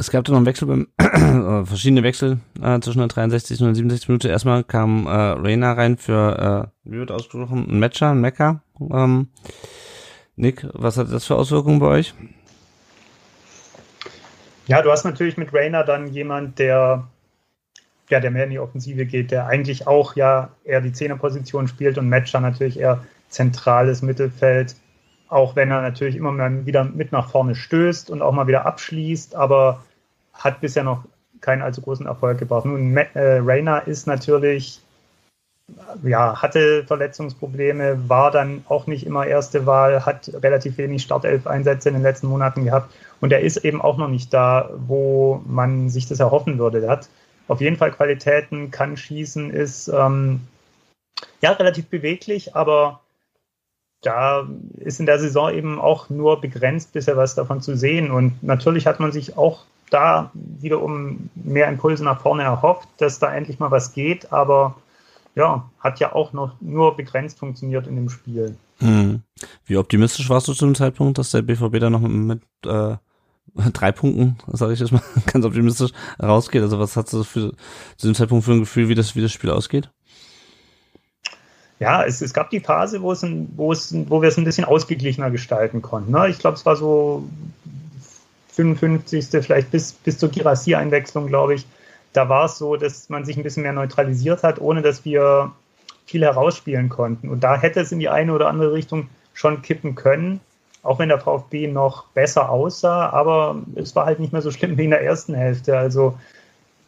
Es 0.00 0.10
gab 0.10 0.24
dann 0.24 0.32
noch 0.32 0.38
einen 0.38 0.46
Wechsel 0.46 0.66
beim, 0.66 0.88
äh, 0.98 1.66
verschiedene 1.66 2.02
Wechsel 2.02 2.38
äh, 2.62 2.80
zwischen 2.80 3.00
der 3.00 3.08
63 3.08 3.60
und 3.60 3.66
der 3.66 3.74
67 3.74 4.08
Minute. 4.08 4.28
Erstmal 4.30 4.64
kam 4.64 5.06
äh, 5.06 5.10
Reina 5.10 5.74
rein 5.74 5.98
für, 5.98 6.70
äh, 6.72 6.90
wie 6.90 6.96
wird 6.96 7.10
ausgesprochen, 7.10 7.66
ein 7.68 7.78
Matcher, 7.80 8.12
ein 8.12 8.20
Mecker. 8.22 8.62
Ähm, 8.80 9.28
Nick, 10.36 10.66
was 10.72 10.96
hat 10.96 11.12
das 11.12 11.26
für 11.26 11.36
Auswirkungen 11.36 11.80
bei 11.80 11.86
euch? 11.88 12.14
Ja, 14.68 14.80
du 14.80 14.90
hast 14.90 15.04
natürlich 15.04 15.36
mit 15.36 15.52
Rainer 15.52 15.84
dann 15.84 16.08
jemand, 16.08 16.58
der 16.58 17.06
ja, 18.08 18.20
der 18.20 18.30
mehr 18.30 18.44
in 18.44 18.50
die 18.50 18.58
Offensive 18.58 19.04
geht, 19.04 19.30
der 19.30 19.48
eigentlich 19.48 19.86
auch 19.86 20.16
ja 20.16 20.48
eher 20.64 20.80
die 20.80 20.92
Zehnerposition 20.92 21.68
spielt 21.68 21.98
und 21.98 22.08
Matcher 22.08 22.40
natürlich 22.40 22.80
eher 22.80 23.04
zentrales 23.28 24.00
Mittelfeld, 24.00 24.76
auch 25.28 25.56
wenn 25.56 25.70
er 25.70 25.82
natürlich 25.82 26.16
immer 26.16 26.32
mal 26.32 26.64
wieder 26.64 26.84
mit 26.84 27.12
nach 27.12 27.28
vorne 27.28 27.54
stößt 27.54 28.08
und 28.08 28.22
auch 28.22 28.32
mal 28.32 28.46
wieder 28.46 28.64
abschließt, 28.64 29.34
aber 29.34 29.84
hat 30.40 30.60
bisher 30.60 30.82
noch 30.82 31.04
keinen 31.40 31.62
allzu 31.62 31.82
großen 31.82 32.06
Erfolg 32.06 32.38
gebracht. 32.38 32.64
Nun, 32.64 32.96
äh, 32.96 33.38
Rainer 33.42 33.86
ist 33.86 34.06
natürlich, 34.06 34.80
ja, 36.02 36.40
hatte 36.40 36.84
Verletzungsprobleme, 36.84 38.08
war 38.08 38.30
dann 38.30 38.64
auch 38.68 38.86
nicht 38.86 39.06
immer 39.06 39.26
erste 39.26 39.66
Wahl, 39.66 40.04
hat 40.04 40.30
relativ 40.42 40.76
wenig 40.78 41.02
Startelf-Einsätze 41.02 41.88
in 41.88 41.94
den 41.94 42.02
letzten 42.02 42.26
Monaten 42.26 42.64
gehabt 42.64 42.92
und 43.20 43.32
er 43.32 43.40
ist 43.40 43.58
eben 43.58 43.80
auch 43.80 43.96
noch 43.96 44.08
nicht 44.08 44.34
da, 44.34 44.70
wo 44.76 45.42
man 45.46 45.88
sich 45.88 46.06
das 46.06 46.20
erhoffen 46.20 46.58
würde. 46.58 46.82
Er 46.82 46.90
hat 46.90 47.08
auf 47.48 47.60
jeden 47.60 47.76
Fall 47.76 47.92
Qualitäten, 47.92 48.70
kann 48.70 48.96
schießen, 48.96 49.50
ist 49.50 49.88
ähm, 49.88 50.40
ja 51.40 51.52
relativ 51.52 51.88
beweglich, 51.88 52.54
aber 52.56 53.00
da 54.02 54.48
ist 54.78 55.00
in 55.00 55.06
der 55.06 55.18
Saison 55.18 55.52
eben 55.52 55.78
auch 55.78 56.08
nur 56.08 56.40
begrenzt 56.40 56.92
bisher 56.92 57.16
was 57.16 57.34
davon 57.34 57.60
zu 57.60 57.76
sehen. 57.76 58.10
Und 58.10 58.42
natürlich 58.42 58.86
hat 58.86 59.00
man 59.00 59.12
sich 59.12 59.36
auch 59.36 59.64
da 59.90 60.30
wiederum 60.34 61.30
mehr 61.34 61.68
Impulse 61.68 62.04
nach 62.04 62.20
vorne 62.20 62.42
erhofft, 62.42 62.88
dass 62.98 63.18
da 63.18 63.34
endlich 63.34 63.58
mal 63.58 63.70
was 63.70 63.92
geht, 63.92 64.32
aber 64.32 64.76
ja, 65.34 65.70
hat 65.78 66.00
ja 66.00 66.12
auch 66.12 66.32
noch 66.32 66.60
nur 66.60 66.96
begrenzt 66.96 67.38
funktioniert 67.38 67.86
in 67.86 67.96
dem 67.96 68.08
Spiel. 68.08 68.56
Hm. 68.78 69.22
Wie 69.64 69.76
optimistisch 69.76 70.28
warst 70.28 70.48
du 70.48 70.54
zu 70.54 70.64
dem 70.64 70.74
Zeitpunkt, 70.74 71.18
dass 71.18 71.30
der 71.30 71.42
BVB 71.42 71.78
da 71.78 71.90
noch 71.90 72.00
mit 72.00 72.42
äh, 72.66 72.96
drei 73.72 73.92
Punkten, 73.92 74.38
sage 74.48 74.72
ich 74.72 74.80
jetzt 74.80 74.92
mal, 74.92 75.02
ganz 75.26 75.44
optimistisch 75.44 75.92
rausgeht. 76.20 76.62
Also 76.62 76.78
was 76.78 76.96
hast 76.96 77.12
du 77.12 77.24
für, 77.24 77.52
zu 77.96 78.06
dem 78.06 78.14
Zeitpunkt 78.14 78.44
für 78.44 78.52
ein 78.52 78.60
Gefühl, 78.60 78.88
wie 78.88 78.94
das, 78.94 79.16
wie 79.16 79.22
das 79.22 79.32
Spiel 79.32 79.50
ausgeht? 79.50 79.90
Ja, 81.78 82.04
es, 82.04 82.20
es 82.20 82.34
gab 82.34 82.50
die 82.50 82.60
Phase, 82.60 83.00
wo, 83.00 83.10
es 83.10 83.22
ein, 83.22 83.48
wo, 83.56 83.72
es, 83.72 83.94
wo 84.08 84.20
wir 84.20 84.28
es 84.28 84.36
ein 84.36 84.44
bisschen 84.44 84.66
ausgeglichener 84.66 85.30
gestalten 85.30 85.80
konnten. 85.80 86.12
Ne? 86.12 86.28
Ich 86.28 86.38
glaube, 86.38 86.56
es 86.56 86.66
war 86.66 86.76
so 86.76 87.24
55. 88.64 89.26
vielleicht 89.44 89.70
bis, 89.70 89.92
bis 89.92 90.18
zur 90.18 90.30
Girassi-Einwechslung, 90.30 91.26
glaube 91.26 91.54
ich. 91.54 91.66
Da 92.12 92.28
war 92.28 92.46
es 92.46 92.58
so, 92.58 92.76
dass 92.76 93.08
man 93.08 93.24
sich 93.24 93.36
ein 93.36 93.42
bisschen 93.42 93.62
mehr 93.62 93.72
neutralisiert 93.72 94.42
hat, 94.42 94.60
ohne 94.60 94.82
dass 94.82 95.04
wir 95.04 95.52
viel 96.06 96.22
herausspielen 96.22 96.88
konnten. 96.88 97.28
Und 97.28 97.44
da 97.44 97.56
hätte 97.56 97.80
es 97.80 97.92
in 97.92 98.00
die 98.00 98.08
eine 98.08 98.32
oder 98.32 98.48
andere 98.48 98.72
Richtung 98.72 99.08
schon 99.32 99.62
kippen 99.62 99.94
können 99.94 100.40
auch 100.82 100.98
wenn 100.98 101.08
der 101.08 101.20
VfB 101.20 101.66
noch 101.66 102.06
besser 102.08 102.48
aussah, 102.48 103.10
aber 103.10 103.62
es 103.74 103.94
war 103.94 104.06
halt 104.06 104.20
nicht 104.20 104.32
mehr 104.32 104.42
so 104.42 104.50
schlimm 104.50 104.78
wie 104.78 104.84
in 104.84 104.90
der 104.90 105.02
ersten 105.02 105.34
Hälfte. 105.34 105.76
Also 105.76 106.18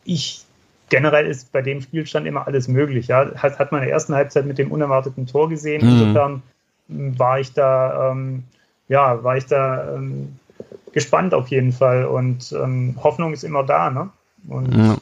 ich 0.05 0.45
generell 0.89 1.27
ist 1.27 1.53
bei 1.53 1.63
dem 1.63 1.81
Spielstand 1.81 2.27
immer 2.27 2.47
alles 2.47 2.69
möglich. 2.69 3.09
Ja, 3.09 3.35
hat, 3.37 3.59
hat 3.59 3.73
man 3.73 3.83
in 3.83 3.87
der 3.87 3.95
ersten 3.95 4.15
Halbzeit 4.15 4.47
mit 4.47 4.59
dem 4.59 4.73
unerwarteten 4.73 5.27
Tor 5.27 5.49
gesehen. 5.49 5.85
Mhm. 5.85 5.91
Insofern 5.91 6.43
war 6.89 7.41
ich 7.41 7.53
da, 7.53 8.11
ähm, 8.11 8.45
ja, 8.89 9.23
war 9.23 9.37
ich 9.37 9.47
da 9.47 9.95
ähm, 9.95 10.39
gespannt 10.93 11.35
auf 11.35 11.49
jeden 11.49 11.73
Fall 11.73 12.05
und 12.05 12.53
ähm, 12.53 12.97
Hoffnung 13.03 13.33
ist 13.33 13.45
immer 13.45 13.65
da. 13.65 13.91
Ne? 13.91 14.11
Und, 14.49 14.75
ja. 14.75 14.97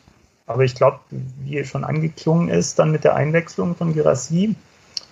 Aber 0.46 0.64
ich 0.64 0.74
glaube, 0.74 1.00
wie 1.44 1.64
schon 1.64 1.84
angeklungen 1.84 2.48
ist, 2.48 2.78
dann 2.78 2.90
mit 2.90 3.04
der 3.04 3.14
Einwechslung 3.14 3.76
von 3.76 3.94
Girassi, 3.94 4.56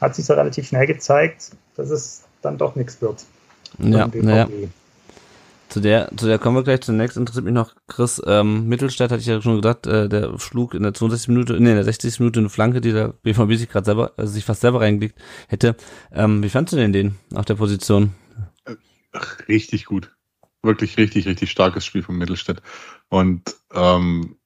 hat 0.01 0.14
sich 0.14 0.24
so 0.24 0.35
relativ 0.35 0.68
schnell 0.68 0.87
gezeigt, 0.87 1.53
dass 1.76 1.91
es 1.91 2.24
dann 2.43 2.59
doch 2.59 2.76
nichts 2.76 3.01
wird. 3.01 3.24
Ja, 3.79 4.09
ja. 4.12 4.49
Zu 5.68 5.81
der, 5.81 6.11
zu 6.16 6.26
der 6.26 6.39
kommen 6.39 6.57
wir 6.57 6.62
gleich. 6.62 6.81
Zunächst 6.81 7.16
interessiert 7.16 7.45
mich 7.45 7.53
noch 7.53 7.74
Chris 7.89 8.22
ähm, 8.26 8.68
Mittelstadt, 8.68 9.11
hatte 9.11 9.20
ich 9.20 9.26
ja 9.26 9.43
schon 9.43 9.57
gesagt, 9.57 9.87
äh, 9.87 10.09
der 10.09 10.39
schlug 10.39 10.74
in 10.74 10.83
der 10.83 10.95
62 10.95 11.29
Minute, 11.29 11.53
nee, 11.61 11.70
in 11.70 11.76
der 11.76 11.85
60. 11.85 12.20
Minute 12.20 12.41
eine 12.41 12.49
Flanke, 12.49 12.81
die 12.81 12.93
der 12.93 13.09
BVB 13.09 13.55
sich 13.55 13.68
gerade 13.68 13.85
selber, 13.85 14.12
also 14.16 14.33
sich 14.33 14.45
fast 14.45 14.62
selber 14.62 14.81
reingelegt 14.81 15.18
hätte. 15.47 15.76
Ähm, 16.11 16.43
wie 16.43 16.49
fandst 16.49 16.72
du 16.72 16.79
denn 16.79 16.93
den 16.93 17.16
auf 17.35 17.45
der 17.45 17.57
Position? 17.57 18.14
Ach, 19.12 19.39
richtig 19.47 19.85
gut. 19.85 20.11
Wirklich 20.62 20.96
richtig, 20.96 21.26
richtig 21.26 21.50
starkes 21.50 21.84
Spiel 21.84 22.02
von 22.02 22.16
Mittelstädt. 22.16 22.62
Und 23.09 23.56
ähm, 23.72 24.36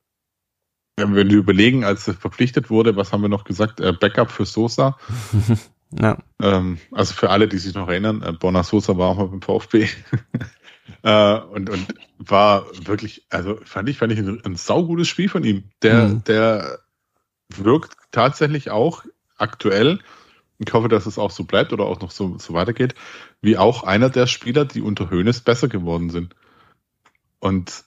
wenn 0.97 1.15
wir 1.15 1.25
überlegen, 1.25 1.85
als 1.85 2.07
er 2.07 2.15
verpflichtet 2.15 2.71
wurde, 2.71 2.97
was 2.97 3.13
haben 3.13 3.23
wir 3.23 3.29
noch 3.29 3.45
gesagt? 3.45 3.81
Äh, 3.81 3.93
Backup 3.93 4.31
für 4.31 4.47
Sosa. 4.47 4.99
Ja. 6.01 6.19
Ähm, 6.41 6.79
also 6.91 7.15
für 7.15 7.31
alle, 7.31 7.49
die 7.49 7.59
sich 7.59 7.75
noch 7.75 7.89
erinnern, 7.89 8.23
äh, 8.23 8.33
Bonner 8.33 8.65
Sosa 8.65 8.97
war 8.97 9.09
auch 9.09 9.17
mal 9.19 9.29
beim 9.29 9.43
VfB. 9.43 9.89
äh, 11.03 11.39
und, 11.39 11.69
und 11.69 11.95
war 12.19 12.67
wirklich, 12.87 13.27
also 13.31 13.59
fand 13.65 13.89
ich, 13.89 13.99
fand 13.99 14.13
ich 14.13 14.19
ein, 14.19 14.41
ein 14.45 14.57
saugutes 14.57 15.09
Spiel 15.09 15.29
von 15.29 15.45
ihm. 15.45 15.65
Der, 15.83 16.09
mhm. 16.09 16.25
der 16.25 16.79
wirkt 17.57 17.95
tatsächlich 18.11 18.71
auch 18.71 19.05
aktuell, 19.37 20.01
ich 20.59 20.73
hoffe, 20.73 20.89
dass 20.89 21.07
es 21.07 21.19
auch 21.19 21.31
so 21.31 21.45
bleibt 21.45 21.73
oder 21.73 21.85
auch 21.85 22.01
noch 22.01 22.11
so, 22.11 22.39
so 22.39 22.55
weitergeht, 22.55 22.95
wie 23.43 23.59
auch 23.59 23.83
einer 23.83 24.09
der 24.09 24.27
Spieler, 24.27 24.65
die 24.65 24.81
unter 24.81 25.11
Höhnes 25.11 25.41
besser 25.41 25.69
geworden 25.69 26.11
sind. 26.11 26.35
Und 27.41 27.85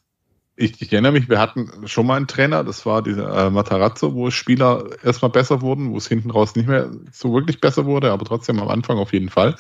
ich, 0.58 0.82
ich, 0.82 0.93
erinnere 0.93 1.14
mich, 1.14 1.30
wir 1.30 1.39
hatten 1.39 1.88
schon 1.88 2.06
mal 2.06 2.16
einen 2.16 2.28
Trainer, 2.28 2.64
das 2.64 2.86
war 2.86 3.01
dieser 3.01 3.47
äh, 3.47 3.49
Matarazzo, 3.49 4.14
wo 4.14 4.30
Spieler 4.32 4.89
erstmal 5.03 5.32
besser 5.32 5.62
wurden, 5.62 5.91
wo 5.91 5.97
es 5.97 6.08
hinten 6.08 6.30
raus 6.30 6.56
nicht 6.56 6.68
mehr 6.68 6.91
so 7.12 7.34
wirklich 7.34 7.60
besser 7.60 7.86
wurde, 7.86 8.12
aber 8.12 8.26
trotzdem 8.26 8.60
am 8.60 8.70
Anfang 8.70 8.97
auf 8.97 9.12
jeden 9.12 9.30
Fall. 9.30 9.56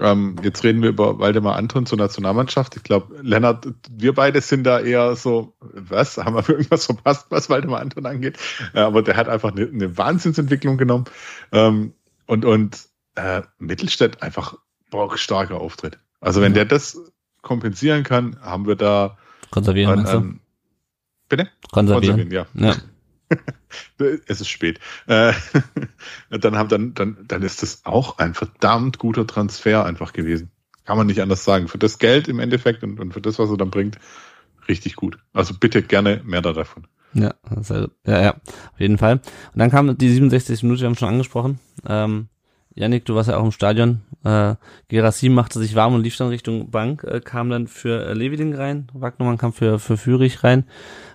Ähm, 0.00 0.36
jetzt 0.42 0.64
reden 0.64 0.80
wir 0.80 0.88
über 0.88 1.18
Waldemar 1.18 1.56
Anton 1.56 1.84
zur 1.84 1.98
Nationalmannschaft. 1.98 2.76
Ich 2.76 2.82
glaube, 2.82 3.20
Lennart, 3.22 3.68
wir 3.90 4.14
beide 4.14 4.40
sind 4.40 4.64
da 4.64 4.80
eher 4.80 5.16
so, 5.16 5.54
was, 5.60 6.16
haben 6.16 6.34
wir 6.34 6.48
irgendwas 6.48 6.86
verpasst, 6.86 7.26
was 7.28 7.50
Waldemar 7.50 7.80
Anton 7.80 8.06
angeht? 8.06 8.38
Äh, 8.74 8.80
aber 8.80 9.02
der 9.02 9.16
hat 9.16 9.28
einfach 9.28 9.52
eine, 9.52 9.66
eine 9.66 9.96
Wahnsinnsentwicklung 9.96 10.78
genommen. 10.78 11.04
Ähm, 11.52 11.92
und 12.26 12.44
und 12.46 12.88
äh, 13.14 13.42
Mittelstädt 13.58 14.22
einfach 14.22 14.56
starker 15.16 15.60
Auftritt. 15.60 15.98
Also 16.20 16.40
wenn 16.40 16.52
ja. 16.52 16.64
der 16.64 16.64
das 16.66 16.98
kompensieren 17.42 18.04
kann, 18.04 18.36
haben 18.40 18.66
wir 18.66 18.76
da 18.76 19.18
Konservieren, 19.50 20.00
ähm, 20.00 20.06
ähm, 20.14 20.40
Bitte? 21.28 21.48
Konservieren. 21.70 22.16
Konservieren, 22.16 22.46
ja. 22.54 22.68
ja. 22.68 22.76
es 24.26 24.40
ist 24.40 24.48
spät. 24.48 24.80
Äh, 25.06 25.32
dann, 26.30 26.56
haben, 26.56 26.68
dann, 26.68 26.94
dann, 26.94 27.16
dann 27.26 27.42
ist 27.42 27.62
das 27.62 27.84
auch 27.84 28.18
ein 28.18 28.34
verdammt 28.34 28.98
guter 28.98 29.26
Transfer 29.26 29.84
einfach 29.84 30.12
gewesen. 30.12 30.50
Kann 30.84 30.96
man 30.96 31.06
nicht 31.06 31.20
anders 31.20 31.44
sagen. 31.44 31.68
Für 31.68 31.78
das 31.78 31.98
Geld 31.98 32.28
im 32.28 32.38
Endeffekt 32.38 32.82
und, 32.82 33.00
und 33.00 33.12
für 33.12 33.20
das, 33.20 33.38
was 33.38 33.50
er 33.50 33.56
dann 33.56 33.70
bringt, 33.70 33.98
richtig 34.68 34.96
gut. 34.96 35.18
Also 35.32 35.54
bitte 35.58 35.82
gerne 35.82 36.20
mehr 36.24 36.42
davon. 36.42 36.86
Ja, 37.14 37.34
also, 37.44 37.88
ja, 38.06 38.22
ja, 38.22 38.34
auf 38.34 38.80
jeden 38.80 38.98
Fall. 38.98 39.14
Und 39.14 39.58
dann 39.58 39.70
kam 39.70 39.96
die 39.96 40.08
67 40.08 40.62
Minute, 40.62 40.80
wir 40.80 40.88
haben 40.88 40.96
schon 40.96 41.08
angesprochen. 41.08 41.60
Ähm, 41.86 42.28
Janik, 42.74 43.04
du 43.04 43.14
warst 43.14 43.28
ja 43.28 43.36
auch 43.36 43.44
im 43.44 43.52
Stadion. 43.52 44.00
Äh, 44.24 44.54
Gerassim 44.88 45.34
machte 45.34 45.58
sich 45.58 45.74
warm 45.74 45.94
und 45.94 46.02
lief 46.02 46.16
dann 46.16 46.28
Richtung 46.28 46.70
Bank, 46.70 47.04
äh, 47.04 47.20
kam 47.20 47.50
dann 47.50 47.66
für 47.66 48.06
äh, 48.06 48.14
Leviding 48.14 48.54
rein, 48.54 48.88
Wagnermann 48.92 49.38
kam 49.38 49.52
für, 49.52 49.78
für 49.78 49.96
Fürich 49.96 50.42
rein. 50.44 50.64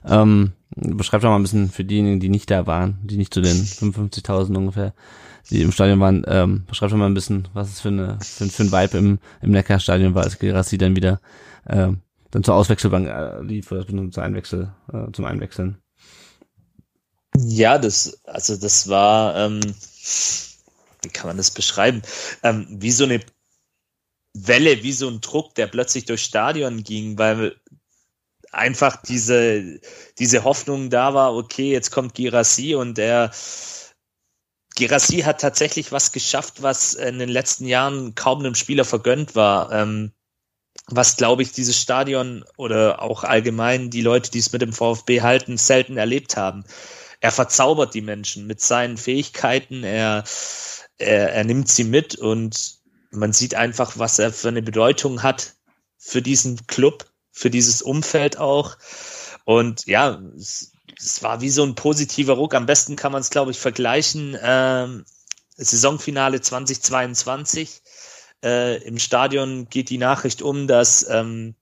Ähm, 0.05 0.51
beschreib 0.75 1.21
doch 1.21 1.29
mal 1.29 1.37
ein 1.37 1.41
bisschen 1.41 1.69
für 1.69 1.83
diejenigen, 1.83 2.19
die 2.19 2.29
nicht 2.29 2.51
da 2.51 2.67
waren, 2.67 2.99
die 3.03 3.17
nicht 3.17 3.33
zu 3.33 3.41
den 3.41 3.57
55.000 3.57 4.55
ungefähr, 4.55 4.93
die 5.49 5.61
im 5.61 5.71
Stadion 5.71 5.99
waren, 5.99 6.23
ähm, 6.27 6.65
beschreib 6.67 6.91
doch 6.91 6.97
mal 6.97 7.07
ein 7.07 7.13
bisschen, 7.13 7.47
was 7.53 7.69
es 7.69 7.81
für, 7.81 7.89
eine, 7.89 8.19
für, 8.21 8.45
für 8.45 8.63
ein 8.63 8.71
Vibe 8.71 8.97
im, 8.97 9.19
im 9.41 9.51
Neckarstadion 9.51 10.13
war, 10.13 10.23
als 10.23 10.37
Gerassi 10.37 10.77
dann 10.77 10.95
wieder 10.95 11.21
äh, 11.65 11.89
dann 12.31 12.43
zur 12.43 12.55
Auswechselbank 12.55 13.07
äh, 13.07 13.41
lief, 13.41 13.71
oder 13.71 13.87
zum 13.87 14.11
Einwechsel, 14.17 14.73
äh, 14.91 15.11
zum 15.13 15.25
Einwechseln. 15.25 15.77
Ja, 17.37 17.77
das, 17.77 18.19
also 18.25 18.57
das 18.57 18.89
war, 18.89 19.35
ähm, 19.37 19.61
wie 21.07 21.13
kann 21.13 21.27
man 21.27 21.37
das 21.37 21.51
beschreiben? 21.51 22.01
Ähm, 22.43 22.67
wie 22.69 22.91
so 22.91 23.05
eine 23.05 23.21
Welle, 24.33 24.83
wie 24.83 24.91
so 24.91 25.07
ein 25.07 25.21
Druck, 25.21 25.55
der 25.55 25.67
plötzlich 25.67 26.05
durchs 26.05 26.25
Stadion 26.25 26.83
ging, 26.83 27.17
weil 27.17 27.55
einfach 28.51 29.01
diese, 29.01 29.79
diese 30.19 30.43
Hoffnung 30.43 30.89
da 30.89 31.13
war, 31.13 31.35
okay, 31.35 31.71
jetzt 31.71 31.91
kommt 31.91 32.13
Girassi 32.13 32.75
und 32.75 32.99
er 32.99 33.31
Girassi 34.75 35.21
hat 35.21 35.41
tatsächlich 35.41 35.91
was 35.91 36.11
geschafft, 36.11 36.61
was 36.61 36.93
in 36.93 37.19
den 37.19 37.29
letzten 37.29 37.65
Jahren 37.65 38.13
kaum 38.13 38.39
einem 38.39 38.53
Spieler 38.53 38.85
vergönnt 38.85 39.35
war. 39.35 39.71
Ähm, 39.71 40.11
was, 40.89 41.17
glaube 41.17 41.41
ich, 41.41 41.51
dieses 41.51 41.81
Stadion 41.81 42.45
oder 42.57 43.01
auch 43.01 43.23
allgemein 43.23 43.89
die 43.89 44.01
Leute, 44.01 44.29
die 44.29 44.39
es 44.39 44.51
mit 44.51 44.61
dem 44.61 44.73
VfB 44.73 45.21
halten, 45.21 45.57
selten 45.57 45.97
erlebt 45.97 46.37
haben. 46.37 46.63
Er 47.19 47.31
verzaubert 47.31 47.93
die 47.93 48.01
Menschen 48.01 48.45
mit 48.45 48.61
seinen 48.61 48.97
Fähigkeiten, 48.97 49.83
er 49.83 50.23
er, 50.97 51.33
er 51.33 51.43
nimmt 51.43 51.69
sie 51.69 51.83
mit 51.83 52.15
und 52.15 52.77
man 53.11 53.33
sieht 53.33 53.55
einfach, 53.55 53.97
was 53.97 54.19
er 54.19 54.33
für 54.33 54.49
eine 54.49 54.61
Bedeutung 54.61 55.23
hat 55.23 55.55
für 55.97 56.21
diesen 56.21 56.67
Club, 56.67 57.05
für 57.31 57.49
dieses 57.49 57.81
Umfeld 57.81 58.37
auch. 58.37 58.77
Und 59.45 59.85
ja, 59.85 60.21
es, 60.35 60.71
es 60.97 61.23
war 61.23 61.41
wie 61.41 61.49
so 61.49 61.63
ein 61.63 61.75
positiver 61.75 62.33
Ruck. 62.33 62.53
Am 62.53 62.65
besten 62.65 62.95
kann 62.95 63.11
man 63.11 63.21
es, 63.21 63.29
glaube 63.29 63.51
ich, 63.51 63.59
vergleichen. 63.59 64.37
Ähm, 64.41 65.05
Saisonfinale 65.55 66.41
2022. 66.41 67.81
Äh, 68.43 68.83
Im 68.83 68.99
Stadion 68.99 69.67
geht 69.69 69.89
die 69.89 69.97
Nachricht 69.97 70.41
um, 70.41 70.67
dass 70.67 71.07
ähm, 71.09 71.55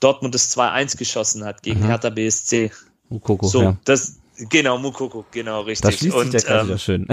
Dortmund 0.00 0.34
das 0.34 0.54
2-1 0.56 0.98
geschossen 0.98 1.44
hat 1.44 1.62
gegen 1.62 1.80
mhm. 1.80 1.86
Hertha 1.86 2.10
BSC. 2.10 2.70
Koko, 3.22 3.46
so, 3.46 3.62
ja. 3.62 3.78
das, 3.84 4.21
Genau, 4.48 4.78
Mukoko, 4.78 5.24
genau, 5.30 5.62
richtig. 5.62 5.90
Da 5.90 5.96
schließt 5.96 6.16
und, 6.16 6.32
sich 6.32 6.42
der 6.42 6.50
Kreis 6.50 6.60
ähm, 6.60 6.68
wieder 6.68 6.78
schön. 6.78 7.08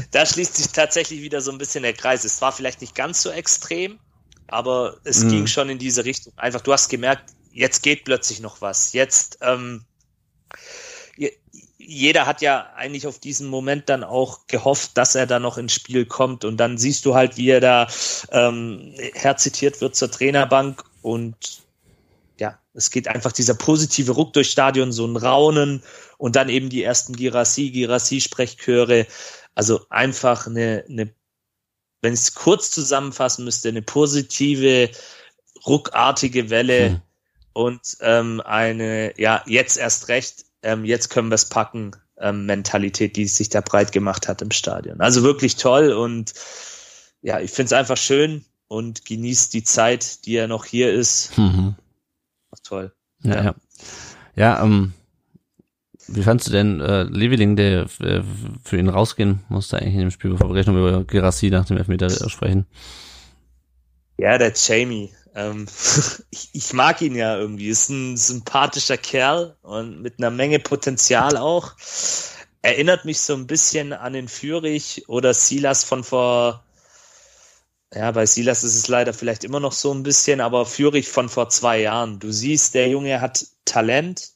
da 0.10 0.26
schließt 0.26 0.56
sich 0.56 0.68
tatsächlich 0.68 1.22
wieder 1.22 1.40
so 1.40 1.50
ein 1.50 1.58
bisschen 1.58 1.82
der 1.82 1.92
Kreis. 1.92 2.24
Es 2.24 2.40
war 2.40 2.52
vielleicht 2.52 2.80
nicht 2.80 2.94
ganz 2.94 3.22
so 3.22 3.30
extrem, 3.30 3.98
aber 4.48 4.98
es 5.04 5.24
mm. 5.24 5.28
ging 5.28 5.46
schon 5.46 5.70
in 5.70 5.78
diese 5.78 6.04
Richtung. 6.04 6.32
Einfach, 6.36 6.60
du 6.60 6.72
hast 6.72 6.88
gemerkt, 6.88 7.32
jetzt 7.52 7.82
geht 7.82 8.04
plötzlich 8.04 8.40
noch 8.40 8.60
was. 8.60 8.92
Jetzt, 8.92 9.38
ähm, 9.40 9.84
jeder 11.86 12.26
hat 12.26 12.40
ja 12.40 12.70
eigentlich 12.76 13.06
auf 13.06 13.18
diesen 13.18 13.48
Moment 13.48 13.88
dann 13.88 14.04
auch 14.04 14.46
gehofft, 14.46 14.92
dass 14.94 15.14
er 15.14 15.26
da 15.26 15.38
noch 15.38 15.58
ins 15.58 15.72
Spiel 15.72 16.06
kommt. 16.06 16.44
Und 16.44 16.56
dann 16.56 16.78
siehst 16.78 17.04
du 17.04 17.14
halt, 17.14 17.36
wie 17.36 17.50
er 17.50 17.60
da 17.60 17.88
ähm, 18.30 18.94
herzitiert 19.14 19.80
wird 19.80 19.94
zur 19.94 20.10
Trainerbank 20.10 20.82
und 21.02 21.63
ja, 22.38 22.58
es 22.72 22.90
geht 22.90 23.08
einfach 23.08 23.32
dieser 23.32 23.54
positive 23.54 24.12
Ruck 24.12 24.32
durchs 24.32 24.50
Stadion, 24.50 24.92
so 24.92 25.06
ein 25.06 25.16
Raunen 25.16 25.82
und 26.18 26.36
dann 26.36 26.48
eben 26.48 26.68
die 26.68 26.82
ersten 26.82 27.14
Girassi, 27.14 27.70
Girassi-Sprechchöre. 27.70 29.06
Also 29.54 29.86
einfach 29.90 30.46
eine, 30.46 30.84
eine 30.88 31.14
wenn 32.04 32.12
ich 32.12 32.20
es 32.20 32.34
kurz 32.34 32.70
zusammenfassen 32.70 33.44
müsste, 33.44 33.70
eine 33.70 33.82
positive, 33.82 34.90
ruckartige 35.66 36.50
Welle 36.50 36.88
hm. 36.90 37.00
und 37.54 37.80
ähm, 38.00 38.42
eine, 38.44 39.18
ja, 39.18 39.42
jetzt 39.46 39.78
erst 39.78 40.08
recht, 40.08 40.44
ähm, 40.62 40.84
jetzt 40.84 41.08
können 41.08 41.30
wir 41.30 41.36
es 41.36 41.48
packen, 41.48 41.92
ähm, 42.18 42.46
Mentalität, 42.46 43.16
die 43.16 43.26
sich 43.26 43.48
da 43.48 43.60
breit 43.62 43.90
gemacht 43.92 44.28
hat 44.28 44.42
im 44.42 44.50
Stadion. 44.50 45.00
Also 45.00 45.22
wirklich 45.22 45.56
toll 45.56 45.92
und 45.92 46.34
ja, 47.22 47.40
ich 47.40 47.50
finde 47.50 47.66
es 47.66 47.72
einfach 47.72 47.96
schön 47.96 48.44
und 48.68 49.06
genießt 49.06 49.54
die 49.54 49.64
Zeit, 49.64 50.26
die 50.26 50.36
er 50.36 50.46
noch 50.46 50.66
hier 50.66 50.92
ist. 50.92 51.36
Mhm. 51.38 51.74
Toll. 52.62 52.92
Ja, 53.22 53.34
ja. 53.34 53.42
ja. 53.44 53.54
ja 54.34 54.62
ähm, 54.62 54.92
wie 56.08 56.22
fandst 56.22 56.46
du 56.46 56.50
denn 56.52 56.80
äh, 56.80 57.04
Leveling, 57.04 57.56
der 57.56 57.86
äh, 58.00 58.22
für 58.62 58.78
ihn 58.78 58.88
rausgehen 58.88 59.44
musste 59.48 59.78
eigentlich 59.78 59.94
in 59.94 60.00
dem 60.00 60.10
Spiel, 60.10 60.30
bevor 60.30 60.48
wir 60.48 60.54
gleich 60.54 60.66
noch 60.66 60.74
über 60.74 61.04
Gerassi 61.04 61.50
nach 61.50 61.64
dem 61.64 61.78
Elfmeter 61.78 62.10
sprechen? 62.28 62.66
Ja, 64.18 64.38
der 64.38 64.52
Jamie. 64.54 65.10
Ähm, 65.34 65.66
ich, 66.30 66.50
ich 66.52 66.72
mag 66.72 67.00
ihn 67.00 67.14
ja 67.14 67.36
irgendwie. 67.36 67.68
Ist 67.68 67.88
ein 67.88 68.16
sympathischer 68.16 68.96
Kerl 68.96 69.56
und 69.62 70.02
mit 70.02 70.18
einer 70.18 70.30
Menge 70.30 70.58
Potenzial 70.58 71.36
auch. 71.36 71.72
Erinnert 72.62 73.04
mich 73.04 73.20
so 73.20 73.34
ein 73.34 73.46
bisschen 73.46 73.92
an 73.92 74.12
den 74.12 74.28
Fürich 74.28 75.04
oder 75.08 75.34
Silas 75.34 75.84
von 75.84 76.04
vor. 76.04 76.63
Ja, 77.94 78.10
bei 78.10 78.26
Silas 78.26 78.64
ist 78.64 78.74
es 78.74 78.88
leider 78.88 79.14
vielleicht 79.14 79.44
immer 79.44 79.60
noch 79.60 79.72
so 79.72 79.94
ein 79.94 80.02
bisschen, 80.02 80.40
aber 80.40 80.66
Fürich 80.66 81.08
von 81.08 81.28
vor 81.28 81.48
zwei 81.48 81.80
Jahren. 81.80 82.18
Du 82.18 82.32
siehst, 82.32 82.74
der 82.74 82.88
Junge 82.88 83.20
hat 83.20 83.46
Talent, 83.64 84.32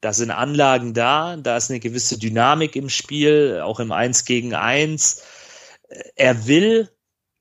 da 0.00 0.12
sind 0.12 0.30
Anlagen 0.30 0.94
da, 0.94 1.36
da 1.36 1.56
ist 1.56 1.70
eine 1.70 1.80
gewisse 1.80 2.16
Dynamik 2.16 2.76
im 2.76 2.88
Spiel, 2.88 3.60
auch 3.62 3.80
im 3.80 3.90
Eins 3.90 4.24
gegen 4.24 4.54
Eins. 4.54 5.22
Er 6.14 6.46
will, 6.46 6.88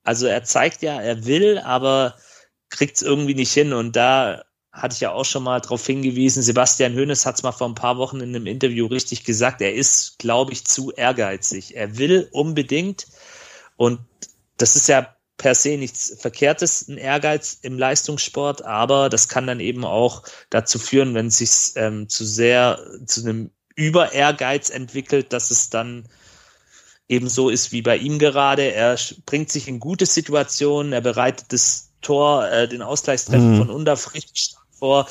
also 0.04 0.26
er 0.26 0.44
zeigt 0.44 0.82
ja, 0.82 1.00
er 1.00 1.26
will, 1.26 1.60
aber 1.60 2.16
kriegt 2.70 2.98
es 2.98 3.04
irgendwie 3.04 3.36
nicht 3.36 3.54
hin. 3.54 3.72
Und 3.72 3.96
da 3.96 4.44
hatte 4.72 4.96
ich 4.96 5.02
ja 5.02 5.12
auch 5.12 5.26
schon 5.26 5.44
mal 5.44 5.62
darauf 5.62 5.86
hingewiesen, 5.86 6.42
Sebastian 6.42 6.96
Hoeneß 6.96 7.28
hat 7.28 7.36
es 7.36 7.44
mal 7.44 7.52
vor 7.52 7.70
ein 7.70 7.76
paar 7.76 7.98
Wochen 7.98 8.20
in 8.20 8.36
einem 8.36 8.48
Interview 8.48 8.88
richtig 8.88 9.26
gesagt, 9.26 9.62
er 9.62 9.76
ist, 9.76 10.18
glaube 10.18 10.54
ich, 10.54 10.66
zu 10.66 10.92
ehrgeizig. 10.92 11.76
Er 11.76 12.00
will 12.00 12.30
unbedingt 12.32 13.06
und 13.78 14.00
das 14.58 14.76
ist 14.76 14.90
ja 14.90 15.16
per 15.40 15.56
se 15.56 15.78
nichts 15.78 16.16
Verkehrtes, 16.20 16.88
ein 16.88 16.98
Ehrgeiz 16.98 17.58
im 17.62 17.80
Leistungssport, 17.80 18.64
aber 18.66 19.10
das 19.10 19.30
kann 19.30 19.48
dann 19.48 19.62
eben 19.62 19.86
auch 19.86 20.24
dazu 20.50 20.78
führen, 20.78 21.16
wenn 21.16 21.28
es 21.28 21.38
sich 21.38 21.76
ähm, 21.76 22.10
zu 22.10 22.26
sehr 22.26 22.80
zu 23.08 23.22
einem 23.22 23.50
Über-Ehrgeiz 23.76 24.70
entwickelt, 24.70 25.32
dass 25.32 25.50
es 25.50 25.70
dann 25.70 26.08
eben 27.08 27.30
so 27.30 27.50
ist 27.50 27.72
wie 27.72 27.82
bei 27.82 27.96
ihm 27.96 28.20
gerade. 28.20 28.74
Er 28.74 28.98
bringt 29.26 29.50
sich 29.50 29.70
in 29.70 29.80
gute 29.80 30.06
Situationen, 30.06 30.92
er 30.92 31.02
bereitet 31.02 31.54
das 31.54 31.94
Tor, 32.02 32.48
äh, 32.50 32.68
den 32.68 32.82
Ausgleichstreffen 32.82 33.54
mhm. 33.54 33.58
von 33.58 33.70
Underf 33.70 34.14
richtig 34.14 34.56
vor, 34.78 35.08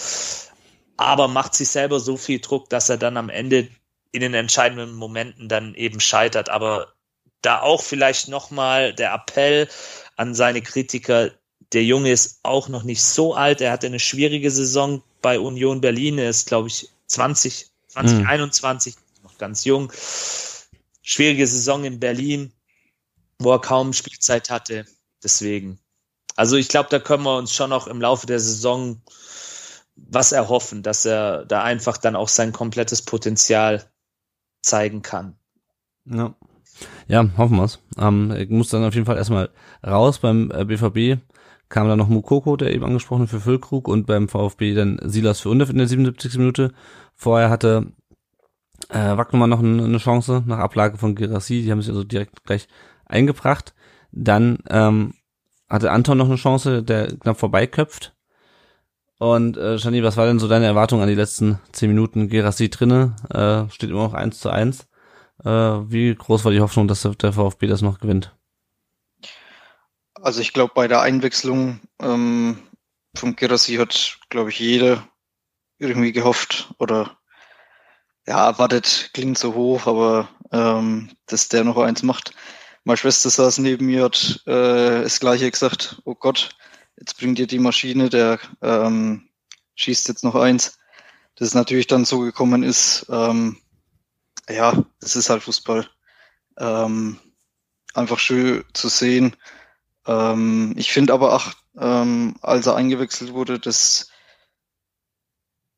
aber 0.99 1.29
macht 1.29 1.55
sich 1.55 1.71
selber 1.71 2.01
so 2.01 2.19
viel 2.19 2.41
Druck, 2.41 2.69
dass 2.69 2.91
er 2.91 2.99
dann 2.99 3.17
am 3.17 3.31
Ende 3.31 3.69
in 4.13 4.21
den 4.21 4.35
entscheidenden 4.35 4.95
Momenten 4.95 5.49
dann 5.49 5.75
eben 5.75 6.01
scheitert. 6.01 6.51
Aber 6.51 6.93
da 7.41 7.61
auch 7.61 7.83
vielleicht 7.83 8.29
nochmal 8.29 8.93
der 8.93 9.15
Appell 9.15 9.69
an 10.19 10.35
seine 10.35 10.61
Kritiker. 10.61 11.31
Der 11.73 11.85
Junge 11.85 12.13
ist 12.13 12.41
auch 12.43 12.69
noch 12.69 12.83
nicht 12.83 13.03
so 13.03 13.35
alt. 13.35 13.61
Er 13.61 13.73
hatte 13.73 13.87
eine 13.87 14.01
schwierige 14.01 14.51
Saison 14.51 15.03
bei 15.23 15.39
Union 15.39 15.81
Berlin. 15.81 16.19
Er 16.19 16.31
ist, 16.31 16.49
glaube 16.49 16.69
ich, 16.69 16.91
20, 17.07 17.71
2021, 17.89 18.97
mhm. 18.97 19.23
noch 19.23 19.39
ganz 19.39 19.65
jung. 19.65 19.93
Schwierige 21.03 21.47
Saison 21.47 21.85
in 21.85 22.01
Berlin, 22.01 22.53
wo 23.39 23.53
er 23.53 23.61
kaum 23.61 23.93
Spielzeit 23.93 24.51
hatte. 24.51 24.87
Deswegen. 25.23 25.79
Also 26.37 26.57
ich 26.57 26.69
glaube, 26.69 26.89
da 26.91 26.99
können 26.99 27.23
wir 27.23 27.37
uns 27.37 27.55
schon 27.55 27.71
noch 27.71 27.87
im 27.87 28.01
Laufe 28.01 28.27
der 28.27 28.41
Saison 28.41 29.01
was 29.97 30.33
erhoffen, 30.33 30.83
dass 30.83 31.05
er 31.05 31.45
da 31.45 31.63
einfach 31.63 31.97
dann 31.97 32.15
auch 32.15 32.29
sein 32.29 32.53
komplettes 32.53 33.03
Potenzial 33.03 33.91
zeigen 34.63 35.03
kann. 35.03 35.37
Ja, 36.05 36.35
ja 37.07 37.29
hoffen 37.37 37.57
wir's. 37.57 37.81
Ähm, 37.99 38.33
ich 38.37 38.51
muss 38.51 38.71
dann 38.71 38.85
auf 38.85 38.95
jeden 38.95 39.07
Fall 39.07 39.17
erstmal 39.17 39.51
raus 39.87 40.19
beim 40.19 40.51
äh, 40.51 40.65
BVB. 40.65 41.21
Kam 41.69 41.89
dann 41.89 41.99
noch 41.99 42.09
Mukoko, 42.09 42.57
der 42.57 42.73
eben 42.73 42.85
angesprochen 42.85 43.27
für 43.27 43.41
Füllkrug 43.41 43.89
und 43.89 44.07
beim 44.07 44.29
VfB 44.29 44.75
dann 44.75 44.99
Silas 45.03 45.41
für 45.41 45.51
Undef 45.51 45.69
in 45.69 45.77
der 45.77 45.87
77. 45.87 46.39
Minute. 46.39 46.73
Vorher 47.15 47.51
hatte 47.51 47.93
äh, 48.89 49.17
Wagnumann 49.17 49.51
noch 49.51 49.59
eine, 49.59 49.99
Chance 49.99 50.43
nach 50.47 50.59
Ablage 50.59 50.97
von 50.97 51.15
Gerassi. 51.15 51.63
Die 51.63 51.71
haben 51.71 51.83
sich 51.83 51.91
also 51.91 52.05
direkt 52.05 52.45
gleich 52.45 52.69
eingebracht. 53.05 53.75
Dann 54.13 54.59
ähm, 54.71 55.15
hatte 55.69 55.91
Anton 55.91 56.19
noch 56.19 56.27
eine 56.27 56.37
Chance, 56.37 56.83
der 56.83 57.09
knapp 57.19 57.39
vorbeiköpft. 57.39 58.15
Und 59.19 59.57
äh, 59.57 59.79
Shani, 59.79 60.03
was 60.03 60.17
war 60.17 60.27
denn 60.27 60.39
so 60.39 60.49
deine 60.49 60.67
Erwartung 60.67 61.03
an 61.03 61.09
die 61.09 61.15
letzten 61.15 61.59
zehn 61.73 61.91
Minuten? 61.91 62.29
Gerassi 62.29 62.71
drinne, 62.71 63.17
äh, 63.31 63.71
steht 63.73 63.91
immer 63.91 64.05
noch 64.05 64.15
eins 64.15 64.39
zu 64.39 64.49
eins. 64.49 64.88
Äh, 65.45 65.49
wie 65.49 66.15
groß 66.15 66.45
war 66.45 66.53
die 66.53 66.61
Hoffnung, 66.61 66.89
dass 66.89 67.03
der 67.03 67.33
VfB 67.33 67.67
das 67.67 67.83
noch 67.83 68.01
gewinnt? 68.01 68.35
Also 70.15 70.41
ich 70.41 70.53
glaube, 70.53 70.73
bei 70.75 70.89
der 70.89 71.01
Einwechslung 71.01 71.81
ähm, 72.01 72.59
von 73.15 73.37
Gerassi 73.37 73.77
hat, 73.77 74.19
glaube 74.31 74.51
ich, 74.51 74.59
jeder 74.59 75.07
irgendwie 75.79 76.13
gehofft 76.13 76.75
oder 76.79 77.19
ja, 78.27 78.47
erwartet, 78.47 79.11
klingt 79.15 79.39
so 79.39 79.55
hoch, 79.55 79.87
aber 79.87 80.29
ähm, 80.53 81.11
dass 81.27 81.49
der 81.49 81.65
noch 81.65 81.79
eins 81.79 82.03
macht. 82.03 82.35
Meine 82.85 82.97
Schwester 82.97 83.31
saß 83.31 83.59
neben 83.59 83.87
mir, 83.87 84.05
hat 84.05 84.43
äh, 84.47 85.03
das 85.03 85.21
gleiche 85.21 85.51
gesagt, 85.51 86.01
oh 86.05 86.15
Gott, 86.15 86.51
jetzt 86.99 87.19
bringt 87.19 87.39
ihr 87.39 87.47
die 87.47 87.59
Maschine, 87.59 88.09
der 88.09 88.39
ähm, 88.61 89.29
schießt 89.77 90.09
jetzt 90.09 90.25
noch 90.25 90.35
eins. 90.35 90.79
Das 91.37 91.55
natürlich 91.55 91.87
dann 91.87 92.05
so 92.05 92.21
gekommen 92.21 92.63
ist, 92.63 93.07
ähm, 93.09 93.59
ja, 94.49 94.85
das 95.01 95.17
ist 95.17 95.31
halt 95.31 95.43
Fußball. 95.43 95.89
Ähm, 96.59 97.19
einfach 97.95 98.19
schön 98.19 98.65
zu 98.73 98.89
sehen. 98.89 99.37
Ähm, 100.07 100.75
ich 100.77 100.93
finde 100.93 101.13
aber 101.13 101.35
auch, 101.35 101.53
ähm, 101.77 102.37
als 102.41 102.67
er 102.67 102.77
eingewechselt 102.77 103.33
wurde, 103.33 103.59
das 103.59 104.11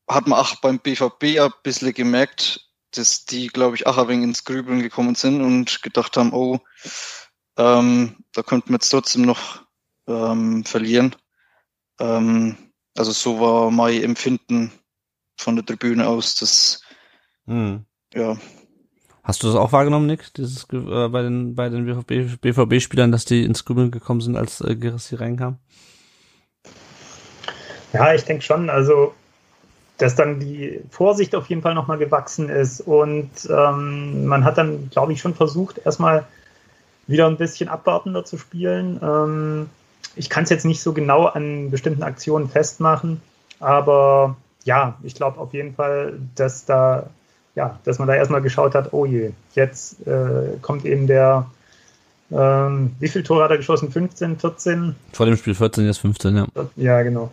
hat 0.07 0.27
man 0.27 0.39
auch 0.39 0.55
beim 0.55 0.79
BVB 0.79 1.39
ein 1.39 1.53
bisschen 1.63 1.93
gemerkt, 1.93 2.69
dass 2.91 3.25
die, 3.25 3.47
glaube 3.47 3.75
ich, 3.75 3.87
auch 3.87 3.97
ein 3.97 4.07
wenig 4.07 4.23
ins 4.23 4.43
Grübeln 4.43 4.81
gekommen 4.81 5.15
sind 5.15 5.41
und 5.41 5.81
gedacht 5.81 6.17
haben, 6.17 6.33
oh, 6.33 6.59
ähm, 7.57 8.17
da 8.33 8.43
könnten 8.43 8.69
wir 8.69 8.75
jetzt 8.75 8.89
trotzdem 8.89 9.23
noch 9.23 9.63
ähm, 10.07 10.65
verlieren. 10.65 11.15
Ähm, 11.99 12.57
also 12.97 13.11
so 13.11 13.39
war 13.39 13.71
mein 13.71 14.03
Empfinden 14.03 14.71
von 15.37 15.55
der 15.55 15.65
Tribüne 15.65 16.07
aus, 16.07 16.35
dass 16.35 16.81
hm. 17.45 17.85
ja. 18.13 18.37
Hast 19.23 19.43
du 19.43 19.47
das 19.47 19.55
auch 19.55 19.71
wahrgenommen, 19.71 20.07
Nick, 20.07 20.33
dieses 20.33 20.65
äh, 20.73 21.07
bei 21.09 21.21
den 21.21 21.55
bei 21.55 21.69
den 21.69 21.85
BVB-Spielern, 21.85 23.11
dass 23.11 23.25
die 23.25 23.43
ins 23.43 23.65
Grübeln 23.65 23.91
gekommen 23.91 24.21
sind, 24.21 24.35
als 24.35 24.61
äh, 24.61 24.75
Gerassi 24.75 25.15
reinkam? 25.15 25.57
Ja, 27.93 28.13
ich 28.13 28.23
denke 28.23 28.43
schon. 28.43 28.69
Also 28.69 29.13
dass 30.01 30.15
dann 30.15 30.39
die 30.39 30.81
Vorsicht 30.89 31.35
auf 31.35 31.47
jeden 31.47 31.61
Fall 31.61 31.75
nochmal 31.75 31.99
gewachsen 31.99 32.49
ist 32.49 32.81
und 32.81 33.29
ähm, 33.49 34.25
man 34.25 34.43
hat 34.43 34.57
dann, 34.57 34.89
glaube 34.89 35.13
ich, 35.13 35.21
schon 35.21 35.35
versucht, 35.35 35.79
erstmal 35.85 36.25
wieder 37.05 37.27
ein 37.27 37.37
bisschen 37.37 37.69
abwartender 37.69 38.25
zu 38.25 38.39
spielen. 38.39 38.99
Ähm, 39.03 39.69
ich 40.15 40.29
kann 40.29 40.43
es 40.43 40.49
jetzt 40.49 40.65
nicht 40.65 40.81
so 40.81 40.93
genau 40.93 41.25
an 41.25 41.69
bestimmten 41.69 42.01
Aktionen 42.01 42.49
festmachen, 42.49 43.21
aber 43.59 44.37
ja, 44.63 44.97
ich 45.03 45.13
glaube 45.13 45.39
auf 45.39 45.53
jeden 45.53 45.75
Fall, 45.75 46.19
dass 46.35 46.65
da, 46.65 47.07
ja, 47.55 47.79
dass 47.83 47.99
man 47.99 48.07
da 48.07 48.15
erstmal 48.15 48.41
geschaut 48.41 48.75
hat, 48.75 48.93
oh 48.93 49.05
je, 49.05 49.31
jetzt 49.53 50.05
äh, 50.07 50.57
kommt 50.61 50.85
eben 50.85 51.07
der, 51.07 51.49
ähm, 52.31 52.95
wie 52.99 53.07
viel 53.07 53.23
Tore 53.23 53.43
hat 53.43 53.51
er 53.51 53.57
geschossen? 53.57 53.91
15, 53.91 54.39
14? 54.39 54.95
Vor 55.13 55.25
dem 55.25 55.37
Spiel 55.37 55.55
14, 55.55 55.85
jetzt 55.85 55.99
15, 55.99 56.35
ja. 56.35 56.47
Ja, 56.75 57.01
genau. 57.01 57.31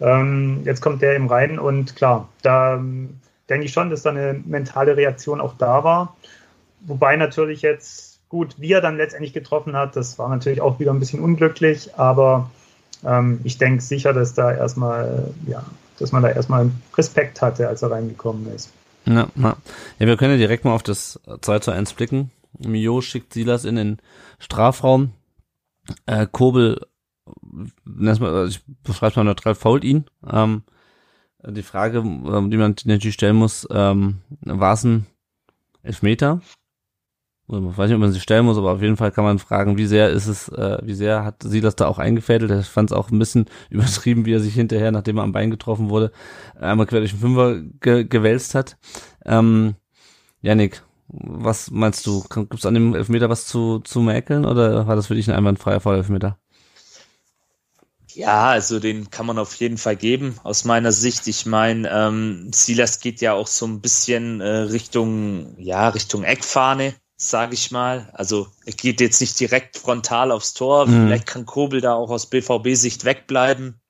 Ähm, 0.00 0.62
jetzt 0.64 0.80
kommt 0.80 1.02
der 1.02 1.16
im 1.16 1.26
rein 1.26 1.58
und 1.58 1.96
klar, 1.96 2.28
da 2.42 2.74
ähm, 2.74 3.18
denke 3.48 3.66
ich 3.66 3.72
schon, 3.72 3.90
dass 3.90 4.02
da 4.02 4.10
eine 4.10 4.40
mentale 4.44 4.96
Reaktion 4.96 5.40
auch 5.40 5.54
da 5.58 5.84
war. 5.84 6.16
Wobei 6.80 7.16
natürlich 7.16 7.62
jetzt 7.62 8.08
Gut, 8.28 8.56
wie 8.58 8.72
er 8.72 8.82
dann 8.82 8.98
letztendlich 8.98 9.32
getroffen 9.32 9.74
hat, 9.74 9.96
das 9.96 10.18
war 10.18 10.28
natürlich 10.28 10.60
auch 10.60 10.78
wieder 10.78 10.92
ein 10.92 11.00
bisschen 11.00 11.20
unglücklich, 11.20 11.90
aber 11.96 12.50
ähm, 13.04 13.40
ich 13.44 13.56
denke 13.56 13.82
sicher, 13.82 14.12
dass 14.12 14.34
da 14.34 14.52
erstmal, 14.52 15.32
ja, 15.46 15.64
dass 15.98 16.12
man 16.12 16.22
da 16.22 16.28
erstmal 16.28 16.70
Respekt 16.96 17.40
hatte, 17.40 17.68
als 17.68 17.80
er 17.80 17.90
reingekommen 17.90 18.54
ist. 18.54 18.70
Ja, 19.08 19.28
ja. 19.36 19.56
ja, 19.98 20.06
wir 20.06 20.16
können 20.16 20.32
ja 20.32 20.38
direkt 20.38 20.64
mal 20.64 20.74
auf 20.74 20.82
das 20.82 21.20
2 21.40 21.60
zu 21.60 21.70
1 21.70 21.94
blicken. 21.94 22.30
Mio 22.58 23.00
schickt 23.00 23.32
Silas 23.32 23.64
in 23.64 23.76
den 23.76 23.98
Strafraum. 24.38 25.12
Äh, 26.06 26.26
Kobel, 26.30 26.86
ich 27.24 28.60
beschreibe 28.82 29.16
mal 29.16 29.24
neutral, 29.24 29.54
fault 29.54 29.84
ihn. 29.84 30.04
Ähm, 30.30 30.62
die 31.46 31.62
Frage, 31.62 31.98
ähm, 31.98 32.50
die 32.50 32.56
man 32.56 32.74
natürlich 32.84 33.14
stellen 33.14 33.36
muss, 33.36 33.66
ähm, 33.70 34.18
war 34.40 34.74
es 34.74 34.84
ein 34.84 35.06
Elfmeter? 35.82 36.40
Ich 37.50 37.78
weiß 37.78 37.88
nicht, 37.88 37.94
ob 37.94 38.00
man 38.00 38.12
sich 38.12 38.22
stellen 38.22 38.44
muss, 38.44 38.58
aber 38.58 38.72
auf 38.72 38.82
jeden 38.82 38.98
Fall 38.98 39.10
kann 39.10 39.24
man 39.24 39.38
fragen, 39.38 39.78
wie 39.78 39.86
sehr 39.86 40.10
ist 40.10 40.26
es, 40.26 40.48
äh, 40.50 40.78
wie 40.82 40.92
sehr 40.92 41.24
hat 41.24 41.42
sie 41.42 41.62
das 41.62 41.76
da 41.76 41.86
auch 41.86 41.98
eingefädelt? 41.98 42.50
Ich 42.50 42.68
fand 42.68 42.90
es 42.90 42.96
auch 42.96 43.10
ein 43.10 43.18
bisschen 43.18 43.46
übertrieben, 43.70 44.26
wie 44.26 44.34
er 44.34 44.40
sich 44.40 44.54
hinterher, 44.54 44.92
nachdem 44.92 45.16
er 45.16 45.24
am 45.24 45.32
Bein 45.32 45.50
getroffen 45.50 45.88
wurde, 45.88 46.12
einmal 46.60 46.86
quer 46.86 47.00
durch 47.00 47.12
den 47.12 47.20
Fünfer 47.20 47.62
ge 47.80 48.04
gewälzt 48.04 48.54
hat. 48.54 48.76
Ähm, 49.24 49.76
Janik, 50.42 50.82
was 51.08 51.70
meinst 51.70 52.06
du? 52.06 52.22
Gibt 52.28 52.54
es 52.54 52.66
an 52.66 52.74
dem 52.74 52.94
Elfmeter 52.94 53.30
was 53.30 53.46
zu, 53.46 53.78
zu 53.80 54.00
mäkeln 54.00 54.44
oder 54.44 54.86
war 54.86 54.96
das 54.96 55.06
für 55.06 55.14
dich 55.14 55.28
ein 55.28 55.36
einwandfreier 55.36 55.80
Vollelfmeter? 55.80 56.38
Ja, 58.12 58.48
also 58.48 58.78
den 58.78 59.10
kann 59.10 59.26
man 59.26 59.38
auf 59.38 59.54
jeden 59.54 59.78
Fall 59.78 59.96
geben, 59.96 60.36
aus 60.42 60.64
meiner 60.64 60.92
Sicht. 60.92 61.26
Ich 61.28 61.46
meine, 61.46 61.88
ähm, 61.90 62.50
Silas 62.52 63.00
geht 63.00 63.20
ja 63.22 63.32
auch 63.32 63.46
so 63.46 63.66
ein 63.66 63.80
bisschen 63.80 64.40
äh, 64.40 64.48
Richtung, 64.48 65.54
ja, 65.56 65.88
Richtung 65.88 66.24
Eckfahne 66.24 66.94
sage 67.20 67.54
ich 67.54 67.72
mal. 67.72 68.08
Also 68.14 68.48
er 68.64 68.72
geht 68.72 69.00
jetzt 69.00 69.20
nicht 69.20 69.38
direkt 69.38 69.76
frontal 69.76 70.30
aufs 70.30 70.54
Tor. 70.54 70.86
Mhm. 70.86 71.06
Vielleicht 71.06 71.26
kann 71.26 71.44
Kobel 71.44 71.80
da 71.80 71.94
auch 71.94 72.10
aus 72.10 72.26
BVB-Sicht 72.30 73.04
wegbleiben. 73.04 73.80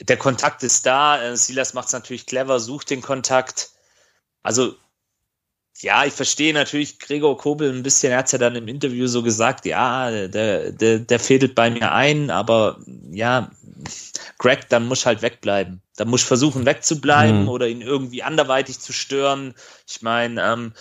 Der 0.00 0.16
Kontakt 0.16 0.62
ist 0.62 0.86
da. 0.86 1.20
Äh, 1.20 1.36
Silas 1.36 1.74
macht 1.74 1.88
es 1.88 1.92
natürlich 1.92 2.26
clever, 2.26 2.60
sucht 2.60 2.90
den 2.90 3.02
Kontakt. 3.02 3.70
Also 4.42 4.76
ja, 5.80 6.04
ich 6.04 6.14
verstehe 6.14 6.54
natürlich 6.54 7.00
Gregor 7.00 7.36
Kobel 7.36 7.70
ein 7.70 7.82
bisschen. 7.82 8.12
Er 8.12 8.18
hat 8.18 8.32
ja 8.32 8.38
dann 8.38 8.54
im 8.56 8.68
Interview 8.68 9.08
so 9.08 9.22
gesagt, 9.22 9.66
ja, 9.66 10.10
der, 10.28 10.72
der, 10.72 11.00
der 11.00 11.20
fädelt 11.20 11.54
bei 11.54 11.68
mir 11.68 11.92
ein, 11.92 12.30
aber 12.30 12.78
ja, 13.10 13.50
Greg, 14.38 14.68
dann 14.68 14.86
muss 14.86 15.04
halt 15.04 15.20
wegbleiben. 15.20 15.82
Dann 15.96 16.08
muss 16.08 16.22
versuchen 16.22 16.64
wegzubleiben 16.64 17.42
mhm. 17.42 17.48
oder 17.48 17.68
ihn 17.68 17.82
irgendwie 17.82 18.22
anderweitig 18.22 18.78
zu 18.78 18.92
stören. 18.92 19.54
Ich 19.86 20.00
meine, 20.00 20.42
ähm, 20.42 20.72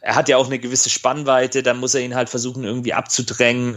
er 0.00 0.14
hat 0.14 0.28
ja 0.28 0.36
auch 0.36 0.46
eine 0.46 0.58
gewisse 0.58 0.90
Spannweite, 0.90 1.62
dann 1.62 1.78
muss 1.78 1.94
er 1.94 2.00
ihn 2.00 2.14
halt 2.14 2.28
versuchen 2.28 2.64
irgendwie 2.64 2.94
abzudrängen, 2.94 3.76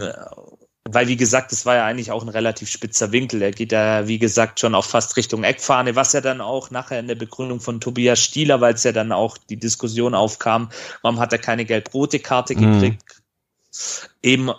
weil 0.90 1.08
wie 1.08 1.16
gesagt, 1.16 1.50
das 1.52 1.64
war 1.64 1.76
ja 1.76 1.86
eigentlich 1.86 2.10
auch 2.10 2.22
ein 2.22 2.28
relativ 2.28 2.68
spitzer 2.68 3.10
Winkel. 3.10 3.40
Er 3.42 3.52
geht 3.52 3.72
ja, 3.72 4.06
wie 4.06 4.18
gesagt, 4.18 4.60
schon 4.60 4.74
auch 4.74 4.84
fast 4.84 5.16
Richtung 5.16 5.42
Eckfahne, 5.42 5.96
was 5.96 6.12
ja 6.12 6.20
dann 6.20 6.40
auch 6.40 6.70
nachher 6.70 7.00
in 7.00 7.08
der 7.08 7.14
Begründung 7.14 7.60
von 7.60 7.80
Tobias 7.80 8.20
Stieler, 8.20 8.60
weil 8.60 8.74
es 8.74 8.84
ja 8.84 8.92
dann 8.92 9.12
auch 9.12 9.38
die 9.38 9.56
Diskussion 9.56 10.14
aufkam, 10.14 10.70
warum 11.02 11.18
hat 11.18 11.32
er 11.32 11.38
keine 11.38 11.64
gelb-rote 11.64 12.20
Karte 12.20 12.54
mhm. 12.54 12.72
gekriegt? 12.72 13.02
Mhm. 13.02 14.08
Eben 14.22 14.50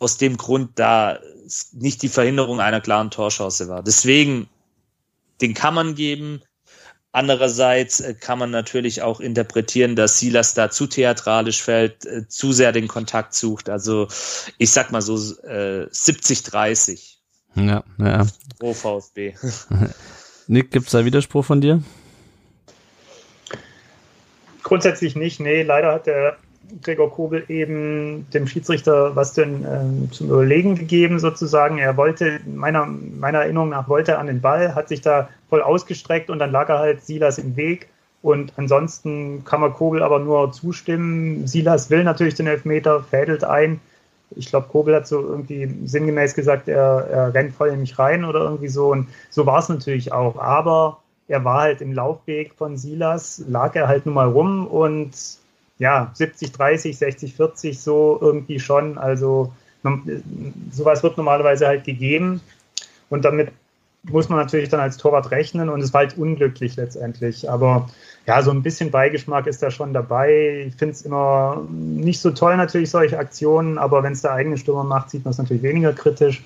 aus 0.00 0.16
dem 0.16 0.36
Grund, 0.36 0.78
da 0.78 1.18
nicht 1.72 2.02
die 2.02 2.08
Verhinderung 2.08 2.60
einer 2.60 2.80
klaren 2.80 3.10
Torchance 3.10 3.68
war. 3.68 3.82
Deswegen, 3.82 4.48
den 5.40 5.54
kann 5.54 5.74
man 5.74 5.94
geben. 5.94 6.42
Andererseits 7.12 8.00
äh, 8.00 8.14
kann 8.14 8.38
man 8.38 8.50
natürlich 8.50 9.02
auch 9.02 9.20
interpretieren, 9.20 9.96
dass 9.96 10.18
Silas 10.18 10.54
da 10.54 10.70
zu 10.70 10.86
theatralisch 10.86 11.62
fällt, 11.62 12.04
äh, 12.04 12.28
zu 12.28 12.52
sehr 12.52 12.72
den 12.72 12.86
Kontakt 12.86 13.34
sucht. 13.34 13.70
Also 13.70 14.08
ich 14.58 14.70
sag 14.70 14.92
mal 14.92 15.00
so 15.00 15.16
äh, 15.16 15.86
70-30. 15.90 17.16
Ja, 17.54 17.82
ja. 17.98 18.26
Pro 18.58 18.74
VfB. 18.74 19.34
Nick, 20.46 20.70
gibt 20.70 20.86
es 20.86 20.92
da 20.92 21.04
Widerspruch 21.04 21.44
von 21.44 21.60
dir? 21.60 21.82
Grundsätzlich 24.62 25.16
nicht. 25.16 25.40
Nee, 25.40 25.62
leider 25.62 25.92
hat 25.92 26.06
der 26.06 26.36
Gregor 26.82 27.10
Kobel 27.10 27.44
eben 27.48 28.26
dem 28.32 28.46
Schiedsrichter 28.46 29.16
was 29.16 29.32
denn 29.32 29.64
ähm, 29.68 30.12
zum 30.12 30.28
Überlegen 30.28 30.74
gegeben, 30.74 31.18
sozusagen. 31.18 31.78
Er 31.78 31.96
wollte, 31.96 32.40
meiner, 32.46 32.86
meiner 32.86 33.40
Erinnerung 33.40 33.70
nach, 33.70 33.88
wollte 33.88 34.12
er 34.12 34.18
an 34.18 34.26
den 34.26 34.40
Ball, 34.40 34.74
hat 34.74 34.88
sich 34.88 35.00
da 35.00 35.28
voll 35.48 35.62
ausgestreckt 35.62 36.30
und 36.30 36.38
dann 36.38 36.52
lag 36.52 36.68
er 36.68 36.78
halt 36.78 37.02
Silas 37.02 37.38
im 37.38 37.56
Weg 37.56 37.88
Und 38.22 38.52
ansonsten 38.56 39.44
kann 39.44 39.60
man 39.60 39.72
Kobel 39.72 40.02
aber 40.02 40.18
nur 40.18 40.52
zustimmen. 40.52 41.46
Silas 41.46 41.90
will 41.90 42.04
natürlich 42.04 42.34
den 42.34 42.46
Elfmeter, 42.46 43.02
fädelt 43.02 43.44
ein. 43.44 43.80
Ich 44.36 44.48
glaube, 44.50 44.68
Kobel 44.68 44.94
hat 44.94 45.06
so 45.06 45.20
irgendwie 45.20 45.72
sinngemäß 45.86 46.34
gesagt, 46.34 46.68
er, 46.68 47.06
er 47.10 47.34
rennt 47.34 47.54
voll 47.54 47.68
in 47.68 47.80
mich 47.80 47.98
rein 47.98 48.24
oder 48.24 48.40
irgendwie 48.40 48.68
so. 48.68 48.90
Und 48.92 49.08
so 49.30 49.46
war 49.46 49.60
es 49.60 49.68
natürlich 49.68 50.12
auch. 50.12 50.38
Aber 50.38 50.98
er 51.28 51.44
war 51.44 51.62
halt 51.62 51.80
im 51.80 51.92
Laufweg 51.92 52.54
von 52.54 52.76
Silas, 52.76 53.42
lag 53.46 53.74
er 53.76 53.86
halt 53.86 54.06
nun 54.06 54.14
mal 54.14 54.28
rum 54.28 54.66
und 54.66 55.12
ja, 55.78 56.10
70, 56.14 56.52
30, 56.52 56.96
60, 56.98 57.34
40 57.34 57.80
so 57.80 58.18
irgendwie 58.20 58.60
schon. 58.60 58.98
Also 58.98 59.52
sowas 60.72 61.02
wird 61.02 61.16
normalerweise 61.16 61.66
halt 61.66 61.84
gegeben. 61.84 62.40
Und 63.10 63.24
damit 63.24 63.52
muss 64.04 64.28
man 64.28 64.38
natürlich 64.38 64.68
dann 64.68 64.80
als 64.80 64.96
Torwart 64.96 65.30
rechnen 65.30 65.68
und 65.68 65.80
es 65.80 65.92
war 65.92 66.00
halt 66.00 66.16
unglücklich 66.16 66.76
letztendlich. 66.76 67.50
Aber 67.50 67.88
ja, 68.26 68.42
so 68.42 68.50
ein 68.50 68.62
bisschen 68.62 68.90
Beigeschmack 68.90 69.46
ist 69.46 69.62
da 69.62 69.70
schon 69.70 69.92
dabei. 69.92 70.66
Ich 70.68 70.74
finde 70.76 70.94
es 70.94 71.02
immer 71.02 71.62
nicht 71.70 72.20
so 72.20 72.30
toll 72.30 72.56
natürlich, 72.56 72.90
solche 72.90 73.18
Aktionen, 73.18 73.78
aber 73.78 74.02
wenn 74.02 74.12
es 74.12 74.22
der 74.22 74.32
eigene 74.32 74.58
Stürmer 74.58 74.84
macht, 74.84 75.10
sieht 75.10 75.24
man 75.24 75.32
es 75.32 75.38
natürlich 75.38 75.62
weniger 75.62 75.92
kritisch. 75.92 76.42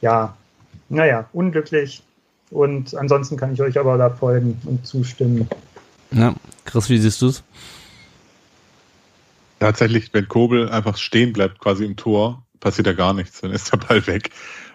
Ja, 0.00 0.36
naja, 0.88 1.26
unglücklich. 1.32 2.02
Und 2.50 2.94
ansonsten 2.94 3.36
kann 3.36 3.52
ich 3.52 3.60
euch 3.60 3.78
aber 3.78 3.98
da 3.98 4.10
folgen 4.10 4.60
und 4.66 4.86
zustimmen. 4.86 5.48
Ja, 6.12 6.34
Chris, 6.64 6.88
wie 6.88 6.98
siehst 6.98 7.20
du 7.22 7.28
es? 7.28 7.42
Tatsächlich, 9.58 10.12
wenn 10.12 10.28
Kobel 10.28 10.68
einfach 10.68 10.96
stehen 10.96 11.32
bleibt, 11.32 11.58
quasi 11.58 11.84
im 11.84 11.96
Tor, 11.96 12.46
passiert 12.60 12.86
da 12.86 12.92
gar 12.92 13.14
nichts, 13.14 13.40
dann 13.40 13.52
ist 13.52 13.72
der 13.72 13.78
Ball 13.78 14.06
weg. 14.06 14.30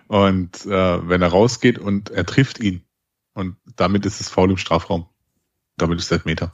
Und 0.07 0.65
äh, 0.65 1.09
wenn 1.09 1.21
er 1.21 1.29
rausgeht 1.29 1.79
und 1.79 2.09
er 2.09 2.25
trifft 2.25 2.59
ihn, 2.59 2.83
und 3.33 3.55
damit 3.75 4.05
ist 4.05 4.19
es 4.19 4.29
faul 4.29 4.51
im 4.51 4.57
Strafraum. 4.57 5.07
Damit 5.77 5.99
ist 5.99 6.11
es 6.11 6.25
Meter. 6.25 6.51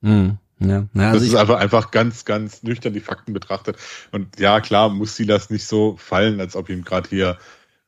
Mhm. 0.00 0.38
Ja, 0.60 0.86
naja, 0.92 1.10
also 1.10 1.20
das 1.20 1.28
ist 1.28 1.34
einfach, 1.34 1.58
einfach 1.58 1.90
ganz, 1.90 2.24
ganz 2.24 2.62
nüchtern 2.62 2.92
die 2.92 3.00
Fakten 3.00 3.32
betrachtet. 3.32 3.76
Und 4.12 4.38
ja, 4.38 4.60
klar, 4.60 4.88
muss 4.88 5.16
sie 5.16 5.26
das 5.26 5.50
nicht 5.50 5.66
so 5.66 5.96
fallen, 5.96 6.40
als 6.40 6.54
ob 6.56 6.68
ihm 6.68 6.84
gerade 6.84 7.08
hier, 7.08 7.38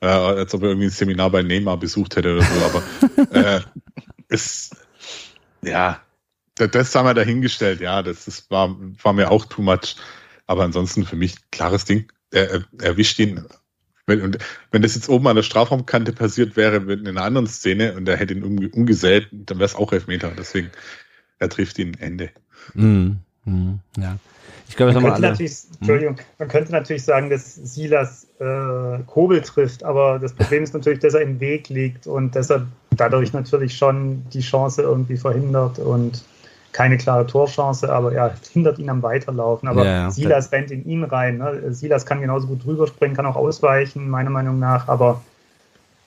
äh, 0.01 0.07
als 0.07 0.53
ob 0.53 0.63
er 0.63 0.71
irgendwie 0.71 0.89
ein 0.89 0.91
Seminar 0.91 1.31
bei 1.31 1.43
Neymar 1.43 1.79
besucht 1.79 2.17
hätte 2.17 2.37
oder 2.37 2.45
so, 2.45 2.65
aber 2.65 3.31
äh, 3.33 3.61
es, 4.29 4.71
ja, 5.63 6.01
das, 6.57 6.70
das 6.70 6.95
haben 6.95 7.07
wir 7.07 7.15
dahingestellt, 7.15 7.81
ja, 7.81 8.03
das, 8.03 8.24
das 8.24 8.51
war, 8.51 8.77
war 9.03 9.12
mir 9.12 9.31
auch 9.31 9.45
too 9.45 9.62
much. 9.62 9.97
Aber 10.47 10.65
ansonsten 10.65 11.05
für 11.05 11.16
mich 11.16 11.37
klares 11.51 11.85
Ding. 11.85 12.11
Er, 12.31 12.51
er 12.51 12.65
erwischt 12.81 13.19
ihn 13.19 13.45
wenn, 14.07 14.23
und 14.23 14.39
wenn 14.70 14.83
das 14.83 14.95
jetzt 14.95 15.09
oben 15.09 15.27
an 15.27 15.37
der 15.37 15.43
Strafraumkante 15.43 16.12
passiert 16.12 16.57
wäre 16.57 16.81
mit 16.81 17.07
einer 17.07 17.23
anderen 17.23 17.47
Szene 17.49 17.95
und 17.95 18.09
er 18.09 18.16
hätte 18.16 18.35
ihn 18.35 18.45
um, 18.45 18.59
umgesät, 18.73 19.28
dann 19.33 19.59
wäre 19.59 19.66
es 19.66 19.74
auch 19.74 19.93
Elfmeter. 19.93 20.31
Deswegen, 20.39 20.70
er 21.39 21.49
trifft 21.49 21.78
ihn 21.78 21.95
Ende. 21.99 22.31
Mm, 22.74 23.12
mm, 23.45 23.74
ja. 23.99 24.16
Ich 24.69 24.77
glaube, 24.77 24.93
das 24.93 25.03
man, 25.03 25.12
könnte 25.12 25.28
natürlich, 25.28 25.53
hm? 25.53 25.77
Entschuldigung, 25.81 26.16
man 26.39 26.49
könnte 26.49 26.73
natürlich 26.73 27.05
sagen, 27.05 27.31
dass 27.31 27.55
Silas 27.55 28.27
äh, 28.39 28.99
Kobel 29.07 29.41
trifft, 29.43 29.85
aber 29.85 30.19
das 30.19 30.33
Problem 30.33 30.62
ist 30.62 30.74
natürlich, 30.74 30.99
dass 31.01 31.15
er 31.15 31.23
im 31.23 31.39
Weg 31.41 31.69
liegt 31.69 32.07
und 32.07 32.35
deshalb 32.35 32.66
dadurch 32.91 33.33
natürlich 33.33 33.77
schon 33.77 34.24
die 34.31 34.41
Chance 34.41 34.83
irgendwie 34.83 35.16
verhindert 35.16 35.78
und 35.78 36.24
keine 36.77 36.98
klare 36.98 37.27
Torchance, 37.27 37.90
aber 37.90 38.12
er 38.12 38.35
hindert 38.53 38.78
ihn 38.78 38.90
am 38.90 39.03
Weiterlaufen. 39.03 39.66
Aber 39.66 39.86
ja, 39.86 39.93
ja. 39.93 40.11
Silas 40.11 40.53
rennt 40.53 40.70
in 40.70 40.85
ihn 40.85 41.05
rein. 41.05 41.39
Ne? 41.39 41.73
Silas 41.73 42.05
kann 42.05 42.20
genauso 42.20 42.48
gut 42.48 42.66
drüber 42.66 42.86
springen, 42.86 43.16
kann 43.16 43.24
auch 43.24 43.35
ausweichen, 43.35 44.11
meiner 44.11 44.28
Meinung 44.28 44.59
nach, 44.59 44.86
aber 44.86 45.23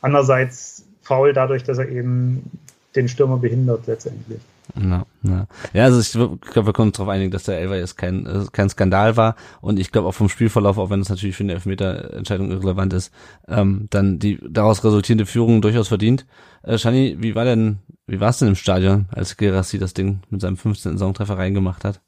andererseits 0.01 0.85
faul 1.01 1.33
dadurch, 1.33 1.63
dass 1.63 1.79
er 1.79 1.89
eben 1.89 2.51
den 2.95 3.07
Stürmer 3.07 3.37
behindert 3.37 3.87
letztendlich. 3.87 4.39
Na, 4.75 5.05
na. 5.21 5.47
Ja, 5.73 5.85
also 5.85 5.99
ich 5.99 6.11
glaube, 6.11 6.67
wir 6.67 6.73
können 6.73 6.89
uns 6.89 6.97
darauf 6.97 7.11
einigen, 7.11 7.31
dass 7.31 7.43
der 7.43 7.59
Elfer 7.59 7.77
jetzt 7.77 7.97
kein, 7.97 8.25
äh, 8.25 8.45
kein 8.51 8.69
Skandal 8.69 9.17
war 9.17 9.35
und 9.61 9.79
ich 9.79 9.91
glaube 9.91 10.07
auch 10.07 10.13
vom 10.13 10.29
Spielverlauf, 10.29 10.77
auch 10.77 10.89
wenn 10.89 11.01
es 11.01 11.09
natürlich 11.09 11.35
für 11.35 11.43
eine 11.43 11.53
Elfmeter-Entscheidung 11.53 12.51
irrelevant 12.51 12.93
ist, 12.93 13.11
ähm, 13.47 13.87
dann 13.89 14.19
die 14.19 14.39
daraus 14.47 14.83
resultierende 14.83 15.25
Führung 15.25 15.61
durchaus 15.61 15.87
verdient. 15.87 16.25
Äh, 16.63 16.77
Shani, 16.77 17.17
wie 17.19 17.35
war 17.35 17.45
denn, 17.45 17.79
wie 18.05 18.19
war 18.19 18.29
es 18.29 18.39
denn 18.39 18.49
im 18.49 18.55
Stadion, 18.55 19.07
als 19.11 19.37
Gerassi 19.37 19.79
das 19.79 19.93
Ding 19.93 20.21
mit 20.29 20.41
seinem 20.41 20.57
15. 20.57 20.93
Saisontreffer 20.93 21.37
reingemacht 21.37 21.83
hat? 21.83 22.01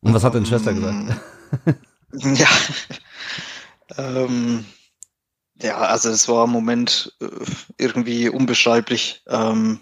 Und 0.00 0.14
was 0.14 0.24
hat 0.24 0.34
deine 0.34 0.46
Schwester 0.46 0.74
gesagt? 0.74 1.20
ja. 2.12 2.46
ähm, 3.96 4.64
ja, 5.60 5.78
also 5.78 6.10
es 6.10 6.28
war 6.28 6.44
im 6.44 6.50
Moment 6.50 7.14
äh, 7.20 7.26
irgendwie 7.78 8.28
unbeschreiblich. 8.28 9.22
Ähm, 9.26 9.80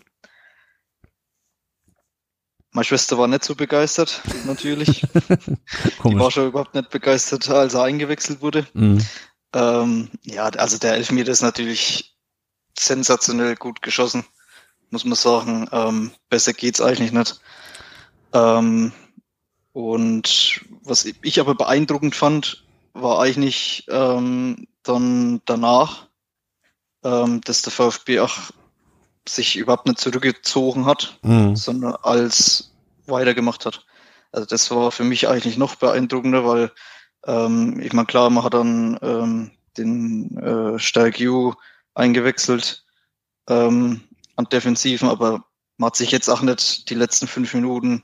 meine 2.72 2.84
Schwester 2.84 3.16
war 3.18 3.28
nicht 3.28 3.44
so 3.44 3.54
begeistert, 3.54 4.22
natürlich. 4.46 5.00
Die 6.04 6.18
war 6.18 6.30
schon 6.30 6.48
überhaupt 6.48 6.74
nicht 6.74 6.90
begeistert, 6.90 7.48
als 7.48 7.74
er 7.74 7.84
eingewechselt 7.84 8.42
wurde. 8.42 8.66
Mhm. 8.74 9.04
Ähm, 9.54 10.10
ja, 10.22 10.44
also 10.44 10.78
der 10.78 10.94
Elfmeter 10.94 11.32
ist 11.32 11.42
natürlich 11.42 12.16
sensationell 12.78 13.56
gut 13.56 13.80
geschossen, 13.80 14.24
muss 14.90 15.04
man 15.04 15.14
sagen. 15.14 15.68
Ähm, 15.72 16.12
besser 16.28 16.52
geht's 16.52 16.80
eigentlich 16.80 17.12
nicht. 17.12 17.40
Ähm, 18.32 18.92
und 19.72 20.60
was 20.82 21.04
ich 21.04 21.40
aber 21.40 21.54
beeindruckend 21.54 22.14
fand, 22.14 22.64
war 22.92 23.20
eigentlich 23.20 23.84
ähm, 23.88 24.66
dann 24.88 25.40
danach, 25.44 26.08
ähm, 27.04 27.40
dass 27.42 27.62
der 27.62 27.72
VfB 27.72 28.20
auch 28.20 28.36
sich 29.28 29.56
überhaupt 29.56 29.86
nicht 29.86 29.98
zurückgezogen 29.98 30.86
hat, 30.86 31.18
mhm. 31.22 31.56
sondern 31.56 31.96
als 32.02 32.72
weitergemacht 33.06 33.66
hat. 33.66 33.84
Also 34.32 34.46
das 34.46 34.70
war 34.70 34.92
für 34.92 35.04
mich 35.04 35.28
eigentlich 35.28 35.56
noch 35.56 35.76
beeindruckender, 35.76 36.44
weil 36.44 36.72
ähm, 37.26 37.80
ich 37.80 37.92
meine, 37.92 38.06
klar, 38.06 38.30
man 38.30 38.44
hat 38.44 38.54
dann 38.54 38.98
ähm, 39.02 39.50
den 39.76 40.36
äh, 40.38 40.78
Stark 40.78 41.20
U 41.20 41.54
eingewechselt 41.94 42.84
ähm, 43.48 44.02
an 44.36 44.48
Defensiven, 44.50 45.08
aber 45.08 45.44
man 45.78 45.88
hat 45.88 45.96
sich 45.96 46.10
jetzt 46.10 46.28
auch 46.28 46.42
nicht 46.42 46.88
die 46.90 46.94
letzten 46.94 47.26
fünf 47.26 47.52
Minuten 47.54 48.02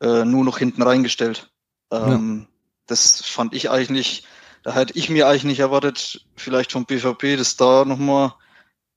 äh, 0.00 0.24
nur 0.24 0.44
noch 0.44 0.58
hinten 0.58 0.82
reingestellt. 0.82 1.50
Ähm, 1.90 2.46
ja. 2.46 2.54
Das 2.86 3.22
fand 3.24 3.54
ich 3.54 3.70
eigentlich, 3.70 4.24
da 4.62 4.74
hätte 4.74 4.96
ich 4.96 5.08
mir 5.08 5.28
eigentlich 5.28 5.44
nicht 5.44 5.60
erwartet, 5.60 6.24
vielleicht 6.36 6.72
vom 6.72 6.86
BVB, 6.86 7.36
dass 7.36 7.56
da 7.56 7.84
nochmal 7.84 8.32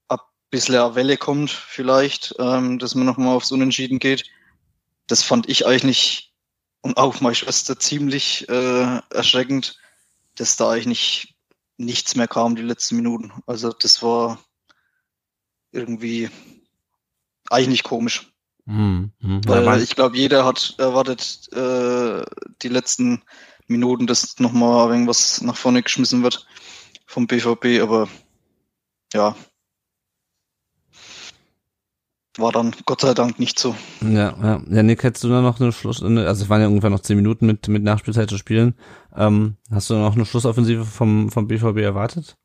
ein 0.07 0.19
bisschen 0.49 0.75
eine 0.75 0.95
Welle 0.95 1.17
kommt, 1.17 1.51
vielleicht, 1.51 2.35
ähm, 2.39 2.79
dass 2.79 2.95
man 2.95 3.05
nochmal 3.05 3.35
aufs 3.35 3.51
Unentschieden 3.51 3.99
geht. 3.99 4.25
Das 5.07 5.23
fand 5.23 5.49
ich 5.49 5.65
eigentlich 5.65 6.33
und 6.81 6.97
auch 6.97 7.19
meine 7.19 7.35
Schwester 7.35 7.79
ziemlich 7.79 8.47
äh, 8.47 8.99
erschreckend, 9.09 9.79
dass 10.35 10.55
da 10.55 10.69
eigentlich 10.69 11.35
nichts 11.77 12.15
mehr 12.15 12.27
kam 12.27 12.55
die 12.55 12.61
letzten 12.61 12.97
Minuten. 12.97 13.33
Also 13.47 13.71
das 13.71 14.03
war 14.03 14.39
irgendwie 15.71 16.29
eigentlich 17.49 17.83
komisch. 17.83 18.31
Mhm. 18.65 19.11
Weil 19.19 19.81
ich 19.81 19.95
glaube, 19.95 20.17
jeder 20.17 20.45
hat 20.45 20.75
erwartet 20.77 21.51
äh, 21.53 22.23
die 22.61 22.69
letzten 22.69 23.23
Minuten, 23.67 24.07
dass 24.07 24.39
nochmal 24.39 24.89
irgendwas 24.89 25.41
nach 25.41 25.55
vorne 25.55 25.83
geschmissen 25.83 26.23
wird 26.23 26.47
vom 27.05 27.27
BVB, 27.27 27.81
aber 27.81 28.07
ja, 29.13 29.35
war 32.37 32.51
dann 32.51 32.75
Gott 32.85 33.01
sei 33.01 33.13
Dank 33.13 33.39
nicht 33.39 33.59
so. 33.59 33.75
Ja, 34.01 34.35
ja. 34.41 34.61
ja 34.69 34.83
Nick, 34.83 35.03
hättest 35.03 35.23
du 35.23 35.29
da 35.29 35.41
noch 35.41 35.59
eine 35.59 35.71
Schluss, 35.71 36.03
also 36.03 36.19
es 36.19 36.49
waren 36.49 36.61
ja 36.61 36.67
ungefähr 36.67 36.89
noch 36.89 36.99
zehn 36.99 37.15
Minuten 37.15 37.45
mit, 37.45 37.67
mit 37.67 37.83
Nachspielzeit 37.83 38.29
zu 38.29 38.37
spielen. 38.37 38.75
Ähm, 39.15 39.55
hast 39.71 39.89
du 39.89 39.95
noch 39.95 40.15
eine 40.15 40.25
Schlussoffensive 40.25 40.85
vom, 40.85 41.29
vom 41.29 41.47
BVB 41.47 41.77
erwartet? 41.77 42.37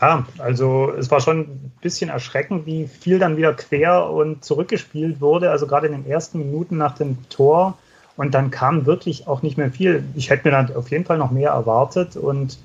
Ja, 0.00 0.26
also 0.38 0.92
es 0.92 1.10
war 1.10 1.20
schon 1.20 1.40
ein 1.40 1.72
bisschen 1.82 2.08
erschreckend, 2.08 2.64
wie 2.64 2.86
viel 2.86 3.18
dann 3.18 3.36
wieder 3.36 3.52
quer 3.52 4.08
und 4.08 4.42
zurückgespielt 4.42 5.20
wurde. 5.20 5.50
Also 5.50 5.66
gerade 5.66 5.88
in 5.88 5.92
den 5.92 6.06
ersten 6.06 6.38
Minuten 6.38 6.78
nach 6.78 6.94
dem 6.94 7.28
Tor. 7.28 7.76
Und 8.20 8.34
dann 8.34 8.50
kam 8.50 8.84
wirklich 8.84 9.28
auch 9.28 9.40
nicht 9.40 9.56
mehr 9.56 9.70
viel. 9.70 10.04
Ich 10.14 10.28
hätte 10.28 10.46
mir 10.46 10.50
dann 10.50 10.76
auf 10.76 10.90
jeden 10.90 11.06
Fall 11.06 11.16
noch 11.16 11.30
mehr 11.30 11.52
erwartet. 11.52 12.18
Und 12.18 12.58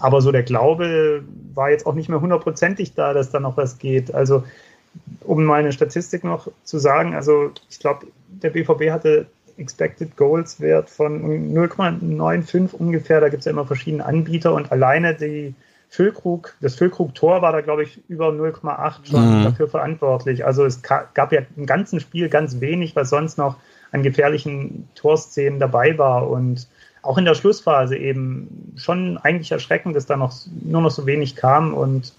aber 0.00 0.20
so 0.20 0.32
der 0.32 0.42
Glaube 0.42 1.22
war 1.54 1.70
jetzt 1.70 1.86
auch 1.86 1.94
nicht 1.94 2.08
mehr 2.08 2.20
hundertprozentig 2.20 2.92
da, 2.92 3.12
dass 3.12 3.30
da 3.30 3.38
noch 3.38 3.56
was 3.56 3.78
geht. 3.78 4.12
Also 4.12 4.42
um 5.20 5.44
meine 5.44 5.70
Statistik 5.70 6.24
noch 6.24 6.48
zu 6.64 6.78
sagen, 6.80 7.14
also 7.14 7.52
ich 7.70 7.78
glaube, 7.78 8.08
der 8.26 8.50
BVB 8.50 8.90
hatte 8.90 9.26
Expected 9.58 10.16
Goals 10.16 10.58
Wert 10.58 10.90
von 10.90 11.22
0,95 11.54 12.74
ungefähr. 12.74 13.20
Da 13.20 13.28
gibt 13.28 13.42
es 13.42 13.44
ja 13.44 13.52
immer 13.52 13.66
verschiedene 13.66 14.04
Anbieter 14.04 14.54
und 14.54 14.72
alleine 14.72 15.14
die 15.14 15.54
Füllkrug, 15.88 16.56
das 16.60 16.74
Füllkrug-Tor 16.74 17.42
war 17.42 17.52
da, 17.52 17.60
glaube 17.60 17.84
ich, 17.84 18.00
über 18.08 18.30
0,8 18.30 19.08
schon 19.08 19.38
mhm. 19.38 19.44
dafür 19.44 19.68
verantwortlich. 19.68 20.44
Also 20.44 20.64
es 20.64 20.82
gab 20.82 21.30
ja 21.30 21.42
im 21.56 21.66
ganzen 21.66 22.00
Spiel 22.00 22.28
ganz 22.28 22.58
wenig, 22.58 22.96
was 22.96 23.10
sonst 23.10 23.38
noch 23.38 23.54
an 23.94 24.02
gefährlichen 24.02 24.88
Torszenen 24.94 25.60
dabei 25.60 25.96
war. 25.96 26.28
Und 26.28 26.68
auch 27.02 27.16
in 27.16 27.24
der 27.24 27.34
Schlussphase 27.34 27.96
eben 27.96 28.74
schon 28.76 29.16
eigentlich 29.18 29.52
erschreckend, 29.52 29.96
dass 29.96 30.06
da 30.06 30.16
noch 30.16 30.34
nur 30.62 30.82
noch 30.82 30.90
so 30.90 31.06
wenig 31.06 31.36
kam. 31.36 31.72
Und 31.72 32.12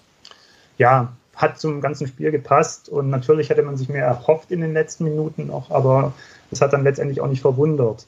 ja, 0.77 1.13
hat 1.35 1.59
zum 1.59 1.81
ganzen 1.81 2.07
Spiel 2.07 2.31
gepasst 2.31 2.87
und 2.87 3.09
natürlich 3.09 3.49
hätte 3.49 3.63
man 3.63 3.75
sich 3.75 3.89
mehr 3.89 4.05
erhofft 4.05 4.51
in 4.51 4.61
den 4.61 4.73
letzten 4.73 5.03
Minuten 5.03 5.47
noch, 5.47 5.69
aber 5.69 6.13
es 6.49 6.61
hat 6.61 6.71
dann 6.71 6.83
letztendlich 6.83 7.19
auch 7.19 7.27
nicht 7.27 7.41
verwundert. 7.41 8.07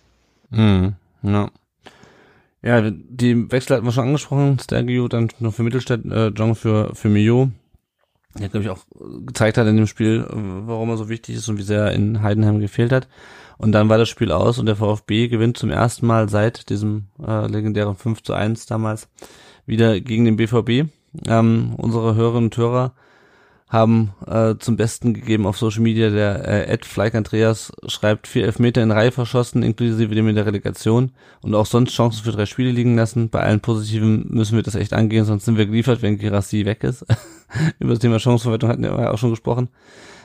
Mhm. 0.49 0.95
Ja. 1.23 1.49
Ja, 2.63 2.89
die 2.89 3.51
Wechsel 3.51 3.75
hatten 3.75 3.85
wir 3.85 3.91
schon 3.91 4.05
angesprochen. 4.05 4.59
Stergio 4.59 5.07
dann 5.07 5.29
noch 5.39 5.53
für 5.53 5.63
Mittelstadt, 5.63 6.05
äh, 6.05 6.27
Jong 6.29 6.55
für, 6.55 6.95
für 6.95 7.09
Mio. 7.09 7.51
Der, 8.39 8.49
glaube 8.49 8.63
ich, 8.63 8.69
auch 8.69 8.85
gezeigt 9.25 9.57
hat 9.57 9.67
in 9.67 9.77
dem 9.77 9.87
Spiel, 9.87 10.25
warum 10.29 10.89
er 10.89 10.97
so 10.97 11.09
wichtig 11.09 11.35
ist 11.35 11.47
und 11.49 11.57
wie 11.57 11.63
sehr 11.63 11.85
er 11.85 11.91
in 11.93 12.21
Heidenheim 12.21 12.59
gefehlt 12.59 12.91
hat. 12.91 13.07
Und 13.57 13.71
dann 13.71 13.89
war 13.89 13.97
das 13.97 14.09
Spiel 14.09 14.31
aus 14.31 14.59
und 14.59 14.67
der 14.67 14.75
VfB 14.75 15.27
gewinnt 15.27 15.57
zum 15.57 15.69
ersten 15.69 16.05
Mal 16.05 16.29
seit 16.29 16.69
diesem 16.69 17.07
äh, 17.25 17.47
legendären 17.47 17.95
5 17.95 18.21
zu 18.21 18.33
1 18.33 18.67
damals 18.67 19.09
wieder 19.65 19.99
gegen 19.99 20.25
den 20.25 20.37
BVB. 20.37 20.89
Ähm, 21.27 21.73
unsere 21.77 22.15
Hörerinnen 22.15 22.45
und 22.45 22.57
Hörer 22.57 22.93
haben 23.69 24.13
äh, 24.25 24.55
zum 24.59 24.77
Besten 24.77 25.13
gegeben 25.13 25.45
auf 25.45 25.57
Social 25.57 25.81
Media. 25.81 26.09
Der 26.09 26.47
äh, 26.47 26.71
Ed 26.71 26.85
Fleik 26.85 27.15
Andreas 27.15 27.73
schreibt 27.87 28.27
vier 28.27 28.45
Elfmeter 28.45 28.81
in 28.81 28.91
Reihe 28.91 29.11
verschossen, 29.11 29.61
inklusive 29.61 30.15
dem 30.15 30.27
in 30.29 30.35
der 30.35 30.45
Relegation 30.45 31.11
und 31.41 31.53
auch 31.53 31.65
sonst 31.65 31.93
Chancen 31.93 32.23
für 32.23 32.31
drei 32.31 32.45
Spiele 32.45 32.71
liegen 32.71 32.95
lassen. 32.95 33.29
Bei 33.29 33.41
allen 33.41 33.59
Positiven 33.59 34.25
müssen 34.29 34.55
wir 34.55 34.63
das 34.63 34.75
echt 34.75 34.93
angehen, 34.93 35.25
sonst 35.25 35.45
sind 35.45 35.57
wir 35.57 35.65
geliefert, 35.65 36.01
wenn 36.01 36.17
Girassi 36.17 36.65
weg 36.65 36.83
ist. 36.83 37.05
Über 37.79 37.89
das 37.89 37.99
Thema 37.99 38.19
Chancenverwertung 38.19 38.69
hatten 38.69 38.83
wir 38.83 38.89
ja 38.89 39.11
auch 39.11 39.17
schon 39.17 39.31
gesprochen. 39.31 39.67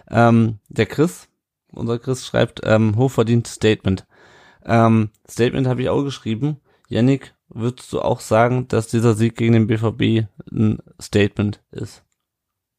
Ähm, 0.09 0.59
der 0.69 0.87
Chris, 0.87 1.29
unser 1.73 1.99
Chris 1.99 2.27
schreibt 2.27 2.61
ähm, 2.65 2.97
hochverdient 2.97 3.47
Statement. 3.47 4.07
Ähm, 4.65 5.11
Statement 5.29 5.67
habe 5.67 5.83
ich 5.83 5.89
auch 5.89 6.03
geschrieben. 6.03 6.61
Yannick, 6.89 7.35
würdest 7.49 7.93
du 7.93 8.01
auch 8.01 8.21
sagen, 8.21 8.69
dass 8.69 8.89
dieser 8.89 9.15
Sieg 9.15 9.37
gegen 9.37 9.55
den 9.55 9.67
BVB 9.67 10.29
ein 10.51 10.79
Statement 11.01 11.63
ist? 11.71 12.03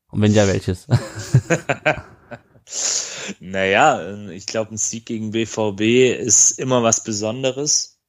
Und 0.09 0.21
wenn 0.21 0.33
ja, 0.33 0.47
welches? 0.47 0.87
naja, 3.39 4.29
ich 4.29 4.45
glaube, 4.45 4.75
ein 4.75 4.77
Sieg 4.77 5.07
gegen 5.07 5.31
BVB 5.31 6.19
ist 6.19 6.59
immer 6.59 6.83
was 6.83 7.03
Besonderes. 7.03 7.99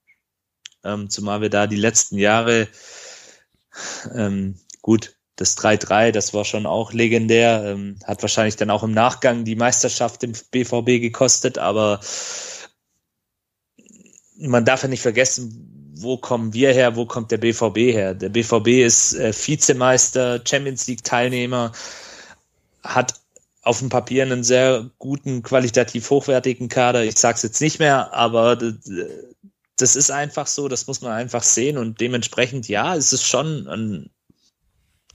Ähm, 0.84 1.08
zumal 1.08 1.40
wir 1.40 1.48
da 1.48 1.66
die 1.66 1.76
letzten 1.76 2.18
Jahre, 2.18 2.68
ähm, 4.14 4.56
gut, 4.82 5.16
das 5.36 5.56
3-3, 5.56 6.12
das 6.12 6.32
war 6.32 6.44
schon 6.44 6.66
auch 6.66 6.92
legendär, 6.92 7.64
ähm, 7.64 7.98
hat 8.04 8.22
wahrscheinlich 8.22 8.56
dann 8.56 8.70
auch 8.70 8.82
im 8.82 8.92
Nachgang 8.92 9.44
die 9.44 9.56
Meisterschaft 9.56 10.22
im 10.22 10.32
BVB 10.50 11.00
gekostet, 11.00 11.58
aber 11.58 12.00
man 14.38 14.64
darf 14.64 14.82
ja 14.82 14.88
nicht 14.88 15.02
vergessen, 15.02 15.92
wo 15.96 16.16
kommen 16.16 16.52
wir 16.52 16.72
her, 16.72 16.96
wo 16.96 17.06
kommt 17.06 17.30
der 17.30 17.38
BVB 17.38 17.76
her? 17.92 18.14
Der 18.14 18.28
BVB 18.28 18.68
ist 18.84 19.14
äh, 19.14 19.32
Vizemeister, 19.32 20.40
Champions 20.44 20.86
League 20.86 21.04
Teilnehmer, 21.04 21.72
hat 22.82 23.14
auf 23.62 23.78
dem 23.78 23.88
Papier 23.88 24.24
einen 24.24 24.44
sehr 24.44 24.90
guten, 24.98 25.42
qualitativ 25.42 26.10
hochwertigen 26.10 26.68
Kader. 26.68 27.04
Ich 27.04 27.18
sage 27.18 27.36
es 27.36 27.42
jetzt 27.42 27.60
nicht 27.60 27.78
mehr, 27.78 28.12
aber 28.12 28.56
das 29.76 29.96
ist 29.96 30.10
einfach 30.10 30.46
so, 30.46 30.68
das 30.68 30.86
muss 30.86 31.00
man 31.00 31.12
einfach 31.12 31.42
sehen 31.42 31.78
und 31.78 32.00
dementsprechend, 32.00 32.68
ja, 32.68 32.94
es 32.94 33.12
ist 33.12 33.24
schon 33.26 33.66
ein, 33.66 34.10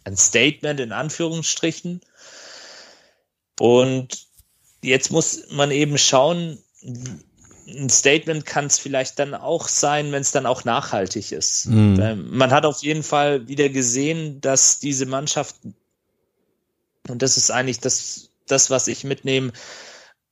ein 0.10 0.18
Statement 0.18 0.80
in 0.80 0.92
Anführungsstrichen. 0.92 2.02
Und 3.60 4.28
jetzt 4.82 5.12
muss 5.12 5.44
man 5.52 5.72
eben 5.72 5.98
schauen, 5.98 6.60
ein 7.68 7.90
Statement 7.90 8.46
kann 8.46 8.66
es 8.66 8.80
vielleicht 8.80 9.20
dann 9.20 9.34
auch 9.34 9.68
sein, 9.68 10.12
wenn 10.12 10.22
es 10.22 10.32
dann 10.32 10.46
auch 10.46 10.64
nachhaltig 10.64 11.32
ist. 11.32 11.68
Mhm. 11.68 12.28
Man 12.32 12.52
hat 12.52 12.66
auf 12.66 12.82
jeden 12.82 13.04
Fall 13.04 13.48
wieder 13.48 13.70
gesehen, 13.70 14.42
dass 14.42 14.80
diese 14.80 15.06
Mannschaft, 15.06 15.56
und 17.08 17.22
das 17.22 17.38
ist 17.38 17.52
eigentlich 17.52 17.80
das, 17.80 18.30
das 18.48 18.70
was 18.70 18.88
ich 18.88 19.04
mitnehme, 19.04 19.52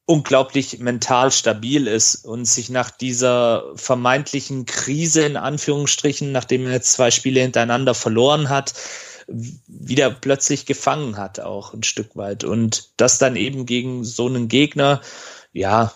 unglaublich 0.06 0.80
mental 0.80 1.32
stabil 1.32 1.86
ist 1.86 2.24
und 2.24 2.46
sich 2.46 2.70
nach 2.70 2.90
dieser 2.90 3.66
vermeintlichen 3.76 4.66
Krise 4.66 5.24
in 5.24 5.36
Anführungsstrichen, 5.36 6.32
nachdem 6.32 6.66
er 6.66 6.72
jetzt 6.72 6.94
zwei 6.94 7.12
Spiele 7.12 7.42
hintereinander 7.42 7.94
verloren 7.94 8.48
hat, 8.48 8.74
wieder 9.28 10.10
plötzlich 10.10 10.66
gefangen 10.66 11.18
hat, 11.18 11.40
auch 11.40 11.74
ein 11.74 11.84
Stück 11.84 12.16
weit. 12.16 12.44
Und 12.44 12.90
das 12.98 13.18
dann 13.18 13.36
eben 13.36 13.66
gegen 13.66 14.04
so 14.04 14.28
einen 14.28 14.48
Gegner, 14.48 15.02
ja, 15.52 15.92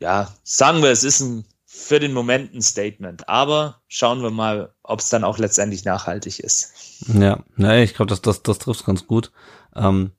ja, 0.00 0.32
sagen 0.42 0.82
wir, 0.82 0.90
es 0.90 1.04
ist 1.04 1.20
ein, 1.20 1.44
für 1.64 1.98
den 2.00 2.12
Moment 2.12 2.54
ein 2.54 2.62
Statement. 2.62 3.28
Aber 3.28 3.80
schauen 3.88 4.22
wir 4.22 4.30
mal, 4.30 4.74
ob 4.82 5.00
es 5.00 5.08
dann 5.08 5.24
auch 5.24 5.38
letztendlich 5.38 5.84
nachhaltig 5.84 6.40
ist. 6.40 6.72
Ja, 7.08 7.42
naja, 7.56 7.82
ich 7.82 7.94
glaube, 7.94 8.10
das, 8.10 8.20
das, 8.20 8.42
das 8.42 8.58
trifft 8.58 8.84
ganz 8.84 9.06
gut. 9.06 9.32
Ähm, 9.74 10.12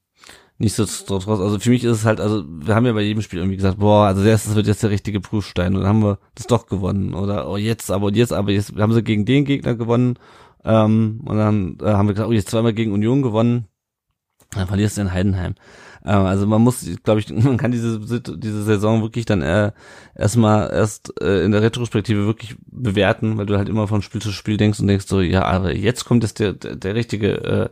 nichtsdestotrotz, 0.58 1.40
also 1.40 1.60
für 1.60 1.70
mich 1.70 1.84
ist 1.84 2.00
es 2.00 2.06
halt, 2.06 2.20
also 2.20 2.44
wir 2.48 2.76
haben 2.76 2.86
ja 2.86 2.94
bei 2.94 3.02
jedem 3.02 3.22
Spiel 3.22 3.40
irgendwie 3.40 3.58
gesagt, 3.58 3.80
boah, 3.80 4.08
also 4.08 4.24
das 4.24 4.56
wird 4.56 4.68
jetzt 4.68 4.84
der 4.84 4.90
richtige 4.90 5.20
Prüfstein 5.20 5.76
und 5.76 5.82
dann 5.82 5.90
haben 5.90 6.04
wir 6.04 6.20
das 6.34 6.48
doch 6.48 6.68
gewonnen 6.68 7.14
oder 7.14 7.50
oh 7.50 7.58
jetzt, 7.58 7.92
aber 7.92 8.12
jetzt, 8.12 8.34
aber 8.34 8.52
jetzt 8.52 8.74
haben 8.76 8.94
sie 8.94 9.04
gegen 9.04 9.26
den 9.26 9.46
Gegner 9.46 9.76
gewonnen 9.76 10.18
ähm, 10.66 11.22
und 11.26 11.38
dann 11.38 11.78
äh, 11.82 11.94
haben 11.94 12.08
wir 12.08 12.14
gesagt, 12.14 12.30
oh 12.30 12.34
jetzt 12.34 12.50
zweimal 12.50 12.74
gegen 12.74 12.92
Union 12.92 13.22
gewonnen, 13.22 13.68
dann 14.54 14.68
verlierst 14.68 14.98
du 14.98 15.02
in 15.02 15.14
Heidenheim. 15.14 15.56
Ähm, 16.06 16.26
also 16.26 16.46
man 16.46 16.62
muss, 16.62 16.86
glaube 17.04 17.20
ich, 17.20 17.30
man 17.32 17.58
kann 17.58 17.72
diese 17.72 18.00
diese 18.00 18.64
Saison 18.64 19.02
wirklich 19.02 19.26
dann 19.26 19.42
äh, 19.42 19.72
erstmal 20.16 20.72
erst 20.72 21.14
äh, 21.22 21.44
in 21.44 21.52
der 21.52 21.62
Retrospektive 21.62 22.26
wirklich 22.26 22.56
bewerten, 22.68 23.38
weil 23.38 23.46
du 23.46 23.58
halt 23.58 23.70
immer 23.70 23.88
von 23.88 24.02
Spiel 24.02 24.22
zu 24.22 24.32
Spiel 24.32 24.58
denkst 24.58 24.80
und 24.80 24.88
denkst 24.88 25.08
so, 25.08 25.22
ja, 25.22 25.44
aber 25.44 25.76
jetzt 25.76 26.06
kommt 26.06 26.24
jetzt 26.24 26.40
der 26.40 26.54
der, 26.54 26.76
der 26.76 26.96
richtige 26.96 27.44
äh, 27.44 27.70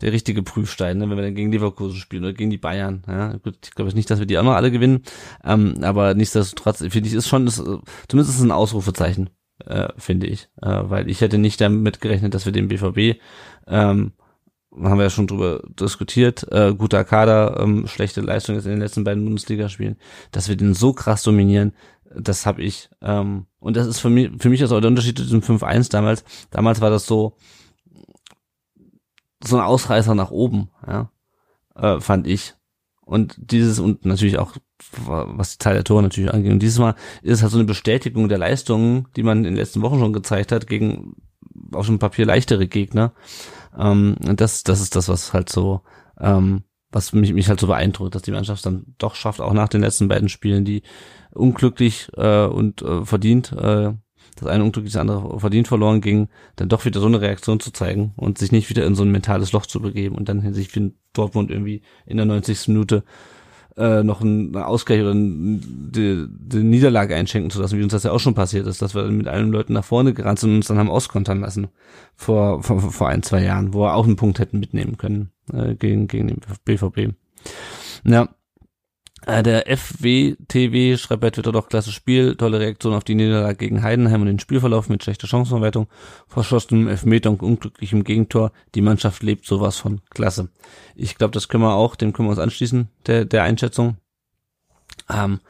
der 0.00 0.12
richtige 0.12 0.42
Prüfstein, 0.42 0.98
ne, 0.98 1.08
wenn 1.08 1.16
wir 1.16 1.24
dann 1.24 1.34
gegen 1.34 1.52
Leverkusen 1.52 1.96
spielen 1.96 2.24
oder 2.24 2.32
gegen 2.32 2.50
die 2.50 2.58
Bayern. 2.58 3.02
Ja, 3.06 3.36
gut, 3.36 3.58
ich 3.64 3.74
glaube 3.74 3.94
nicht, 3.94 4.10
dass 4.10 4.18
wir 4.18 4.26
die 4.26 4.38
auch 4.38 4.44
noch 4.44 4.54
alle 4.54 4.70
gewinnen, 4.70 5.02
ähm, 5.44 5.76
aber 5.82 6.14
nichtsdestotrotz 6.14 6.78
finde 6.78 7.08
ich 7.08 7.14
ist 7.14 7.28
schon 7.28 7.46
ist, 7.46 7.56
zumindest 7.56 8.30
ist 8.30 8.36
es 8.38 8.42
ein 8.42 8.52
Ausrufezeichen. 8.52 9.30
Äh, 9.64 9.88
finde 9.96 10.26
ich, 10.26 10.48
äh, 10.62 10.80
weil 10.82 11.08
ich 11.08 11.20
hätte 11.20 11.38
nicht 11.38 11.60
damit 11.60 12.00
gerechnet, 12.00 12.34
dass 12.34 12.44
wir 12.44 12.52
den 12.52 12.66
BVB 12.66 13.20
ähm, 13.68 14.12
haben 14.72 14.98
wir 14.98 15.04
ja 15.04 15.10
schon 15.10 15.28
drüber 15.28 15.62
diskutiert, 15.78 16.44
äh, 16.50 16.74
guter 16.74 17.04
Kader, 17.04 17.60
ähm, 17.60 17.86
schlechte 17.86 18.20
Leistung 18.20 18.56
jetzt 18.56 18.64
in 18.64 18.72
den 18.72 18.80
letzten 18.80 19.04
beiden 19.04 19.24
Bundesligaspielen, 19.24 19.96
dass 20.32 20.48
wir 20.48 20.56
den 20.56 20.74
so 20.74 20.92
krass 20.92 21.22
dominieren, 21.22 21.72
das 22.16 22.46
habe 22.46 22.62
ich, 22.62 22.90
ähm, 23.00 23.46
und 23.60 23.76
das 23.76 23.86
ist 23.86 24.00
für 24.00 24.10
mich, 24.10 24.30
für 24.38 24.50
mich 24.50 24.60
ist 24.60 24.72
auch 24.72 24.80
der 24.80 24.88
Unterschied 24.88 25.18
zu 25.18 25.24
diesem 25.24 25.42
5-1 25.42 25.90
damals. 25.90 26.24
Damals 26.50 26.80
war 26.80 26.90
das 26.90 27.06
so, 27.06 27.36
so 29.42 29.56
ein 29.56 29.62
Ausreißer 29.62 30.14
nach 30.14 30.30
oben, 30.30 30.70
ja, 30.86 31.10
äh, 31.76 32.00
fand 32.00 32.26
ich. 32.26 32.54
Und 33.04 33.36
dieses, 33.38 33.78
und 33.78 34.04
natürlich 34.06 34.38
auch, 34.38 34.56
was 35.04 35.52
die 35.52 35.58
Zahl 35.58 35.74
der 35.74 35.84
Tore 35.84 36.02
natürlich 36.02 36.32
angeht. 36.32 36.52
Und 36.52 36.60
dieses 36.60 36.78
Mal 36.78 36.94
ist 37.22 37.34
es 37.34 37.42
halt 37.42 37.52
so 37.52 37.58
eine 37.58 37.66
Bestätigung 37.66 38.28
der 38.28 38.38
Leistungen, 38.38 39.08
die 39.16 39.22
man 39.22 39.38
in 39.38 39.44
den 39.44 39.56
letzten 39.56 39.82
Wochen 39.82 39.98
schon 39.98 40.12
gezeigt 40.12 40.52
hat, 40.52 40.66
gegen 40.66 41.16
auf 41.72 41.86
dem 41.86 41.98
Papier 41.98 42.26
leichtere 42.26 42.66
Gegner. 42.66 43.12
Ähm, 43.78 44.16
das, 44.20 44.62
das 44.62 44.80
ist 44.80 44.96
das, 44.96 45.08
was 45.08 45.32
halt 45.32 45.48
so, 45.50 45.82
ähm, 46.18 46.64
was 46.90 47.12
mich, 47.12 47.32
mich 47.32 47.48
halt 47.48 47.60
so 47.60 47.66
beeindruckt, 47.66 48.14
dass 48.14 48.22
die 48.22 48.30
Mannschaft 48.30 48.64
dann 48.64 48.94
doch 48.98 49.14
schafft, 49.14 49.40
auch 49.40 49.52
nach 49.52 49.68
den 49.68 49.82
letzten 49.82 50.08
beiden 50.08 50.28
Spielen, 50.28 50.64
die 50.64 50.82
unglücklich 51.32 52.08
äh, 52.16 52.46
und 52.46 52.82
äh, 52.82 53.04
verdient, 53.04 53.52
äh, 53.52 53.92
das 54.36 54.48
eine 54.48 54.64
unglücklich, 54.64 54.92
das 54.92 55.00
andere 55.00 55.38
verdient 55.38 55.68
verloren 55.68 56.00
ging, 56.00 56.28
dann 56.56 56.68
doch 56.68 56.84
wieder 56.84 57.00
so 57.00 57.06
eine 57.06 57.20
Reaktion 57.20 57.60
zu 57.60 57.72
zeigen 57.72 58.12
und 58.16 58.38
sich 58.38 58.52
nicht 58.52 58.70
wieder 58.70 58.84
in 58.86 58.94
so 58.94 59.02
ein 59.02 59.10
mentales 59.10 59.52
Loch 59.52 59.66
zu 59.66 59.80
begeben 59.80 60.16
und 60.16 60.28
dann 60.28 60.52
sich 60.52 60.74
wie 60.74 60.92
Dortmund 61.12 61.50
irgendwie 61.50 61.82
in 62.06 62.16
der 62.16 62.26
90. 62.26 62.68
Minute 62.68 63.04
äh, 63.76 64.02
noch 64.02 64.20
einen 64.20 64.54
Ausgleich 64.56 65.00
oder 65.00 65.14
die, 65.14 66.26
die 66.28 66.62
Niederlage 66.62 67.16
einschenken 67.16 67.50
zu 67.50 67.60
lassen, 67.60 67.78
wie 67.78 67.82
uns 67.82 67.92
das 67.92 68.04
ja 68.04 68.12
auch 68.12 68.20
schon 68.20 68.34
passiert 68.34 68.66
ist, 68.66 68.82
dass 68.82 68.94
wir 68.94 69.04
mit 69.04 69.26
allen 69.26 69.50
Leuten 69.50 69.72
nach 69.72 69.84
vorne 69.84 70.14
gerannt 70.14 70.38
sind 70.38 70.50
und 70.50 70.56
uns 70.56 70.68
dann 70.68 70.78
haben 70.78 70.90
auskontern 70.90 71.40
lassen 71.40 71.68
vor, 72.14 72.62
vor, 72.62 72.80
vor 72.80 73.08
ein, 73.08 73.22
zwei 73.22 73.42
Jahren, 73.42 73.74
wo 73.74 73.80
wir 73.80 73.94
auch 73.94 74.06
einen 74.06 74.16
Punkt 74.16 74.38
hätten 74.38 74.60
mitnehmen 74.60 74.96
können 74.96 75.30
äh, 75.52 75.74
gegen, 75.74 76.06
gegen 76.06 76.28
den 76.28 76.40
BVB. 76.64 77.14
Ja, 78.04 78.28
der 79.26 79.66
FWTW 79.66 80.96
schreibt 80.96 81.22
bei 81.22 81.30
Twitter 81.30 81.52
doch 81.52 81.68
klasse 81.68 81.92
Spiel, 81.92 82.36
tolle 82.36 82.60
Reaktion 82.60 82.94
auf 82.94 83.04
die 83.04 83.14
Niederlage 83.14 83.56
gegen 83.56 83.82
Heidenheim 83.82 84.20
und 84.20 84.26
den 84.26 84.38
Spielverlauf 84.38 84.88
mit 84.88 85.02
schlechter 85.02 85.26
Chancenverwertung, 85.26 85.88
verschossenem 86.28 86.88
Elfmeter 86.88 87.30
und 87.30 87.42
unglücklichem 87.42 88.04
Gegentor. 88.04 88.52
Die 88.74 88.82
Mannschaft 88.82 89.22
lebt 89.22 89.46
sowas 89.46 89.78
von 89.78 90.02
klasse. 90.10 90.48
Ich 90.94 91.16
glaube, 91.16 91.32
das 91.32 91.48
können 91.48 91.62
wir 91.62 91.74
auch, 91.74 91.96
dem 91.96 92.12
können 92.12 92.28
wir 92.28 92.32
uns 92.32 92.40
anschließen, 92.40 92.88
der, 93.06 93.24
der 93.24 93.42
Einschätzung. 93.44 93.96
Ähm, 95.10 95.40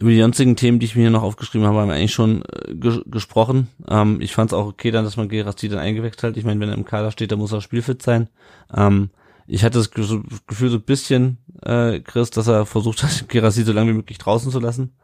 über 0.00 0.10
die 0.10 0.20
sonstigen 0.20 0.56
Themen, 0.56 0.78
die 0.78 0.86
ich 0.86 0.96
mir 0.96 1.02
hier 1.02 1.10
noch 1.10 1.22
aufgeschrieben 1.22 1.66
habe, 1.66 1.78
haben 1.78 1.88
wir 1.88 1.94
eigentlich 1.94 2.14
schon 2.14 2.42
äh, 2.42 2.74
ges 2.74 3.02
gesprochen. 3.06 3.68
Ähm, 3.86 4.20
ich 4.20 4.32
fand 4.32 4.50
es 4.50 4.54
auch 4.54 4.66
okay 4.66 4.90
dann, 4.90 5.04
dass 5.04 5.18
man 5.18 5.28
Gerasti 5.28 5.68
dann 5.68 5.78
eingewechselt 5.78 6.22
hat. 6.22 6.36
Ich 6.38 6.44
meine, 6.44 6.58
wenn 6.60 6.70
er 6.70 6.74
im 6.74 6.86
Kader 6.86 7.10
steht, 7.10 7.32
dann 7.32 7.38
muss 7.38 7.52
er 7.52 7.60
spielfit 7.60 8.02
sein. 8.02 8.28
Ähm, 8.74 9.10
ich 9.50 9.64
hatte 9.64 9.78
das 9.78 9.90
Gefühl 9.90 10.70
so 10.70 10.76
ein 10.76 10.82
bisschen, 10.82 11.38
äh, 11.62 12.00
Chris, 12.00 12.30
dass 12.30 12.46
er 12.46 12.66
versucht 12.66 13.02
hat, 13.02 13.24
Gerasi 13.28 13.64
so 13.64 13.72
lange 13.72 13.90
wie 13.90 13.96
möglich 13.96 14.18
draußen 14.18 14.50
zu 14.50 14.60
lassen 14.60 14.94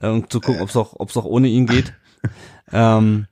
äh, 0.00 0.08
und 0.08 0.30
zu 0.30 0.40
gucken, 0.40 0.60
ob 0.60 0.68
es 0.68 0.76
auch, 0.76 0.94
ob's 0.98 1.16
auch 1.16 1.24
ohne 1.24 1.48
ihn 1.48 1.66
geht. 1.66 1.94
ähm, 2.72 3.26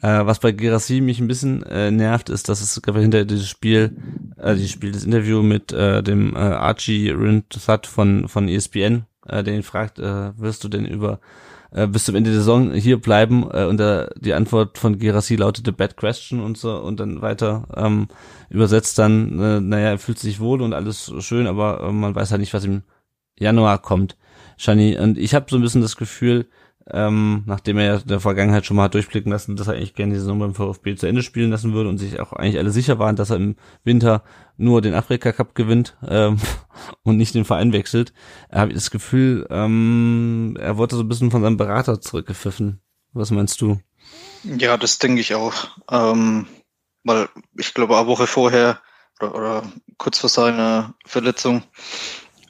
äh, 0.00 0.24
was 0.24 0.38
bei 0.38 0.52
Gerasi 0.52 1.02
mich 1.02 1.20
ein 1.20 1.28
bisschen 1.28 1.62
äh, 1.64 1.90
nervt, 1.90 2.30
ist, 2.30 2.48
dass 2.48 2.62
es 2.62 2.80
hinter 2.82 3.26
dieses 3.26 3.48
Spiel 3.48 3.96
Also 4.38 4.62
ich 4.62 4.70
spiele 4.70 4.92
das 4.92 5.04
Interview 5.04 5.42
mit 5.42 5.72
äh, 5.72 6.02
dem 6.02 6.34
äh, 6.34 6.38
Archie 6.38 7.10
Rindsat 7.10 7.86
von 7.86 8.26
von 8.28 8.48
ESPN, 8.48 9.04
äh, 9.26 9.42
der 9.42 9.54
ihn 9.54 9.62
fragt, 9.62 9.98
äh, 9.98 10.38
wirst 10.38 10.64
du 10.64 10.68
denn 10.68 10.86
über 10.86 11.20
äh, 11.72 11.86
bis 11.86 12.04
zum 12.04 12.14
Ende 12.14 12.30
der 12.30 12.40
Saison 12.40 12.72
hier 12.72 13.00
bleiben? 13.00 13.48
Äh, 13.52 13.64
und 13.64 13.80
äh, 13.80 14.08
die 14.16 14.34
Antwort 14.34 14.78
von 14.78 14.98
Gerassi 14.98 15.36
lautete 15.36 15.72
Bad 15.72 15.96
Question 15.96 16.40
und 16.40 16.58
so 16.58 16.76
und 16.76 17.00
dann 17.00 17.22
weiter 17.22 17.66
ähm, 17.76 18.08
übersetzt 18.48 18.98
dann, 18.98 19.38
äh, 19.40 19.60
naja, 19.60 19.90
er 19.90 19.98
fühlt 19.98 20.18
sich 20.18 20.40
wohl 20.40 20.62
und 20.62 20.74
alles 20.74 21.12
schön, 21.20 21.46
aber 21.46 21.80
äh, 21.80 21.92
man 21.92 22.14
weiß 22.14 22.30
halt 22.30 22.40
nicht, 22.40 22.54
was 22.54 22.64
im 22.64 22.82
Januar 23.38 23.78
kommt. 23.78 24.16
Shani, 24.56 24.98
und 24.98 25.16
ich 25.16 25.34
habe 25.34 25.46
so 25.48 25.56
ein 25.56 25.62
bisschen 25.62 25.82
das 25.82 25.96
Gefühl, 25.96 26.46
ähm, 26.92 27.42
nachdem 27.46 27.78
er 27.78 27.84
ja 27.84 27.96
in 27.96 28.08
der 28.08 28.20
Vergangenheit 28.20 28.66
schon 28.66 28.76
mal 28.76 28.84
hat 28.84 28.94
durchblicken 28.94 29.30
lassen, 29.30 29.56
dass 29.56 29.68
er 29.68 29.74
eigentlich 29.74 29.94
gerne 29.94 30.12
die 30.12 30.18
Saison 30.18 30.38
beim 30.38 30.54
VfB 30.54 30.96
zu 30.96 31.06
Ende 31.06 31.22
spielen 31.22 31.50
lassen 31.50 31.72
würde 31.72 31.88
und 31.88 31.98
sich 31.98 32.20
auch 32.20 32.32
eigentlich 32.32 32.58
alle 32.58 32.70
sicher 32.70 32.98
waren, 32.98 33.16
dass 33.16 33.30
er 33.30 33.36
im 33.36 33.56
Winter 33.84 34.22
nur 34.56 34.82
den 34.82 34.94
Afrika 34.94 35.32
Cup 35.32 35.54
gewinnt 35.54 35.96
ähm, 36.06 36.38
und 37.02 37.16
nicht 37.16 37.34
den 37.34 37.44
Verein 37.44 37.72
wechselt, 37.72 38.12
habe 38.52 38.70
ich 38.70 38.76
das 38.76 38.90
Gefühl, 38.90 39.46
ähm, 39.50 40.56
er 40.60 40.76
wurde 40.76 40.96
so 40.96 41.02
ein 41.02 41.08
bisschen 41.08 41.30
von 41.30 41.42
seinem 41.42 41.56
Berater 41.56 42.00
zurückgepfiffen. 42.00 42.80
Was 43.12 43.30
meinst 43.30 43.60
du? 43.60 43.80
Ja, 44.44 44.76
das 44.76 44.98
denke 44.98 45.20
ich 45.20 45.34
auch. 45.34 45.68
Ähm, 45.90 46.46
weil 47.04 47.28
ich 47.58 47.74
glaube, 47.74 47.96
eine 47.96 48.06
Woche 48.06 48.26
vorher 48.26 48.80
oder, 49.20 49.34
oder 49.34 49.72
kurz 49.98 50.18
vor 50.18 50.30
seiner 50.30 50.94
Verletzung 51.04 51.62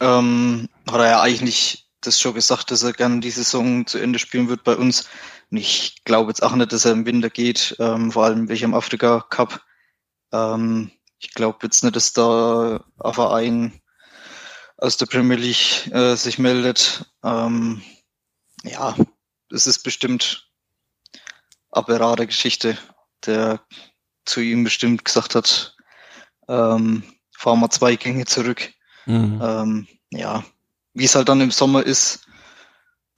ähm, 0.01 0.69
hat 0.91 1.01
er 1.01 1.11
ja 1.11 1.21
eigentlich 1.23 1.90
das 2.01 2.21
schon 2.21 2.35
gesagt, 2.35 2.71
dass 2.71 2.83
er 2.83 2.93
gerne 2.93 3.21
die 3.21 3.31
Saison 3.31 3.87
zu 3.87 3.99
Ende 3.99 4.19
spielen 4.19 4.49
wird 4.49 4.65
bei 4.65 4.77
uns. 4.77 5.09
Und 5.51 5.59
ich 5.59 6.03
glaube 6.05 6.31
jetzt 6.31 6.43
auch 6.43 6.55
nicht, 6.55 6.73
dass 6.73 6.85
er 6.85 6.93
im 6.93 7.07
Winter 7.07 7.31
geht, 7.31 7.77
ähm, 7.79 8.13
vor 8.13 8.25
allem 8.25 8.49
welchem 8.49 8.75
Afrika 8.75 9.25
Cup. 9.29 9.61
Ähm, 10.33 10.91
ich 11.19 11.35
glaube 11.35 11.59
jetzt 11.63 11.85
nicht, 11.85 11.97
dass 11.97 12.13
da 12.13 12.85
ein 12.99 13.15
Verein 13.15 13.81
aus 14.79 14.97
der 14.97 15.07
Premier 15.07 15.37
League 15.37 15.93
äh, 15.93 16.15
sich 16.17 16.39
meldet. 16.39 17.05
Ähm, 17.23 17.83
ja, 18.65 18.97
es 19.51 19.67
ist 19.67 19.83
bestimmt 19.83 20.51
eine 21.71 21.85
Beratergeschichte, 21.85 22.79
der 23.27 23.61
zu 24.25 24.41
ihm 24.41 24.65
bestimmt 24.65 25.05
gesagt 25.05 25.35
hat, 25.35 25.77
ähm, 26.49 27.03
fahren 27.37 27.61
wir 27.61 27.71
zwei 27.71 27.97
Gänge 27.97 28.25
zurück. 28.25 28.73
Mhm. 29.07 29.41
Ähm, 29.43 29.89
ja, 30.11 30.45
wie 30.95 31.05
es 31.05 31.15
halt 31.15 31.29
dann 31.29 31.41
im 31.41 31.51
Sommer 31.51 31.85
ist, 31.85 32.27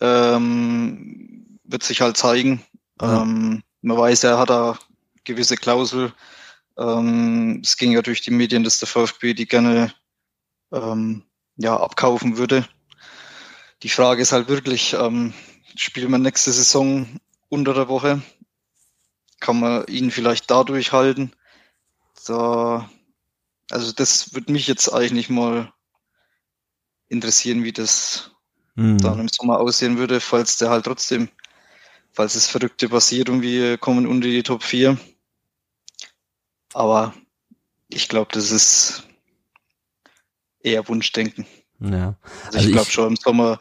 ähm, 0.00 1.58
wird 1.64 1.82
sich 1.82 2.00
halt 2.00 2.16
zeigen. 2.16 2.64
Ja. 3.00 3.22
Ähm, 3.22 3.62
man 3.80 3.96
weiß, 3.98 4.24
er 4.24 4.38
hat 4.38 4.50
da 4.50 4.78
gewisse 5.24 5.56
Klausel. 5.56 6.12
Ähm, 6.78 7.60
es 7.62 7.76
ging 7.76 7.92
ja 7.92 8.02
durch 8.02 8.20
die 8.20 8.30
Medien, 8.30 8.64
dass 8.64 8.78
der 8.78 8.88
VfB 8.88 9.34
die 9.34 9.46
gerne 9.46 9.92
ähm, 10.72 11.24
ja, 11.56 11.78
abkaufen 11.78 12.36
würde. 12.36 12.66
Die 13.82 13.88
Frage 13.88 14.22
ist 14.22 14.32
halt 14.32 14.48
wirklich, 14.48 14.94
ähm, 14.94 15.34
spielt 15.74 16.08
man 16.08 16.22
nächste 16.22 16.52
Saison 16.52 17.20
unter 17.48 17.74
der 17.74 17.88
Woche? 17.88 18.22
Kann 19.40 19.60
man 19.60 19.86
ihn 19.86 20.10
vielleicht 20.10 20.50
dadurch 20.50 20.92
halten? 20.92 21.32
Da, 22.26 22.88
also 23.70 23.92
das 23.92 24.34
würde 24.34 24.52
mich 24.52 24.68
jetzt 24.68 24.88
eigentlich 24.92 25.28
mal 25.28 25.72
interessieren, 27.12 27.62
wie 27.62 27.72
das 27.72 28.30
mhm. 28.74 28.98
dann 28.98 29.20
im 29.20 29.28
Sommer 29.28 29.60
aussehen 29.60 29.98
würde, 29.98 30.20
falls 30.20 30.58
der 30.58 30.70
halt 30.70 30.86
trotzdem, 30.86 31.28
falls 32.12 32.34
es 32.34 32.48
Verrückte 32.48 32.88
passiert 32.88 33.28
und 33.28 33.42
wir 33.42 33.78
kommen 33.78 34.06
unter 34.06 34.26
die 34.26 34.42
Top 34.42 34.62
4. 34.62 34.98
Aber 36.72 37.14
ich 37.88 38.08
glaube, 38.08 38.30
das 38.32 38.50
ist 38.50 39.04
eher 40.60 40.88
Wunschdenken. 40.88 41.46
Ja. 41.80 42.16
Also, 42.46 42.58
also 42.58 42.68
ich 42.68 42.72
glaube 42.72 42.90
schon 42.90 43.08
im 43.08 43.16
Sommer 43.16 43.60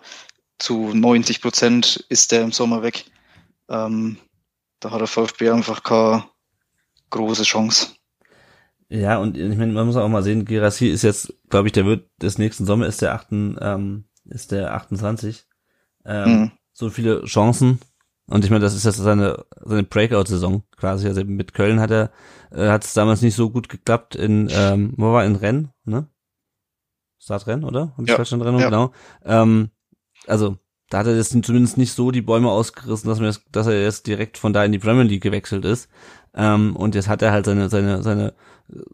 zu 0.58 0.94
90 0.94 1.42
Prozent 1.42 2.06
ist 2.10 2.32
der 2.32 2.44
im 2.44 2.52
Sommer 2.52 2.84
weg. 2.84 3.06
Ähm, 3.68 4.18
da 4.80 4.92
hat 4.92 5.02
der 5.02 5.08
VfB 5.08 5.50
einfach 5.50 5.84
keine 5.84 6.26
große 7.10 7.44
Chance. 7.44 7.96
Ja, 8.94 9.20
und 9.20 9.38
ich 9.38 9.58
meine, 9.58 9.72
man 9.72 9.86
muss 9.88 9.96
auch 9.96 10.10
mal 10.10 10.22
sehen, 10.22 10.44
Gerassi 10.44 10.88
ist 10.90 11.04
jetzt, 11.04 11.34
glaube 11.50 11.70
ich, 11.70 11.72
der 11.72 11.86
wird 11.86 12.10
des 12.22 12.38
nächsten 12.38 12.66
Sommer 12.66 12.88
ist 12.88 13.02
der 13.02 13.14
8, 13.14 13.28
ähm, 13.32 14.04
ist 14.26 14.52
der 14.52 14.74
28. 14.74 15.46
Ähm, 16.04 16.30
mhm. 16.30 16.52
So 16.74 16.90
viele 16.90 17.24
Chancen. 17.24 17.80
Und 18.28 18.44
ich 18.44 18.52
meine, 18.52 18.62
das 18.62 18.76
ist 18.76 18.84
jetzt 18.84 18.98
seine, 18.98 19.46
seine 19.64 19.84
Breakout-Saison 19.84 20.64
quasi. 20.76 21.08
Also 21.08 21.24
mit 21.24 21.54
Köln 21.54 21.80
hat 21.80 21.92
er, 21.92 22.12
äh, 22.52 22.68
hat 22.68 22.84
es 22.84 22.94
damals 22.94 23.22
nicht 23.22 23.36
so 23.36 23.50
gut 23.50 23.70
geklappt 23.70 24.16
in, 24.16 24.50
ähm, 24.52 24.94
wo 24.98 25.14
war 25.14 25.24
in 25.24 25.38
Rennes, 25.38 25.70
ne? 25.86 26.08
Startrennen, 27.18 27.64
oder? 27.64 27.94
Hab 27.96 28.04
ich 28.04 28.10
ja. 28.10 28.16
falsch 28.18 28.34
Rennen, 28.34 28.60
ja. 28.60 28.66
genau. 28.66 28.92
Ähm, 29.24 29.70
also, 30.28 30.58
da 30.90 30.98
hat 30.98 31.08
er 31.08 31.16
jetzt 31.16 31.32
zumindest 31.46 31.78
nicht 31.78 31.94
so 31.94 32.12
die 32.12 32.22
Bäume 32.22 32.50
ausgerissen, 32.50 33.08
dass, 33.08 33.22
mir 33.22 33.34
dass 33.54 33.68
er 33.68 33.82
jetzt 33.82 34.06
direkt 34.06 34.38
von 34.38 34.52
da 34.52 34.66
in 34.66 34.74
die 34.74 34.80
Premier 34.80 35.04
League 35.04 35.24
gewechselt 35.24 35.64
ist. 35.64 35.90
Ähm, 36.34 36.76
und 36.76 36.96
jetzt 36.96 37.08
hat 37.08 37.22
er 37.22 37.32
halt 37.32 37.46
seine, 37.46 37.70
seine, 37.70 38.02
seine, 38.04 38.34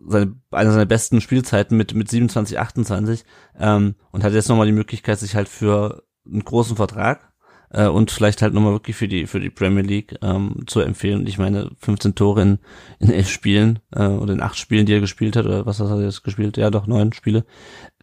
seine, 0.08 0.36
eine 0.52 0.72
seiner 0.72 0.86
besten 0.86 1.22
Spielzeiten 1.22 1.78
mit, 1.78 1.94
mit 1.94 2.10
27, 2.10 2.60
28, 2.60 3.26
ähm, 3.60 3.96
und 4.12 4.24
hat 4.24 4.34
jetzt 4.34 4.50
nochmal 4.50 4.66
die 4.66 4.72
Möglichkeit, 4.72 5.20
sich 5.20 5.36
halt 5.36 5.50
für 5.50 6.04
einen 6.26 6.44
großen 6.44 6.76
Vertrag, 6.76 7.32
äh, 7.70 7.88
und 7.88 8.12
vielleicht 8.12 8.42
halt 8.42 8.54
nochmal 8.54 8.74
wirklich 8.74 8.96
für 8.96 9.08
die, 9.08 9.28
für 9.28 9.40
die 9.40 9.50
Premier 9.50 9.84
League, 9.84 10.18
ähm, 10.22 10.64
zu 10.68 10.80
empfehlen. 10.80 11.28
Ich 11.28 11.38
meine, 11.38 11.70
15 11.80 12.16
Tore 12.16 12.42
in, 12.42 12.60
in 13.00 13.12
elf 13.12 13.30
Spielen, 13.30 13.80
äh, 13.94 14.08
oder 14.08 14.34
in 14.34 14.42
acht 14.42 14.58
Spielen, 14.58 14.86
die 14.86 14.94
er 14.94 15.02
gespielt 15.02 15.36
hat, 15.36 15.46
oder 15.46 15.66
was 15.66 15.80
hat 15.80 15.90
er 15.90 16.02
jetzt 16.02 16.24
gespielt? 16.24 16.58
Ja, 16.58 16.70
doch, 16.70 16.88
neun 16.88 17.14
Spiele 17.14 17.46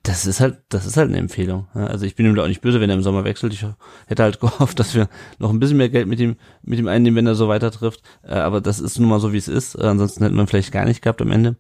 das 0.05 0.27
ist 0.27 0.41
halt, 0.41 0.59
das 0.69 0.85
ist 0.85 0.99
halt 0.99 1.09
eine 1.09 1.19
Empfehlung. 1.19 1.67
Also 1.73 2.05
ich 2.05 2.15
bin 2.15 2.27
ihm 2.27 2.35
da 2.35 2.43
auch 2.43 2.49
nicht 2.49 2.61
böse, 2.61 2.79
wenn 2.79 2.91
er 2.91 2.97
im 2.97 3.03
Sommer 3.03 3.25
wechselt. 3.25 3.55
Ich 3.55 3.65
hätte 4.07 4.23
halt 4.23 4.39
gehofft, 4.41 4.79
dass 4.79 4.95
wir 4.95 5.09
noch 5.39 5.49
ein 5.49 5.59
bisschen 5.59 5.79
mehr 5.79 5.89
Geld 5.89 6.07
mit 6.07 6.21
ihm, 6.21 6.37
mit 6.63 6.79
ihm 6.79 6.89
einnehmen, 6.89 7.17
wenn 7.17 7.27
er 7.27 7.35
so 7.35 7.49
weiter 7.49 7.71
trifft. 7.71 8.03
Äh, 8.23 8.35
aber 8.35 8.61
das 8.61 8.81
ist 8.81 8.99
nun 9.01 9.09
mal 9.09 9.19
so, 9.19 9.33
wie 9.33 9.39
es 9.39 9.49
ist. 9.49 9.77
Äh, 9.77 9.87
ansonsten 9.87 10.23
hätte 10.23 10.37
man 10.37 10.47
vielleicht 10.47 10.73
gar 10.73 10.85
nicht 10.85 11.01
gehabt 11.01 11.23
am 11.23 11.31
Ende. 11.31 11.57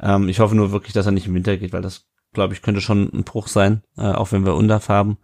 Ähm, 0.00 0.28
ich 0.28 0.40
hoffe 0.40 0.56
nur 0.56 0.72
wirklich, 0.72 0.94
dass 0.94 1.06
er 1.06 1.12
nicht 1.12 1.28
im 1.28 1.34
Winter 1.34 1.56
geht, 1.56 1.72
weil 1.72 1.80
das, 1.80 2.08
glaube 2.32 2.54
ich, 2.54 2.62
könnte 2.62 2.80
schon 2.80 3.08
ein 3.14 3.22
Bruch 3.22 3.46
sein, 3.46 3.82
äh, 3.96 4.10
auch 4.10 4.32
wenn 4.32 4.44
wir 4.44 4.56
Undaf 4.56 4.88
haben. 4.88 5.16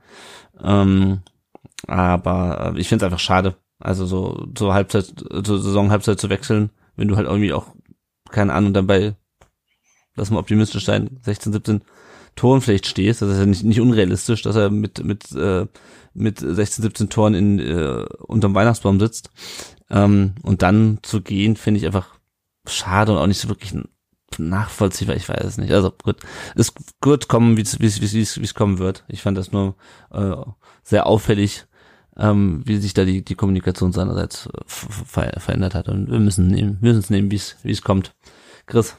Ähm, 0.63 1.23
aber 1.89 2.75
ich 2.77 2.89
finde 2.89 3.05
es 3.05 3.07
einfach 3.07 3.23
schade. 3.23 3.57
Also 3.81 4.07
so, 4.07 4.47
so 4.57 4.73
Halbzeit, 4.73 5.13
so 5.45 5.59
Saison-Halbzeit 5.59 6.21
zu 6.21 6.31
wechseln, 6.31 6.71
wenn 6.95 7.09
du 7.09 7.17
halt 7.17 7.27
irgendwie 7.27 7.53
auch, 7.53 7.75
keine 8.31 8.53
Ahnung, 8.53 8.73
dabei, 8.73 9.17
lass 10.15 10.31
mal 10.31 10.39
optimistisch 10.39 10.85
sein, 10.85 11.19
16, 11.23 11.53
17 11.53 11.83
Toren 12.37 12.61
vielleicht 12.61 12.87
stehst. 12.87 13.23
Das 13.23 13.31
ist 13.31 13.39
ja 13.39 13.47
nicht, 13.47 13.65
nicht 13.65 13.81
unrealistisch, 13.81 14.43
dass 14.43 14.57
er 14.57 14.71
mit, 14.71 15.05
mit, 15.05 15.33
äh, 15.33 15.67
mit 16.15 16.39
16, 16.41 16.83
17 16.83 17.09
Toren 17.09 17.35
in, 17.35 17.59
äh, 17.59 18.07
unterm 18.27 18.55
Weihnachtsbaum 18.55 18.99
sitzt. 19.01 19.31
Ähm, 19.91 20.35
und 20.43 20.63
dann 20.63 20.99
zu 21.03 21.21
gehen, 21.21 21.57
finde 21.57 21.79
ich 21.79 21.87
einfach 21.87 22.09
schade 22.67 23.13
und 23.13 23.19
auch 23.19 23.27
nicht 23.27 23.41
so 23.41 23.49
wirklich 23.49 23.75
nachvollziehbar, 24.39 25.17
ich 25.17 25.29
weiß 25.29 25.45
es 25.45 25.59
nicht. 25.59 25.73
Also 25.73 25.93
gut, 26.03 26.17
es 26.55 26.73
wird 27.03 27.29
kommen, 27.29 27.57
wie 27.57 27.63
es 27.63 28.55
kommen 28.55 28.79
wird. 28.79 29.05
Ich 29.09 29.23
fand 29.23 29.37
das 29.37 29.53
nur 29.53 29.75
äh, 30.11 30.37
sehr 30.83 31.07
auffällig, 31.07 31.67
ähm, 32.17 32.63
wie 32.65 32.79
sich 32.79 32.95
da 32.95 33.05
die 33.05 33.23
die 33.23 33.35
Kommunikation 33.35 33.93
seinerseits 33.93 34.49
ver 34.67 35.33
verändert 35.39 35.75
hat 35.75 35.89
und 35.89 36.11
wir 36.11 36.19
müssen 36.19 36.49
nehmen, 36.49 36.79
wir 36.81 36.89
müssen 36.89 37.01
es 37.01 37.11
nehmen, 37.11 37.31
wie 37.31 37.71
es 37.71 37.83
kommt. 37.83 38.15
Chris. 38.67 38.97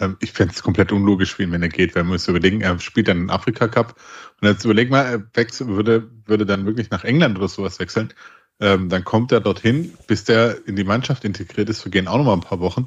Ähm, 0.00 0.16
ich 0.20 0.32
fände 0.32 0.54
es 0.54 0.62
komplett 0.62 0.92
unlogisch 0.92 1.34
für 1.34 1.50
wenn 1.50 1.62
er 1.62 1.68
geht, 1.68 1.94
weil 1.94 2.02
man 2.02 2.12
muss 2.12 2.28
überlegen, 2.28 2.62
er 2.62 2.78
spielt 2.80 3.08
dann 3.08 3.18
den 3.18 3.30
Afrika 3.30 3.68
Cup 3.68 3.94
und 4.40 4.48
jetzt 4.48 4.64
überleg 4.64 4.90
mal, 4.90 5.04
er 5.04 5.22
wechsel, 5.34 5.68
würde, 5.68 6.10
würde 6.26 6.46
dann 6.46 6.66
wirklich 6.66 6.90
nach 6.90 7.04
England 7.04 7.38
oder 7.38 7.48
sowas 7.48 7.78
wechseln. 7.78 8.12
Ähm, 8.60 8.88
dann 8.88 9.04
kommt 9.04 9.32
er 9.32 9.40
dorthin, 9.40 9.94
bis 10.06 10.24
der 10.24 10.66
in 10.66 10.76
die 10.76 10.84
Mannschaft 10.84 11.24
integriert 11.24 11.68
ist, 11.70 11.82
vergehen 11.82 12.08
auch 12.08 12.18
noch 12.18 12.24
mal 12.24 12.34
ein 12.34 12.40
paar 12.40 12.60
Wochen. 12.60 12.86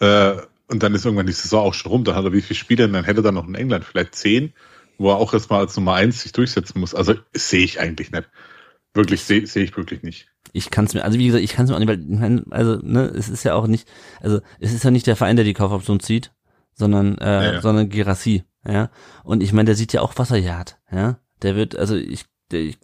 Äh, 0.00 0.36
und 0.70 0.82
dann 0.82 0.94
ist 0.94 1.04
irgendwann 1.04 1.26
die 1.26 1.32
Saison 1.32 1.64
auch 1.64 1.74
schon 1.74 1.90
rum. 1.90 2.04
Dann 2.04 2.14
hat 2.14 2.24
er 2.24 2.32
wie 2.32 2.42
viele 2.42 2.58
Spiele, 2.58 2.88
dann 2.88 3.04
hätte 3.04 3.24
er 3.24 3.32
noch 3.32 3.48
in 3.48 3.54
England, 3.54 3.84
vielleicht 3.84 4.14
zehn, 4.14 4.52
wo 4.98 5.10
er 5.10 5.16
auch 5.16 5.32
erstmal 5.32 5.60
als 5.60 5.76
Nummer 5.76 5.94
eins 5.94 6.22
sich 6.22 6.32
durchsetzen 6.32 6.80
muss. 6.80 6.94
Also 6.94 7.14
sehe 7.32 7.64
ich 7.64 7.80
eigentlich 7.80 8.10
nicht. 8.12 8.28
Wirklich, 8.94 9.22
sehe 9.22 9.46
seh 9.46 9.62
ich 9.62 9.76
wirklich 9.76 10.02
nicht. 10.02 10.28
Ich 10.52 10.70
kann 10.70 10.86
es 10.86 10.94
mir, 10.94 11.04
also 11.04 11.18
wie 11.18 11.26
gesagt, 11.26 11.44
ich 11.44 11.52
kann 11.52 11.64
es 11.64 11.70
mir 11.70 11.76
auch 11.76 11.80
nicht, 11.80 11.88
weil, 11.88 12.44
also, 12.50 12.78
ne, 12.82 13.04
es 13.04 13.28
ist 13.28 13.44
ja 13.44 13.54
auch 13.54 13.66
nicht, 13.66 13.88
also 14.20 14.40
es 14.60 14.72
ist 14.72 14.82
ja 14.82 14.90
nicht 14.90 15.06
der 15.06 15.16
Verein, 15.16 15.36
der 15.36 15.44
die 15.44 15.54
Kaufoption 15.54 16.00
zieht, 16.00 16.32
sondern 16.78 17.18
äh, 17.18 17.26
ja, 17.26 17.52
ja. 17.54 17.60
sondern 17.60 17.88
Girassi, 17.88 18.44
ja. 18.66 18.90
Und 19.24 19.42
ich 19.42 19.52
meine, 19.52 19.66
der 19.66 19.74
sieht 19.74 19.92
ja 19.92 20.00
auch, 20.00 20.14
was 20.16 20.30
er 20.30 20.38
hier 20.38 20.58
hat, 20.58 20.78
ja. 20.90 21.18
Der 21.42 21.56
wird, 21.56 21.76
also 21.76 21.94
ich, 21.94 22.24
der, 22.50 22.60
ich 22.60 22.78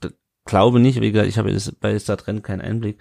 glaube 0.45 0.81
nicht, 0.81 1.01
wie 1.01 1.11
gesagt, 1.11 1.29
ich 1.29 1.39
habe 1.39 1.51
jetzt 1.51 1.81
bei 1.81 1.99
Stadtrennen 1.99 2.43
keinen 2.43 2.61
Einblick. 2.61 2.99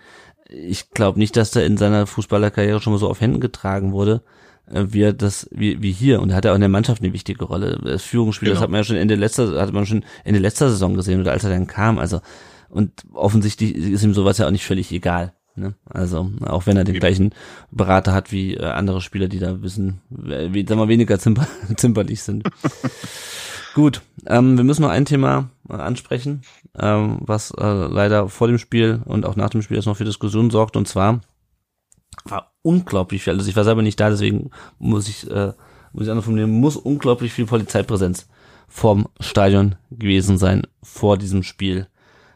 Ich 0.49 0.91
glaube 0.91 1.19
nicht, 1.19 1.35
dass 1.35 1.51
der 1.51 1.65
in 1.65 1.77
seiner 1.77 2.07
Fußballerkarriere 2.07 2.79
schon 2.79 2.93
mal 2.93 2.99
so 2.99 3.09
auf 3.09 3.21
Händen 3.21 3.39
getragen 3.39 3.91
wurde, 3.91 4.23
äh, 4.67 4.85
wie 4.89 5.01
er 5.01 5.13
das, 5.13 5.49
wie, 5.51 5.81
wie 5.81 5.91
hier. 5.91 6.21
Und 6.21 6.29
da 6.29 6.35
hat 6.35 6.45
er 6.45 6.51
auch 6.51 6.55
in 6.55 6.61
der 6.61 6.69
Mannschaft 6.69 7.01
eine 7.01 7.13
wichtige 7.13 7.45
Rolle. 7.45 7.79
Das 7.83 8.03
Führungsspiel, 8.03 8.47
genau. 8.47 8.55
das 8.55 8.63
hat 8.63 8.69
man 8.69 8.79
ja 8.79 8.83
schon 8.83 8.95
Ende 8.95 9.15
letzter, 9.15 9.59
hat 9.59 9.73
man 9.73 9.85
schon 9.85 10.05
Ende 10.23 10.39
letzter 10.39 10.69
Saison 10.69 10.95
gesehen 10.95 11.19
oder 11.19 11.31
als 11.31 11.43
er 11.43 11.49
dann 11.49 11.67
kam. 11.67 11.99
Also 11.99 12.21
und 12.69 12.91
offensichtlich 13.13 13.75
ist 13.75 14.03
ihm 14.03 14.15
sowas 14.15 14.39
ja 14.39 14.47
auch 14.47 14.51
nicht 14.51 14.65
völlig 14.65 14.91
egal. 14.91 15.33
Ne? 15.55 15.75
Also 15.85 16.31
auch 16.45 16.65
wenn 16.65 16.77
er 16.77 16.83
den 16.83 16.99
gleichen 16.99 17.33
Berater 17.69 18.13
hat 18.13 18.31
wie 18.31 18.55
äh, 18.55 18.65
andere 18.65 19.01
Spieler, 19.01 19.27
die 19.27 19.39
da 19.39 19.51
äh, 19.51 19.57
wie, 19.59 20.65
sagen 20.65 20.81
wir, 20.81 20.87
weniger 20.87 21.19
zimper, 21.19 21.47
zimperlich 21.77 22.23
sind. 22.23 22.43
Gut, 23.75 24.01
ähm, 24.27 24.57
wir 24.57 24.63
müssen 24.63 24.81
noch 24.81 24.89
ein 24.89 25.05
Thema 25.05 25.49
äh, 25.69 25.73
ansprechen, 25.73 26.41
ähm, 26.77 27.19
was 27.21 27.51
äh, 27.51 27.63
leider 27.63 28.29
vor 28.29 28.47
dem 28.47 28.57
Spiel 28.57 29.01
und 29.05 29.25
auch 29.25 29.35
nach 29.35 29.49
dem 29.49 29.61
Spiel 29.61 29.77
jetzt 29.77 29.85
noch 29.85 29.97
für 29.97 30.05
Diskussionen 30.05 30.49
sorgt. 30.51 30.75
Und 30.75 30.87
zwar 30.87 31.21
war 32.25 32.53
unglaublich 32.61 33.23
viel, 33.23 33.33
also 33.33 33.47
ich 33.47 33.55
war 33.55 33.63
selber 33.63 33.81
nicht 33.81 33.99
da, 33.99 34.09
deswegen 34.09 34.51
muss 34.79 35.07
ich, 35.07 35.29
äh, 35.29 35.53
muss 35.91 36.05
ich 36.05 36.09
anders 36.09 36.25
formulieren, 36.25 36.51
muss 36.51 36.77
unglaublich 36.77 37.33
viel 37.33 37.45
Polizeipräsenz 37.45 38.27
vorm 38.67 39.07
Stadion 39.19 39.75
gewesen 39.91 40.37
sein 40.37 40.63
vor 40.81 41.17
diesem 41.17 41.43
Spiel. 41.43 41.87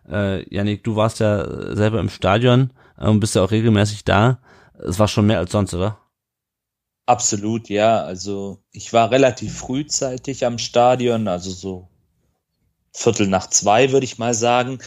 Äh, 0.10 0.48
Janik, 0.54 0.84
du 0.84 0.96
warst 0.96 1.20
ja 1.20 1.76
selber 1.76 2.00
im 2.00 2.10
Stadion 2.10 2.72
ähm, 3.00 3.20
bist 3.20 3.36
ja 3.36 3.44
auch 3.44 3.52
regelmäßig 3.52 4.04
da. 4.04 4.40
Es 4.80 5.00
war 5.00 5.08
schon 5.08 5.28
mehr 5.28 5.40
als 5.40 5.52
sonst, 5.52 5.74
oder? 5.74 6.00
Absolut, 7.06 7.70
ja. 7.70 8.04
Also 8.04 8.60
ich 8.72 8.94
war 8.94 9.12
relativ 9.12 9.58
frühzeitig 9.58 10.46
am 10.46 10.58
Stadion, 10.58 11.28
also 11.28 11.52
so 11.52 11.88
Viertel 12.92 13.28
nach 13.28 13.50
zwei, 13.50 13.92
würde 13.92 14.06
ich 14.06 14.18
mal 14.18 14.34
sagen. 14.34 14.80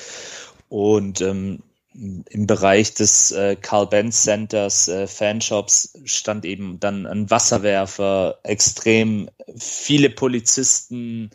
Und 0.69 1.21
ähm, 1.21 1.63
im 1.93 2.47
Bereich 2.47 2.95
des 2.95 3.33
äh, 3.33 3.57
Carl 3.57 3.87
Benz 3.87 4.23
Centers 4.23 4.89
äh, 4.89 5.07
Fanshops 5.07 5.99
stand 6.05 6.45
eben 6.45 6.79
dann 6.79 7.07
ein 7.07 7.31
Wasserwerfer, 7.31 8.39
extrem 8.45 9.29
viele 9.57 10.11
Polizisten, 10.11 11.31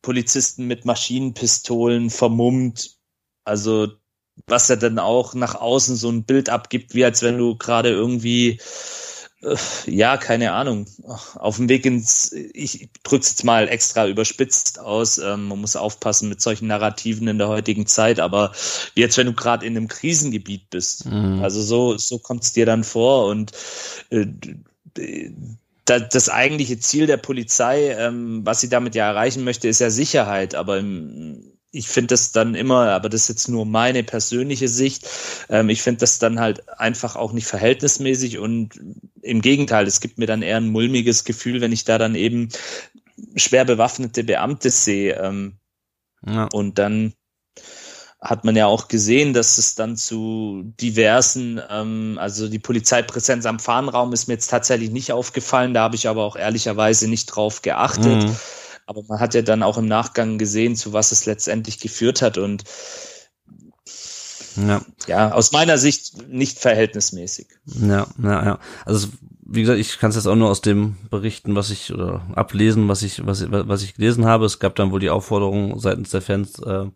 Polizisten 0.00 0.66
mit 0.66 0.84
Maschinenpistolen 0.84 2.08
vermummt. 2.08 2.96
Also 3.44 3.88
was 4.46 4.70
er 4.70 4.76
dann 4.76 4.98
auch 4.98 5.34
nach 5.34 5.54
außen 5.54 5.96
so 5.96 6.10
ein 6.10 6.24
Bild 6.24 6.48
abgibt, 6.48 6.94
wie 6.94 7.04
als 7.04 7.22
wenn 7.22 7.38
du 7.38 7.56
gerade 7.56 7.90
irgendwie 7.90 8.58
äh, 9.42 9.56
ja, 9.86 10.16
keine 10.16 10.52
Ahnung, 10.52 10.86
auf 11.34 11.56
dem 11.56 11.68
Weg 11.68 11.86
ins, 11.86 12.32
ich 12.32 12.90
drück's 13.02 13.30
jetzt 13.30 13.44
mal 13.44 13.68
extra 13.68 14.06
überspitzt 14.06 14.78
aus, 14.78 15.18
ähm, 15.18 15.48
man 15.48 15.60
muss 15.60 15.76
aufpassen 15.76 16.28
mit 16.28 16.42
solchen 16.42 16.66
Narrativen 16.66 17.26
in 17.28 17.38
der 17.38 17.48
heutigen 17.48 17.86
Zeit, 17.86 18.20
aber 18.20 18.52
jetzt, 18.94 19.16
wenn 19.16 19.26
du 19.26 19.32
gerade 19.32 19.64
in 19.64 19.76
einem 19.76 19.88
Krisengebiet 19.88 20.68
bist, 20.70 21.06
mhm. 21.06 21.42
also 21.42 21.62
so, 21.62 21.96
so 21.96 22.18
kommt's 22.18 22.52
dir 22.52 22.66
dann 22.66 22.84
vor 22.84 23.26
und 23.26 23.52
äh, 24.10 24.26
das 25.84 26.28
eigentliche 26.28 26.78
Ziel 26.78 27.06
der 27.06 27.16
Polizei, 27.16 27.90
ähm, 27.92 28.42
was 28.44 28.60
sie 28.60 28.68
damit 28.68 28.94
ja 28.94 29.08
erreichen 29.08 29.42
möchte, 29.44 29.68
ist 29.68 29.80
ja 29.80 29.90
Sicherheit, 29.90 30.54
aber 30.54 30.78
im, 30.78 31.52
ich 31.72 31.88
finde 31.88 32.08
das 32.08 32.32
dann 32.32 32.54
immer, 32.54 32.88
aber 32.90 33.08
das 33.08 33.22
ist 33.22 33.28
jetzt 33.28 33.48
nur 33.48 33.64
meine 33.64 34.02
persönliche 34.02 34.68
Sicht, 34.68 35.06
ähm, 35.48 35.68
ich 35.68 35.82
finde 35.82 36.00
das 36.00 36.18
dann 36.18 36.40
halt 36.40 36.68
einfach 36.78 37.16
auch 37.16 37.32
nicht 37.32 37.46
verhältnismäßig 37.46 38.38
und 38.38 38.80
im 39.22 39.40
Gegenteil, 39.40 39.86
es 39.86 40.00
gibt 40.00 40.18
mir 40.18 40.26
dann 40.26 40.42
eher 40.42 40.56
ein 40.56 40.70
mulmiges 40.70 41.24
Gefühl, 41.24 41.60
wenn 41.60 41.72
ich 41.72 41.84
da 41.84 41.98
dann 41.98 42.14
eben 42.14 42.48
schwer 43.36 43.64
bewaffnete 43.64 44.24
Beamte 44.24 44.70
sehe. 44.70 45.14
Ähm, 45.20 45.58
ja. 46.26 46.48
Und 46.52 46.78
dann 46.78 47.14
hat 48.20 48.44
man 48.44 48.54
ja 48.54 48.66
auch 48.66 48.88
gesehen, 48.88 49.32
dass 49.32 49.56
es 49.56 49.74
dann 49.74 49.96
zu 49.96 50.62
diversen, 50.80 51.60
ähm, 51.70 52.18
also 52.20 52.48
die 52.48 52.58
Polizeipräsenz 52.58 53.46
am 53.46 53.58
Fahnenraum 53.58 54.12
ist 54.12 54.28
mir 54.28 54.34
jetzt 54.34 54.48
tatsächlich 54.48 54.90
nicht 54.90 55.12
aufgefallen, 55.12 55.72
da 55.72 55.82
habe 55.82 55.96
ich 55.96 56.06
aber 56.06 56.24
auch 56.24 56.36
ehrlicherweise 56.36 57.08
nicht 57.08 57.26
drauf 57.26 57.62
geachtet. 57.62 58.24
Mhm. 58.24 58.36
Aber 58.90 59.04
man 59.06 59.20
hat 59.20 59.34
ja 59.34 59.42
dann 59.42 59.62
auch 59.62 59.78
im 59.78 59.86
Nachgang 59.86 60.36
gesehen, 60.36 60.74
zu 60.74 60.92
was 60.92 61.12
es 61.12 61.24
letztendlich 61.24 61.78
geführt 61.78 62.22
hat 62.22 62.38
und 62.38 62.64
ja, 64.56 64.84
ja 65.06 65.30
aus 65.30 65.52
meiner 65.52 65.78
Sicht 65.78 66.28
nicht 66.28 66.58
verhältnismäßig. 66.58 67.46
Ja, 67.66 68.08
ja, 68.20 68.44
ja. 68.44 68.58
Also 68.84 69.06
wie 69.42 69.60
gesagt, 69.60 69.78
ich 69.78 70.00
kann 70.00 70.10
es 70.10 70.16
jetzt 70.16 70.26
auch 70.26 70.34
nur 70.34 70.50
aus 70.50 70.60
dem 70.60 70.96
berichten, 71.08 71.54
was 71.54 71.70
ich 71.70 71.92
oder 71.94 72.26
ablesen, 72.34 72.88
was 72.88 73.02
ich 73.02 73.24
was 73.24 73.48
was 73.48 73.84
ich 73.84 73.94
gelesen 73.94 74.26
habe. 74.26 74.44
Es 74.44 74.58
gab 74.58 74.74
dann 74.74 74.90
wohl 74.90 74.98
die 74.98 75.10
Aufforderung 75.10 75.78
seitens 75.78 76.10
der 76.10 76.22
Fans 76.22 76.58
äh, 76.58 76.86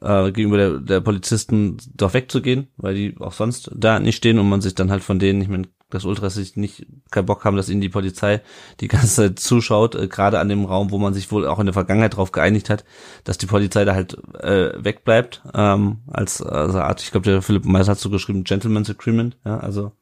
äh, 0.00 0.32
gegenüber 0.32 0.56
der, 0.56 0.78
der 0.80 1.00
Polizisten 1.00 1.76
doch 1.94 2.12
wegzugehen, 2.12 2.66
weil 2.76 2.96
die 2.96 3.14
auch 3.20 3.34
sonst 3.34 3.70
da 3.72 4.00
nicht 4.00 4.16
stehen 4.16 4.40
und 4.40 4.48
man 4.48 4.62
sich 4.62 4.74
dann 4.74 4.90
halt 4.90 5.04
von 5.04 5.20
denen, 5.20 5.42
ich 5.42 5.48
meine, 5.48 5.68
dass 5.90 6.04
Ultras 6.04 6.34
sich 6.34 6.56
nicht 6.56 6.86
keinen 7.10 7.26
Bock 7.26 7.44
haben, 7.44 7.56
dass 7.56 7.68
ihnen 7.68 7.80
die 7.80 7.88
Polizei 7.88 8.40
die 8.80 8.88
ganze 8.88 9.08
Zeit 9.08 9.38
zuschaut, 9.38 9.94
äh, 9.94 10.08
gerade 10.08 10.38
an 10.38 10.48
dem 10.48 10.64
Raum, 10.64 10.90
wo 10.90 10.98
man 10.98 11.14
sich 11.14 11.30
wohl 11.30 11.46
auch 11.46 11.58
in 11.58 11.66
der 11.66 11.72
Vergangenheit 11.74 12.14
darauf 12.14 12.32
geeinigt 12.32 12.70
hat, 12.70 12.84
dass 13.24 13.38
die 13.38 13.46
Polizei 13.46 13.84
da 13.84 13.94
halt 13.94 14.16
äh, 14.34 14.72
wegbleibt, 14.82 15.42
ähm, 15.54 15.98
als 16.06 16.42
also 16.42 16.80
Art, 16.80 17.02
ich 17.02 17.10
glaube, 17.10 17.30
der 17.30 17.42
Philipp 17.42 17.64
Meiser 17.64 17.92
hat 17.92 17.98
so 17.98 18.10
geschrieben, 18.10 18.44
Gentleman's 18.44 18.90
Agreement, 18.90 19.36
ja, 19.44 19.58
also 19.58 19.92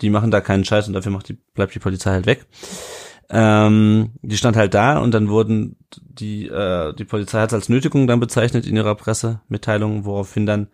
die 0.00 0.10
machen 0.10 0.30
da 0.30 0.40
keinen 0.40 0.64
Scheiß 0.64 0.88
und 0.88 0.94
dafür 0.94 1.12
macht 1.12 1.28
die, 1.28 1.38
bleibt 1.54 1.74
die 1.74 1.78
Polizei 1.80 2.10
halt 2.10 2.26
weg. 2.26 2.46
Ähm, 3.28 4.10
die 4.22 4.36
stand 4.36 4.56
halt 4.56 4.74
da 4.74 4.98
und 4.98 5.12
dann 5.12 5.28
wurden 5.28 5.76
die, 5.96 6.46
äh, 6.46 6.94
die 6.94 7.04
Polizei 7.04 7.40
hat 7.40 7.50
es 7.50 7.54
als 7.54 7.68
Nötigung 7.68 8.06
dann 8.06 8.20
bezeichnet 8.20 8.66
in 8.66 8.76
ihrer 8.76 8.94
Pressemitteilung, 8.94 10.04
woraufhin 10.04 10.46
dann 10.46 10.68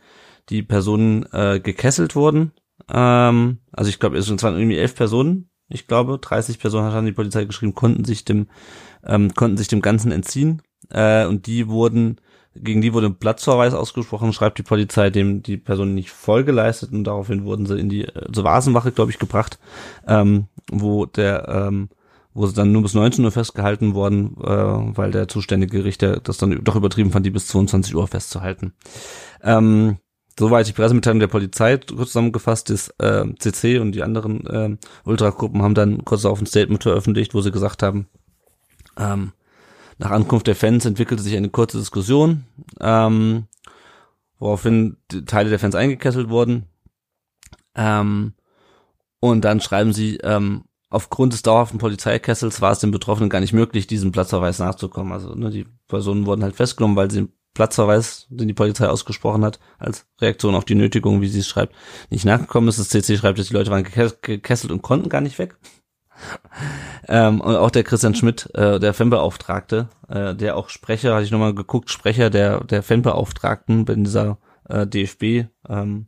die 0.51 0.63
Personen 0.63 1.25
äh, 1.33 1.61
gekesselt 1.61 2.15
wurden 2.15 2.53
ähm, 2.91 3.59
also 3.73 3.89
ich 3.89 3.99
glaube, 3.99 4.17
es 4.17 4.29
waren 4.43 4.57
irgendwie 4.57 4.79
elf 4.79 4.95
Personen. 4.95 5.51
Ich 5.69 5.87
glaube, 5.87 6.19
30 6.19 6.59
Personen 6.59 6.87
hat 6.87 6.95
dann 6.95 7.07
die 7.07 7.13
Polizei 7.13 7.45
geschrieben, 7.45 7.75
konnten 7.75 8.05
sich 8.05 8.25
dem, 8.25 8.49
ähm, 9.05 9.35
konnten 9.35 9.57
sich 9.57 9.69
dem 9.69 9.81
Ganzen 9.81 10.13
entziehen. 10.13 10.63
Äh, 10.91 11.27
und 11.27 11.47
die 11.47 11.69
wurden, 11.69 12.21
gegen 12.55 12.83
die 12.83 12.93
wurde 12.93 13.07
ein 13.07 13.19
Platzverweis 13.19 13.73
ausgesprochen, 13.73 14.33
schreibt 14.33 14.59
die 14.59 14.65
Polizei 14.65 15.11
dem 15.11 15.43
die 15.43 15.57
Person 15.57 15.95
nicht 15.95 16.11
voll 16.11 16.45
geleistet 16.45 16.93
und 16.93 17.05
daraufhin 17.05 17.45
wurden 17.45 17.67
sie 17.67 17.79
in 17.79 17.89
die 17.89 18.05
äh, 18.05 18.31
zur 18.33 18.45
Vasenwache, 18.45 18.93
glaube 18.93 19.11
ich, 19.11 19.19
gebracht, 19.19 19.59
ähm, 20.07 20.49
wo 20.71 21.07
der 21.07 21.49
ähm, 21.49 21.89
wo 22.35 22.47
sie 22.47 22.55
dann 22.55 22.73
nur 22.73 22.83
bis 22.83 22.95
19 22.95 23.25
Uhr 23.25 23.31
festgehalten 23.31 23.95
worden, 23.95 24.37
äh, 24.43 24.47
weil 24.47 25.11
der 25.11 25.29
zuständige 25.29 25.85
Richter 25.85 26.21
das 26.21 26.39
dann 26.39 26.65
doch 26.65 26.77
übertrieben 26.77 27.11
fand, 27.11 27.27
die 27.27 27.31
bis 27.31 27.47
22 27.49 27.95
Uhr 27.95 28.09
festzuhalten. 28.09 28.73
Ähm, 29.43 29.99
Soweit 30.39 30.67
die 30.67 30.73
Pressemitteilung 30.73 31.21
der 31.21 31.27
Polizei 31.27 31.77
kurz 31.77 32.09
zusammengefasst 32.09 32.71
ist, 32.71 32.89
äh, 32.99 33.25
CC 33.39 33.79
und 33.79 33.93
die 33.93 34.03
anderen 34.03 34.47
äh, 34.47 34.77
Ultragruppen 35.05 35.63
haben 35.63 35.75
dann 35.75 36.05
kurz 36.05 36.25
auf 36.25 36.41
ein 36.41 36.47
Statement 36.47 36.83
veröffentlicht, 36.83 37.35
wo 37.35 37.41
sie 37.43 37.53
gesagt 37.53 37.83
haben, 37.83 38.07
ähm, 38.97 39.33
nach 39.99 40.11
Ankunft 40.11 40.47
der 40.47 40.57
Fans 40.57 40.85
entwickelte 40.85 41.23
sich 41.23 41.37
eine 41.37 41.51
kurze 41.51 41.79
Diskussion, 41.79 42.45
ähm, 42.81 43.47
woraufhin 44.39 44.97
Teile 45.27 45.51
der 45.51 45.59
Fans 45.59 45.75
eingekesselt 45.75 46.29
wurden. 46.29 46.67
Ähm, 47.75 48.33
und 49.21 49.45
dann 49.45 49.61
schreiben 49.61 49.93
sie, 49.93 50.17
ähm, 50.23 50.65
aufgrund 50.91 51.33
des 51.33 51.43
dauerhaften 51.43 51.79
Polizeikessels 51.79 52.61
war 52.61 52.73
es 52.73 52.81
den 52.81 52.91
Betroffenen 52.91 53.31
gar 53.31 53.41
nicht 53.41 53.53
möglich, 53.53 53.87
diesem 53.87 54.13
Platzverweis 54.13 54.59
nachzukommen. 54.59 55.13
Also 55.13 55.35
ne, 55.35 55.51
die 55.51 55.67
Personen 55.89 56.27
wurden 56.27 56.43
halt 56.43 56.57
festgenommen, 56.57 56.97
weil 56.97 57.11
sie 57.11 57.29
Platzverweis, 57.55 58.27
den 58.31 58.49
die 58.49 58.55
Polizei 58.55 58.89
ausgesprochen 58.89 59.45
hat, 59.45 59.61
als 59.79 60.07
Reaktion 60.21 60.55
auf 60.55 60.65
die 60.65 60.75
Nötigung, 60.75 61.21
wie 61.21 61.29
sie 61.29 61.41
es 61.41 61.49
schreibt, 61.49 61.75
nicht 62.11 62.25
nachgekommen 62.25 62.69
ist. 62.69 62.79
Das 62.79 62.89
CC 62.89 63.17
schreibt, 63.17 63.39
dass 63.39 63.49
die 63.49 63.55
Leute 63.55 63.71
waren 63.71 63.85
gekesselt 63.85 64.73
und 64.73 64.83
konnten 64.83 65.09
gar 65.09 65.21
nicht 65.21 65.39
weg. 65.39 65.57
ähm, 67.09 67.41
und 67.41 67.57
auch 67.57 67.71
der 67.71 67.85
Christian 67.85 68.15
Schmidt, 68.15 68.49
äh, 68.55 68.79
der 68.79 68.95
Fanbeauftragte, 68.95 69.89
äh, 70.09 70.35
der 70.35 70.57
auch 70.57 70.69
Sprecher, 70.69 71.15
hatte 71.15 71.25
ich 71.25 71.31
nochmal 71.31 71.55
geguckt, 71.55 71.91
Sprecher 71.91 72.31
der, 72.31 72.65
der 72.65 72.83
Fanbeauftragten 72.83 73.87
in 73.87 74.05
dieser 74.05 74.39
äh, 74.69 74.87
DFB 74.87 75.49
ähm, 75.69 76.07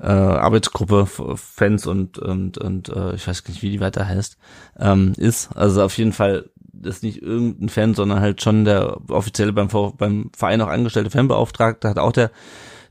äh, 0.00 0.06
Arbeitsgruppe 0.06 1.06
Fans 1.06 1.86
und 1.86 2.18
und 2.18 2.58
und 2.58 2.88
äh, 2.88 3.14
ich 3.14 3.26
weiß 3.26 3.46
nicht, 3.48 3.62
wie 3.62 3.70
die 3.70 3.80
weiter 3.80 4.06
heißt, 4.06 4.38
ähm, 4.78 5.12
ist. 5.16 5.50
Also 5.56 5.82
auf 5.82 5.96
jeden 5.98 6.12
Fall 6.12 6.50
ist 6.82 7.02
nicht 7.02 7.22
irgendein 7.22 7.68
Fan, 7.68 7.94
sondern 7.94 8.20
halt 8.20 8.42
schon 8.42 8.64
der 8.64 8.98
offizielle 9.08 9.52
beim, 9.52 9.68
beim 9.96 10.30
Verein 10.36 10.60
auch 10.60 10.68
angestellte 10.68 11.10
Fanbeauftragte, 11.10 11.88
hat 11.88 11.98
auch 11.98 12.12
der, 12.12 12.30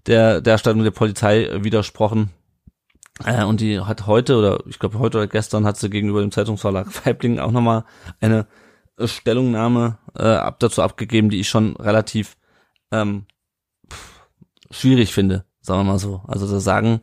der, 0.05 0.41
der 0.41 0.53
Erstattung 0.53 0.84
der 0.84 0.91
Polizei 0.91 1.49
widersprochen. 1.61 2.31
Äh, 3.26 3.43
und 3.43 3.61
die 3.61 3.80
hat 3.80 4.07
heute 4.07 4.38
oder 4.38 4.64
ich 4.68 4.80
glaube 4.80 4.99
heute 4.99 5.18
oder 5.18 5.27
gestern 5.27 5.65
hat 5.65 5.77
sie 5.77 5.89
gegenüber 5.89 6.22
dem 6.22 6.31
Zeitungsverlag 6.31 6.88
Weibling 7.05 7.39
auch 7.39 7.51
nochmal 7.51 7.85
eine 8.19 8.47
Stellungnahme 9.03 9.97
äh, 10.18 10.23
ab, 10.23 10.59
dazu 10.59 10.81
abgegeben, 10.81 11.30
die 11.30 11.39
ich 11.39 11.49
schon 11.49 11.76
relativ 11.76 12.38
ähm, 12.91 13.26
schwierig 14.72 15.14
finde, 15.14 15.45
sagen 15.61 15.81
wir 15.81 15.91
mal 15.91 15.99
so. 15.99 16.22
Also 16.27 16.49
da 16.49 16.59
sagen 16.59 17.01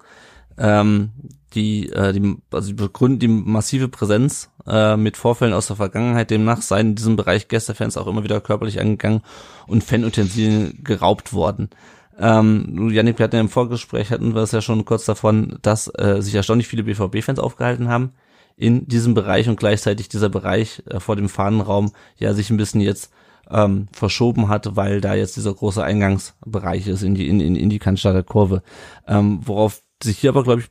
ähm, 0.58 1.12
die, 1.54 1.90
äh, 1.90 2.12
die, 2.12 2.36
also 2.50 2.68
die 2.68 2.74
begründen 2.74 3.18
die 3.18 3.28
massive 3.28 3.88
Präsenz 3.88 4.50
äh, 4.66 4.96
mit 4.96 5.16
Vorfällen 5.16 5.54
aus 5.54 5.66
der 5.66 5.76
Vergangenheit. 5.76 6.30
Demnach 6.30 6.62
seien 6.62 6.90
in 6.90 6.94
diesem 6.94 7.16
Bereich 7.16 7.48
Gästefans 7.48 7.96
auch 7.96 8.06
immer 8.06 8.24
wieder 8.24 8.40
körperlich 8.40 8.80
angegangen 8.80 9.22
und 9.66 9.84
Fanutensilien 9.84 10.80
geraubt 10.84 11.32
worden. 11.32 11.70
Ähm, 12.18 12.90
Janik, 12.90 13.18
wir 13.18 13.24
hatten 13.24 13.36
ja 13.36 13.40
im 13.40 13.48
Vorgespräch, 13.48 14.10
hatten 14.10 14.34
wir 14.34 14.42
es 14.42 14.52
ja 14.52 14.60
schon 14.60 14.84
kurz 14.84 15.04
davon, 15.04 15.58
dass 15.62 15.88
äh, 15.98 16.20
sich 16.20 16.34
erstaunlich 16.34 16.68
viele 16.68 16.84
BVB-Fans 16.84 17.38
aufgehalten 17.38 17.88
haben 17.88 18.12
in 18.56 18.86
diesem 18.86 19.14
Bereich 19.14 19.48
und 19.48 19.58
gleichzeitig 19.58 20.08
dieser 20.08 20.28
Bereich 20.28 20.82
äh, 20.86 21.00
vor 21.00 21.16
dem 21.16 21.28
Fahnenraum 21.28 21.92
ja 22.16 22.34
sich 22.34 22.50
ein 22.50 22.56
bisschen 22.56 22.80
jetzt 22.80 23.10
ähm, 23.50 23.88
verschoben 23.92 24.48
hat, 24.48 24.76
weil 24.76 25.00
da 25.00 25.14
jetzt 25.14 25.36
dieser 25.36 25.52
große 25.52 25.82
Eingangsbereich 25.82 26.86
ist 26.86 27.02
in 27.02 27.14
die 27.14 27.28
in, 27.28 27.40
in, 27.40 27.56
in 27.56 27.68
die 27.68 27.78
Cannstatter 27.78 28.22
Kurve. 28.22 28.62
Ähm, 29.06 29.40
worauf 29.44 29.82
sich 30.02 30.18
hier 30.18 30.30
aber, 30.30 30.44
glaube 30.44 30.62
ich, 30.62 30.68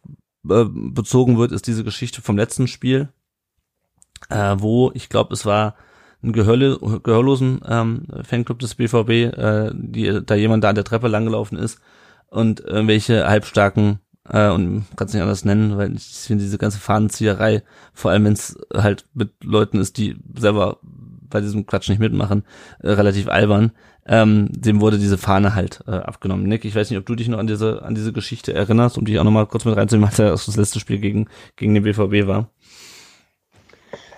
äh, 0.50 0.66
bezogen 0.66 1.38
wird, 1.38 1.52
ist 1.52 1.68
diese 1.68 1.84
Geschichte 1.84 2.22
vom 2.22 2.38
letzten 2.38 2.68
Spiel, 2.68 3.10
äh, 4.30 4.56
wo 4.58 4.92
ich 4.94 5.10
glaube, 5.10 5.34
es 5.34 5.46
war 5.46 5.76
ein 6.24 6.34
Gehörle, 6.34 6.80
gehörlosen 7.04 7.62
ähm, 7.68 8.06
Fanclub 8.24 8.60
des 8.60 8.76
BVB, 8.76 9.10
äh, 9.10 9.72
die, 9.74 10.22
da 10.26 10.36
jemand 10.36 10.64
da 10.64 10.70
an 10.70 10.76
der 10.76 10.86
Treppe 10.86 11.08
langgelaufen 11.08 11.58
ist 11.58 11.80
und 12.30 12.62
irgendwelche 12.62 13.28
halbstarken 13.28 14.00
äh, 14.30 14.50
und 14.50 14.86
kannst 14.96 15.14
nicht 15.14 15.22
anders 15.22 15.46
nennen, 15.46 15.78
weil 15.78 15.96
ich 15.96 16.04
finde 16.04 16.44
diese 16.44 16.58
ganze 16.58 16.80
Fahnenzieherei, 16.80 17.64
vor 17.94 18.12
allem 18.12 18.26
wenn 18.26 18.34
es 18.34 18.58
halt 18.74 19.06
mit 19.14 19.32
Leuten 19.44 19.80
ist, 19.80 19.98
die 19.98 20.16
selber 20.38 20.78
bei 21.30 21.42
diesem 21.42 21.66
Quatsch 21.66 21.90
nicht 21.90 22.00
mitmachen, 22.00 22.44
äh, 22.80 22.92
relativ 22.92 23.28
albern. 23.28 23.72
Ähm, 24.06 24.50
dem 24.52 24.82
wurde 24.82 24.98
diese 24.98 25.18
Fahne 25.18 25.56
halt 25.56 25.82
äh, 25.88 25.92
abgenommen. 25.92 26.46
Nick, 26.46 26.66
ich 26.66 26.76
weiß 26.76 26.90
nicht, 26.90 27.00
ob 27.00 27.06
du 27.06 27.16
dich 27.16 27.30
noch 27.30 27.40
an 27.40 27.48
diese 27.48 27.84
an 27.84 27.96
diese 27.96 28.12
Geschichte 28.12 28.54
erinnerst, 28.54 28.98
um 28.98 29.06
dich 29.06 29.18
auch 29.18 29.24
nochmal 29.24 29.48
kurz 29.48 29.64
mit 29.64 29.78
reinzunehmen, 29.78 30.10
als 30.10 30.46
das 30.46 30.58
letzte 30.58 30.80
Spiel 30.82 31.00
gegen 31.00 31.28
gegen 31.56 31.74
den 31.74 31.84
BVB 31.84 32.28
war. 32.28 32.50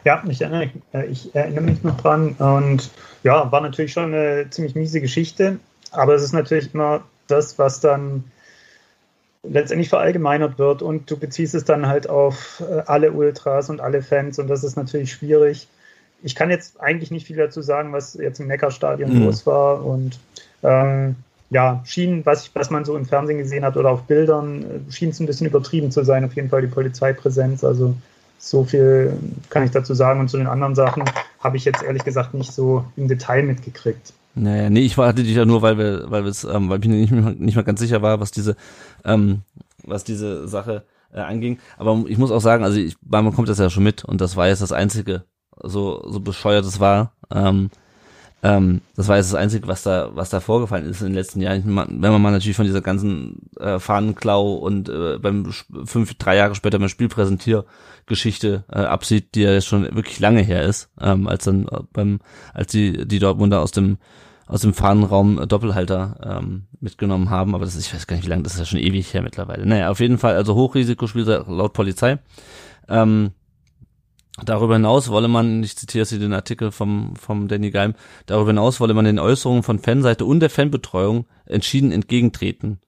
Ja, 0.05 0.23
ich 0.29 0.39
erinnere, 0.39 0.69
äh, 0.93 1.07
ich 1.07 1.33
erinnere 1.33 1.63
mich 1.63 1.83
noch 1.83 1.99
dran 1.99 2.33
und 2.33 2.91
ja, 3.23 3.51
war 3.51 3.61
natürlich 3.61 3.91
schon 3.91 4.13
eine 4.13 4.49
ziemlich 4.51 4.75
miese 4.75 5.01
Geschichte, 5.01 5.57
aber 5.91 6.13
es 6.13 6.21
ist 6.21 6.31
natürlich 6.31 6.73
immer 6.73 7.03
das, 7.27 7.57
was 7.57 7.79
dann 7.79 8.23
letztendlich 9.41 9.89
verallgemeinert 9.89 10.59
wird 10.59 10.83
und 10.83 11.09
du 11.09 11.17
beziehst 11.17 11.55
es 11.55 11.65
dann 11.65 11.87
halt 11.87 12.07
auf 12.07 12.63
äh, 12.69 12.83
alle 12.85 13.11
Ultras 13.11 13.69
und 13.71 13.81
alle 13.81 14.03
Fans 14.03 14.37
und 14.37 14.47
das 14.47 14.63
ist 14.63 14.77
natürlich 14.77 15.11
schwierig. 15.11 15.67
Ich 16.21 16.35
kann 16.35 16.51
jetzt 16.51 16.79
eigentlich 16.79 17.09
nicht 17.09 17.25
viel 17.25 17.37
dazu 17.37 17.63
sagen, 17.63 17.91
was 17.91 18.13
jetzt 18.13 18.39
im 18.39 18.47
Neckarstadion 18.47 19.11
mhm. 19.11 19.25
los 19.25 19.45
war 19.47 19.83
und 19.83 20.19
ähm, 20.61 21.15
ja, 21.49 21.81
schien, 21.85 22.23
was, 22.25 22.45
ich, 22.45 22.51
was 22.53 22.69
man 22.69 22.85
so 22.85 22.95
im 22.95 23.05
Fernsehen 23.05 23.39
gesehen 23.39 23.65
hat 23.65 23.75
oder 23.75 23.89
auf 23.89 24.03
Bildern, 24.03 24.61
äh, 24.63 24.91
schien 24.91 25.09
es 25.09 25.19
ein 25.19 25.25
bisschen 25.25 25.47
übertrieben 25.47 25.89
zu 25.89 26.03
sein, 26.03 26.25
auf 26.25 26.35
jeden 26.35 26.49
Fall 26.49 26.61
die 26.61 26.67
Polizeipräsenz, 26.67 27.63
also 27.63 27.95
so 28.45 28.63
viel 28.63 29.17
kann 29.49 29.63
ich 29.63 29.71
dazu 29.71 29.93
sagen. 29.93 30.19
Und 30.19 30.29
zu 30.29 30.37
den 30.37 30.47
anderen 30.47 30.75
Sachen 30.75 31.03
habe 31.39 31.57
ich 31.57 31.65
jetzt 31.65 31.83
ehrlich 31.83 32.03
gesagt 32.03 32.33
nicht 32.33 32.51
so 32.51 32.85
im 32.95 33.07
Detail 33.07 33.43
mitgekriegt. 33.43 34.13
Naja, 34.35 34.69
nee, 34.69 34.81
ich 34.81 34.97
hatte 34.97 35.23
dich 35.23 35.35
ja 35.35 35.45
nur, 35.45 35.61
weil 35.61 35.77
wir, 35.77 36.11
weil 36.11 36.25
wir 36.25 36.33
ähm, 36.53 36.69
weil 36.69 36.79
ich 36.81 36.87
nicht, 36.87 37.39
nicht 37.39 37.55
mal 37.55 37.63
ganz 37.63 37.79
sicher 37.79 38.01
war, 38.01 38.19
was 38.19 38.31
diese, 38.31 38.55
ähm, 39.03 39.41
was 39.83 40.03
diese 40.03 40.47
Sache 40.47 40.83
äh, 41.11 41.21
anging. 41.21 41.57
Aber 41.77 42.03
ich 42.07 42.17
muss 42.17 42.31
auch 42.31 42.41
sagen, 42.41 42.63
also 42.63 42.77
ich, 42.77 42.97
man 43.01 43.33
kommt 43.33 43.49
das 43.49 43.59
ja 43.59 43.69
schon 43.69 43.83
mit 43.83 44.03
und 44.03 44.21
das 44.21 44.35
war 44.35 44.47
jetzt 44.47 44.61
das 44.61 44.71
einzige, 44.71 45.23
so 45.63 46.03
so 46.07 46.19
bescheuert 46.19 46.65
es 46.65 46.79
war. 46.79 47.13
Ähm, 47.33 47.69
ähm, 48.45 48.81
das 48.95 49.07
war 49.07 49.17
jetzt 49.17 49.33
das 49.33 49.39
Einzige, 49.39 49.67
was 49.67 49.81
da, 49.81 50.11
was 50.13 50.29
da 50.29 50.39
vorgefallen 50.39 50.85
ist 50.85 51.01
in 51.01 51.07
den 51.07 51.15
letzten 51.15 51.41
Jahren. 51.41 51.63
Wenn 51.65 52.11
man 52.11 52.21
mal 52.21 52.29
natürlich 52.29 52.55
von 52.55 52.67
dieser 52.67 52.81
ganzen 52.81 53.49
äh, 53.59 53.79
Fahnenklau 53.79 54.53
und 54.53 54.87
äh, 54.87 55.17
beim 55.17 55.51
fünf, 55.85 56.13
drei 56.13 56.35
Jahre 56.35 56.53
später 56.53 56.77
beim 56.77 56.89
Spielpräsentiergeschichte 56.89 58.63
äh, 58.71 58.77
absieht, 58.77 59.33
die 59.33 59.41
ja 59.41 59.51
jetzt 59.51 59.65
schon 59.65 59.83
wirklich 59.95 60.19
lange 60.19 60.41
her 60.41 60.61
ist, 60.61 60.91
ähm, 61.01 61.27
als 61.27 61.45
dann 61.45 61.67
äh, 61.69 61.79
beim, 61.91 62.19
als 62.53 62.71
die, 62.71 63.07
die 63.07 63.17
Dortmunder 63.17 63.61
aus 63.61 63.71
dem 63.71 63.97
aus 64.47 64.61
dem 64.61 64.75
Fahnenraum 64.75 65.47
Doppelhalter 65.47 66.37
ähm, 66.39 66.65
mitgenommen 66.79 67.31
haben, 67.31 67.55
aber 67.55 67.65
das 67.65 67.73
ist, 67.73 67.87
ich 67.87 67.95
weiß 67.95 68.05
gar 68.05 68.15
nicht, 68.15 68.27
wie 68.27 68.29
lange, 68.29 68.43
das 68.43 68.53
ist 68.53 68.59
ja 68.59 68.65
schon 68.65 68.77
ewig 68.77 69.11
her 69.11 69.23
mittlerweile. 69.23 69.65
Naja, 69.65 69.89
auf 69.89 69.99
jeden 69.99 70.19
Fall, 70.19 70.35
also 70.35 70.53
Hochrisikospiel 70.53 71.23
laut 71.23 71.73
Polizei. 71.73 72.19
Ähm, 72.87 73.31
Darüber 74.43 74.73
hinaus 74.73 75.09
wolle 75.09 75.29
man, 75.29 75.63
ich 75.63 75.77
zitiere 75.77 76.05
Sie 76.05 76.19
den 76.19 76.33
Artikel 76.33 76.71
vom, 76.71 77.15
vom 77.15 77.47
Danny 77.47 77.71
Geim, 77.71 77.95
darüber 78.25 78.49
hinaus 78.49 78.81
wolle 78.81 78.93
man 78.93 79.05
den 79.05 79.19
Äußerungen 79.19 79.63
von 79.63 79.79
Fanseite 79.79 80.25
und 80.25 80.41
der 80.41 80.49
Fanbetreuung 80.49 81.25
entschieden 81.45 81.93
entgegentreten. 81.93 82.79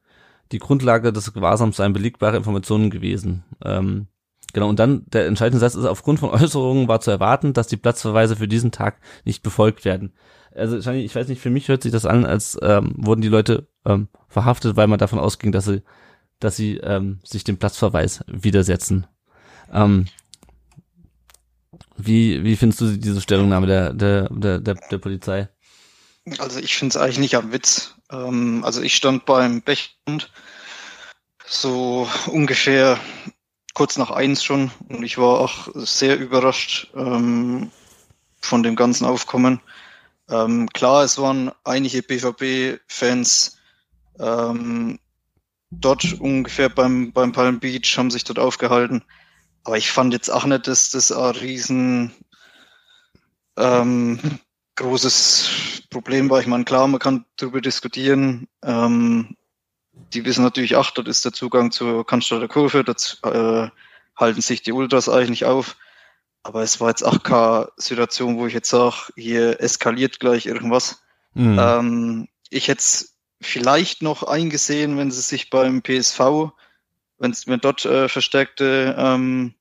Die 0.52 0.60
Grundlage 0.60 1.14
des 1.14 1.34
Gewahrsams 1.34 1.78
seien 1.78 1.94
belegbare 1.94 2.36
Informationen 2.36 2.90
gewesen. 2.90 3.46
Ähm, 3.64 4.08
genau, 4.52 4.68
und 4.68 4.80
dann 4.80 5.06
der 5.08 5.26
entscheidende 5.26 5.60
Satz 5.60 5.76
ist, 5.76 5.86
aufgrund 5.86 6.20
von 6.20 6.30
Äußerungen 6.32 6.90
war 6.90 7.00
zu 7.00 7.12
erwarten, 7.12 7.54
dass 7.54 7.68
die 7.68 7.78
Platzverweise 7.78 8.36
für 8.36 8.48
diesen 8.50 8.72
Tag 8.72 9.00
nicht 9.24 9.42
befolgt 9.42 9.86
werden. 9.86 10.14
Also 10.54 10.78
ich 10.92 11.16
weiß 11.16 11.28
nicht, 11.30 11.42
für 11.42 11.50
mich 11.50 11.70
hört 11.70 11.84
sich 11.84 11.92
das 11.92 12.06
an, 12.06 12.26
als 12.26 12.58
ähm, 12.62 12.94
wurden 12.98 13.22
die 13.22 13.28
Leute 13.30 13.68
ähm, 13.86 14.10
verhaftet, 14.28 14.76
weil 14.76 14.88
man 14.88 15.00
davon 15.00 15.20
ausging, 15.20 15.52
dass 15.52 15.66
sie, 15.66 15.84
dass 16.40 16.58
sie 16.58 16.78
ähm, 16.78 17.20
sich 17.24 17.44
dem 17.44 17.58
Platzverweis 17.58 18.24
widersetzen. 18.28 19.08
Ähm, 19.72 20.08
wie, 21.98 22.44
wie 22.44 22.56
findest 22.56 22.82
du 22.82 22.98
diese 22.98 23.22
Stellungnahme 23.22 23.68
der, 23.68 23.94
der, 23.94 24.30
der, 24.30 24.60
der, 24.60 24.76
der 24.76 24.98
Polizei? 24.98 25.50
Also 26.40 26.60
ich 26.60 26.76
finde 26.76 26.92
es 26.92 26.98
eigentlich 26.98 27.20
nicht 27.20 27.36
am 27.36 27.52
Witz. 27.52 27.96
Ähm, 28.12 28.64
also 28.64 28.82
ich 28.82 28.96
stand 28.96 29.26
beim 29.26 29.62
Bechund 29.62 30.32
so 31.46 32.08
ungefähr 32.28 33.00
kurz 33.74 33.98
nach 33.98 34.12
eins 34.12 34.44
schon 34.44 34.72
und 34.90 35.04
ich 35.04 35.18
war 35.18 35.40
auch 35.40 35.70
sehr 35.76 36.18
überrascht 36.18 36.90
ähm, 36.96 37.72
von 38.42 38.64
dem 38.64 38.76
ganzen 38.76 39.06
Aufkommen. 39.06 39.62
Ähm, 40.30 40.68
klar, 40.70 41.04
es 41.04 41.18
waren 41.18 41.52
einige 41.64 42.02
BVB-Fans 42.02 43.58
ähm, 44.20 45.00
dort 45.72 46.14
ungefähr 46.20 46.70
beim, 46.70 47.12
beim 47.12 47.32
Palm 47.32 47.60
Beach, 47.60 47.98
haben 47.98 48.12
sich 48.12 48.24
dort 48.24 48.40
aufgehalten. 48.40 49.04
Aber 49.68 49.78
ich 49.78 49.92
fand 49.92 50.14
jetzt 50.14 50.30
auch 50.30 50.46
nicht, 50.46 50.66
dass 50.66 50.92
das 50.92 51.12
ein 51.12 51.36
riesen 51.36 52.14
ähm, 53.58 54.18
großes 54.78 55.82
Problem 55.90 56.30
war. 56.30 56.40
Ich 56.40 56.48
meine, 56.48 56.64
klar, 56.64 56.88
man 56.88 57.02
kann 57.02 57.26
darüber 57.36 57.60
diskutieren. 57.60 58.48
Ähm, 58.64 59.36
die 60.14 60.24
wissen 60.24 60.46
natürlich 60.46 60.78
auch, 60.78 60.90
das 60.92 61.06
ist 61.08 61.26
der 61.26 61.34
Zugang 61.34 61.72
zur 61.72 62.08
Cannstatter 62.08 62.48
Kurve, 62.48 62.86
das 62.86 63.20
äh, 63.24 63.68
halten 64.16 64.40
sich 64.40 64.62
die 64.62 64.72
Ultras 64.72 65.10
eigentlich 65.10 65.44
auf. 65.44 65.76
Aber 66.44 66.64
es 66.64 66.80
war 66.80 66.88
jetzt 66.88 67.04
auch 67.04 67.22
keine 67.24 67.70
Situation, 67.76 68.38
wo 68.38 68.48
ich 68.48 68.54
jetzt 68.54 68.70
sage, 68.70 69.12
hier 69.18 69.60
eskaliert 69.60 70.22
gleich 70.22 70.46
irgendwas. 70.46 71.04
Mhm. 71.34 71.60
Ähm, 71.60 72.28
ich 72.50 72.70
hätte 72.70 72.80
es 72.80 73.18
vielleicht 73.42 74.02
noch 74.02 74.24
eingesehen, 74.24 74.98
wenn 74.98 75.12
sie 75.12 75.20
sich 75.20 75.50
beim 75.50 75.82
PSV, 75.82 76.54
wenn 77.18 77.32
es 77.32 77.48
mir 77.48 77.58
dort 77.58 77.84
äh, 77.84 78.08
verstärkte 78.08 78.96
ähm, 78.98 79.56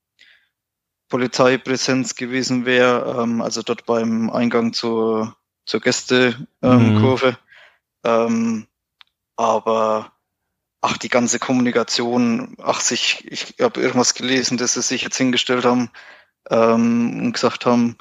Polizeipräsenz 1.09 2.15
gewesen 2.15 2.65
wäre, 2.65 3.21
ähm, 3.21 3.41
also 3.41 3.61
dort 3.61 3.85
beim 3.85 4.29
Eingang 4.29 4.73
zur, 4.73 5.35
zur 5.65 5.81
Gästekurve. 5.81 7.31
Mhm. 7.31 7.37
Ähm, 8.03 8.67
aber 9.35 10.11
ach, 10.81 10.97
die 10.97 11.09
ganze 11.09 11.39
Kommunikation, 11.39 12.55
ach, 12.61 12.81
sich, 12.81 13.25
ich 13.29 13.55
habe 13.61 13.81
irgendwas 13.81 14.13
gelesen, 14.13 14.57
dass 14.57 14.73
sie 14.73 14.81
sich 14.81 15.03
jetzt 15.03 15.17
hingestellt 15.17 15.65
haben 15.65 15.89
ähm, 16.49 17.19
und 17.19 17.33
gesagt 17.33 17.65
haben, 17.65 17.97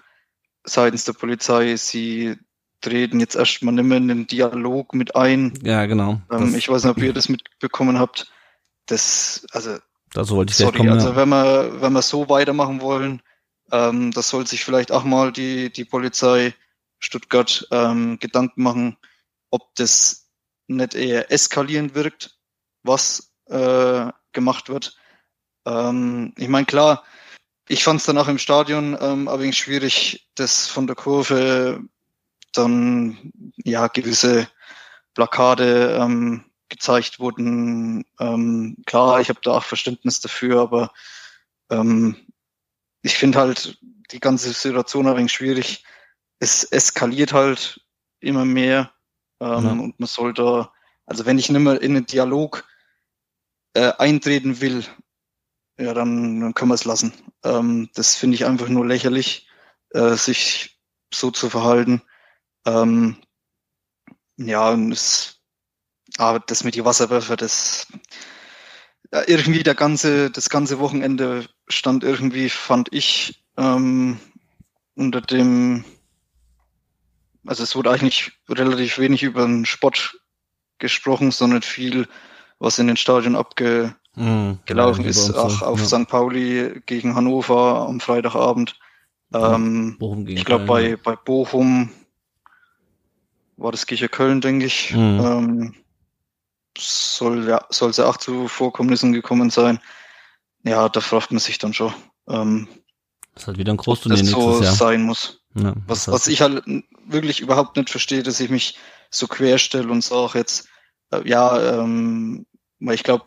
seitens 0.64 1.04
der 1.04 1.12
Polizei, 1.12 1.76
sie 1.76 2.36
treten 2.80 3.20
jetzt 3.20 3.36
erstmal 3.36 3.74
nicht 3.74 3.84
mehr 3.84 3.98
in 3.98 4.08
den 4.08 4.26
Dialog 4.26 4.94
mit 4.94 5.16
ein. 5.16 5.54
Ja, 5.62 5.86
genau. 5.86 6.20
Ähm, 6.30 6.54
ich 6.54 6.68
weiß 6.68 6.84
nicht, 6.84 6.90
ob 6.96 7.02
ihr 7.02 7.12
das 7.14 7.28
mitbekommen 7.28 7.98
habt. 7.98 8.30
Das, 8.86 9.46
also 9.50 9.78
Dazu 10.16 10.36
wollte 10.36 10.52
ich 10.52 10.56
Sorry, 10.56 10.78
kommen, 10.78 10.88
also 10.88 11.10
ja. 11.10 11.16
wenn 11.16 11.28
wir, 11.28 11.82
wenn 11.82 11.92
wir 11.92 12.00
so 12.00 12.30
weitermachen 12.30 12.80
wollen, 12.80 13.20
ähm, 13.70 14.12
das 14.12 14.30
soll 14.30 14.46
sich 14.46 14.64
vielleicht 14.64 14.90
auch 14.90 15.04
mal 15.04 15.30
die, 15.30 15.70
die 15.70 15.84
Polizei 15.84 16.54
Stuttgart 16.98 17.68
ähm, 17.70 18.18
Gedanken 18.18 18.62
machen, 18.62 18.96
ob 19.50 19.74
das 19.74 20.30
nicht 20.68 20.94
eher 20.94 21.30
eskalierend 21.30 21.94
wirkt, 21.94 22.38
was 22.82 23.34
äh, 23.50 24.06
gemacht 24.32 24.70
wird. 24.70 24.96
Ähm, 25.66 26.32
ich 26.38 26.48
meine, 26.48 26.64
klar, 26.64 27.04
ich 27.68 27.84
fand 27.84 28.00
es 28.00 28.06
dann 28.06 28.16
auch 28.16 28.28
im 28.28 28.38
Stadion 28.38 28.96
ähm, 28.98 29.28
aber 29.28 29.52
schwierig, 29.52 30.30
das 30.34 30.66
von 30.66 30.86
der 30.86 30.96
Kurve 30.96 31.82
dann 32.54 33.32
ja 33.56 33.88
gewisse 33.88 34.48
Plakate 35.12 35.98
ähm, 36.00 36.46
gezeigt 36.68 37.18
wurden. 37.18 38.04
Ähm, 38.18 38.76
klar, 38.86 39.20
ich 39.20 39.28
habe 39.28 39.40
da 39.42 39.52
auch 39.52 39.64
Verständnis 39.64 40.20
dafür, 40.20 40.60
aber 40.60 40.92
ähm, 41.70 42.16
ich 43.02 43.16
finde 43.16 43.38
halt 43.38 43.78
die 44.10 44.20
ganze 44.20 44.52
Situation 44.52 45.06
ein 45.06 45.16
wenig 45.16 45.32
schwierig. 45.32 45.84
Es 46.38 46.64
eskaliert 46.64 47.32
halt 47.32 47.80
immer 48.20 48.44
mehr 48.44 48.92
ähm, 49.40 49.64
ja. 49.64 49.72
und 49.72 50.00
man 50.00 50.06
sollte, 50.06 50.68
also 51.06 51.26
wenn 51.26 51.38
ich 51.38 51.48
nicht 51.48 51.60
mehr 51.60 51.80
in 51.80 51.96
einen 51.96 52.06
Dialog 52.06 52.64
äh, 53.74 53.92
eintreten 53.98 54.60
will, 54.60 54.84
ja, 55.78 55.92
dann, 55.92 56.40
dann 56.40 56.54
können 56.54 56.70
wir 56.70 56.74
es 56.74 56.84
lassen. 56.84 57.12
Ähm, 57.44 57.90
das 57.94 58.16
finde 58.16 58.34
ich 58.34 58.46
einfach 58.46 58.68
nur 58.68 58.86
lächerlich, 58.86 59.48
äh, 59.90 60.14
sich 60.14 60.80
so 61.12 61.30
zu 61.30 61.50
verhalten. 61.50 62.02
Ähm, 62.64 63.18
ja, 64.36 64.70
und 64.70 64.92
es 64.92 65.35
aber 66.18 66.40
das 66.40 66.64
mit 66.64 66.74
die 66.74 66.84
Wasserwerfer, 66.84 67.36
das 67.36 67.86
irgendwie 69.26 69.62
der 69.62 69.74
ganze, 69.74 70.30
das 70.30 70.50
ganze 70.50 70.78
Wochenende 70.78 71.46
stand 71.68 72.04
irgendwie, 72.04 72.48
fand 72.48 72.88
ich, 72.92 73.44
ähm, 73.56 74.18
unter 74.94 75.20
dem, 75.20 75.84
also 77.46 77.62
es 77.62 77.76
wurde 77.76 77.90
eigentlich 77.90 78.32
relativ 78.48 78.98
wenig 78.98 79.22
über 79.22 79.46
den 79.46 79.64
Sport 79.64 80.18
gesprochen, 80.78 81.30
sondern 81.30 81.62
viel, 81.62 82.08
was 82.58 82.78
in 82.78 82.86
den 82.86 82.96
Stadien 82.96 83.36
abge, 83.36 83.94
mhm. 84.14 84.58
ja, 84.68 84.90
ist, 84.90 85.30
auch 85.30 85.62
auf 85.62 85.78
ja. 85.80 85.86
St. 85.86 86.08
Pauli 86.08 86.82
gegen 86.86 87.14
Hannover 87.14 87.86
am 87.88 88.00
Freitagabend. 88.00 88.78
Ähm, 89.32 89.96
ich 90.26 90.44
glaube, 90.44 90.64
bei, 90.64 90.96
bei 90.96 91.16
Bochum 91.16 91.90
war 93.56 93.72
das 93.72 93.86
Kirche 93.86 94.08
Köln, 94.08 94.40
denke 94.40 94.66
ich. 94.66 94.92
Mhm. 94.92 95.20
Ähm, 95.20 95.74
soll 96.78 97.48
ja 97.48 97.64
soll 97.70 97.90
es 97.90 97.96
ja 97.96 98.06
auch 98.06 98.16
zu 98.16 98.48
Vorkommnissen 98.48 99.12
gekommen 99.12 99.50
sein. 99.50 99.78
Ja, 100.62 100.88
da 100.88 101.00
fragt 101.00 101.30
man 101.30 101.38
sich 101.38 101.58
dann 101.58 101.74
schon. 101.74 101.92
Ähm, 102.28 102.68
das 103.34 103.44
ist 103.44 103.46
halt 103.48 103.58
wieder 103.58 103.72
ein 103.72 103.76
Großturnier 103.76 104.18
das 104.18 104.30
so 104.30 104.62
Jahr. 104.62 104.72
sein 104.74 105.02
muss. 105.02 105.42
Ja, 105.54 105.74
was, 105.86 106.08
was 106.08 106.26
ich 106.26 106.40
halt 106.40 106.62
wirklich 107.06 107.40
überhaupt 107.40 107.76
nicht 107.76 107.90
verstehe, 107.90 108.22
dass 108.22 108.40
ich 108.40 108.50
mich 108.50 108.76
so 109.10 109.26
querstelle 109.26 109.88
und 109.88 110.02
sage 110.02 110.38
jetzt, 110.38 110.68
äh, 111.10 111.26
ja, 111.28 111.80
ähm, 111.80 112.46
weil 112.80 112.94
ich 112.94 113.04
glaube, 113.04 113.24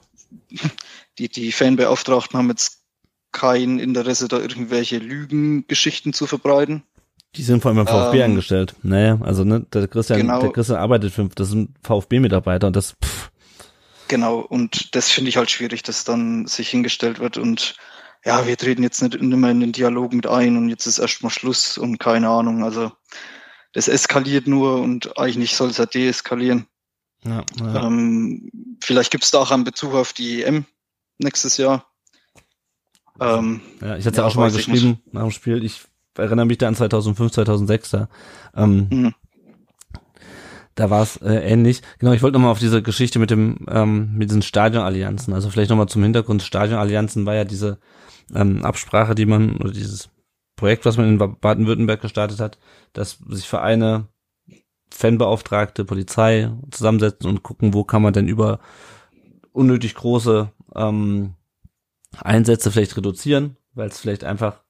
die, 1.18 1.30
die 1.30 1.52
Fanbeauftragten 1.52 2.38
haben 2.38 2.50
jetzt 2.50 2.84
kein 3.32 3.80
Interesse, 3.80 4.28
da 4.28 4.40
irgendwelche 4.40 4.98
Lügengeschichten 4.98 6.14
zu 6.14 6.26
verbreiten. 6.26 6.84
Die 7.36 7.44
sind 7.44 7.62
vor 7.62 7.70
allem 7.70 7.86
beim 7.86 7.88
VfB 7.88 8.18
ähm, 8.18 8.32
angestellt. 8.32 8.76
Naja, 8.82 9.20
also 9.22 9.44
ne, 9.44 9.62
der 9.72 9.88
Christian, 9.88 10.22
genau, 10.22 10.42
der 10.42 10.52
Christian 10.52 10.80
arbeitet 10.80 11.14
für, 11.14 11.30
das 11.36 11.50
sind 11.50 11.72
VfB-Mitarbeiter 11.84 12.68
und 12.68 12.76
das. 12.76 12.96
Pff. 13.04 13.32
Genau, 14.10 14.40
und 14.40 14.96
das 14.96 15.10
finde 15.10 15.30
ich 15.30 15.38
halt 15.38 15.52
schwierig, 15.52 15.84
dass 15.84 16.04
dann 16.04 16.48
sich 16.48 16.68
hingestellt 16.70 17.20
wird 17.20 17.38
und 17.38 17.76
ja, 18.26 18.48
wir 18.48 18.58
treten 18.58 18.84
jetzt 18.84 19.02
nicht, 19.02 19.22
mehr 19.22 19.52
in 19.52 19.60
den 19.60 19.72
Dialog 19.72 20.14
mit 20.14 20.26
ein 20.26 20.58
und 20.58 20.68
jetzt 20.68 20.88
ist 20.88 20.98
erstmal 20.98 21.32
Schluss 21.32 21.78
und 21.78 22.00
keine 22.00 22.28
Ahnung. 22.28 22.64
Also 22.64 22.92
das 23.72 23.88
eskaliert 23.88 24.48
nur 24.48 24.82
und 24.82 25.18
eigentlich 25.18 25.56
soll 25.56 25.70
es 25.70 25.78
ja 25.78 25.86
deeskalieren. 25.86 26.66
Ja, 27.24 27.44
ja. 27.60 27.86
Ähm, 27.86 28.50
vielleicht 28.82 29.12
gibt 29.12 29.24
es 29.24 29.32
da 29.32 29.38
auch 29.38 29.52
einen 29.52 29.64
Bezug 29.64 29.94
auf 29.94 30.12
die 30.12 30.44
EM 30.44 30.66
nächstes 31.20 31.58
Jahr. 31.58 31.86
Ähm, 33.22 33.62
ja, 33.80 33.96
ich 33.96 34.08
hatte 34.08 34.18
ja, 34.18 34.26
auch 34.26 34.32
schon 34.32 34.42
mal 34.42 34.52
geschrieben 34.52 35.02
nach 35.12 35.22
dem 35.22 35.32
Spiel. 35.32 35.64
Ich 35.64 35.84
erinnere 36.18 36.48
mich 36.48 36.58
da 36.58 36.68
an 36.68 36.76
2005, 36.76 37.32
2006. 37.32 37.90
Da, 37.92 38.10
ähm, 38.56 38.88
mhm. 38.90 39.16
Da 40.80 40.90
war 40.90 41.04
es 41.04 41.18
äh, 41.18 41.34
ähnlich. 41.34 41.82
Genau, 41.98 42.14
ich 42.14 42.22
wollte 42.22 42.38
nochmal 42.38 42.52
auf 42.52 42.60
diese 42.60 42.82
Geschichte 42.82 43.20
mit 43.20 43.32
dem 43.32 43.66
ähm, 43.70 44.12
mit 44.16 44.30
diesen 44.30 44.42
Stadionallianzen. 44.42 45.34
Also 45.34 45.50
vielleicht 45.50 45.70
nochmal 45.70 45.90
zum 45.90 46.04
Hintergrund. 46.04 46.42
Stadionallianzen 46.42 47.26
war 47.26 47.36
ja 47.36 47.44
diese 47.44 47.80
ähm, 48.34 48.64
Absprache, 48.64 49.14
die 49.14 49.26
man 49.26 49.58
oder 49.58 49.72
dieses 49.72 50.10
Projekt, 50.56 50.86
was 50.86 50.96
man 50.96 51.10
in 51.10 51.18
Baden-Württemberg 51.18 52.02
gestartet 52.02 52.40
hat, 52.40 52.60
dass 52.94 53.20
sich 53.28 53.50
Vereine, 53.50 54.08
Fanbeauftragte, 54.90 55.84
Polizei 55.84 56.50
zusammensetzen 56.72 57.30
und 57.30 57.44
gucken, 57.44 57.74
wo 57.74 57.84
kann 57.84 58.02
man 58.02 58.14
denn 58.14 58.30
über 58.30 58.60
unnötig 59.52 59.96
große 59.96 60.50
ähm, 60.76 61.34
Einsätze 62.22 62.72
vielleicht 62.72 62.96
reduzieren, 62.96 63.58
weil 63.74 63.90
es 63.90 64.00
vielleicht 64.00 64.24
einfach 64.24 64.62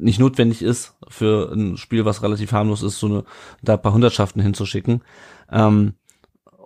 nicht 0.00 0.18
notwendig 0.18 0.62
ist, 0.62 0.94
für 1.08 1.52
ein 1.52 1.76
Spiel, 1.76 2.04
was 2.04 2.22
relativ 2.22 2.52
harmlos 2.52 2.82
ist, 2.82 2.98
so 2.98 3.06
eine, 3.06 3.24
da 3.62 3.74
ein 3.74 3.82
paar 3.82 3.92
Hundertschaften 3.92 4.42
hinzuschicken. 4.42 5.02
Ähm, 5.50 5.94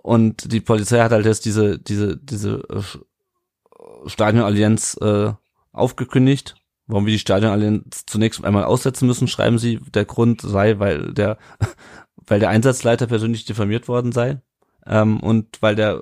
und 0.01 0.51
die 0.51 0.61
Polizei 0.61 0.99
hat 0.99 1.11
halt 1.11 1.25
jetzt 1.25 1.45
diese, 1.45 1.79
diese, 1.79 2.17
diese 2.17 2.63
äh, 2.69 4.09
Stadionallianz 4.09 4.97
äh, 5.01 5.33
aufgekündigt. 5.71 6.55
Warum 6.87 7.07
wir 7.07 7.13
die 7.13 7.19
Stadionallianz 7.19 8.05
zunächst 8.05 8.43
einmal 8.45 8.65
aussetzen 8.65 9.07
müssen, 9.07 9.27
schreiben 9.27 9.57
sie. 9.57 9.79
Der 9.93 10.05
Grund 10.05 10.41
sei, 10.41 10.77
weil 10.77 11.11
der, 11.13 11.37
weil 12.27 12.39
der 12.39 12.49
Einsatzleiter 12.49 13.07
persönlich 13.07 13.45
diffamiert 13.45 13.87
worden 13.87 14.11
sei. 14.11 14.41
Ähm, 14.87 15.19
und 15.19 15.61
weil 15.61 15.75
der 15.75 16.01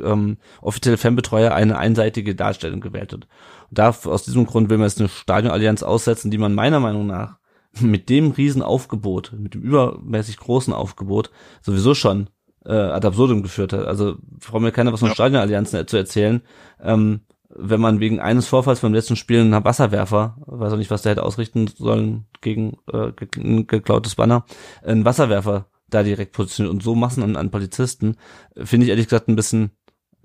ähm, 0.00 0.38
offizielle 0.62 0.96
Fanbetreuer 0.96 1.52
eine 1.52 1.78
einseitige 1.78 2.34
Darstellung 2.34 2.80
gewählt 2.80 3.12
hat. 3.12 3.26
Und 3.70 3.78
da, 3.78 3.88
aus 3.90 4.24
diesem 4.24 4.46
Grund 4.46 4.70
will 4.70 4.78
man 4.78 4.86
jetzt 4.86 5.00
eine 5.00 5.08
Stadionallianz 5.08 5.82
aussetzen, 5.82 6.30
die 6.30 6.38
man 6.38 6.54
meiner 6.54 6.80
Meinung 6.80 7.06
nach 7.06 7.38
mit 7.80 8.08
dem 8.08 8.30
Riesenaufgebot, 8.30 9.32
mit 9.36 9.54
dem 9.54 9.62
übermäßig 9.62 10.38
großen 10.38 10.72
Aufgebot 10.72 11.30
sowieso 11.60 11.94
schon 11.94 12.28
äh, 12.64 12.72
ad 12.72 13.06
absurdum 13.06 13.42
geführt 13.42 13.72
hat. 13.72 13.86
Also 13.86 14.16
braucht 14.20 14.62
mir 14.62 14.72
keiner 14.72 14.92
was 14.92 15.00
von 15.00 15.10
ja. 15.10 15.14
Stadionallianzen 15.14 15.86
zu 15.86 15.96
erzählen. 15.96 16.42
Ähm, 16.82 17.20
wenn 17.56 17.80
man 17.80 18.00
wegen 18.00 18.20
eines 18.20 18.48
Vorfalls 18.48 18.80
beim 18.80 18.94
letzten 18.94 19.16
Spiel 19.16 19.40
einen 19.40 19.64
Wasserwerfer, 19.64 20.36
weiß 20.46 20.72
auch 20.72 20.76
nicht, 20.76 20.90
was 20.90 21.02
der 21.02 21.12
hätte 21.12 21.22
ausrichten 21.22 21.68
sollen 21.68 22.26
gegen 22.40 22.78
äh, 22.92 23.12
ein 23.36 23.66
geklautes 23.66 24.16
Banner, 24.16 24.44
einen 24.82 25.04
Wasserwerfer 25.04 25.66
da 25.88 26.02
direkt 26.02 26.32
positioniert 26.32 26.72
und 26.72 26.82
so 26.82 26.94
Massen 26.94 27.22
an, 27.22 27.36
an 27.36 27.50
Polizisten, 27.50 28.16
finde 28.56 28.84
ich 28.84 28.90
ehrlich 28.90 29.06
gesagt 29.06 29.28
ein 29.28 29.36
bisschen 29.36 29.70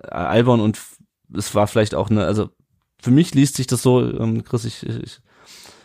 äh, 0.02 0.10
albern 0.10 0.60
und 0.60 0.80
es 1.36 1.54
war 1.56 1.68
vielleicht 1.68 1.96
auch 1.96 2.10
eine, 2.10 2.26
also 2.26 2.50
für 3.02 3.12
mich 3.12 3.34
liest 3.34 3.56
sich 3.56 3.68
das 3.68 3.82
so, 3.82 4.02
ähm, 4.02 4.44
Chris, 4.44 4.66
ich, 4.66 4.86
ich, 4.86 5.22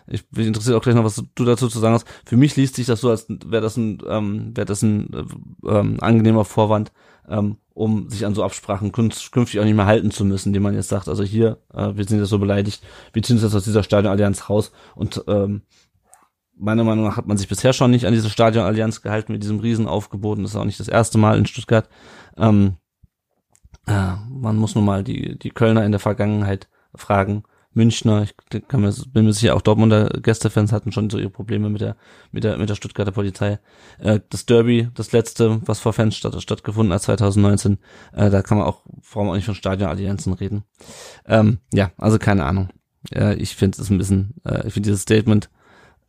ich 0.06 0.28
bin 0.30 0.46
interessiert 0.46 0.76
auch 0.76 0.82
gleich 0.82 0.94
noch, 0.94 1.04
was 1.04 1.22
du 1.34 1.44
dazu 1.44 1.68
zu 1.68 1.78
sagen 1.78 1.94
hast. 1.94 2.06
Für 2.26 2.36
mich 2.36 2.56
liest 2.56 2.76
sich 2.76 2.86
das 2.86 3.00
so, 3.00 3.10
als 3.10 3.26
wäre 3.28 3.62
das 3.62 3.76
ein, 3.76 4.02
ähm, 4.06 4.56
wäre 4.56 4.66
das 4.66 4.82
ein 4.82 5.12
äh, 5.12 5.68
ähm, 5.68 5.98
angenehmer 6.00 6.44
Vorwand, 6.44 6.92
ähm, 7.28 7.56
um 7.72 8.10
sich 8.10 8.26
an 8.26 8.34
so 8.34 8.44
Absprachen 8.44 8.92
künftig 8.92 9.60
auch 9.60 9.64
nicht 9.64 9.74
mehr 9.74 9.86
halten 9.86 10.10
zu 10.10 10.24
müssen, 10.24 10.52
die 10.52 10.60
man 10.60 10.74
jetzt 10.74 10.88
sagt, 10.88 11.08
also 11.08 11.22
hier, 11.22 11.58
äh, 11.72 11.92
wir 11.94 12.04
sind 12.04 12.18
jetzt 12.18 12.28
so 12.28 12.38
beleidigt, 12.38 12.82
wir 13.12 13.22
ziehen 13.22 13.36
uns 13.36 13.44
jetzt 13.44 13.54
aus 13.54 13.64
dieser 13.64 13.82
Stadionallianz 13.82 14.48
raus 14.50 14.72
und 14.94 15.24
ähm, 15.26 15.62
meiner 16.56 16.84
Meinung 16.84 17.04
nach 17.04 17.16
hat 17.16 17.26
man 17.26 17.36
sich 17.36 17.48
bisher 17.48 17.72
schon 17.72 17.90
nicht 17.90 18.06
an 18.06 18.12
diese 18.12 18.30
Stadionallianz 18.30 19.02
gehalten 19.02 19.32
mit 19.32 19.42
diesem 19.42 19.60
Riesenaufgebot. 19.60 20.38
Das 20.38 20.50
ist 20.50 20.56
auch 20.56 20.64
nicht 20.64 20.80
das 20.80 20.88
erste 20.88 21.18
Mal 21.18 21.38
in 21.38 21.46
Stuttgart. 21.46 21.88
Ähm, 22.36 22.76
äh, 23.86 24.12
man 24.28 24.56
muss 24.56 24.74
nun 24.74 24.84
mal 24.84 25.04
die, 25.04 25.38
die 25.38 25.50
Kölner 25.50 25.84
in 25.84 25.92
der 25.92 26.00
Vergangenheit 26.00 26.68
fragen, 26.94 27.44
Münchner, 27.74 28.22
ich 28.22 28.34
kann 28.68 28.82
mir, 28.82 28.94
bin 29.12 29.24
mir 29.24 29.32
sicher, 29.32 29.56
auch 29.56 29.60
Dortmunder 29.60 30.08
Gästefans 30.22 30.72
hatten 30.72 30.92
schon 30.92 31.10
so 31.10 31.18
ihre 31.18 31.30
Probleme 31.30 31.68
mit 31.68 31.80
der, 31.80 31.96
mit 32.30 32.44
der, 32.44 32.56
mit 32.56 32.70
der 32.70 32.76
Stuttgarter 32.76 33.10
Polizei. 33.10 33.58
Äh, 33.98 34.20
das 34.30 34.46
Derby, 34.46 34.88
das 34.94 35.10
letzte, 35.10 35.60
was 35.66 35.80
vor 35.80 35.92
Fans 35.92 36.16
statt, 36.16 36.40
stattgefunden 36.40 36.94
hat 36.94 37.02
2019, 37.02 37.78
äh, 38.12 38.30
da 38.30 38.42
kann 38.42 38.58
man 38.58 38.66
auch, 38.68 38.82
vor 39.02 39.22
allem 39.22 39.30
auch 39.30 39.34
nicht 39.34 39.44
von 39.44 39.56
Stadionallianzen 39.56 40.32
reden. 40.34 40.64
Ähm, 41.26 41.58
ja, 41.72 41.90
also 41.98 42.18
keine 42.18 42.44
Ahnung. 42.44 42.68
Äh, 43.12 43.34
ich 43.34 43.56
finde 43.56 43.82
es 43.82 43.90
ein 43.90 43.98
bisschen, 43.98 44.34
äh, 44.44 44.68
ich 44.68 44.74
finde 44.74 44.88
dieses 44.88 45.02
Statement 45.02 45.50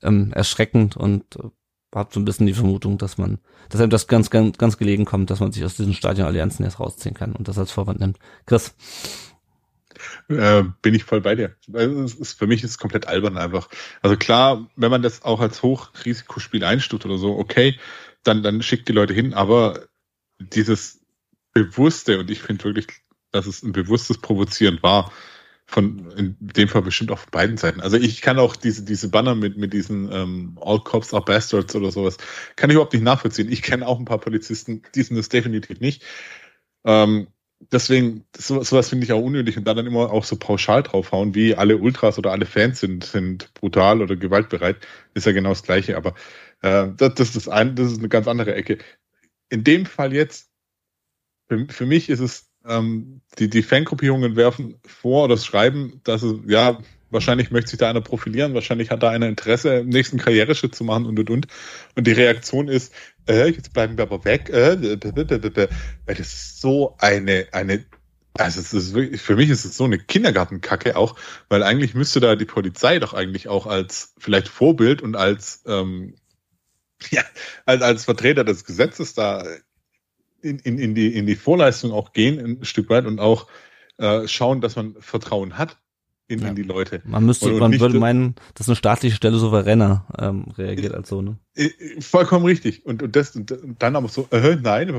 ähm, 0.01 0.31
erschreckend 0.33 0.97
und 0.97 1.23
äh, 1.37 1.49
habe 1.95 2.09
so 2.13 2.19
ein 2.19 2.25
bisschen 2.25 2.45
die 2.45 2.53
Vermutung, 2.53 2.97
dass 2.97 3.17
man, 3.17 3.39
dass 3.69 3.81
einem 3.81 3.89
das 3.89 4.07
ganz, 4.07 4.29
ganz, 4.29 4.57
ganz 4.57 4.77
gelegen 4.77 5.05
kommt, 5.05 5.29
dass 5.29 5.39
man 5.39 5.51
sich 5.51 5.63
aus 5.63 5.75
diesen 5.75 5.93
Stadionallianzen 5.93 6.65
jetzt 6.65 6.79
rausziehen 6.79 7.15
kann 7.15 7.33
und 7.33 7.47
das 7.47 7.57
als 7.57 7.71
Vorwand 7.71 7.99
nimmt. 7.99 8.19
Chris. 8.45 8.75
Äh, 10.27 10.63
bin 10.81 10.93
ich 10.93 11.05
voll 11.05 11.21
bei 11.21 11.35
dir. 11.35 11.55
Ist, 11.71 12.37
für 12.37 12.47
mich 12.47 12.63
ist 12.63 12.71
es 12.71 12.77
komplett 12.77 13.07
albern 13.07 13.37
einfach. 13.37 13.69
Also 14.01 14.17
klar, 14.17 14.67
wenn 14.75 14.91
man 14.91 15.01
das 15.01 15.23
auch 15.23 15.39
als 15.39 15.63
Hochrisikospiel 15.63 16.65
einstuft 16.65 17.05
oder 17.05 17.17
so, 17.17 17.37
okay, 17.37 17.79
dann, 18.23 18.43
dann 18.43 18.61
schickt 18.61 18.89
die 18.89 18.93
Leute 18.93 19.13
hin, 19.13 19.33
aber 19.33 19.87
dieses 20.39 20.99
bewusste, 21.53 22.19
und 22.19 22.29
ich 22.29 22.41
finde 22.41 22.65
wirklich, 22.65 22.87
dass 23.31 23.47
es 23.47 23.63
ein 23.63 23.71
bewusstes 23.71 24.17
Provozieren 24.17 24.79
war, 24.81 25.11
von 25.65 26.11
in 26.11 26.35
dem 26.39 26.67
Fall 26.67 26.83
bestimmt 26.83 27.11
auch 27.11 27.19
von 27.19 27.31
beiden 27.31 27.57
Seiten. 27.57 27.81
Also 27.81 27.97
ich 27.97 28.21
kann 28.21 28.37
auch 28.37 28.55
diese, 28.55 28.83
diese 28.83 29.09
Banner 29.09 29.35
mit, 29.35 29.57
mit 29.57 29.73
diesen 29.73 30.11
ähm, 30.11 30.57
All 30.61 30.79
Cops 30.79 31.13
are 31.13 31.25
Bastards 31.25 31.75
oder 31.75 31.91
sowas, 31.91 32.17
kann 32.55 32.69
ich 32.69 32.75
überhaupt 32.75 32.93
nicht 32.93 33.03
nachvollziehen. 33.03 33.51
Ich 33.51 33.61
kenne 33.61 33.87
auch 33.87 33.99
ein 33.99 34.05
paar 34.05 34.19
Polizisten, 34.19 34.83
die 34.93 35.01
sind 35.01 35.17
das 35.17 35.29
definitiv 35.29 35.79
nicht. 35.79 36.03
Ähm, 36.85 37.27
deswegen, 37.71 38.25
so, 38.37 38.61
sowas 38.63 38.89
finde 38.89 39.05
ich 39.05 39.13
auch 39.13 39.21
unnötig 39.21 39.57
und 39.57 39.65
da 39.65 39.73
dann 39.73 39.87
immer 39.87 40.11
auch 40.11 40.23
so 40.23 40.35
pauschal 40.35 40.83
draufhauen, 40.83 41.35
wie 41.35 41.55
alle 41.55 41.77
Ultras 41.77 42.17
oder 42.17 42.31
alle 42.31 42.45
Fans 42.45 42.79
sind, 42.79 43.03
sind 43.03 43.53
brutal 43.55 44.01
oder 44.01 44.15
gewaltbereit, 44.15 44.77
ist 45.13 45.25
ja 45.25 45.31
genau 45.31 45.49
das 45.49 45.63
Gleiche. 45.63 45.97
Aber 45.97 46.13
äh, 46.61 46.87
das, 46.95 47.15
das, 47.15 47.35
ist 47.35 47.47
ein, 47.47 47.75
das 47.75 47.91
ist 47.91 47.99
eine 47.99 48.09
ganz 48.09 48.27
andere 48.27 48.53
Ecke. 48.55 48.77
In 49.49 49.63
dem 49.63 49.85
Fall 49.85 50.13
jetzt, 50.13 50.51
für, 51.47 51.65
für 51.69 51.85
mich 51.85 52.09
ist 52.09 52.19
es, 52.19 52.51
ähm, 52.67 53.21
die, 53.39 53.49
die 53.49 53.63
Fangruppierungen 53.63 54.35
werfen 54.35 54.79
vor 54.85 55.25
oder 55.25 55.37
schreiben, 55.37 56.01
dass 56.03 56.23
es, 56.23 56.39
ja, 56.47 56.79
Wahrscheinlich 57.15 57.49
möchte 57.49 57.69
sich 57.69 57.79
da 57.79 57.89
einer 57.89 58.01
profilieren, 58.01 58.55
wahrscheinlich 58.55 58.89
hat 58.89 59.01
da 59.01 59.09
einer 59.09 59.29
Interesse, 59.29 59.75
im 59.75 59.89
nächsten 59.89 60.17
Karriereschritt 60.17 60.75
zu 60.75 60.83
machen 60.83 61.05
und 61.05 61.17
und 61.17 61.29
und. 61.29 61.47
Und 61.95 62.07
die 62.07 62.11
Reaktion 62.11 62.67
ist, 62.67 62.93
äh, 63.27 63.47
jetzt 63.47 63.73
bleiben 63.73 63.97
wir 63.97 64.03
aber 64.03 64.25
weg. 64.25 64.49
Äh, 64.49 64.97
das 64.97 66.19
ist 66.19 66.59
so 66.59 66.95
eine, 66.97 67.47
eine, 67.53 67.85
also 68.33 68.59
es 68.59 68.73
ist 68.73 68.93
wirklich, 68.93 69.21
für 69.21 69.35
mich 69.35 69.49
ist 69.49 69.63
es 69.65 69.77
so 69.77 69.85
eine 69.85 69.97
Kindergartenkacke 69.97 70.97
auch, 70.97 71.15
weil 71.47 71.63
eigentlich 71.63 71.93
müsste 71.93 72.19
da 72.19 72.35
die 72.35 72.45
Polizei 72.45 72.99
doch 72.99 73.13
eigentlich 73.13 73.47
auch 73.47 73.65
als 73.65 74.13
vielleicht 74.17 74.49
Vorbild 74.49 75.01
und 75.01 75.15
als, 75.15 75.63
ähm, 75.67 76.15
ja, 77.11 77.23
als, 77.65 77.81
als 77.81 78.05
Vertreter 78.05 78.43
des 78.43 78.65
Gesetzes 78.65 79.13
da 79.13 79.45
in, 80.41 80.59
in, 80.59 80.77
in, 80.77 80.95
die, 80.95 81.15
in 81.15 81.25
die 81.25 81.35
Vorleistung 81.35 81.91
auch 81.91 82.13
gehen, 82.13 82.39
ein 82.39 82.65
Stück 82.65 82.89
weit 82.89 83.05
und 83.05 83.19
auch 83.19 83.47
äh, 83.97 84.27
schauen, 84.27 84.61
dass 84.61 84.75
man 84.75 84.95
Vertrauen 84.99 85.57
hat 85.57 85.77
in, 86.27 86.39
ja. 86.39 86.49
in 86.49 86.55
die 86.55 86.63
Leute. 86.63 87.01
Man 87.05 87.25
müsste, 87.25 87.53
und, 87.53 87.59
man 87.59 87.79
würde 87.79 87.99
meinen, 87.99 88.35
dass 88.55 88.67
eine 88.67 88.75
staatliche 88.75 89.15
Stelle 89.15 89.37
souveräner 89.37 90.07
ähm, 90.17 90.45
reagiert 90.57 90.93
als 90.93 91.09
so, 91.09 91.21
ne? 91.21 91.37
Vollkommen 91.99 92.45
richtig. 92.45 92.85
Und, 92.85 93.03
und 93.03 93.15
das 93.15 93.35
und 93.35 93.53
dann 93.79 93.95
aber 93.95 94.07
so, 94.07 94.27
äh, 94.31 94.57
nein, 94.61 94.89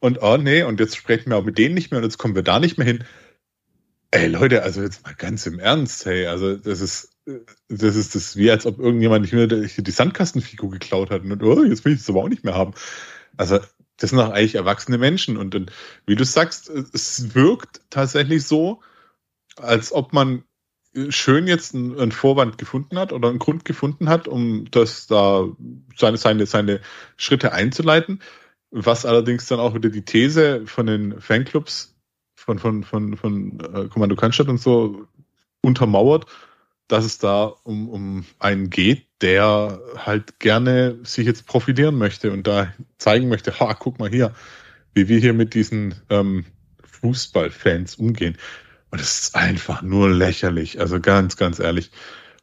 und 0.00 0.22
oh 0.22 0.36
nee, 0.36 0.62
und 0.62 0.80
jetzt 0.80 0.96
sprechen 0.96 1.30
wir 1.30 1.38
auch 1.38 1.44
mit 1.44 1.56
denen 1.56 1.74
nicht 1.74 1.90
mehr 1.90 1.98
und 1.98 2.04
jetzt 2.04 2.18
kommen 2.18 2.34
wir 2.34 2.42
da 2.42 2.60
nicht 2.60 2.76
mehr 2.76 2.86
hin. 2.86 3.04
Ey 4.10 4.28
Leute, 4.28 4.62
also 4.62 4.82
jetzt 4.82 5.02
mal 5.04 5.14
ganz 5.14 5.46
im 5.46 5.58
Ernst, 5.58 6.04
hey, 6.06 6.26
also 6.26 6.56
das 6.56 6.80
ist 6.80 7.10
das 7.68 7.96
ist 7.96 8.14
das 8.14 8.36
wie 8.36 8.50
als 8.50 8.66
ob 8.66 8.78
irgendjemand 8.78 9.22
nicht 9.22 9.32
mehr 9.32 9.46
die 9.46 9.90
Sandkastenfigur 9.90 10.70
geklaut 10.70 11.10
hat 11.10 11.22
und 11.22 11.42
oh, 11.42 11.64
jetzt 11.64 11.84
will 11.84 11.94
ich 11.94 12.00
das 12.00 12.10
aber 12.10 12.22
auch 12.22 12.28
nicht 12.28 12.44
mehr 12.44 12.54
haben. 12.54 12.74
Also 13.36 13.60
das 13.96 14.10
sind 14.10 14.18
doch 14.18 14.30
eigentlich 14.30 14.56
erwachsene 14.56 14.98
Menschen 14.98 15.36
und, 15.36 15.54
und 15.54 15.72
wie 16.06 16.16
du 16.16 16.24
sagst, 16.24 16.68
es 16.68 17.34
wirkt 17.34 17.80
tatsächlich 17.90 18.44
so, 18.44 18.80
als 19.56 19.92
ob 19.92 20.12
man 20.12 20.44
schön 21.08 21.46
jetzt 21.46 21.74
einen, 21.74 22.12
Vorwand 22.12 22.58
gefunden 22.58 22.98
hat 22.98 23.12
oder 23.12 23.28
einen 23.28 23.38
Grund 23.38 23.64
gefunden 23.64 24.08
hat, 24.08 24.28
um 24.28 24.70
das 24.70 25.06
da 25.06 25.48
seine, 25.96 26.16
seine, 26.16 26.46
seine 26.46 26.80
Schritte 27.16 27.52
einzuleiten. 27.52 28.20
Was 28.70 29.06
allerdings 29.06 29.46
dann 29.46 29.60
auch 29.60 29.74
wieder 29.74 29.88
die 29.88 30.04
These 30.04 30.66
von 30.66 30.86
den 30.86 31.20
Fanclubs 31.20 31.94
von, 32.34 32.58
von, 32.58 32.84
von, 32.84 33.16
von 33.16 33.60
äh, 33.60 33.88
Kommando 33.88 34.16
Cannstatt 34.16 34.48
und 34.48 34.60
so 34.60 35.06
untermauert, 35.62 36.26
dass 36.88 37.04
es 37.04 37.18
da 37.18 37.44
um, 37.44 37.88
um 37.88 38.24
einen 38.38 38.70
geht, 38.70 39.06
der 39.24 39.80
halt 39.96 40.38
gerne 40.38 40.98
sich 41.02 41.26
jetzt 41.26 41.46
profilieren 41.46 41.96
möchte 41.96 42.30
und 42.30 42.46
da 42.46 42.74
zeigen 42.98 43.30
möchte, 43.30 43.58
ha, 43.58 43.72
guck 43.72 43.98
mal 43.98 44.10
hier, 44.10 44.34
wie 44.92 45.08
wir 45.08 45.18
hier 45.18 45.32
mit 45.32 45.54
diesen 45.54 45.94
ähm, 46.10 46.44
Fußballfans 46.84 47.94
umgehen. 47.94 48.36
Und 48.90 49.00
es 49.00 49.20
ist 49.20 49.34
einfach 49.34 49.80
nur 49.80 50.10
lächerlich, 50.10 50.78
also 50.78 51.00
ganz, 51.00 51.38
ganz 51.38 51.58
ehrlich. 51.58 51.90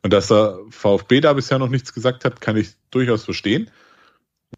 Und 0.01 0.11
dass 0.11 0.29
der 0.29 0.57
VfB 0.71 1.21
da 1.21 1.33
bisher 1.33 1.59
noch 1.59 1.69
nichts 1.69 1.93
gesagt 1.93 2.25
hat, 2.25 2.41
kann 2.41 2.57
ich 2.57 2.71
durchaus 2.89 3.25
verstehen, 3.25 3.69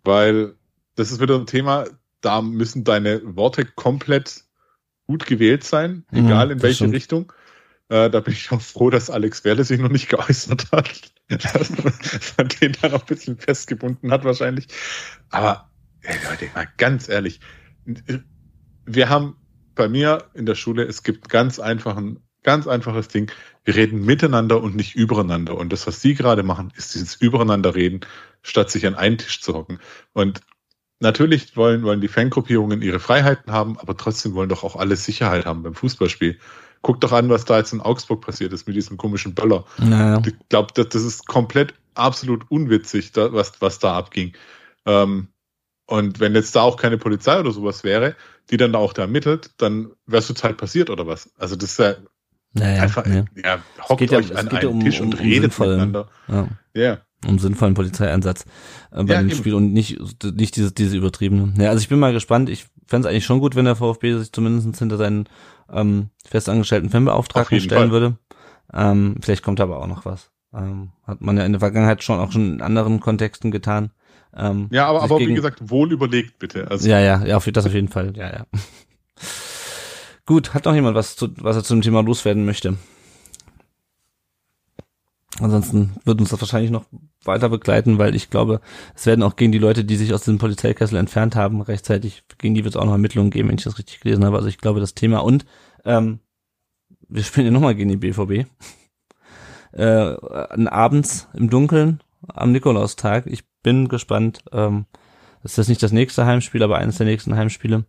weil 0.06 0.56
das 0.96 1.12
ist 1.12 1.20
wieder 1.20 1.36
ein 1.36 1.46
Thema, 1.46 1.88
da 2.22 2.42
müssen 2.42 2.86
deine 2.86 3.22
Worte 3.36 3.66
komplett 3.66 4.46
gut 5.08 5.26
gewählt 5.26 5.66
sein, 5.66 6.06
mhm, 6.10 6.28
egal 6.28 6.52
in 6.52 6.62
welche. 6.62 6.90
Richtung. 6.90 7.34
Äh, 7.94 8.10
da 8.10 8.22
bin 8.22 8.34
ich 8.34 8.52
auch 8.52 8.60
froh, 8.60 8.90
dass 8.90 9.12
Alex 9.12 9.44
Werle 9.44 9.64
sich 9.64 9.80
noch 9.80 9.92
nicht 9.92 10.10
geäußert 10.10 10.72
hat. 10.72 10.90
dass 11.30 11.70
man 12.38 12.48
den 12.48 12.76
dann 12.82 12.92
noch 12.92 13.02
ein 13.02 13.06
bisschen 13.06 13.38
festgebunden 13.38 14.12
hat 14.12 14.26
wahrscheinlich. 14.26 14.68
Aber 15.30 15.70
ey, 16.02 16.18
Leute, 16.28 16.50
mal 16.56 16.68
ganz 16.78 17.08
ehrlich, 17.08 17.40
wir 18.86 19.10
haben 19.10 19.36
bei 19.76 19.88
mir 19.88 20.26
in 20.34 20.48
der 20.48 20.56
Schule, 20.56 20.84
es 20.86 21.04
gibt 21.04 21.30
ganz 21.30 21.60
einfachen, 21.60 22.20
ganz 22.42 22.66
einfaches 22.66 23.10
Ding. 23.10 23.32
Wir 23.64 23.76
reden 23.76 24.04
miteinander 24.04 24.62
und 24.62 24.76
nicht 24.76 24.96
übereinander. 24.96 25.56
Und 25.56 25.72
das, 25.72 25.86
was 25.86 26.02
Sie 26.02 26.16
gerade 26.16 26.42
machen, 26.42 26.74
ist 26.76 26.96
dieses 26.96 27.16
Übereinander 27.16 27.76
reden, 27.76 28.02
statt 28.42 28.72
sich 28.72 28.88
an 28.88 28.96
einen 28.96 29.20
Tisch 29.20 29.40
zu 29.40 29.54
hocken. 29.54 29.78
Und 30.14 30.42
natürlich 31.00 31.56
wollen, 31.56 31.84
wollen 31.84 32.02
die 32.02 32.08
Fangruppierungen 32.08 32.82
ihre 32.82 33.00
Freiheiten 33.00 33.54
haben, 33.54 33.78
aber 33.78 33.96
trotzdem 33.96 34.34
wollen 34.34 34.50
doch 34.50 34.64
auch 34.64 34.78
alle 34.78 34.96
Sicherheit 34.96 35.46
haben 35.46 35.62
beim 35.62 35.76
Fußballspiel. 35.76 36.40
Guck 36.84 37.02
doch 37.02 37.12
an, 37.12 37.30
was 37.30 37.46
da 37.46 37.58
jetzt 37.58 37.74
in 37.74 37.82
Augsburg 37.82 38.22
passiert 38.22 38.54
ist 38.54 38.68
mit 38.68 38.76
diesem 38.76 38.98
komischen 38.98 39.34
Böller. 39.34 39.66
Naja. 39.80 40.22
Ich 40.26 40.36
glaube, 40.50 40.72
das, 40.76 40.90
das 40.90 41.04
ist 41.04 41.26
komplett 41.26 41.74
absolut 41.96 42.46
unwitzig, 42.52 43.12
da, 43.14 43.34
was, 43.34 43.54
was 43.62 43.80
da 43.80 43.98
abging. 43.98 44.34
Ähm, 44.86 45.30
und 45.88 46.20
wenn 46.20 46.36
jetzt 46.36 46.56
da 46.56 46.62
auch 46.62 46.78
keine 46.78 46.98
Polizei 46.98 47.40
oder 47.40 47.52
sowas 47.52 47.84
wäre, 47.84 48.16
die 48.52 48.58
dann 48.58 48.76
auch 48.76 48.94
da 48.94 49.04
ermittelt, 49.04 49.52
dann 49.58 49.92
wärst 50.06 50.30
du 50.30 50.34
Zeit 50.34 50.58
passiert 50.58 50.90
oder 50.90 51.08
was? 51.08 51.32
Also 51.38 51.56
das 51.56 51.72
ist 51.72 51.80
ja 51.80 51.96
naja, 52.54 52.84
einfach, 52.84 53.06
ja, 53.08 53.26
ja 53.44 53.64
hockt 53.90 54.14
euch 54.14 54.30
ja, 54.30 54.36
an 54.36 54.48
einen 54.50 54.68
um, 54.68 54.80
Tisch 54.80 55.02
und 55.02 55.16
um, 55.16 55.20
um 55.20 55.26
redet 55.26 55.58
miteinander. 55.58 56.08
Ja. 56.28 56.48
Yeah. 56.76 57.02
Um 57.26 57.40
sinnvollen 57.40 57.74
Polizeieinsatz 57.74 58.46
äh, 58.92 59.04
bei 59.04 59.14
ja, 59.14 59.22
dem 59.22 59.30
eben. 59.30 59.38
Spiel 59.38 59.54
und 59.56 59.74
nicht, 59.74 59.98
nicht 60.24 60.56
diese, 60.56 60.72
diese 60.72 60.98
übertriebene. 60.98 61.54
Ja, 61.58 61.70
also 61.70 61.82
ich 61.82 61.90
bin 61.90 61.98
mal 61.98 62.14
gespannt. 62.14 62.50
Ich 62.50 62.66
fände 62.88 63.08
es 63.08 63.12
eigentlich 63.12 63.26
schon 63.26 63.40
gut, 63.40 63.56
wenn 63.56 63.66
der 63.66 63.76
VfB 63.76 64.18
sich 64.18 64.32
zumindest 64.32 64.78
hinter 64.80 64.98
seinen 64.98 65.28
ähm, 65.72 66.10
festangestellten 66.26 66.90
Fanbeauftragten 66.90 67.60
stellen 67.60 67.90
Fall. 67.90 67.92
würde. 67.92 68.18
Ähm, 68.74 69.16
vielleicht 69.22 69.44
kommt 69.44 69.60
aber 69.60 69.80
auch 69.80 69.88
noch 69.88 70.06
was. 70.06 70.32
Ähm, 70.54 70.92
hat 71.06 71.22
man 71.22 71.38
ja 71.38 71.46
in 71.46 71.54
der 71.54 71.60
Vergangenheit 71.60 72.04
schon 72.04 72.20
auch 72.20 72.32
schon 72.32 72.56
in 72.56 72.62
anderen 72.62 73.00
Kontexten 73.00 73.52
getan. 73.52 73.92
Ähm, 74.36 74.68
ja, 74.72 74.88
aber, 74.88 75.04
aber 75.04 75.18
gegen, 75.18 75.32
wie 75.32 75.36
gesagt, 75.36 75.70
wohl 75.70 75.92
überlegt 75.92 76.40
bitte. 76.40 76.70
Also. 76.70 76.88
Ja, 76.88 77.00
ja, 77.00 77.24
ja, 77.26 77.38
auf, 77.38 77.46
das 77.46 77.66
auf 77.66 77.74
jeden 77.74 77.88
Fall. 77.88 78.14
Ja, 78.16 78.32
ja. 78.32 78.46
Gut, 80.26 80.54
hat 80.54 80.66
noch 80.66 80.74
jemand 80.74 80.96
was, 80.96 81.16
zu, 81.16 81.30
was 81.38 81.56
er 81.56 81.64
zum 81.64 81.82
Thema 81.82 82.02
loswerden 82.02 82.46
möchte? 82.46 82.78
Ansonsten 85.40 85.96
wird 86.06 86.20
uns 86.20 86.30
das 86.30 86.42
wahrscheinlich 86.42 86.70
noch 86.70 86.86
weiter 87.24 87.50
begleiten, 87.50 87.98
weil 87.98 88.16
ich 88.16 88.30
glaube, 88.30 88.62
es 88.96 89.06
werden 89.06 89.24
auch 89.24 89.36
gegen 89.36 89.52
die 89.52 89.58
Leute, 89.58 89.84
die 89.84 89.96
sich 89.96 90.14
aus 90.14 90.24
dem 90.24 90.38
Polizeikessel 90.38 90.98
entfernt 90.98 91.36
haben, 91.36 91.62
rechtzeitig, 91.62 92.24
gegen 92.38 92.54
die 92.54 92.64
wird 92.64 92.76
es 92.76 92.80
auch 92.80 92.86
noch 92.86 92.92
Ermittlungen 92.92 93.32
geben, 93.32 93.50
wenn 93.50 93.58
ich 93.58 93.64
das 93.64 93.80
richtig 93.80 94.02
gelesen 94.02 94.26
habe. 94.26 94.38
Also 94.38 94.48
ich 94.48 94.60
glaube, 94.60 94.80
das 94.80 94.94
Thema 94.94 95.24
und 95.24 95.46
ähm, 95.86 96.20
wir 97.08 97.24
spielen 97.24 97.48
ja 97.48 97.52
nochmal 97.52 97.76
gegen 97.76 97.90
die 97.90 97.98
BVB. 97.98 98.50
Äh, 99.76 100.18
abends 100.68 101.28
im 101.34 101.50
Dunkeln 101.50 102.04
am 102.28 102.52
Nikolaustag. 102.52 103.26
Ich 103.26 103.44
bin 103.64 103.88
gespannt. 103.88 104.44
Ähm, 104.52 104.86
das 105.42 105.58
ist 105.58 105.68
nicht 105.68 105.82
das 105.82 105.92
nächste 105.92 106.28
Heimspiel, 106.28 106.62
aber 106.62 106.78
eines 106.78 106.98
der 106.98 107.08
nächsten 107.08 107.36
Heimspiele. 107.36 107.84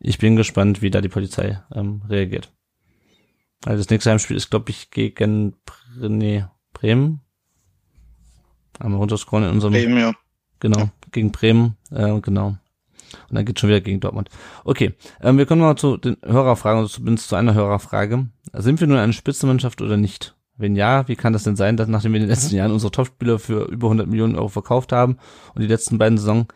Ich 0.00 0.18
bin 0.18 0.36
gespannt, 0.36 0.82
wie 0.82 0.90
da 0.90 1.00
die 1.00 1.08
Polizei 1.08 1.62
ähm, 1.74 2.02
reagiert. 2.10 2.52
Also 3.64 3.78
das 3.78 3.88
nächste 3.88 4.10
Heimspiel 4.10 4.36
ist, 4.36 4.50
glaube 4.50 4.68
ich, 4.68 4.90
gegen 4.90 5.56
nee, 5.98 6.44
Bremen. 6.80 7.20
Einmal 8.78 9.00
runterscrollen 9.00 9.48
in 9.48 9.54
unserem. 9.54 9.74
Bremen, 9.74 9.98
ja. 9.98 10.12
Genau, 10.60 10.78
ja. 10.78 10.90
gegen 11.12 11.30
Bremen, 11.30 11.76
äh, 11.90 12.20
genau. 12.20 12.56
Und 13.28 13.36
dann 13.36 13.44
geht 13.44 13.58
schon 13.60 13.68
wieder 13.68 13.80
gegen 13.80 14.00
Dortmund. 14.00 14.30
Okay, 14.64 14.94
ähm, 15.20 15.36
wir 15.36 15.46
kommen 15.46 15.60
mal 15.60 15.76
zu 15.76 15.96
den 15.96 16.16
Hörerfragen, 16.24 16.80
oder 16.80 16.88
zumindest 16.88 17.28
zu 17.28 17.36
einer 17.36 17.54
Hörerfrage. 17.54 18.28
Sind 18.52 18.80
wir 18.80 18.86
nun 18.86 18.98
eine 18.98 19.12
Spitzenmannschaft 19.12 19.82
oder 19.82 19.96
nicht? 19.96 20.34
Wenn 20.56 20.76
ja, 20.76 21.08
wie 21.08 21.16
kann 21.16 21.32
das 21.32 21.44
denn 21.44 21.56
sein, 21.56 21.76
dass 21.76 21.88
nachdem 21.88 22.12
wir 22.12 22.20
in 22.20 22.26
den 22.26 22.30
letzten 22.30 22.54
Jahren 22.54 22.72
unsere 22.72 22.92
Topspieler 22.92 23.38
für 23.38 23.64
über 23.64 23.88
100 23.88 24.06
Millionen 24.06 24.36
Euro 24.36 24.48
verkauft 24.48 24.92
haben 24.92 25.16
und 25.54 25.62
die 25.62 25.68
letzten 25.68 25.98
beiden 25.98 26.18
Saison 26.18 26.46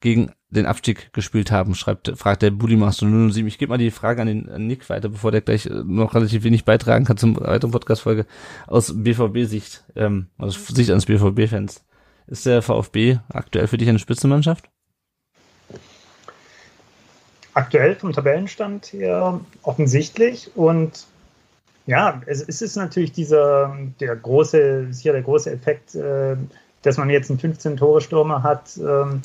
gegen 0.00 0.32
den 0.48 0.66
Abstieg 0.66 1.12
gespielt 1.12 1.52
haben, 1.52 1.74
schreibt, 1.74 2.12
fragt 2.16 2.42
der 2.42 2.50
Budimaster 2.50 3.06
007. 3.06 3.46
Ich 3.46 3.58
gebe 3.58 3.70
mal 3.70 3.78
die 3.78 3.90
Frage 3.90 4.22
an 4.22 4.26
den 4.26 4.48
an 4.48 4.66
Nick 4.66 4.88
weiter, 4.90 5.08
bevor 5.08 5.30
der 5.30 5.42
gleich 5.42 5.66
äh, 5.66 5.82
noch 5.84 6.14
relativ 6.14 6.42
wenig 6.42 6.64
beitragen 6.64 7.04
kann 7.04 7.16
zum 7.16 7.36
weiteren 7.38 7.70
Podcast-Folge 7.70 8.26
aus 8.66 8.92
BVB-Sicht, 8.94 9.84
ähm, 9.96 10.26
aus 10.38 10.66
Sicht 10.66 10.90
eines 10.90 11.06
BVB-Fans. 11.06 11.84
Ist 12.26 12.46
der 12.46 12.62
VfB 12.62 13.18
aktuell 13.28 13.66
für 13.66 13.78
dich 13.78 13.88
eine 13.88 13.98
Spitzenmannschaft? 13.98 14.68
Aktuell 17.54 17.96
vom 17.96 18.12
Tabellenstand 18.12 18.92
her 18.92 19.40
offensichtlich 19.62 20.50
und 20.56 21.06
ja, 21.86 22.22
es, 22.26 22.42
ist 22.42 22.76
natürlich 22.76 23.10
dieser, 23.10 23.76
der 23.98 24.14
große, 24.14 24.92
sicher 24.92 25.12
der 25.12 25.22
große 25.22 25.50
Effekt, 25.50 25.94
äh, 25.94 26.36
dass 26.82 26.98
man 26.98 27.10
jetzt 27.10 27.30
einen 27.30 27.40
15-Tore-Stürmer 27.40 28.42
hat. 28.42 28.76
Ähm, 28.78 29.22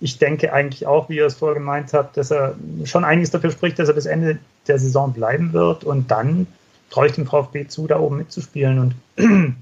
ich 0.00 0.18
denke 0.18 0.52
eigentlich 0.52 0.86
auch, 0.86 1.08
wie 1.08 1.16
ihr 1.16 1.26
es 1.26 1.34
vorher 1.34 1.58
gemeint 1.58 1.92
habt, 1.92 2.16
dass 2.16 2.30
er 2.30 2.54
schon 2.84 3.04
einiges 3.04 3.30
dafür 3.30 3.50
spricht, 3.50 3.78
dass 3.78 3.88
er 3.88 3.94
bis 3.94 4.06
Ende 4.06 4.38
der 4.68 4.78
Saison 4.78 5.12
bleiben 5.12 5.52
wird. 5.52 5.84
Und 5.84 6.10
dann 6.10 6.46
traue 6.90 7.06
ich 7.06 7.12
dem 7.12 7.26
VfB 7.26 7.66
zu, 7.66 7.86
da 7.86 7.98
oben 7.98 8.18
mitzuspielen. 8.18 8.78
Und 8.78 8.94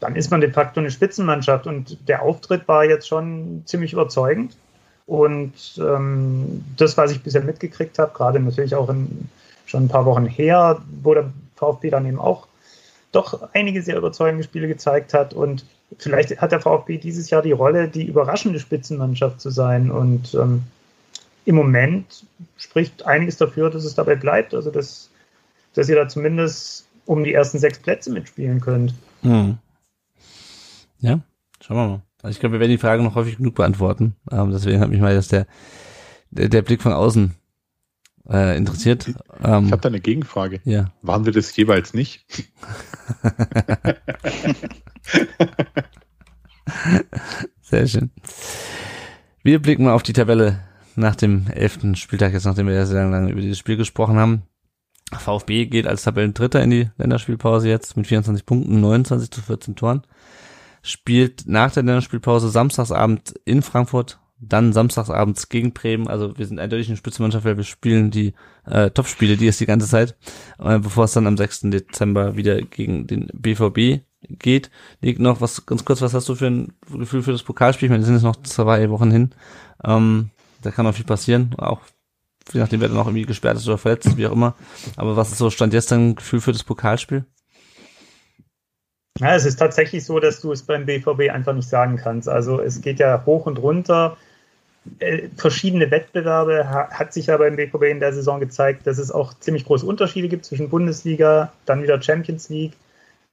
dann 0.00 0.16
ist 0.16 0.30
man 0.30 0.40
de 0.40 0.50
facto 0.50 0.80
eine 0.80 0.90
Spitzenmannschaft. 0.90 1.66
Und 1.66 2.08
der 2.08 2.22
Auftritt 2.22 2.66
war 2.68 2.84
jetzt 2.84 3.06
schon 3.06 3.62
ziemlich 3.66 3.92
überzeugend. 3.92 4.56
Und 5.06 5.52
ähm, 5.78 6.64
das, 6.76 6.96
was 6.96 7.12
ich 7.12 7.22
bisher 7.22 7.42
mitgekriegt 7.42 7.98
habe, 7.98 8.12
gerade 8.14 8.40
natürlich 8.40 8.74
auch 8.74 8.88
in, 8.88 9.28
schon 9.66 9.84
ein 9.84 9.88
paar 9.88 10.06
Wochen 10.06 10.26
her, 10.26 10.80
wo 11.02 11.12
der 11.12 11.30
VfB 11.54 11.90
dann 11.90 12.06
eben 12.06 12.18
auch 12.18 12.46
doch 13.12 13.48
einige 13.52 13.82
sehr 13.82 13.98
überzeugende 13.98 14.44
Spiele 14.44 14.68
gezeigt 14.68 15.12
hat. 15.12 15.34
Und 15.34 15.66
vielleicht 15.98 16.40
hat 16.40 16.52
der 16.52 16.60
VfB 16.60 16.98
dieses 16.98 17.30
Jahr 17.30 17.42
die 17.42 17.52
Rolle, 17.52 17.88
die 17.88 18.06
überraschende 18.06 18.60
Spitzenmannschaft 18.60 19.40
zu 19.40 19.50
sein. 19.50 19.90
Und 19.90 20.34
ähm, 20.34 20.64
im 21.44 21.54
Moment 21.54 22.24
spricht 22.56 23.06
einiges 23.06 23.36
dafür, 23.36 23.70
dass 23.70 23.84
es 23.84 23.94
dabei 23.94 24.16
bleibt. 24.16 24.54
Also, 24.54 24.70
dass, 24.70 25.10
dass 25.74 25.88
ihr 25.88 25.96
da 25.96 26.08
zumindest 26.08 26.86
um 27.06 27.22
die 27.24 27.32
ersten 27.32 27.58
sechs 27.58 27.78
Plätze 27.78 28.10
mitspielen 28.10 28.60
könnt. 28.60 28.94
Hm. 29.22 29.58
Ja, 30.98 31.20
schauen 31.60 31.76
wir 31.76 31.88
mal. 31.88 32.02
Also 32.22 32.34
ich 32.34 32.40
glaube, 32.40 32.54
wir 32.54 32.60
werden 32.60 32.72
die 32.72 32.78
Frage 32.78 33.02
noch 33.02 33.14
häufig 33.14 33.36
genug 33.36 33.54
beantworten. 33.54 34.16
Ähm, 34.30 34.50
deswegen 34.50 34.80
hat 34.80 34.88
mich 34.88 35.00
mal 35.00 35.14
jetzt 35.14 35.30
der, 35.30 35.46
der, 36.30 36.48
der 36.48 36.62
Blick 36.62 36.82
von 36.82 36.92
außen 36.92 37.34
äh, 38.28 38.56
interessiert. 38.56 39.06
Ähm, 39.44 39.66
ich 39.66 39.72
habe 39.72 39.82
da 39.82 39.88
eine 39.88 40.00
Gegenfrage. 40.00 40.60
Ja. 40.64 40.92
Waren 41.02 41.24
wir 41.24 41.32
das 41.32 41.54
jeweils 41.56 41.94
nicht? 41.94 42.26
Sehr 47.62 47.86
schön. 47.86 48.10
Wir 49.42 49.60
blicken 49.60 49.84
mal 49.84 49.94
auf 49.94 50.02
die 50.02 50.12
Tabelle 50.12 50.60
nach 50.96 51.16
dem 51.16 51.46
elften 51.48 51.94
Spieltag, 51.94 52.32
jetzt 52.32 52.46
nachdem 52.46 52.66
wir 52.66 52.74
ja 52.74 52.86
sehr 52.86 53.08
lange 53.08 53.30
über 53.30 53.40
dieses 53.40 53.58
Spiel 53.58 53.76
gesprochen 53.76 54.16
haben. 54.16 54.42
VfB 55.16 55.66
geht 55.66 55.86
als 55.86 56.02
Tabellendritter 56.02 56.62
in 56.62 56.70
die 56.70 56.90
Länderspielpause 56.96 57.68
jetzt 57.68 57.96
mit 57.96 58.06
24 58.06 58.44
Punkten, 58.44 58.80
29 58.80 59.30
zu 59.30 59.40
14 59.40 59.76
Toren. 59.76 60.02
Spielt 60.82 61.44
nach 61.46 61.72
der 61.72 61.84
Länderspielpause 61.84 62.48
samstagsabend 62.48 63.34
in 63.44 63.62
Frankfurt 63.62 64.18
dann 64.38 64.72
samstagsabends 64.72 65.48
gegen 65.48 65.72
Bremen. 65.72 66.08
Also 66.08 66.36
wir 66.36 66.46
sind 66.46 66.58
eindeutig 66.58 66.88
eine 66.88 66.96
Spitzenmannschaft, 66.96 67.44
weil 67.44 67.56
wir 67.56 67.64
spielen 67.64 68.10
die 68.10 68.34
äh, 68.66 68.90
Topspiele, 68.90 69.36
die 69.36 69.46
ist 69.46 69.60
die 69.60 69.66
ganze 69.66 69.88
Zeit, 69.88 70.16
äh, 70.58 70.78
bevor 70.78 71.04
es 71.04 71.12
dann 71.12 71.26
am 71.26 71.36
6. 71.36 71.70
Dezember 71.70 72.36
wieder 72.36 72.60
gegen 72.60 73.06
den 73.06 73.28
BVB 73.32 74.04
geht. 74.28 74.70
Liegt 75.00 75.20
noch 75.20 75.40
was 75.40 75.66
ganz 75.66 75.84
kurz, 75.84 76.02
was 76.02 76.14
hast 76.14 76.28
du 76.28 76.34
für 76.34 76.46
ein 76.46 76.72
Gefühl 76.90 77.22
für 77.22 77.32
das 77.32 77.42
Pokalspiel? 77.42 77.86
Ich 77.86 77.90
meine, 77.90 78.04
sind 78.04 78.14
jetzt 78.14 78.22
noch 78.22 78.42
zwei 78.42 78.90
Wochen 78.90 79.10
hin. 79.10 79.30
Ähm, 79.84 80.30
da 80.62 80.70
kann 80.70 80.84
noch 80.84 80.94
viel 80.94 81.04
passieren, 81.04 81.54
auch 81.58 81.80
je 82.52 82.60
nachdem, 82.60 82.80
wer 82.80 82.88
dann 82.88 82.96
noch 82.96 83.06
irgendwie 83.06 83.26
gesperrt 83.26 83.56
ist 83.56 83.66
oder 83.66 83.78
verletzt, 83.78 84.16
wie 84.16 84.26
auch 84.26 84.32
immer. 84.32 84.54
Aber 84.96 85.16
was 85.16 85.32
ist 85.32 85.38
so 85.38 85.50
Stand 85.50 85.72
jetzt 85.72 85.90
dein 85.90 86.14
Gefühl 86.14 86.40
für 86.40 86.52
das 86.52 86.64
Pokalspiel? 86.64 87.24
Ja, 89.18 89.34
es 89.34 89.46
ist 89.46 89.56
tatsächlich 89.56 90.04
so, 90.04 90.20
dass 90.20 90.40
du 90.40 90.52
es 90.52 90.62
beim 90.62 90.84
BVB 90.84 91.30
einfach 91.32 91.54
nicht 91.54 91.68
sagen 91.68 91.96
kannst. 91.96 92.28
Also 92.28 92.60
es 92.60 92.82
geht 92.82 92.98
ja 92.98 93.24
hoch 93.24 93.46
und 93.46 93.58
runter. 93.58 94.16
Äh, 94.98 95.28
verschiedene 95.36 95.90
Wettbewerbe 95.90 96.68
hat 96.68 97.12
sich 97.12 97.26
ja 97.26 97.36
beim 97.36 97.56
BVB 97.56 97.84
in 97.84 98.00
der 98.00 98.12
Saison 98.12 98.40
gezeigt, 98.40 98.86
dass 98.86 98.98
es 98.98 99.10
auch 99.10 99.34
ziemlich 99.34 99.64
große 99.64 99.86
Unterschiede 99.86 100.28
gibt 100.28 100.44
zwischen 100.44 100.68
Bundesliga, 100.68 101.52
dann 101.64 101.82
wieder 101.82 102.00
Champions 102.00 102.48
League. 102.50 102.74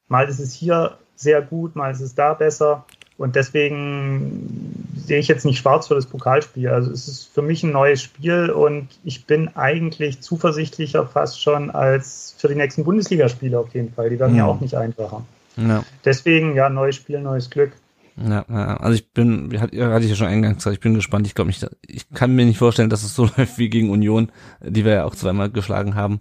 Mal 0.08 0.28
ist 0.28 0.40
es 0.40 0.54
hier 0.54 0.98
sehr 1.16 1.42
gut, 1.42 1.76
mal 1.76 1.92
ist 1.92 2.02
es 2.02 2.16
da 2.16 2.34
besser. 2.34 2.86
Und 3.18 3.36
deswegen 3.36 4.86
sehe 4.96 5.20
ich 5.20 5.28
jetzt 5.28 5.46
nicht 5.46 5.60
schwarz 5.60 5.88
für 5.88 5.96
das 5.96 6.08
Pokalspiel. 6.08 6.70
Also 6.70 6.92
es 6.92 7.08
ist 7.08 7.30
für 7.34 7.42
mich 7.42 7.64
ein 7.64 7.72
neues 7.72 8.02
Spiel 8.02 8.50
und 8.50 8.88
ich 9.04 9.26
bin 9.26 9.50
eigentlich 9.56 10.22
zuversichtlicher 10.22 11.06
fast 11.06 11.42
schon 11.42 11.70
als 11.70 12.36
für 12.38 12.48
die 12.48 12.56
nächsten 12.56 12.84
Bundesligaspiele 12.84 13.58
auf 13.60 13.74
jeden 13.74 13.94
Fall. 13.94 14.10
Die 14.10 14.20
werden 14.20 14.36
ja, 14.36 14.46
ja 14.46 14.52
auch 14.52 14.60
nicht 14.60 14.76
einfacher. 14.76 15.24
Ja. 15.58 15.84
Deswegen, 16.04 16.56
ja, 16.56 16.70
neues 16.70 16.96
Spiel, 16.96 17.22
neues 17.22 17.50
Glück. 17.50 17.74
Ja, 18.16 18.44
also 18.44 18.94
ich 18.94 19.12
bin, 19.12 19.50
hatte 19.60 20.04
ich 20.04 20.10
ja 20.10 20.16
schon 20.16 20.28
eingangs 20.28 20.58
gesagt, 20.58 20.76
ich 20.76 20.80
bin 20.80 20.94
gespannt. 20.94 21.26
Ich 21.26 21.34
glaube 21.34 21.48
nicht, 21.48 21.66
ich 21.88 22.10
kann 22.12 22.36
mir 22.36 22.46
nicht 22.46 22.60
vorstellen, 22.60 22.90
dass 22.90 23.04
es 23.04 23.16
so 23.16 23.24
läuft 23.38 23.58
wie 23.58 23.70
gegen 23.70 23.90
Union, 23.90 24.32
die 24.62 24.86
wir 24.86 24.94
ja 24.94 25.04
auch 25.06 25.16
zweimal 25.16 25.50
geschlagen 25.50 25.96
haben, 25.96 26.20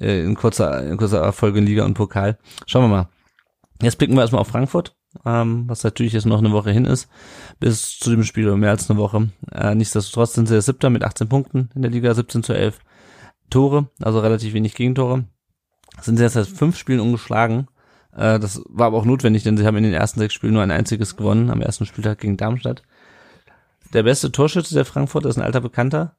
äh, 0.00 0.22
in 0.22 0.34
kurzer, 0.34 0.86
in 0.86 0.96
kurzer 0.96 1.20
Erfolge 1.20 1.58
in 1.58 1.66
Liga 1.66 1.84
und 1.84 1.94
Pokal. 1.94 2.38
Schauen 2.66 2.84
wir 2.84 2.88
mal. 2.88 3.08
Jetzt 3.82 3.98
blicken 3.98 4.14
wir 4.14 4.22
erstmal 4.22 4.40
auf 4.40 4.48
Frankfurt, 4.48 4.96
ähm, 5.26 5.64
was 5.66 5.84
natürlich 5.84 6.12
jetzt 6.12 6.24
noch 6.24 6.38
eine 6.38 6.52
Woche 6.52 6.70
hin 6.70 6.84
ist, 6.84 7.08
bis 7.60 7.98
zu 7.98 8.10
dem 8.10 8.24
Spiel, 8.24 8.46
oder 8.46 8.56
mehr 8.56 8.70
als 8.70 8.88
eine 8.88 8.98
Woche. 8.98 9.28
Äh, 9.50 9.74
nichtsdestotrotz 9.74 10.34
sind 10.34 10.46
sie 10.46 10.54
der 10.54 10.62
Siebter 10.62 10.88
mit 10.88 11.04
18 11.04 11.28
Punkten 11.28 11.70
in 11.74 11.82
der 11.82 11.90
Liga, 11.90 12.14
17 12.14 12.42
zu 12.42 12.52
11 12.54 12.78
Tore, 13.50 13.90
also 14.00 14.20
relativ 14.20 14.54
wenig 14.54 14.74
Gegentore. 14.74 15.24
Sind 16.00 16.16
sie 16.16 16.22
jetzt 16.22 16.34
seit 16.34 16.46
fünf 16.46 16.78
Spielen 16.78 17.00
ungeschlagen 17.00 17.68
äh, 18.12 18.38
das 18.38 18.62
war 18.68 18.86
aber 18.86 18.98
auch 18.98 19.04
notwendig, 19.04 19.42
denn 19.42 19.56
sie 19.56 19.66
haben 19.66 19.76
in 19.76 19.84
den 19.84 19.94
ersten 19.94 20.20
sechs 20.20 20.34
Spielen 20.34 20.52
nur 20.52 20.62
ein 20.62 20.70
einziges 20.70 21.16
gewonnen, 21.16 21.50
am 21.50 21.62
ersten 21.62 21.86
Spieltag 21.86 22.18
gegen 22.18 22.36
Darmstadt. 22.36 22.82
Der 23.92 24.02
beste 24.02 24.32
Torschütze 24.32 24.74
der 24.74 24.84
Frankfurter 24.84 25.28
ist 25.28 25.36
ein 25.36 25.44
alter 25.44 25.60
Bekannter, 25.60 26.16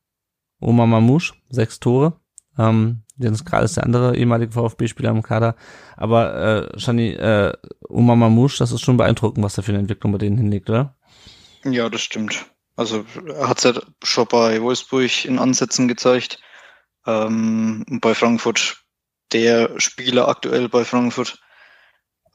Omar 0.60 0.88
Mamouche, 0.88 1.34
sechs 1.50 1.80
Tore. 1.80 2.20
Ähm, 2.58 3.03
Dennis 3.16 3.46
Kral 3.46 3.64
ist 3.64 3.78
der 3.78 3.84
andere 3.84 4.16
ehemalige 4.16 4.52
VfB-Spieler 4.54 5.12
im 5.12 5.24
Kader. 5.24 5.56
Aber 5.98 6.72
äh, 6.74 6.80
Shani, 6.80 7.12
äh, 7.12 7.54
Omar 7.88 8.16
Mamouche, 8.16 8.58
das 8.58 8.72
ist 8.72 8.82
schon 8.82 8.98
beeindruckend, 8.98 9.44
was 9.44 9.58
er 9.58 9.64
für 9.64 9.72
eine 9.72 9.80
Entwicklung 9.80 10.12
bei 10.12 10.18
denen 10.18 10.38
hinlegt, 10.38 10.70
oder? 10.70 10.96
Ja, 11.64 11.90
das 11.90 12.02
stimmt. 12.02 12.46
Also 12.76 13.06
er 13.28 13.48
hat 13.48 13.60
es 13.60 13.64
ja 13.64 13.82
schon 14.04 14.28
bei 14.28 14.62
Wolfsburg 14.62 15.26
in 15.26 15.40
Ansätzen 15.40 15.88
gezeigt. 15.88 16.40
Ähm, 17.06 17.86
bei 18.02 18.16
Frankfurt 18.16 18.84
der 19.32 19.80
Spieler 19.80 20.28
aktuell 20.28 20.70
bei 20.70 20.86
Frankfurt 20.86 21.40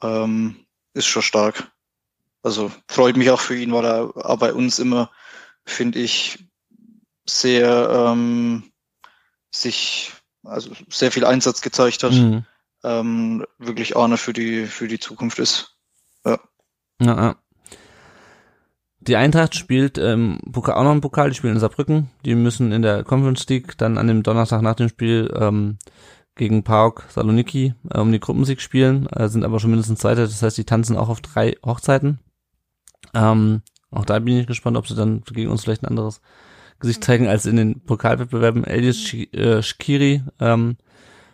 ähm, 0.01 0.65
ist 0.93 1.07
schon 1.07 1.21
stark. 1.21 1.71
Also 2.41 2.71
freut 2.87 3.17
mich 3.17 3.29
auch 3.31 3.39
für 3.39 3.57
ihn, 3.57 3.73
weil 3.73 3.85
er 3.85 4.37
bei 4.37 4.53
uns 4.53 4.79
immer, 4.79 5.11
finde 5.65 5.99
ich, 5.99 6.45
sehr 7.25 7.89
ähm, 7.89 8.71
sich, 9.51 10.13
also 10.43 10.71
sehr 10.89 11.11
viel 11.11 11.25
Einsatz 11.25 11.61
gezeigt 11.61 12.03
hat. 12.03 12.13
Mhm. 12.13 12.45
Ähm, 12.83 13.45
wirklich 13.57 13.97
Ahne 13.97 14.17
für 14.17 14.33
die, 14.33 14.65
für 14.65 14.87
die 14.87 14.99
Zukunft 14.99 15.39
ist. 15.39 15.75
Ja. 16.25 16.39
ja, 17.01 17.21
ja. 17.21 17.35
Die 19.01 19.15
Eintracht 19.15 19.55
spielt 19.55 19.97
ähm, 19.97 20.39
Pokal, 20.51 20.75
auch 20.75 20.83
noch 20.83 20.91
einen 20.91 21.01
Pokal, 21.01 21.29
die 21.29 21.35
spielen 21.35 21.53
in 21.53 21.59
Saarbrücken. 21.59 22.09
Die 22.25 22.35
müssen 22.35 22.71
in 22.71 22.81
der 22.81 23.03
Conference 23.03 23.47
League 23.47 23.77
dann 23.77 23.97
an 23.97 24.07
dem 24.07 24.23
Donnerstag 24.23 24.61
nach 24.61 24.75
dem 24.75 24.89
Spiel 24.89 25.33
ähm, 25.35 25.77
gegen 26.39 26.63
Park 26.63 27.05
Saloniki 27.09 27.75
äh, 27.91 27.99
um 27.99 28.11
die 28.11 28.19
Gruppensieg 28.19 28.61
spielen, 28.61 29.07
äh, 29.07 29.27
sind 29.27 29.43
aber 29.43 29.59
schon 29.59 29.71
mindestens 29.71 29.99
Zweiter, 29.99 30.23
das 30.23 30.41
heißt, 30.41 30.57
die 30.57 30.63
tanzen 30.63 30.97
auch 30.97 31.09
auf 31.09 31.21
drei 31.21 31.57
Hochzeiten. 31.65 32.19
Ähm, 33.13 33.61
auch 33.91 34.05
da 34.05 34.19
bin 34.19 34.37
ich 34.37 34.47
gespannt, 34.47 34.77
ob 34.77 34.87
sie 34.87 34.95
dann 34.95 35.21
gegen 35.21 35.51
uns 35.51 35.63
vielleicht 35.63 35.83
ein 35.83 35.89
anderes 35.89 36.21
Gesicht 36.79 37.03
zeigen 37.03 37.27
als 37.27 37.45
in 37.45 37.55
den 37.55 37.81
Pokalwettbewerben. 37.81 38.63
Elias 38.63 39.13
äh, 39.13 39.61
Shkiri 39.61 40.23
ähm, 40.39 40.77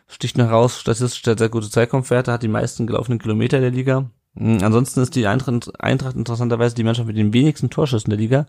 sticht 0.08 0.38
noch 0.38 0.50
raus, 0.50 0.80
statistisch 0.80 1.22
der 1.24 1.38
sehr 1.38 1.50
gute 1.50 1.70
Zeitkampfwerte, 1.70 2.32
hat 2.32 2.44
die 2.44 2.48
meisten 2.48 2.88
gelaufenen 2.88 3.20
Kilometer 3.20 3.60
der 3.60 3.72
Liga. 3.72 4.10
Mhm, 4.34 4.60
ansonsten 4.62 5.02
ist 5.02 5.16
die 5.16 5.28
Eintracht, 5.28 5.82
Eintracht 5.82 6.16
interessanterweise 6.16 6.76
die 6.76 6.84
Mannschaft 6.84 7.08
mit 7.08 7.18
den 7.18 7.34
wenigsten 7.34 7.70
Torschüssen 7.70 8.10
der 8.10 8.20
Liga, 8.20 8.46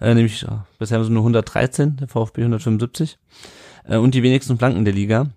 äh, 0.00 0.14
nämlich 0.14 0.44
äh, 0.44 0.58
bisher 0.78 0.98
haben 0.98 1.04
sie 1.04 1.12
nur 1.12 1.22
113, 1.22 1.96
der 1.96 2.08
VfB 2.08 2.42
175 2.42 3.18
äh, 3.84 3.96
und 3.96 4.14
die 4.14 4.22
wenigsten 4.22 4.58
Flanken 4.58 4.84
der 4.84 4.94
Liga. 4.94 5.30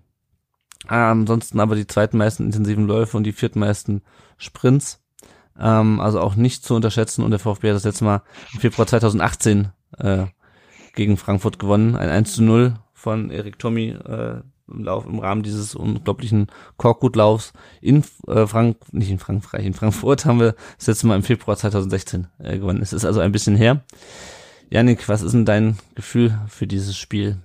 Ansonsten 0.86 1.60
aber 1.60 1.76
die 1.76 1.86
zweitmeisten 1.86 2.46
intensiven 2.46 2.86
Läufe 2.86 3.16
und 3.16 3.24
die 3.24 3.32
viertmeisten 3.32 4.02
Sprints. 4.38 5.00
Ähm, 5.58 6.00
also 6.00 6.20
auch 6.20 6.36
nicht 6.36 6.64
zu 6.64 6.74
unterschätzen. 6.74 7.22
Und 7.22 7.30
der 7.30 7.38
VfB 7.38 7.68
hat 7.68 7.76
das 7.76 7.84
letzte 7.84 8.04
Mal 8.04 8.22
im 8.54 8.60
Februar 8.60 8.86
2018 8.86 9.68
äh, 9.98 10.24
gegen 10.94 11.16
Frankfurt 11.16 11.58
gewonnen. 11.58 11.96
Ein 11.96 12.08
1 12.08 12.34
zu 12.34 12.42
0 12.42 12.74
von 12.92 13.30
Erik 13.30 13.58
Tommy 13.58 13.90
äh, 13.90 14.40
im 14.70 14.84
Lauf 14.84 15.06
im 15.06 15.18
Rahmen 15.18 15.42
dieses 15.42 15.74
unglaublichen 15.74 16.46
Korkutlaufs 16.76 17.52
in 17.80 18.04
äh, 18.28 18.46
Frank 18.46 18.76
nicht 18.92 19.10
in 19.10 19.18
Frankreich 19.18 19.66
in 19.66 19.74
Frankfurt 19.74 20.24
haben 20.24 20.40
wir 20.40 20.54
das 20.78 20.86
letzte 20.86 21.06
Mal 21.06 21.16
im 21.16 21.22
Februar 21.22 21.56
2016 21.56 22.28
äh, 22.38 22.58
gewonnen. 22.58 22.82
Es 22.82 22.92
ist 22.92 23.04
also 23.04 23.20
ein 23.20 23.32
bisschen 23.32 23.56
her. 23.56 23.82
Janik, 24.70 25.08
was 25.08 25.22
ist 25.22 25.32
denn 25.32 25.44
dein 25.44 25.78
Gefühl 25.96 26.38
für 26.48 26.66
dieses 26.66 26.96
Spiel? 26.96 27.38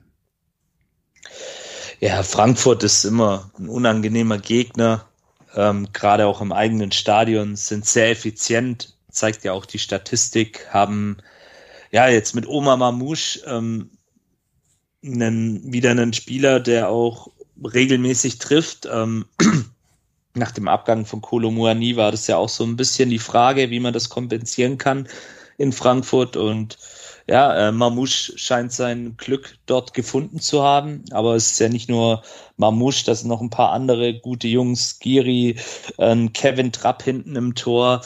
Ja, 1.99 2.21
Frankfurt 2.21 2.83
ist 2.83 3.03
immer 3.03 3.49
ein 3.57 3.67
unangenehmer 3.67 4.37
Gegner. 4.37 5.05
Ähm, 5.55 5.87
Gerade 5.91 6.27
auch 6.27 6.41
im 6.41 6.51
eigenen 6.51 6.91
Stadion 6.91 7.55
sind 7.55 7.85
sehr 7.85 8.11
effizient, 8.11 8.95
zeigt 9.09 9.43
ja 9.43 9.53
auch 9.53 9.65
die 9.65 9.79
Statistik, 9.79 10.67
haben 10.69 11.17
ja 11.91 12.07
jetzt 12.07 12.35
mit 12.35 12.47
Oma 12.47 12.77
Mamouche 12.77 13.41
ähm, 13.45 13.89
einen, 15.03 15.71
wieder 15.71 15.91
einen 15.91 16.13
Spieler, 16.13 16.59
der 16.59 16.89
auch 16.89 17.29
regelmäßig 17.63 18.39
trifft. 18.39 18.87
Ähm, 18.91 19.25
nach 20.33 20.51
dem 20.51 20.67
Abgang 20.67 21.05
von 21.05 21.21
Kolo 21.21 21.51
Muani 21.51 21.95
war 21.95 22.11
das 22.11 22.27
ja 22.27 22.37
auch 22.37 22.49
so 22.49 22.63
ein 22.63 22.75
bisschen 22.75 23.09
die 23.09 23.19
Frage, 23.19 23.69
wie 23.69 23.79
man 23.79 23.93
das 23.93 24.09
kompensieren 24.09 24.77
kann 24.77 25.07
in 25.57 25.71
Frankfurt. 25.71 26.35
Und 26.35 26.77
ja, 27.27 27.69
äh, 27.69 27.71
Mamouche 27.71 28.37
scheint 28.37 28.71
sein 28.71 29.15
Glück 29.17 29.57
dort 29.65 29.93
gefunden 29.93 30.39
zu 30.39 30.61
haben, 30.61 31.03
aber 31.11 31.35
es 31.35 31.51
ist 31.51 31.59
ja 31.59 31.69
nicht 31.69 31.89
nur 31.89 32.21
Mamouche, 32.57 33.05
das 33.05 33.21
sind 33.21 33.29
noch 33.29 33.41
ein 33.41 33.49
paar 33.49 33.71
andere 33.71 34.19
gute 34.19 34.47
Jungs, 34.47 34.99
Giri, 34.99 35.55
äh, 35.97 36.27
Kevin 36.33 36.71
Trapp 36.71 37.01
hinten 37.01 37.35
im 37.35 37.55
Tor, 37.55 38.01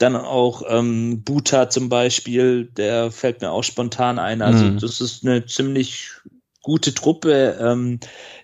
dann 0.00 0.16
auch 0.16 0.62
ähm, 0.66 1.22
Buta 1.22 1.68
zum 1.68 1.90
Beispiel, 1.90 2.64
der 2.64 3.10
fällt 3.12 3.42
mir 3.42 3.50
auch 3.50 3.62
spontan 3.62 4.18
ein. 4.18 4.40
Also 4.40 4.64
mhm. 4.64 4.78
das 4.78 5.00
ist 5.00 5.24
eine 5.24 5.44
ziemlich 5.44 6.08
gute 6.62 6.94
Truppe. 6.94 7.58
Ähm, 7.60 8.00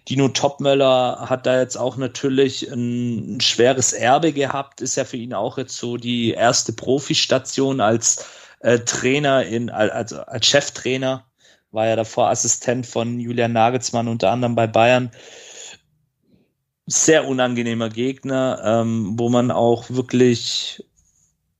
Dino 0.06 0.28
Topmöller 0.28 1.26
hat 1.30 1.46
da 1.46 1.58
jetzt 1.58 1.76
auch 1.76 1.96
natürlich 1.96 2.70
ein, 2.70 3.36
ein, 3.36 3.40
schweres 3.40 3.94
Erbe 3.94 4.34
gehabt, 4.34 4.82
ist 4.82 4.96
ja 4.96 5.04
für 5.04 5.16
ihn 5.16 5.32
auch 5.32 5.56
jetzt 5.56 5.78
so 5.78 5.96
die 5.96 6.32
erste 6.32 6.74
Profistation 6.74 7.80
als 7.80 8.26
äh, 8.60 8.78
Trainer 8.80 9.46
in, 9.46 9.70
also 9.70 10.20
als 10.20 10.46
Cheftrainer, 10.46 11.24
war 11.70 11.86
ja 11.86 11.96
davor 11.96 12.28
Assistent 12.28 12.86
von 12.86 13.18
Julian 13.18 13.52
Nagelsmann 13.52 14.08
unter 14.08 14.30
anderem 14.30 14.54
bei 14.54 14.66
Bayern. 14.66 15.10
Sehr 16.86 17.26
unangenehmer 17.26 17.88
Gegner, 17.88 18.60
ähm, 18.62 19.18
wo 19.18 19.30
man 19.30 19.50
auch 19.50 19.86
wirklich 19.88 20.84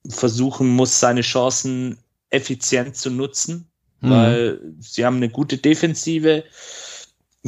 versuchen 0.08 0.68
muss, 0.68 1.00
seine 1.00 1.22
Chancen 1.22 1.98
effizient 2.30 2.96
zu 2.96 3.10
nutzen, 3.10 3.68
mhm. 4.00 4.10
weil 4.10 4.60
sie 4.80 5.04
haben 5.04 5.16
eine 5.16 5.28
gute 5.28 5.58
Defensive, 5.58 6.44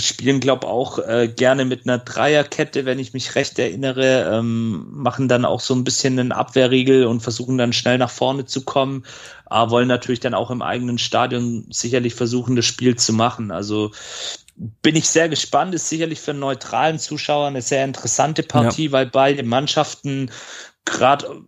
spielen, 0.01 0.41
glaube 0.41 0.67
auch 0.67 0.99
äh, 0.99 1.29
gerne 1.29 1.65
mit 1.65 1.87
einer 1.87 1.99
Dreierkette, 1.99 2.85
wenn 2.85 2.99
ich 2.99 3.13
mich 3.13 3.35
recht 3.35 3.59
erinnere, 3.59 4.31
ähm, 4.33 4.87
machen 4.91 5.29
dann 5.29 5.45
auch 5.45 5.61
so 5.61 5.75
ein 5.75 5.85
bisschen 5.85 6.19
einen 6.19 6.33
Abwehrriegel 6.33 7.07
und 7.07 7.21
versuchen 7.21 7.59
dann 7.59 7.73
schnell 7.73 7.99
nach 7.99 8.11
vorne 8.11 8.45
zu 8.45 8.65
kommen, 8.65 9.05
aber 9.47 9.71
wollen 9.71 9.89
natürlich 9.89 10.21
dann 10.21 10.35
auch 10.35 10.51
im 10.51 10.63
eigenen 10.63 10.99
Stadion 10.99 11.67
sicherlich 11.71 12.15
versuchen, 12.15 12.57
das 12.57 12.67
Spiel 12.67 12.97
zu 12.97 13.13
machen. 13.13 13.51
Also 13.51 13.91
bin 14.83 14.97
ich 14.97 15.09
sehr 15.09 15.29
gespannt, 15.29 15.75
ist 15.75 15.89
sicherlich 15.89 16.21
für 16.21 16.33
einen 16.33 16.41
neutralen 16.41 16.99
Zuschauer 16.99 17.47
eine 17.49 17.63
sehr 17.63 17.85
interessante 17.85 18.43
Partie, 18.43 18.87
ja. 18.87 18.93
weil 18.93 19.07
beide 19.07 19.43
Mannschaften 19.43 20.31
gerade 20.85 21.43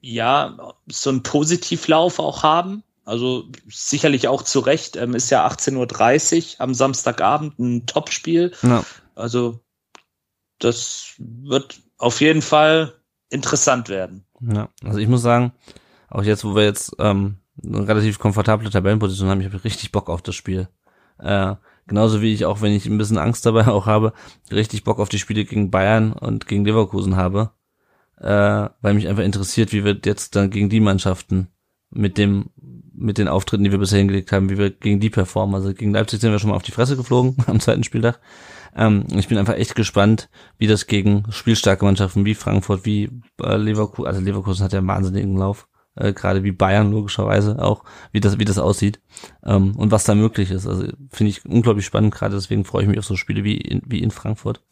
ja 0.00 0.74
so 0.86 1.10
einen 1.10 1.22
Positivlauf 1.22 2.18
auch 2.18 2.42
haben 2.42 2.82
Also 3.04 3.44
sicherlich 3.68 4.28
auch 4.28 4.42
zu 4.42 4.60
Recht. 4.60 4.96
Ähm, 4.96 5.14
ist 5.14 5.30
ja 5.30 5.46
18.30 5.46 6.54
Uhr 6.54 6.60
am 6.60 6.74
Samstagabend 6.74 7.58
ein 7.58 7.86
Topspiel. 7.86 8.52
Ja. 8.62 8.84
Also 9.14 9.60
das 10.58 11.14
wird 11.18 11.80
auf 11.98 12.20
jeden 12.20 12.42
Fall 12.42 12.94
interessant 13.30 13.88
werden. 13.88 14.24
Ja, 14.40 14.68
also 14.84 14.98
ich 14.98 15.08
muss 15.08 15.22
sagen, 15.22 15.52
auch 16.08 16.22
jetzt, 16.22 16.44
wo 16.44 16.54
wir 16.54 16.64
jetzt 16.64 16.94
ähm, 16.98 17.38
eine 17.62 17.86
relativ 17.86 18.18
komfortable 18.18 18.70
Tabellenposition 18.70 19.28
haben, 19.28 19.40
ich 19.40 19.46
habe 19.46 19.64
richtig 19.64 19.92
Bock 19.92 20.08
auf 20.08 20.22
das 20.22 20.34
Spiel. 20.34 20.68
Äh, 21.18 21.54
genauso 21.86 22.22
wie 22.22 22.32
ich 22.32 22.46
auch, 22.46 22.62
wenn 22.62 22.72
ich 22.72 22.86
ein 22.86 22.98
bisschen 22.98 23.18
Angst 23.18 23.44
dabei 23.46 23.66
auch 23.68 23.86
habe, 23.86 24.12
richtig 24.50 24.84
Bock 24.84 24.98
auf 24.98 25.08
die 25.08 25.18
Spiele 25.18 25.44
gegen 25.44 25.70
Bayern 25.70 26.12
und 26.12 26.46
gegen 26.46 26.64
Leverkusen 26.64 27.16
habe, 27.16 27.52
äh, 28.20 28.68
weil 28.80 28.94
mich 28.94 29.08
einfach 29.08 29.22
interessiert, 29.22 29.72
wie 29.72 29.84
wir 29.84 29.98
jetzt 30.04 30.36
dann 30.36 30.50
gegen 30.50 30.68
die 30.68 30.80
Mannschaften 30.80 31.48
mit 31.90 32.18
dem 32.18 32.50
mit 32.92 33.16
den 33.16 33.28
Auftritten, 33.28 33.64
die 33.64 33.70
wir 33.70 33.78
bisher 33.78 33.98
hingelegt 33.98 34.30
haben, 34.30 34.50
wie 34.50 34.58
wir 34.58 34.70
gegen 34.70 35.00
die 35.00 35.08
performen. 35.08 35.54
Also 35.54 35.72
gegen 35.72 35.92
Leipzig 35.92 36.20
sind 36.20 36.32
wir 36.32 36.38
schon 36.38 36.50
mal 36.50 36.56
auf 36.56 36.62
die 36.62 36.72
Fresse 36.72 36.96
geflogen 36.96 37.36
am 37.46 37.60
zweiten 37.60 37.82
Spieltag. 37.82 38.20
Ähm, 38.76 39.06
ich 39.16 39.28
bin 39.28 39.38
einfach 39.38 39.54
echt 39.54 39.74
gespannt, 39.74 40.28
wie 40.58 40.66
das 40.66 40.86
gegen 40.86 41.24
spielstarke 41.30 41.84
Mannschaften 41.84 42.24
wie 42.24 42.34
Frankfurt, 42.34 42.84
wie 42.84 43.10
äh, 43.42 43.56
Leverkusen, 43.56 44.06
also 44.06 44.20
Leverkusen 44.20 44.64
hat 44.64 44.72
ja 44.72 44.78
einen 44.78 44.88
wahnsinnigen 44.88 45.36
Lauf, 45.36 45.66
äh, 45.96 46.12
gerade 46.12 46.44
wie 46.44 46.52
Bayern 46.52 46.92
logischerweise 46.92 47.60
auch, 47.60 47.84
wie 48.12 48.20
das, 48.20 48.38
wie 48.38 48.44
das 48.44 48.58
aussieht 48.58 49.00
ähm, 49.44 49.74
und 49.76 49.90
was 49.90 50.04
da 50.04 50.14
möglich 50.14 50.50
ist. 50.50 50.66
Also 50.66 50.84
finde 51.08 51.30
ich 51.30 51.44
unglaublich 51.44 51.86
spannend, 51.86 52.14
gerade 52.14 52.34
deswegen 52.34 52.64
freue 52.64 52.82
ich 52.82 52.88
mich 52.88 52.98
auf 52.98 53.06
so 53.06 53.16
Spiele 53.16 53.44
wie 53.44 53.56
in, 53.56 53.82
wie 53.86 54.00
in 54.00 54.10
Frankfurt. 54.10 54.62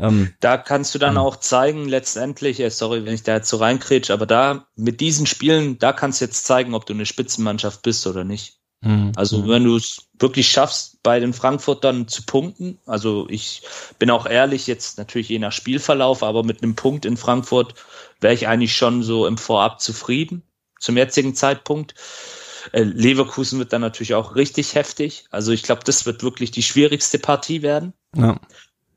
Ähm, 0.00 0.34
da 0.40 0.56
kannst 0.56 0.94
du 0.94 0.98
dann 0.98 1.14
ähm, 1.14 1.18
auch 1.18 1.36
zeigen, 1.36 1.88
letztendlich, 1.88 2.60
äh, 2.60 2.70
sorry, 2.70 3.04
wenn 3.04 3.14
ich 3.14 3.22
da 3.22 3.34
jetzt 3.36 3.48
so 3.48 3.56
reinkrätsch, 3.56 4.10
aber 4.10 4.26
da 4.26 4.66
mit 4.76 5.00
diesen 5.00 5.26
Spielen, 5.26 5.78
da 5.78 5.92
kannst 5.92 6.20
du 6.20 6.26
jetzt 6.26 6.46
zeigen, 6.46 6.74
ob 6.74 6.86
du 6.86 6.92
eine 6.92 7.06
Spitzenmannschaft 7.06 7.82
bist 7.82 8.06
oder 8.06 8.24
nicht. 8.24 8.58
Mhm. 8.80 9.12
Also 9.16 9.48
wenn 9.48 9.64
du 9.64 9.76
es 9.76 10.08
wirklich 10.18 10.48
schaffst, 10.48 11.02
bei 11.02 11.20
den 11.20 11.32
Frankfurtern 11.32 12.06
zu 12.06 12.22
punkten, 12.24 12.78
also 12.86 13.26
ich 13.28 13.62
bin 13.98 14.10
auch 14.10 14.26
ehrlich, 14.26 14.66
jetzt 14.66 14.98
natürlich 14.98 15.28
je 15.28 15.38
nach 15.38 15.52
Spielverlauf, 15.52 16.22
aber 16.22 16.44
mit 16.44 16.62
einem 16.62 16.76
Punkt 16.76 17.04
in 17.04 17.16
Frankfurt 17.16 17.74
wäre 18.20 18.34
ich 18.34 18.46
eigentlich 18.46 18.76
schon 18.76 19.02
so 19.02 19.26
im 19.26 19.38
Vorab 19.38 19.80
zufrieden 19.80 20.42
zum 20.78 20.96
jetzigen 20.96 21.34
Zeitpunkt. 21.34 21.94
Äh, 22.72 22.82
Leverkusen 22.82 23.58
wird 23.58 23.72
dann 23.72 23.80
natürlich 23.80 24.14
auch 24.14 24.36
richtig 24.36 24.74
heftig. 24.74 25.24
Also 25.30 25.52
ich 25.52 25.62
glaube, 25.62 25.82
das 25.84 26.06
wird 26.06 26.22
wirklich 26.22 26.50
die 26.50 26.62
schwierigste 26.62 27.18
Partie 27.18 27.62
werden. 27.62 27.94
Ja. 28.16 28.40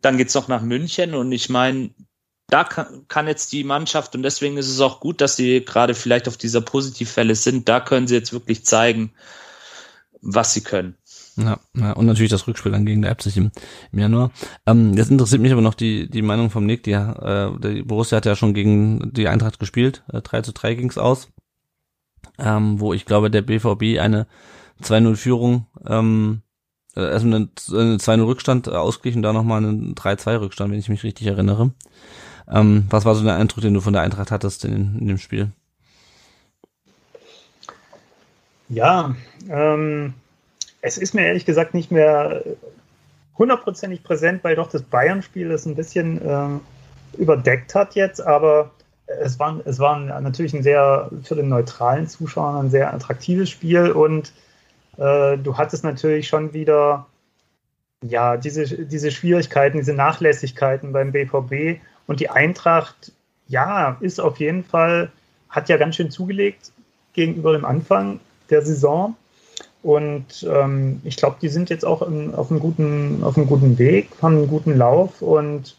Dann 0.02 0.18
geht's 0.18 0.34
noch 0.34 0.48
nach 0.48 0.62
München 0.62 1.14
und 1.14 1.32
ich 1.32 1.50
meine, 1.50 1.92
da 2.48 2.64
kann, 2.64 3.06
kann 3.08 3.28
jetzt 3.28 3.54
die 3.54 3.64
Mannschaft 3.64 4.14
und 4.16 4.24
deswegen 4.24 4.58
ist 4.58 4.70
es 4.70 4.82
auch 4.82 5.00
gut, 5.00 5.22
dass 5.22 5.38
sie 5.38 5.64
gerade 5.64 5.94
vielleicht 5.94 6.28
auf 6.28 6.38
dieser 6.38 6.62
Positivfälle 6.62 7.36
sind. 7.36 7.70
Da 7.70 7.80
können 7.80 8.08
sie 8.08 8.16
jetzt 8.16 8.34
wirklich 8.34 8.66
zeigen, 8.66 9.14
was 10.22 10.54
sie 10.54 10.62
können. 10.62 10.98
Ja, 11.38 11.60
ja, 11.76 11.94
und 11.94 12.06
natürlich 12.06 12.30
das 12.30 12.48
Rückspiel 12.48 12.74
dann 12.74 12.86
gegen 12.86 13.04
Leipzig 13.04 13.38
im, 13.38 13.52
im 13.92 14.00
Januar. 14.00 14.32
Ähm, 14.66 14.94
jetzt 14.96 15.12
interessiert 15.12 15.42
mich 15.42 15.54
aber 15.54 15.62
noch 15.62 15.74
die, 15.74 16.10
die 16.10 16.22
Meinung 16.22 16.50
vom 16.50 16.66
Nick. 16.66 16.84
Die, 16.84 16.92
äh, 16.92 17.58
die 17.60 17.84
Borussia 17.84 18.18
hat 18.18 18.26
ja 18.26 18.36
schon 18.36 18.54
gegen 18.54 19.14
die 19.14 19.30
Eintracht 19.30 19.58
gespielt. 19.58 20.04
Äh, 20.12 20.22
3 20.22 20.42
zu 20.42 20.52
3 20.52 20.76
ging's 20.76 20.98
aus. 20.98 21.30
Ähm, 22.38 22.80
wo 22.80 22.94
ich 22.94 23.06
glaube, 23.06 23.32
der 23.32 23.42
BVB 23.42 24.00
eine 24.00 24.28
2-0-Führung 24.84 25.68
ähm, 25.88 26.42
äh, 26.96 27.02
erstmal 27.02 27.36
einen, 27.36 27.52
einen 27.72 27.98
2-0 27.98 28.26
Rückstand 28.26 28.70
ausglichen, 28.70 29.22
da 29.22 29.34
nochmal 29.34 29.60
einen 29.60 29.96
3-2 29.96 30.42
Rückstand, 30.42 30.72
wenn 30.72 30.80
ich 30.80 30.90
mich 30.90 31.04
richtig 31.04 31.28
erinnere. 31.28 31.72
Ähm, 32.50 32.86
was 32.90 33.06
war 33.06 33.16
so 33.16 33.24
der 33.24 33.36
Eindruck, 33.36 33.62
den 33.62 33.74
du 33.74 33.82
von 33.82 33.94
der 33.94 34.02
Eintracht 34.02 34.32
hattest 34.32 34.66
in, 34.66 34.98
in 35.00 35.08
dem 35.08 35.18
Spiel? 35.18 35.52
Ja, 38.68 39.16
ähm, 39.50 40.14
es 40.82 40.98
ist 40.98 41.14
mir 41.14 41.26
ehrlich 41.26 41.46
gesagt 41.46 41.74
nicht 41.74 41.92
mehr 41.92 42.44
hundertprozentig 43.38 44.04
präsent, 44.04 44.44
weil 44.44 44.56
doch 44.56 44.70
das 44.70 44.84
Bayern-Spiel 44.84 45.50
das 45.50 45.66
ein 45.66 45.76
bisschen 45.76 46.22
äh, 46.22 47.18
überdeckt 47.18 47.76
hat 47.76 47.96
jetzt, 47.96 48.22
aber 48.22 48.72
es 49.20 49.40
war, 49.40 49.60
es 49.66 49.80
war 49.80 50.00
natürlich 50.22 50.54
ein 50.54 50.64
sehr, 50.64 51.10
für 51.24 51.36
den 51.36 51.50
neutralen 51.50 52.08
Zuschauer 52.08 52.60
ein 52.60 52.70
sehr 52.70 52.94
attraktives 52.94 53.50
Spiel 53.50 53.92
und 53.92 54.32
äh, 54.98 55.38
du 55.38 55.58
hattest 55.58 55.84
natürlich 55.84 56.28
schon 56.28 56.54
wieder 56.54 57.08
ja, 58.04 58.38
diese, 58.38 58.66
diese 58.86 59.12
Schwierigkeiten, 59.12 59.78
diese 59.78 59.94
Nachlässigkeiten 59.94 60.92
beim 60.92 61.12
BVB 61.12 61.80
und 62.08 62.20
die 62.20 62.30
Eintracht, 62.30 63.12
ja, 63.48 63.98
ist 64.00 64.20
auf 64.20 64.40
jeden 64.40 64.64
Fall, 64.64 65.12
hat 65.50 65.70
ja 65.70 65.78
ganz 65.78 65.96
schön 65.96 66.10
zugelegt 66.10 66.72
gegenüber 67.14 67.54
dem 67.54 67.66
Anfang 67.66 68.20
der 68.50 68.64
Saison. 68.64 69.16
Und 69.84 70.48
ähm, 70.50 71.02
ich 71.04 71.18
glaube, 71.18 71.38
die 71.42 71.50
sind 71.50 71.70
jetzt 71.70 71.86
auch 71.86 72.02
in, 72.04 72.34
auf, 72.36 72.52
einem 72.52 72.60
guten, 72.60 73.24
auf 73.24 73.38
einem 73.38 73.48
guten 73.48 73.78
Weg, 73.80 74.10
haben 74.22 74.38
einen 74.38 74.48
guten 74.48 74.78
Lauf 74.78 75.22
und 75.22 75.76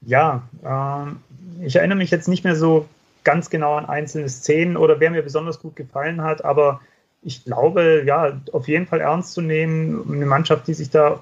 ja, 0.00 0.42
äh, 0.64 1.64
ich 1.66 1.76
erinnere 1.76 1.98
mich 1.98 2.10
jetzt 2.10 2.28
nicht 2.28 2.44
mehr 2.44 2.56
so 2.56 2.86
ganz 3.24 3.50
genau 3.50 3.74
an 3.74 3.86
einzelne 3.86 4.28
Szenen 4.28 4.76
oder 4.76 5.00
wer 5.00 5.10
mir 5.10 5.22
besonders 5.22 5.60
gut 5.60 5.76
gefallen 5.76 6.22
hat, 6.22 6.44
aber 6.44 6.80
ich 7.22 7.44
glaube, 7.44 8.02
ja, 8.06 8.40
auf 8.52 8.68
jeden 8.68 8.86
Fall 8.86 9.00
ernst 9.00 9.32
zu 9.32 9.40
nehmen, 9.40 10.12
eine 10.12 10.26
Mannschaft, 10.26 10.66
die 10.66 10.74
sich 10.74 10.90
da 10.90 11.20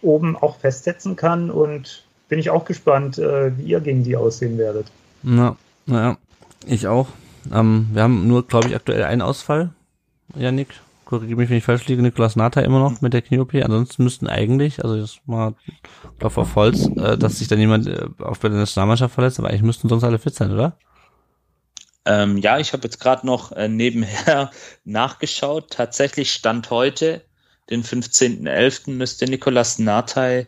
oben 0.00 0.36
auch 0.36 0.56
festsetzen 0.58 1.16
kann 1.16 1.50
und 1.50 2.04
bin 2.28 2.38
ich 2.38 2.50
auch 2.50 2.64
gespannt, 2.64 3.18
äh, 3.18 3.56
wie 3.58 3.64
ihr 3.64 3.80
gegen 3.80 4.04
die 4.04 4.16
aussehen 4.16 4.58
werdet. 4.58 4.86
Na, 5.22 5.56
naja, 5.86 6.16
ich 6.66 6.86
auch. 6.86 7.08
Ähm, 7.52 7.88
wir 7.92 8.02
haben 8.02 8.26
nur, 8.26 8.46
glaube 8.46 8.68
ich, 8.68 8.74
aktuell 8.74 9.04
einen 9.04 9.22
Ausfall. 9.22 9.70
Janik, 10.34 10.68
korrigiere 11.04 11.38
mich, 11.38 11.50
wenn 11.50 11.58
ich 11.58 11.64
falsch 11.64 11.86
liege, 11.88 12.02
Niklas 12.02 12.36
Nata 12.36 12.60
immer 12.60 12.78
noch 12.78 13.00
mit 13.00 13.12
der 13.12 13.22
Knie-OP. 13.22 13.54
Ansonsten 13.56 14.04
müssten 14.04 14.28
eigentlich, 14.28 14.82
also 14.82 14.96
jetzt 14.96 15.20
mal 15.26 15.54
Klopf 16.18 16.38
auf 16.38 16.54
Holz, 16.56 16.88
äh, 16.96 17.18
dass 17.18 17.38
sich 17.38 17.48
dann 17.48 17.58
jemand 17.58 17.86
äh, 17.86 18.06
auf 18.20 18.38
der 18.38 18.50
Nationalmannschaft 18.50 19.14
verletzt, 19.14 19.38
aber 19.38 19.48
eigentlich 19.48 19.62
müssten 19.62 19.88
sonst 19.88 20.04
alle 20.04 20.18
fit 20.18 20.34
sein, 20.34 20.52
oder? 20.52 20.76
Ähm, 22.04 22.36
ja, 22.38 22.58
ich 22.58 22.72
habe 22.72 22.84
jetzt 22.84 22.98
gerade 23.00 23.26
noch 23.26 23.52
äh, 23.52 23.68
nebenher 23.68 24.50
nachgeschaut. 24.84 25.70
Tatsächlich 25.70 26.32
stand 26.32 26.70
heute, 26.70 27.22
den 27.70 27.84
15.11., 27.84 28.90
müsste 28.90 29.26
Nikolas 29.26 29.78
Natai 29.78 30.46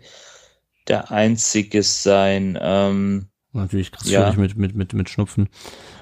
der 0.89 1.11
einzige 1.11 1.83
sein. 1.83 2.59
Ähm, 2.61 3.29
Natürlich 3.53 3.93
Chris 3.93 4.11
ja. 4.11 4.33
mit, 4.33 4.57
mit, 4.57 4.75
mit, 4.75 4.93
mit 4.93 5.09
Schnupfen. 5.09 5.49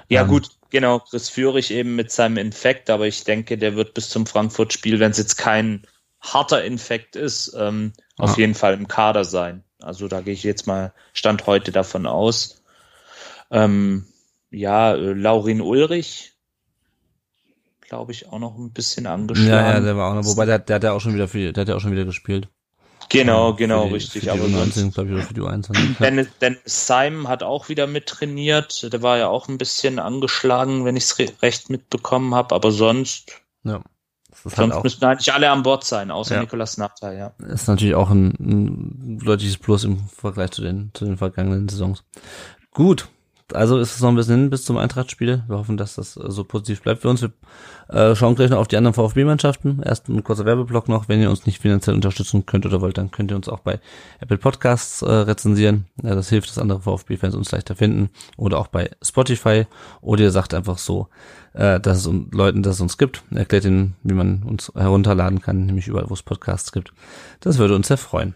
Ja, 0.09 0.23
ähm, 0.23 0.27
gut, 0.27 0.49
genau, 0.71 0.99
Chris 0.99 1.29
Führig 1.29 1.71
eben 1.71 1.95
mit 1.95 2.11
seinem 2.11 2.37
Infekt, 2.37 2.89
aber 2.89 3.07
ich 3.07 3.23
denke, 3.23 3.57
der 3.57 3.75
wird 3.75 3.93
bis 3.93 4.09
zum 4.09 4.25
Frankfurt-Spiel, 4.25 4.99
wenn 4.99 5.11
es 5.11 5.19
jetzt 5.19 5.37
kein 5.37 5.85
harter 6.19 6.63
Infekt 6.63 7.15
ist, 7.15 7.55
ähm, 7.57 7.93
ah. 8.17 8.23
auf 8.23 8.37
jeden 8.37 8.55
Fall 8.55 8.73
im 8.73 8.87
Kader 8.87 9.23
sein. 9.23 9.63
Also 9.81 10.07
da 10.07 10.21
gehe 10.21 10.33
ich 10.33 10.43
jetzt 10.43 10.65
mal 10.65 10.93
Stand 11.13 11.45
heute 11.45 11.71
davon 11.71 12.07
aus. 12.07 12.63
Ähm, 13.51 14.05
ja, 14.53 14.93
äh, 14.93 15.13
Laurin 15.13 15.61
Ulrich, 15.61 16.33
glaube 17.81 18.11
ich, 18.11 18.29
auch 18.29 18.39
noch 18.39 18.57
ein 18.57 18.71
bisschen 18.71 19.07
angeschlagen. 19.07 19.49
Ja, 19.49 19.73
ja, 19.73 19.79
der 19.79 19.97
war 19.97 20.11
auch 20.11 20.15
noch, 20.15 20.25
wobei 20.25 20.45
der, 20.45 20.59
der 20.59 20.75
hat 20.75 20.83
ja 20.83 20.93
auch 20.93 21.01
schon 21.01 21.13
wieder 21.13 21.27
viel, 21.27 21.53
der 21.53 21.61
hat 21.61 21.69
ja 21.69 21.75
auch 21.75 21.79
schon 21.81 21.91
wieder 21.91 22.05
gespielt. 22.05 22.47
Genau, 23.09 23.53
genau, 23.53 23.87
die, 23.87 23.93
richtig. 23.93 24.31
aber 24.31 24.47
sonst, 24.47 24.93
glaube 24.93 25.09
ich, 25.09 25.15
oder 25.15 25.23
für 25.23 25.33
die 25.33 25.41
U21. 25.41 25.99
Denn, 25.99 26.27
denn 26.41 26.57
Simon 26.65 27.27
hat 27.27 27.43
auch 27.43 27.69
wieder 27.69 27.85
mit 27.85 28.07
trainiert. 28.07 28.91
Der 28.91 29.01
war 29.01 29.17
ja 29.17 29.27
auch 29.27 29.49
ein 29.49 29.57
bisschen 29.57 29.99
angeschlagen, 29.99 30.85
wenn 30.85 30.95
ich 30.95 31.03
es 31.03 31.19
re 31.19 31.27
recht 31.41 31.69
mitbekommen 31.69 32.33
habe. 32.33 32.55
Aber 32.55 32.71
sonst, 32.71 33.41
ja, 33.63 33.81
sonst 34.31 34.57
halt 34.57 34.83
müssten 34.83 35.05
eigentlich 35.05 35.33
alle 35.33 35.51
an 35.51 35.63
Bord 35.63 35.83
sein, 35.83 36.11
außer 36.11 36.35
ja. 36.35 36.41
Nikolas 36.41 36.77
Nachteil, 36.77 37.17
ja. 37.17 37.33
Ist 37.45 37.67
natürlich 37.67 37.93
auch 37.93 38.09
ein, 38.09 38.33
ein 38.39 39.19
deutliches 39.19 39.57
Plus 39.57 39.83
im 39.83 39.99
Vergleich 40.07 40.51
zu 40.51 40.61
den, 40.61 40.91
zu 40.93 41.05
den 41.05 41.17
vergangenen 41.17 41.67
Saisons. 41.67 42.03
Gut, 42.71 43.09
also 43.51 43.77
ist 43.79 43.95
es 43.95 44.01
noch 44.01 44.09
ein 44.09 44.15
bisschen 44.15 44.35
hin 44.35 44.49
bis 44.49 44.63
zum 44.63 44.77
Eintrachtspiel. 44.77 45.43
Wir 45.47 45.57
hoffen, 45.57 45.77
dass 45.77 45.95
das 45.95 46.17
äh, 46.17 46.31
so 46.31 46.43
positiv 46.43 46.81
bleibt 46.81 47.01
für 47.01 47.09
uns. 47.09 47.21
Wir 47.21 47.31
äh, 47.89 48.15
schauen 48.15 48.35
gleich 48.35 48.49
noch 48.49 48.59
auf 48.59 48.67
die 48.67 48.77
anderen 48.77 48.93
VfB-Mannschaften. 48.93 49.81
Erst 49.83 50.07
ein 50.09 50.23
kurzer 50.23 50.45
Werbeblock 50.45 50.87
noch. 50.87 51.09
Wenn 51.09 51.21
ihr 51.21 51.29
uns 51.29 51.45
nicht 51.45 51.61
finanziell 51.61 51.95
unterstützen 51.95 52.45
könnt 52.45 52.65
oder 52.65 52.81
wollt, 52.81 52.97
dann 52.97 53.11
könnt 53.11 53.31
ihr 53.31 53.35
uns 53.35 53.49
auch 53.49 53.59
bei 53.59 53.79
Apple 54.19 54.37
Podcasts 54.37 55.01
äh, 55.01 55.11
rezensieren. 55.11 55.85
Ja, 56.01 56.15
das 56.15 56.29
hilft, 56.29 56.49
dass 56.49 56.57
andere 56.57 56.81
VfB-Fans 56.81 57.35
uns 57.35 57.51
leichter 57.51 57.75
finden. 57.75 58.09
Oder 58.37 58.59
auch 58.59 58.67
bei 58.67 58.91
Spotify. 59.01 59.65
Oder 60.01 60.23
ihr 60.23 60.31
sagt 60.31 60.53
einfach 60.53 60.77
so, 60.77 61.07
äh, 61.53 61.79
dass 61.79 61.97
es 61.97 62.07
um, 62.07 62.29
Leuten, 62.31 62.63
dass 62.63 62.75
es 62.75 62.81
uns 62.81 62.97
gibt. 62.97 63.23
Erklärt 63.31 63.65
ihnen, 63.65 63.95
wie 64.03 64.13
man 64.13 64.43
uns 64.43 64.71
herunterladen 64.75 65.41
kann, 65.41 65.65
nämlich 65.65 65.87
überall, 65.87 66.09
wo 66.09 66.13
es 66.13 66.23
Podcasts 66.23 66.71
gibt. 66.71 66.93
Das 67.39 67.57
würde 67.57 67.75
uns 67.75 67.87
sehr 67.87 67.97
freuen. 67.97 68.35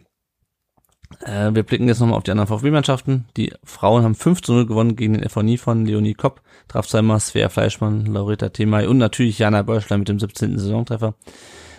Äh, 1.21 1.53
wir 1.53 1.63
blicken 1.63 1.87
jetzt 1.87 1.99
nochmal 1.99 2.17
auf 2.17 2.23
die 2.23 2.31
anderen 2.31 2.47
VfB-Mannschaften. 2.47 3.25
Die 3.37 3.53
Frauen 3.63 4.03
haben 4.03 4.15
5 4.15 4.41
zu 4.41 4.53
0 4.53 4.65
gewonnen 4.65 4.95
gegen 4.95 5.13
den 5.13 5.27
FVNI 5.27 5.57
von 5.57 5.85
Leonie 5.85 6.13
Kopp, 6.13 6.41
Trafzheimer, 6.67 7.19
Svea 7.19 7.49
Fleischmann, 7.49 8.05
Laurita 8.05 8.49
Themay 8.49 8.87
und 8.87 8.97
natürlich 8.97 9.39
Jana 9.39 9.61
Beuschlein 9.61 9.99
mit 9.99 10.09
dem 10.09 10.19
17. 10.19 10.57
Saisontreffer. 10.57 11.15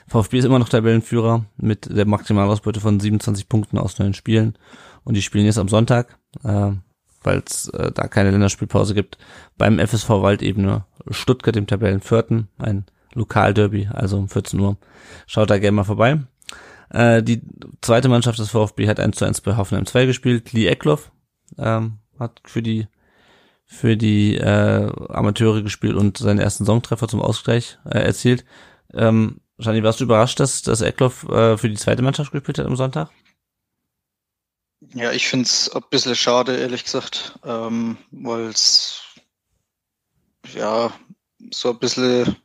VfB 0.06 0.38
ist 0.38 0.44
immer 0.46 0.58
noch 0.58 0.70
Tabellenführer 0.70 1.44
mit 1.58 1.94
der 1.94 2.06
Maximalausbeute 2.06 2.80
von 2.80 2.98
27 2.98 3.48
Punkten 3.48 3.78
aus 3.78 3.98
neun 3.98 4.14
Spielen 4.14 4.56
und 5.04 5.14
die 5.14 5.22
spielen 5.22 5.44
jetzt 5.44 5.58
am 5.58 5.68
Sonntag. 5.68 6.18
Äh, 6.44 6.72
weil 7.22 7.42
es 7.46 7.68
äh, 7.68 7.90
da 7.92 8.08
keine 8.08 8.30
Länderspielpause 8.30 8.94
gibt, 8.94 9.18
beim 9.56 9.78
FSV 9.78 10.08
Waldebene 10.08 10.84
Stuttgart 11.10 11.56
im 11.56 11.66
Tabellenvierten, 11.66 12.48
ein 12.58 12.86
Lokalderby, 13.14 13.88
also 13.92 14.18
um 14.18 14.28
14 14.28 14.60
Uhr. 14.60 14.76
Schaut 15.26 15.50
da 15.50 15.58
gerne 15.58 15.76
mal 15.76 15.84
vorbei. 15.84 16.20
Äh, 16.90 17.22
die 17.22 17.42
zweite 17.80 18.08
Mannschaft 18.08 18.38
des 18.38 18.50
VfB 18.50 18.88
hat 18.88 19.00
1 19.00 19.16
zu 19.16 19.24
1 19.24 19.40
bei 19.42 19.56
Hoffenheim 19.56 19.86
2 19.86 20.06
gespielt. 20.06 20.52
Lee 20.52 20.66
Eckloff 20.66 21.12
ähm, 21.58 21.98
hat 22.18 22.40
für 22.44 22.62
die 22.62 22.86
für 23.70 23.98
die 23.98 24.36
äh, 24.36 24.90
Amateure 25.10 25.62
gespielt 25.62 25.94
und 25.94 26.16
seinen 26.16 26.38
ersten 26.38 26.64
Songtreffer 26.64 27.06
zum 27.06 27.20
Ausgleich 27.20 27.78
äh, 27.84 27.98
erzielt. 27.98 28.46
Ähm, 28.94 29.42
Shani, 29.58 29.82
warst 29.82 30.00
du 30.00 30.04
überrascht, 30.04 30.40
dass, 30.40 30.62
dass 30.62 30.80
Eckloff 30.80 31.28
äh, 31.28 31.58
für 31.58 31.68
die 31.68 31.76
zweite 31.76 32.00
Mannschaft 32.00 32.32
gespielt 32.32 32.58
hat 32.58 32.66
am 32.66 32.76
Sonntag? 32.76 33.10
Ja, 34.94 35.12
ich 35.12 35.28
finde 35.28 35.44
es 35.44 35.68
ein 35.70 35.82
bisschen 35.90 36.14
schade, 36.14 36.56
ehrlich 36.56 36.84
gesagt, 36.84 37.38
ähm, 37.44 37.98
weil 38.10 38.46
es 38.46 39.02
ja 40.54 40.90
so 41.50 41.70
ein 41.70 41.78
bisschen, 41.78 42.36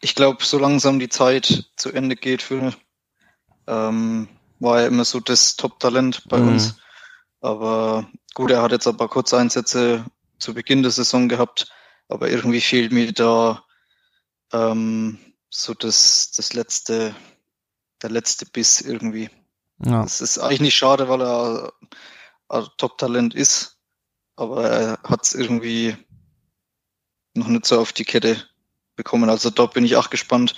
ich 0.00 0.14
glaube, 0.14 0.42
so 0.42 0.58
langsam 0.58 0.98
die 0.98 1.10
Zeit 1.10 1.70
zu 1.76 1.92
Ende 1.92 2.16
geht 2.16 2.40
für 2.40 2.72
ähm, 3.68 4.28
war 4.58 4.80
ja 4.80 4.86
immer 4.88 5.04
so 5.04 5.20
das 5.20 5.56
Top-Talent 5.56 6.24
bei 6.28 6.38
mhm. 6.38 6.48
uns. 6.48 6.76
Aber 7.40 8.08
gut, 8.34 8.50
er 8.50 8.62
hat 8.62 8.72
jetzt 8.72 8.88
ein 8.88 8.96
paar 8.96 9.08
Kurzeinsätze 9.08 10.04
zu 10.38 10.54
Beginn 10.54 10.82
der 10.82 10.90
Saison 10.90 11.28
gehabt, 11.28 11.70
aber 12.08 12.30
irgendwie 12.30 12.60
fehlt 12.60 12.92
mir 12.92 13.12
da 13.12 13.62
ähm, 14.52 15.18
so 15.50 15.74
das, 15.74 16.32
das 16.32 16.54
letzte, 16.54 17.14
der 18.02 18.10
letzte 18.10 18.46
Biss 18.46 18.80
irgendwie. 18.80 19.30
Ja. 19.84 20.02
Das 20.02 20.20
ist 20.20 20.38
eigentlich 20.38 20.60
nicht 20.60 20.76
schade, 20.76 21.08
weil 21.08 21.22
er 21.22 21.72
ein 22.48 22.66
Top-Talent 22.78 23.34
ist, 23.34 23.78
aber 24.36 24.68
er 24.68 24.98
hat 25.04 25.24
es 25.24 25.34
irgendwie 25.34 25.96
noch 27.34 27.48
nicht 27.48 27.66
so 27.66 27.78
auf 27.78 27.92
die 27.92 28.04
Kette 28.04 28.42
bekommen. 28.96 29.30
Also 29.30 29.50
da 29.50 29.66
bin 29.66 29.84
ich 29.84 29.96
auch 29.96 30.10
gespannt, 30.10 30.54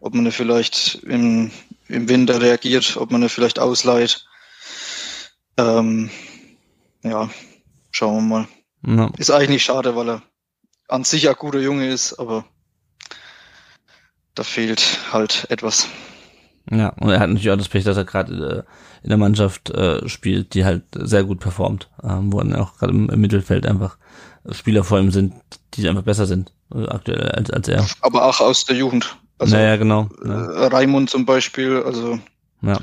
ob 0.00 0.14
man 0.14 0.30
vielleicht 0.32 0.96
im, 1.04 1.50
im 1.92 2.08
Winter 2.08 2.40
reagiert, 2.40 2.96
ob 2.96 3.10
man 3.10 3.28
vielleicht 3.28 3.58
ausleiht. 3.58 4.24
Ähm, 5.56 6.10
ja, 7.02 7.28
schauen 7.90 8.28
wir 8.28 8.38
mal. 8.38 8.48
Ja. 8.84 9.10
Ist 9.18 9.30
eigentlich 9.30 9.50
nicht 9.50 9.64
schade, 9.64 9.94
weil 9.94 10.08
er 10.08 10.22
an 10.88 11.04
sich 11.04 11.28
ein 11.28 11.34
guter 11.34 11.60
Junge 11.60 11.88
ist, 11.88 12.14
aber 12.14 12.44
da 14.34 14.42
fehlt 14.42 14.98
halt 15.12 15.46
etwas. 15.50 15.88
Ja, 16.70 16.90
und 16.90 17.10
er 17.10 17.20
hat 17.20 17.28
natürlich 17.28 17.50
auch 17.50 17.56
das 17.56 17.68
Pech, 17.68 17.84
dass 17.84 17.96
er 17.96 18.04
gerade 18.04 18.66
äh, 18.68 19.02
in 19.02 19.08
der 19.08 19.18
Mannschaft 19.18 19.70
äh, 19.70 20.08
spielt, 20.08 20.54
die 20.54 20.64
halt 20.64 20.84
sehr 20.94 21.24
gut 21.24 21.40
performt, 21.40 21.90
ähm, 22.02 22.32
wo 22.32 22.38
dann 22.38 22.54
auch 22.54 22.78
gerade 22.78 22.92
im, 22.92 23.10
im, 23.10 23.20
Mittelfeld 23.20 23.66
einfach 23.66 23.98
Spieler 24.50 24.84
vor 24.84 24.98
ihm 24.98 25.10
sind, 25.10 25.34
die 25.74 25.88
einfach 25.88 26.04
besser 26.04 26.26
sind 26.26 26.52
äh, 26.72 26.86
aktuell 26.86 27.30
als, 27.32 27.50
als 27.50 27.68
er. 27.68 27.84
Aber 28.00 28.24
auch 28.24 28.40
aus 28.40 28.64
der 28.64 28.76
Jugend. 28.76 29.18
Also, 29.38 29.56
naja, 29.56 29.76
genau. 29.76 30.08
Ja. 30.24 30.52
Äh, 30.52 30.66
Raimund 30.66 31.10
zum 31.10 31.26
Beispiel, 31.26 31.82
also 31.82 32.18
ja. 32.62 32.80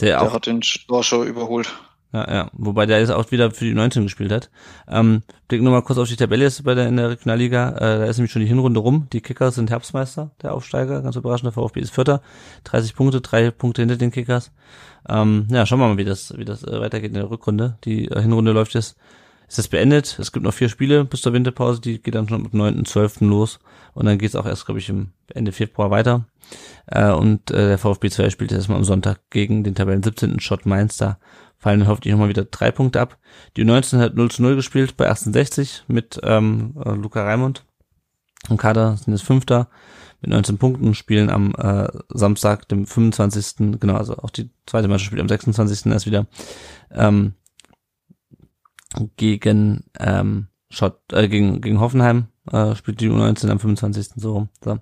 Der, 0.00 0.18
der 0.18 0.32
hat 0.32 0.46
den 0.46 0.60
War 0.88 1.24
überholt. 1.24 1.72
Ja, 2.12 2.30
ja. 2.30 2.50
Wobei 2.52 2.84
der 2.84 3.00
jetzt 3.00 3.10
auch 3.10 3.30
wieder 3.30 3.50
für 3.52 3.64
die 3.64 3.72
19 3.72 4.02
gespielt 4.02 4.32
hat. 4.32 4.50
Ähm, 4.86 5.22
blick 5.48 5.62
nur 5.62 5.72
mal 5.72 5.82
kurz 5.82 5.98
auf 5.98 6.08
die 6.08 6.16
Tabelle 6.16 6.44
jetzt 6.44 6.62
bei 6.62 6.74
der, 6.74 6.88
in 6.88 6.96
der 6.96 7.10
Regionalliga. 7.10 7.70
Äh, 7.70 7.98
da 8.00 8.04
ist 8.04 8.18
nämlich 8.18 8.32
schon 8.32 8.42
die 8.42 8.48
Hinrunde 8.48 8.80
rum. 8.80 9.06
Die 9.12 9.22
Kickers 9.22 9.54
sind 9.54 9.70
Herbstmeister, 9.70 10.30
der 10.42 10.52
Aufsteiger. 10.52 11.00
Ganz 11.00 11.16
überraschend, 11.16 11.46
der 11.46 11.52
VfB 11.52 11.80
ist 11.80 11.94
Vierter. 11.94 12.20
30 12.64 12.94
Punkte, 12.94 13.22
drei 13.22 13.50
Punkte 13.50 13.80
hinter 13.82 13.96
den 13.96 14.10
Kickers. 14.10 14.52
Ähm, 15.08 15.46
ja, 15.50 15.64
schauen 15.64 15.80
wir 15.80 15.88
mal, 15.88 15.96
wie 15.96 16.04
das, 16.04 16.36
wie 16.36 16.44
das 16.44 16.62
äh, 16.64 16.80
weitergeht 16.80 17.10
in 17.10 17.14
der 17.14 17.30
Rückrunde. 17.30 17.78
Die 17.84 18.08
äh, 18.08 18.20
Hinrunde 18.20 18.52
läuft 18.52 18.74
jetzt, 18.74 18.96
ist 19.52 19.58
jetzt 19.58 19.70
beendet. 19.70 20.18
Es 20.18 20.32
gibt 20.32 20.44
noch 20.44 20.54
vier 20.54 20.68
Spiele 20.68 21.04
bis 21.04 21.22
zur 21.22 21.32
Winterpause. 21.32 21.80
Die 21.80 22.02
geht 22.02 22.14
dann 22.14 22.28
schon 22.28 22.46
am 22.46 22.60
9.12. 22.60 23.26
los. 23.26 23.58
Und 23.94 24.06
dann 24.06 24.18
geht's 24.18 24.36
auch 24.36 24.46
erst, 24.46 24.66
glaube 24.66 24.80
ich, 24.80 24.88
im 24.88 25.12
Ende 25.32 25.52
Februar 25.52 25.90
weiter. 25.90 26.26
Äh, 26.86 27.10
und 27.10 27.50
äh, 27.50 27.68
der 27.68 27.78
VfB 27.78 28.10
2 28.10 28.30
spielt 28.30 28.50
jetzt 28.50 28.60
erstmal 28.60 28.78
am 28.78 28.84
Sonntag 28.84 29.20
gegen 29.30 29.64
den 29.64 29.74
Tabellen 29.74 30.02
17. 30.02 30.40
Schott 30.40 30.66
Mainz 30.66 30.96
da 30.96 31.18
fallen 31.58 31.86
hoffentlich 31.86 32.12
nochmal 32.12 32.28
wieder 32.28 32.44
drei 32.44 32.72
Punkte 32.72 33.00
ab. 33.00 33.18
Die 33.56 33.64
U19 33.64 34.00
hat 34.00 34.16
0 34.16 34.30
zu 34.32 34.42
0 34.42 34.56
gespielt 34.56 34.96
bei 34.96 35.04
1860 35.04 35.84
mit 35.86 36.20
ähm, 36.24 36.74
äh, 36.84 36.90
Luca 36.90 37.22
Raimund. 37.22 37.64
Im 38.48 38.56
Kader 38.56 38.96
sind 38.96 39.12
es 39.12 39.22
Fünfter 39.22 39.68
mit 40.20 40.30
19 40.30 40.58
Punkten, 40.58 40.94
spielen 40.94 41.30
am 41.30 41.54
äh, 41.56 41.88
Samstag, 42.08 42.68
dem 42.68 42.86
25. 42.86 43.78
Genau, 43.78 43.94
also 43.94 44.16
auch 44.16 44.30
die 44.30 44.50
zweite 44.66 44.88
Mannschaft 44.88 45.06
spielt 45.06 45.20
am 45.20 45.28
26. 45.28 45.86
erst 45.86 46.06
wieder 46.06 46.26
ähm, 46.90 47.34
gegen 49.16 49.84
ähm, 49.98 50.48
Schott, 50.70 51.00
äh, 51.12 51.28
gegen, 51.28 51.60
gegen 51.60 51.80
Hoffenheim 51.80 52.28
äh, 52.50 52.74
spielt 52.74 53.00
die 53.00 53.08
U19 53.08 53.50
am 53.50 53.60
25. 53.60 54.10
so. 54.16 54.48
so. 54.64 54.78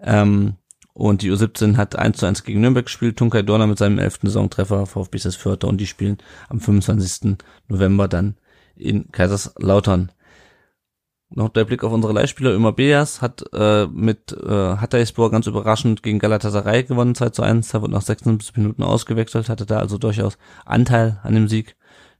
Ähm, 0.00 0.54
und 0.94 1.22
die 1.22 1.30
U17 1.30 1.76
hat 1.76 1.96
1 1.96 2.18
zu 2.18 2.26
1 2.26 2.42
gegen 2.42 2.60
Nürnberg 2.60 2.86
gespielt. 2.86 3.16
Tunkai 3.16 3.42
Dorner 3.42 3.68
mit 3.68 3.78
seinem 3.78 3.98
elften 4.00 4.26
Saisontreffer, 4.26 4.86
VfB 4.86 5.16
ist 5.16 5.26
das 5.26 5.36
Vierter 5.36 5.68
und 5.68 5.78
die 5.78 5.86
spielen 5.86 6.18
am 6.48 6.60
25. 6.60 7.36
November 7.68 8.08
dann 8.08 8.36
in 8.74 9.10
Kaiserslautern. 9.12 10.10
Noch 11.30 11.50
der 11.50 11.66
Blick 11.66 11.84
auf 11.84 11.92
unsere 11.92 12.14
Leihspieler. 12.14 12.54
Ömer 12.54 12.72
Beas 12.72 13.20
hat 13.20 13.44
äh, 13.52 13.86
mit 13.86 14.32
äh, 14.32 14.48
Hatayspor 14.48 15.30
ganz 15.30 15.46
überraschend 15.46 16.02
gegen 16.02 16.18
Galatasaray 16.18 16.84
gewonnen, 16.84 17.14
2 17.14 17.30
zu 17.30 17.42
1. 17.42 17.74
Er 17.74 17.82
wurde 17.82 17.92
nach 17.92 18.02
76 18.02 18.56
Minuten 18.56 18.82
ausgewechselt, 18.82 19.50
hatte 19.50 19.66
da 19.66 19.78
also 19.78 19.98
durchaus 19.98 20.38
Anteil 20.64 21.20
an 21.22 21.34
dem 21.34 21.48
Sieg. 21.48 21.76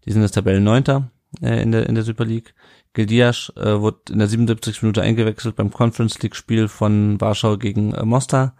Die 0.08 0.12
sind 0.14 0.22
jetzt 0.22 0.32
Tabellenneunter 0.32 1.10
äh, 1.42 1.62
in, 1.62 1.70
der, 1.70 1.86
in 1.86 1.94
der 1.94 2.02
Super 2.02 2.24
League. 2.24 2.54
Gildias 2.94 3.52
äh, 3.56 3.78
wurde 3.78 3.98
in 4.10 4.18
der 4.18 4.26
77. 4.26 4.82
Minute 4.82 5.02
eingewechselt 5.02 5.54
beim 5.54 5.70
Conference 5.70 6.18
League 6.22 6.34
Spiel 6.34 6.68
von 6.68 7.20
Warschau 7.20 7.58
gegen 7.58 7.92
äh, 7.92 8.06
Mostar 8.06 8.56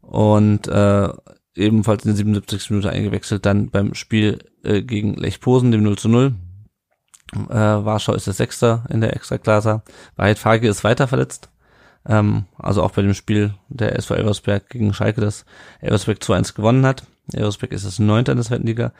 und 0.00 0.66
äh, 0.66 1.08
ebenfalls 1.54 2.04
in 2.04 2.12
der 2.12 2.16
77. 2.16 2.70
Minute 2.70 2.88
eingewechselt, 2.88 3.44
dann 3.44 3.68
beim 3.68 3.92
Spiel 3.92 4.38
äh, 4.62 4.80
gegen 4.80 5.16
Lech 5.16 5.40
Posen, 5.40 5.70
dem 5.70 5.82
0 5.82 5.98
zu 5.98 6.08
0. 6.08 6.34
Äh, 7.34 7.54
Warschau 7.54 8.14
ist 8.14 8.26
der 8.26 8.32
Sechster 8.32 8.84
in 8.88 9.02
der 9.02 9.14
Extraklasse. 9.14 9.82
Wahrheit 10.16 10.38
Fage 10.38 10.66
ist 10.66 10.82
weiter 10.82 11.08
verletzt. 11.08 11.50
Ähm, 12.06 12.46
also 12.56 12.82
auch 12.82 12.92
bei 12.92 13.02
dem 13.02 13.12
Spiel 13.12 13.52
der 13.68 13.96
SV 13.98 14.14
Elversberg 14.14 14.70
gegen 14.70 14.94
Schalke, 14.94 15.20
das 15.20 15.44
Elversberg 15.82 16.20
2-1 16.20 16.54
gewonnen 16.54 16.86
hat. 16.86 17.04
Elversberg 17.34 17.72
ist 17.72 17.84
das 17.84 17.98
Neunter 17.98 18.32
in 18.32 18.38
der 18.38 18.46
zweiten 18.46 18.66
Liga. 18.66 18.94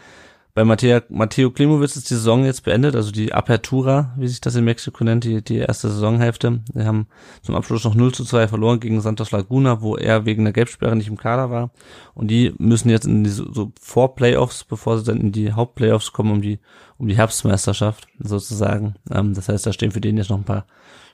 Bei 0.57 0.65
Matteo, 0.65 1.01
Matteo 1.09 1.51
Klimowitz 1.51 1.97
ist 1.97 2.11
die 2.11 2.15
Saison 2.15 2.45
jetzt 2.45 2.63
beendet, 2.63 2.95
also 2.95 3.11
die 3.11 3.35
Apertura, 3.35 4.15
wie 4.17 4.29
sich 4.29 4.41
das 4.41 4.55
in 4.55 4.65
Mexiko 4.65 5.03
nennt, 5.03 5.25
die, 5.25 5.43
die 5.43 5.57
erste 5.57 5.91
Saisonhälfte. 5.91 6.61
Wir 6.73 6.87
haben 6.87 7.09
zum 7.43 7.57
Abschluss 7.57 7.83
noch 7.83 7.97
0 7.97 8.15
zu 8.15 8.25
2 8.25 8.47
verloren 8.47 8.79
gegen 8.79 9.01
Santos 9.01 9.33
Laguna, 9.33 9.83
wo 9.83 9.97
er 9.97 10.27
wegen 10.27 10.45
der 10.45 10.53
Gelbsperre 10.53 10.95
nicht 10.95 11.09
im 11.09 11.17
Kader 11.17 11.51
war. 11.51 11.71
Und 12.15 12.29
die 12.29 12.55
müssen 12.59 12.89
jetzt 12.89 13.05
in 13.05 13.25
die 13.25 13.31
so, 13.31 13.73
vor 13.81 14.15
Playoffs, 14.15 14.63
bevor 14.63 14.97
sie 14.97 15.05
dann 15.05 15.21
in 15.21 15.33
die 15.33 15.53
Hauptplayoffs 15.53 16.13
kommen, 16.13 16.31
um 16.31 16.41
die, 16.41 16.61
um 16.99 17.09
die 17.09 17.17
Herbstmeisterschaft 17.17 18.07
sozusagen. 18.21 18.95
Ähm, 19.11 19.35
das 19.35 19.49
heißt, 19.49 19.67
da 19.67 19.73
stehen 19.73 19.91
für 19.91 20.01
den 20.01 20.19
jetzt 20.19 20.31
noch 20.31 20.39
ein 20.39 20.45
paar 20.45 20.67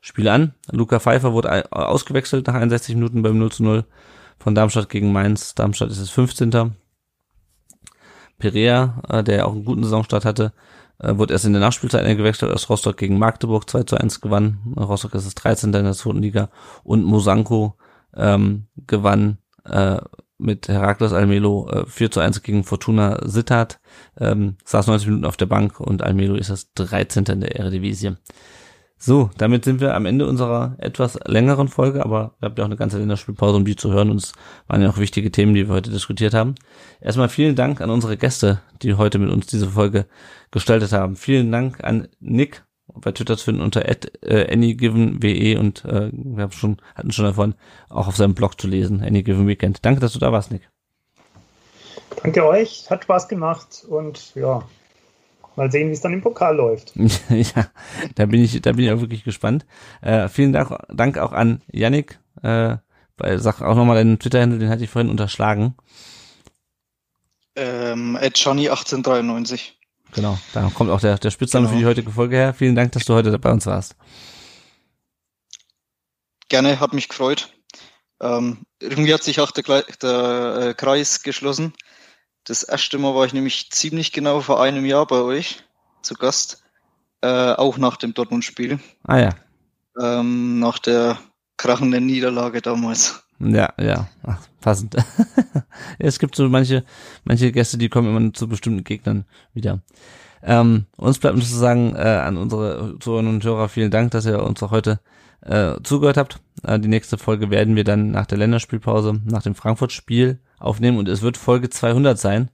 Spiele 0.02 0.32
an. 0.32 0.52
Luca 0.70 1.00
Pfeiffer 1.00 1.32
wurde 1.32 1.72
ausgewechselt 1.72 2.46
nach 2.46 2.54
61 2.56 2.94
Minuten 2.94 3.22
beim 3.22 3.38
0 3.38 3.52
zu 3.52 3.62
0 3.62 3.84
von 4.38 4.54
Darmstadt 4.54 4.90
gegen 4.90 5.12
Mainz. 5.12 5.54
Darmstadt 5.54 5.90
ist 5.90 5.98
es 5.98 6.10
15. 6.10 6.74
Perea, 8.40 9.00
äh, 9.08 9.22
der 9.22 9.46
auch 9.46 9.52
einen 9.52 9.64
guten 9.64 9.84
Saisonstart 9.84 10.24
hatte, 10.24 10.52
äh, 10.98 11.16
wurde 11.16 11.32
erst 11.32 11.44
in 11.44 11.52
der 11.52 11.60
Nachspielzeit 11.60 12.04
eingewechselt, 12.04 12.50
als 12.50 12.68
Rostock 12.68 12.96
gegen 12.96 13.18
Magdeburg 13.18 13.70
2 13.70 13.84
zu 13.84 13.96
1 13.96 14.20
gewann. 14.20 14.58
Rostock 14.76 15.14
ist 15.14 15.26
das 15.26 15.36
13. 15.36 15.72
in 15.72 15.84
der 15.84 15.92
zweiten 15.92 16.22
Liga 16.22 16.50
und 16.82 17.04
Mosanko 17.04 17.76
ähm, 18.16 18.66
gewann 18.86 19.38
äh, 19.64 19.98
mit 20.38 20.68
Herakles 20.68 21.12
Almelo 21.12 21.68
äh, 21.70 21.86
4 21.86 22.10
zu 22.10 22.20
1 22.20 22.42
gegen 22.42 22.64
Fortuna 22.64 23.20
Sittard, 23.24 23.78
ähm, 24.18 24.56
saß 24.64 24.86
90 24.86 25.08
Minuten 25.08 25.26
auf 25.26 25.36
der 25.36 25.46
Bank 25.46 25.78
und 25.78 26.02
Almelo 26.02 26.34
ist 26.34 26.50
das 26.50 26.72
13. 26.74 27.24
in 27.26 27.40
der 27.40 27.56
Eredivisie. 27.56 28.16
So, 29.02 29.30
damit 29.38 29.64
sind 29.64 29.80
wir 29.80 29.94
am 29.94 30.04
Ende 30.04 30.26
unserer 30.26 30.76
etwas 30.76 31.18
längeren 31.24 31.68
Folge, 31.68 32.04
aber 32.04 32.34
wir 32.38 32.50
habt 32.50 32.58
ja 32.58 32.64
auch 32.64 32.68
eine 32.68 32.76
ganze 32.76 32.98
Länderspielpause, 32.98 33.56
um 33.56 33.64
die 33.64 33.74
zu 33.74 33.90
hören. 33.90 34.10
Und 34.10 34.18
es 34.18 34.34
waren 34.66 34.82
ja 34.82 34.90
auch 34.90 34.98
wichtige 34.98 35.32
Themen, 35.32 35.54
die 35.54 35.66
wir 35.66 35.74
heute 35.74 35.90
diskutiert 35.90 36.34
haben. 36.34 36.54
Erstmal 37.00 37.30
vielen 37.30 37.56
Dank 37.56 37.80
an 37.80 37.88
unsere 37.88 38.18
Gäste, 38.18 38.60
die 38.82 38.92
heute 38.92 39.18
mit 39.18 39.30
uns 39.30 39.46
diese 39.46 39.70
Folge 39.70 40.04
gestaltet 40.50 40.92
haben. 40.92 41.16
Vielen 41.16 41.50
Dank 41.50 41.82
an 41.82 42.08
Nick, 42.20 42.62
bei 42.88 43.12
Twitter 43.12 43.38
zu 43.38 43.44
finden 43.44 43.62
unter 43.62 43.88
äh, 43.88 44.52
anygivenwe 44.52 45.58
und 45.58 45.82
äh, 45.86 46.10
wir 46.12 46.42
haben 46.42 46.52
schon, 46.52 46.76
hatten 46.94 47.10
schon 47.10 47.24
davon, 47.24 47.54
auch 47.88 48.06
auf 48.06 48.16
seinem 48.16 48.34
Blog 48.34 48.60
zu 48.60 48.68
lesen, 48.68 49.02
anygivenweekend. 49.02 49.78
Danke, 49.82 50.00
dass 50.00 50.12
du 50.12 50.18
da 50.18 50.30
warst, 50.30 50.52
Nick. 50.52 50.68
Danke 52.22 52.44
euch, 52.44 52.90
hat 52.90 53.04
Spaß 53.04 53.28
gemacht 53.28 53.82
und 53.88 54.34
ja, 54.34 54.62
Mal 55.56 55.70
sehen, 55.70 55.88
wie 55.88 55.92
es 55.92 56.00
dann 56.00 56.12
im 56.12 56.22
Pokal 56.22 56.56
läuft. 56.56 56.92
ja, 57.28 57.66
da 58.14 58.26
bin 58.26 58.42
ich, 58.42 58.60
da 58.62 58.72
bin 58.72 58.84
ich 58.84 58.92
auch 58.92 59.00
wirklich 59.00 59.24
gespannt. 59.24 59.66
Äh, 60.00 60.28
vielen 60.28 60.52
Dank, 60.52 60.76
Dank 60.88 61.18
auch 61.18 61.32
an 61.32 61.62
Yannick. 61.70 62.18
Äh, 62.42 62.76
bei, 63.16 63.36
sag 63.36 63.60
auch 63.60 63.74
nochmal 63.74 63.96
deinen 63.96 64.18
Twitter-Handle, 64.18 64.58
den 64.58 64.70
hatte 64.70 64.84
ich 64.84 64.90
vorhin 64.90 65.10
unterschlagen. 65.10 65.74
Ähm, 67.56 68.16
Johnny1893. 68.16 69.72
Genau, 70.12 70.38
da 70.54 70.70
kommt 70.74 70.90
auch 70.90 71.00
der, 71.00 71.18
der 71.18 71.30
Spitzname 71.30 71.66
genau. 71.66 71.76
für 71.76 71.80
die 71.80 71.86
heutige 71.86 72.10
Folge 72.10 72.36
her. 72.36 72.54
Vielen 72.54 72.74
Dank, 72.74 72.92
dass 72.92 73.04
du 73.04 73.14
heute 73.14 73.38
bei 73.38 73.50
uns 73.50 73.66
warst. 73.66 73.96
Gerne, 76.48 76.80
hat 76.80 76.94
mich 76.94 77.08
gefreut. 77.08 77.52
Ähm, 78.20 78.66
irgendwie 78.80 79.14
hat 79.14 79.22
sich 79.22 79.40
auch 79.40 79.50
der, 79.50 79.84
der 80.02 80.58
äh, 80.60 80.74
Kreis 80.74 81.22
geschlossen. 81.22 81.74
Das 82.50 82.64
erste 82.64 82.98
Mal 82.98 83.14
war 83.14 83.24
ich 83.24 83.32
nämlich 83.32 83.70
ziemlich 83.70 84.10
genau 84.10 84.40
vor 84.40 84.60
einem 84.60 84.84
Jahr 84.84 85.06
bei 85.06 85.20
euch 85.20 85.62
zu 86.02 86.14
Gast. 86.14 86.64
Äh, 87.20 87.52
auch 87.52 87.78
nach 87.78 87.96
dem 87.96 88.12
Dortmund-Spiel. 88.12 88.80
Ah 89.04 89.18
ja. 89.18 89.30
Ähm, 90.02 90.58
nach 90.58 90.80
der 90.80 91.16
krachenden 91.56 92.06
Niederlage 92.06 92.60
damals. 92.60 93.22
Ja, 93.38 93.72
ja, 93.80 94.08
Ach, 94.24 94.40
passend. 94.60 94.96
es 96.00 96.18
gibt 96.18 96.34
so 96.34 96.48
manche, 96.48 96.82
manche 97.22 97.52
Gäste, 97.52 97.78
die 97.78 97.88
kommen 97.88 98.16
immer 98.16 98.32
zu 98.32 98.48
bestimmten 98.48 98.82
Gegnern 98.82 99.26
wieder. 99.54 99.80
Ähm, 100.42 100.86
uns 100.96 101.20
bleibt 101.20 101.36
nur 101.36 101.46
zu 101.46 101.56
sagen 101.56 101.94
äh, 101.94 102.00
an 102.00 102.36
unsere 102.36 102.98
Zuhörerinnen 102.98 103.34
und 103.34 103.44
Hörer 103.44 103.68
vielen 103.68 103.92
Dank, 103.92 104.10
dass 104.10 104.26
ihr 104.26 104.42
uns 104.42 104.60
auch 104.60 104.72
heute 104.72 104.98
äh, 105.42 105.74
zugehört 105.82 106.16
habt. 106.16 106.40
Äh, 106.62 106.78
die 106.78 106.88
nächste 106.88 107.18
Folge 107.18 107.50
werden 107.50 107.76
wir 107.76 107.84
dann 107.84 108.10
nach 108.10 108.26
der 108.26 108.38
Länderspielpause, 108.38 109.20
nach 109.24 109.42
dem 109.42 109.54
Frankfurt-Spiel 109.54 110.40
aufnehmen 110.58 110.98
und 110.98 111.08
es 111.08 111.22
wird 111.22 111.36
Folge 111.36 111.70
200 111.70 112.18
sein. 112.18 112.50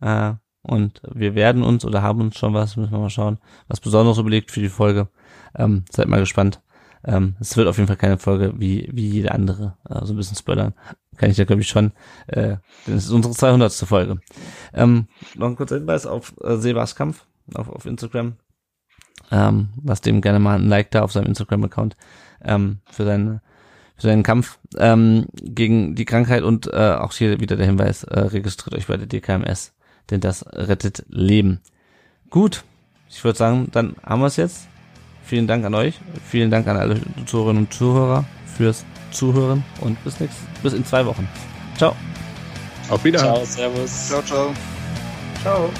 Äh, 0.00 0.34
und 0.62 1.02
wir 1.12 1.34
werden 1.34 1.62
uns 1.62 1.84
oder 1.84 2.02
haben 2.02 2.22
uns 2.22 2.38
schon 2.38 2.54
was, 2.54 2.76
müssen 2.76 2.92
wir 2.92 2.98
mal 2.98 3.10
schauen, 3.10 3.38
was 3.68 3.80
Besonderes 3.80 4.18
überlegt 4.18 4.50
für 4.50 4.60
die 4.60 4.70
Folge. 4.70 5.08
Ähm, 5.54 5.84
seid 5.90 6.08
mal 6.08 6.20
gespannt. 6.20 6.60
Ähm, 7.06 7.36
es 7.38 7.56
wird 7.56 7.68
auf 7.68 7.76
jeden 7.76 7.86
Fall 7.86 7.98
keine 7.98 8.18
Folge 8.18 8.54
wie, 8.56 8.88
wie 8.90 9.06
jede 9.08 9.32
andere. 9.32 9.76
Also 9.84 10.14
ein 10.14 10.16
bisschen 10.16 10.38
spoilern 10.38 10.72
kann 11.16 11.30
ich 11.30 11.36
ja, 11.36 11.44
glaube 11.44 11.60
ich, 11.60 11.68
schon. 11.68 11.92
Äh, 12.26 12.56
denn 12.86 12.96
es 12.96 13.04
ist 13.04 13.10
unsere 13.10 13.34
200. 13.34 13.72
Folge. 13.72 14.20
Ähm, 14.72 15.06
noch 15.36 15.48
ein 15.48 15.56
kurzer 15.56 15.76
Hinweis 15.76 16.06
auf 16.06 16.34
äh, 16.42 16.56
Sebas 16.56 16.96
Kampf 16.96 17.26
auf, 17.54 17.68
auf 17.68 17.84
Instagram. 17.86 18.36
Ähm, 19.30 19.68
lasst 19.82 20.06
dem 20.06 20.20
gerne 20.20 20.38
mal 20.38 20.58
ein 20.58 20.68
Like 20.68 20.90
da 20.90 21.02
auf 21.02 21.12
seinem 21.12 21.26
Instagram-Account 21.26 21.96
ähm, 22.44 22.78
für 22.90 23.04
seinen 23.04 23.40
für 23.96 24.08
seinen 24.08 24.22
Kampf 24.24 24.58
ähm, 24.76 25.26
gegen 25.34 25.94
die 25.94 26.04
Krankheit 26.04 26.42
und 26.42 26.66
äh, 26.66 26.96
auch 26.98 27.12
hier 27.12 27.38
wieder 27.38 27.56
der 27.56 27.66
Hinweis, 27.66 28.02
äh, 28.02 28.18
registriert 28.18 28.76
euch 28.76 28.86
bei 28.88 28.96
der 28.96 29.06
DKMS, 29.06 29.72
denn 30.10 30.20
das 30.20 30.44
rettet 30.52 31.04
Leben. 31.08 31.60
Gut, 32.28 32.64
ich 33.08 33.22
würde 33.22 33.38
sagen, 33.38 33.68
dann 33.70 33.94
haben 34.04 34.20
wir 34.20 34.26
es 34.26 34.36
jetzt. 34.36 34.66
Vielen 35.22 35.46
Dank 35.46 35.64
an 35.64 35.74
euch, 35.74 36.00
vielen 36.28 36.50
Dank 36.50 36.66
an 36.66 36.76
alle 36.76 37.00
Zuhörerinnen 37.24 37.64
und 37.64 37.72
Zuhörer 37.72 38.24
fürs 38.56 38.84
Zuhören 39.10 39.64
und 39.80 40.02
bis 40.04 40.20
nächstes, 40.20 40.44
bis 40.62 40.72
in 40.72 40.84
zwei 40.84 41.06
Wochen. 41.06 41.28
Ciao. 41.76 41.94
Auf 42.90 43.02
Wiedersehen. 43.04 43.32
Ciao, 43.32 43.44
Servus. 43.44 44.08
Ciao, 44.08 44.22
ciao. 44.22 44.54
Ciao. 45.42 45.70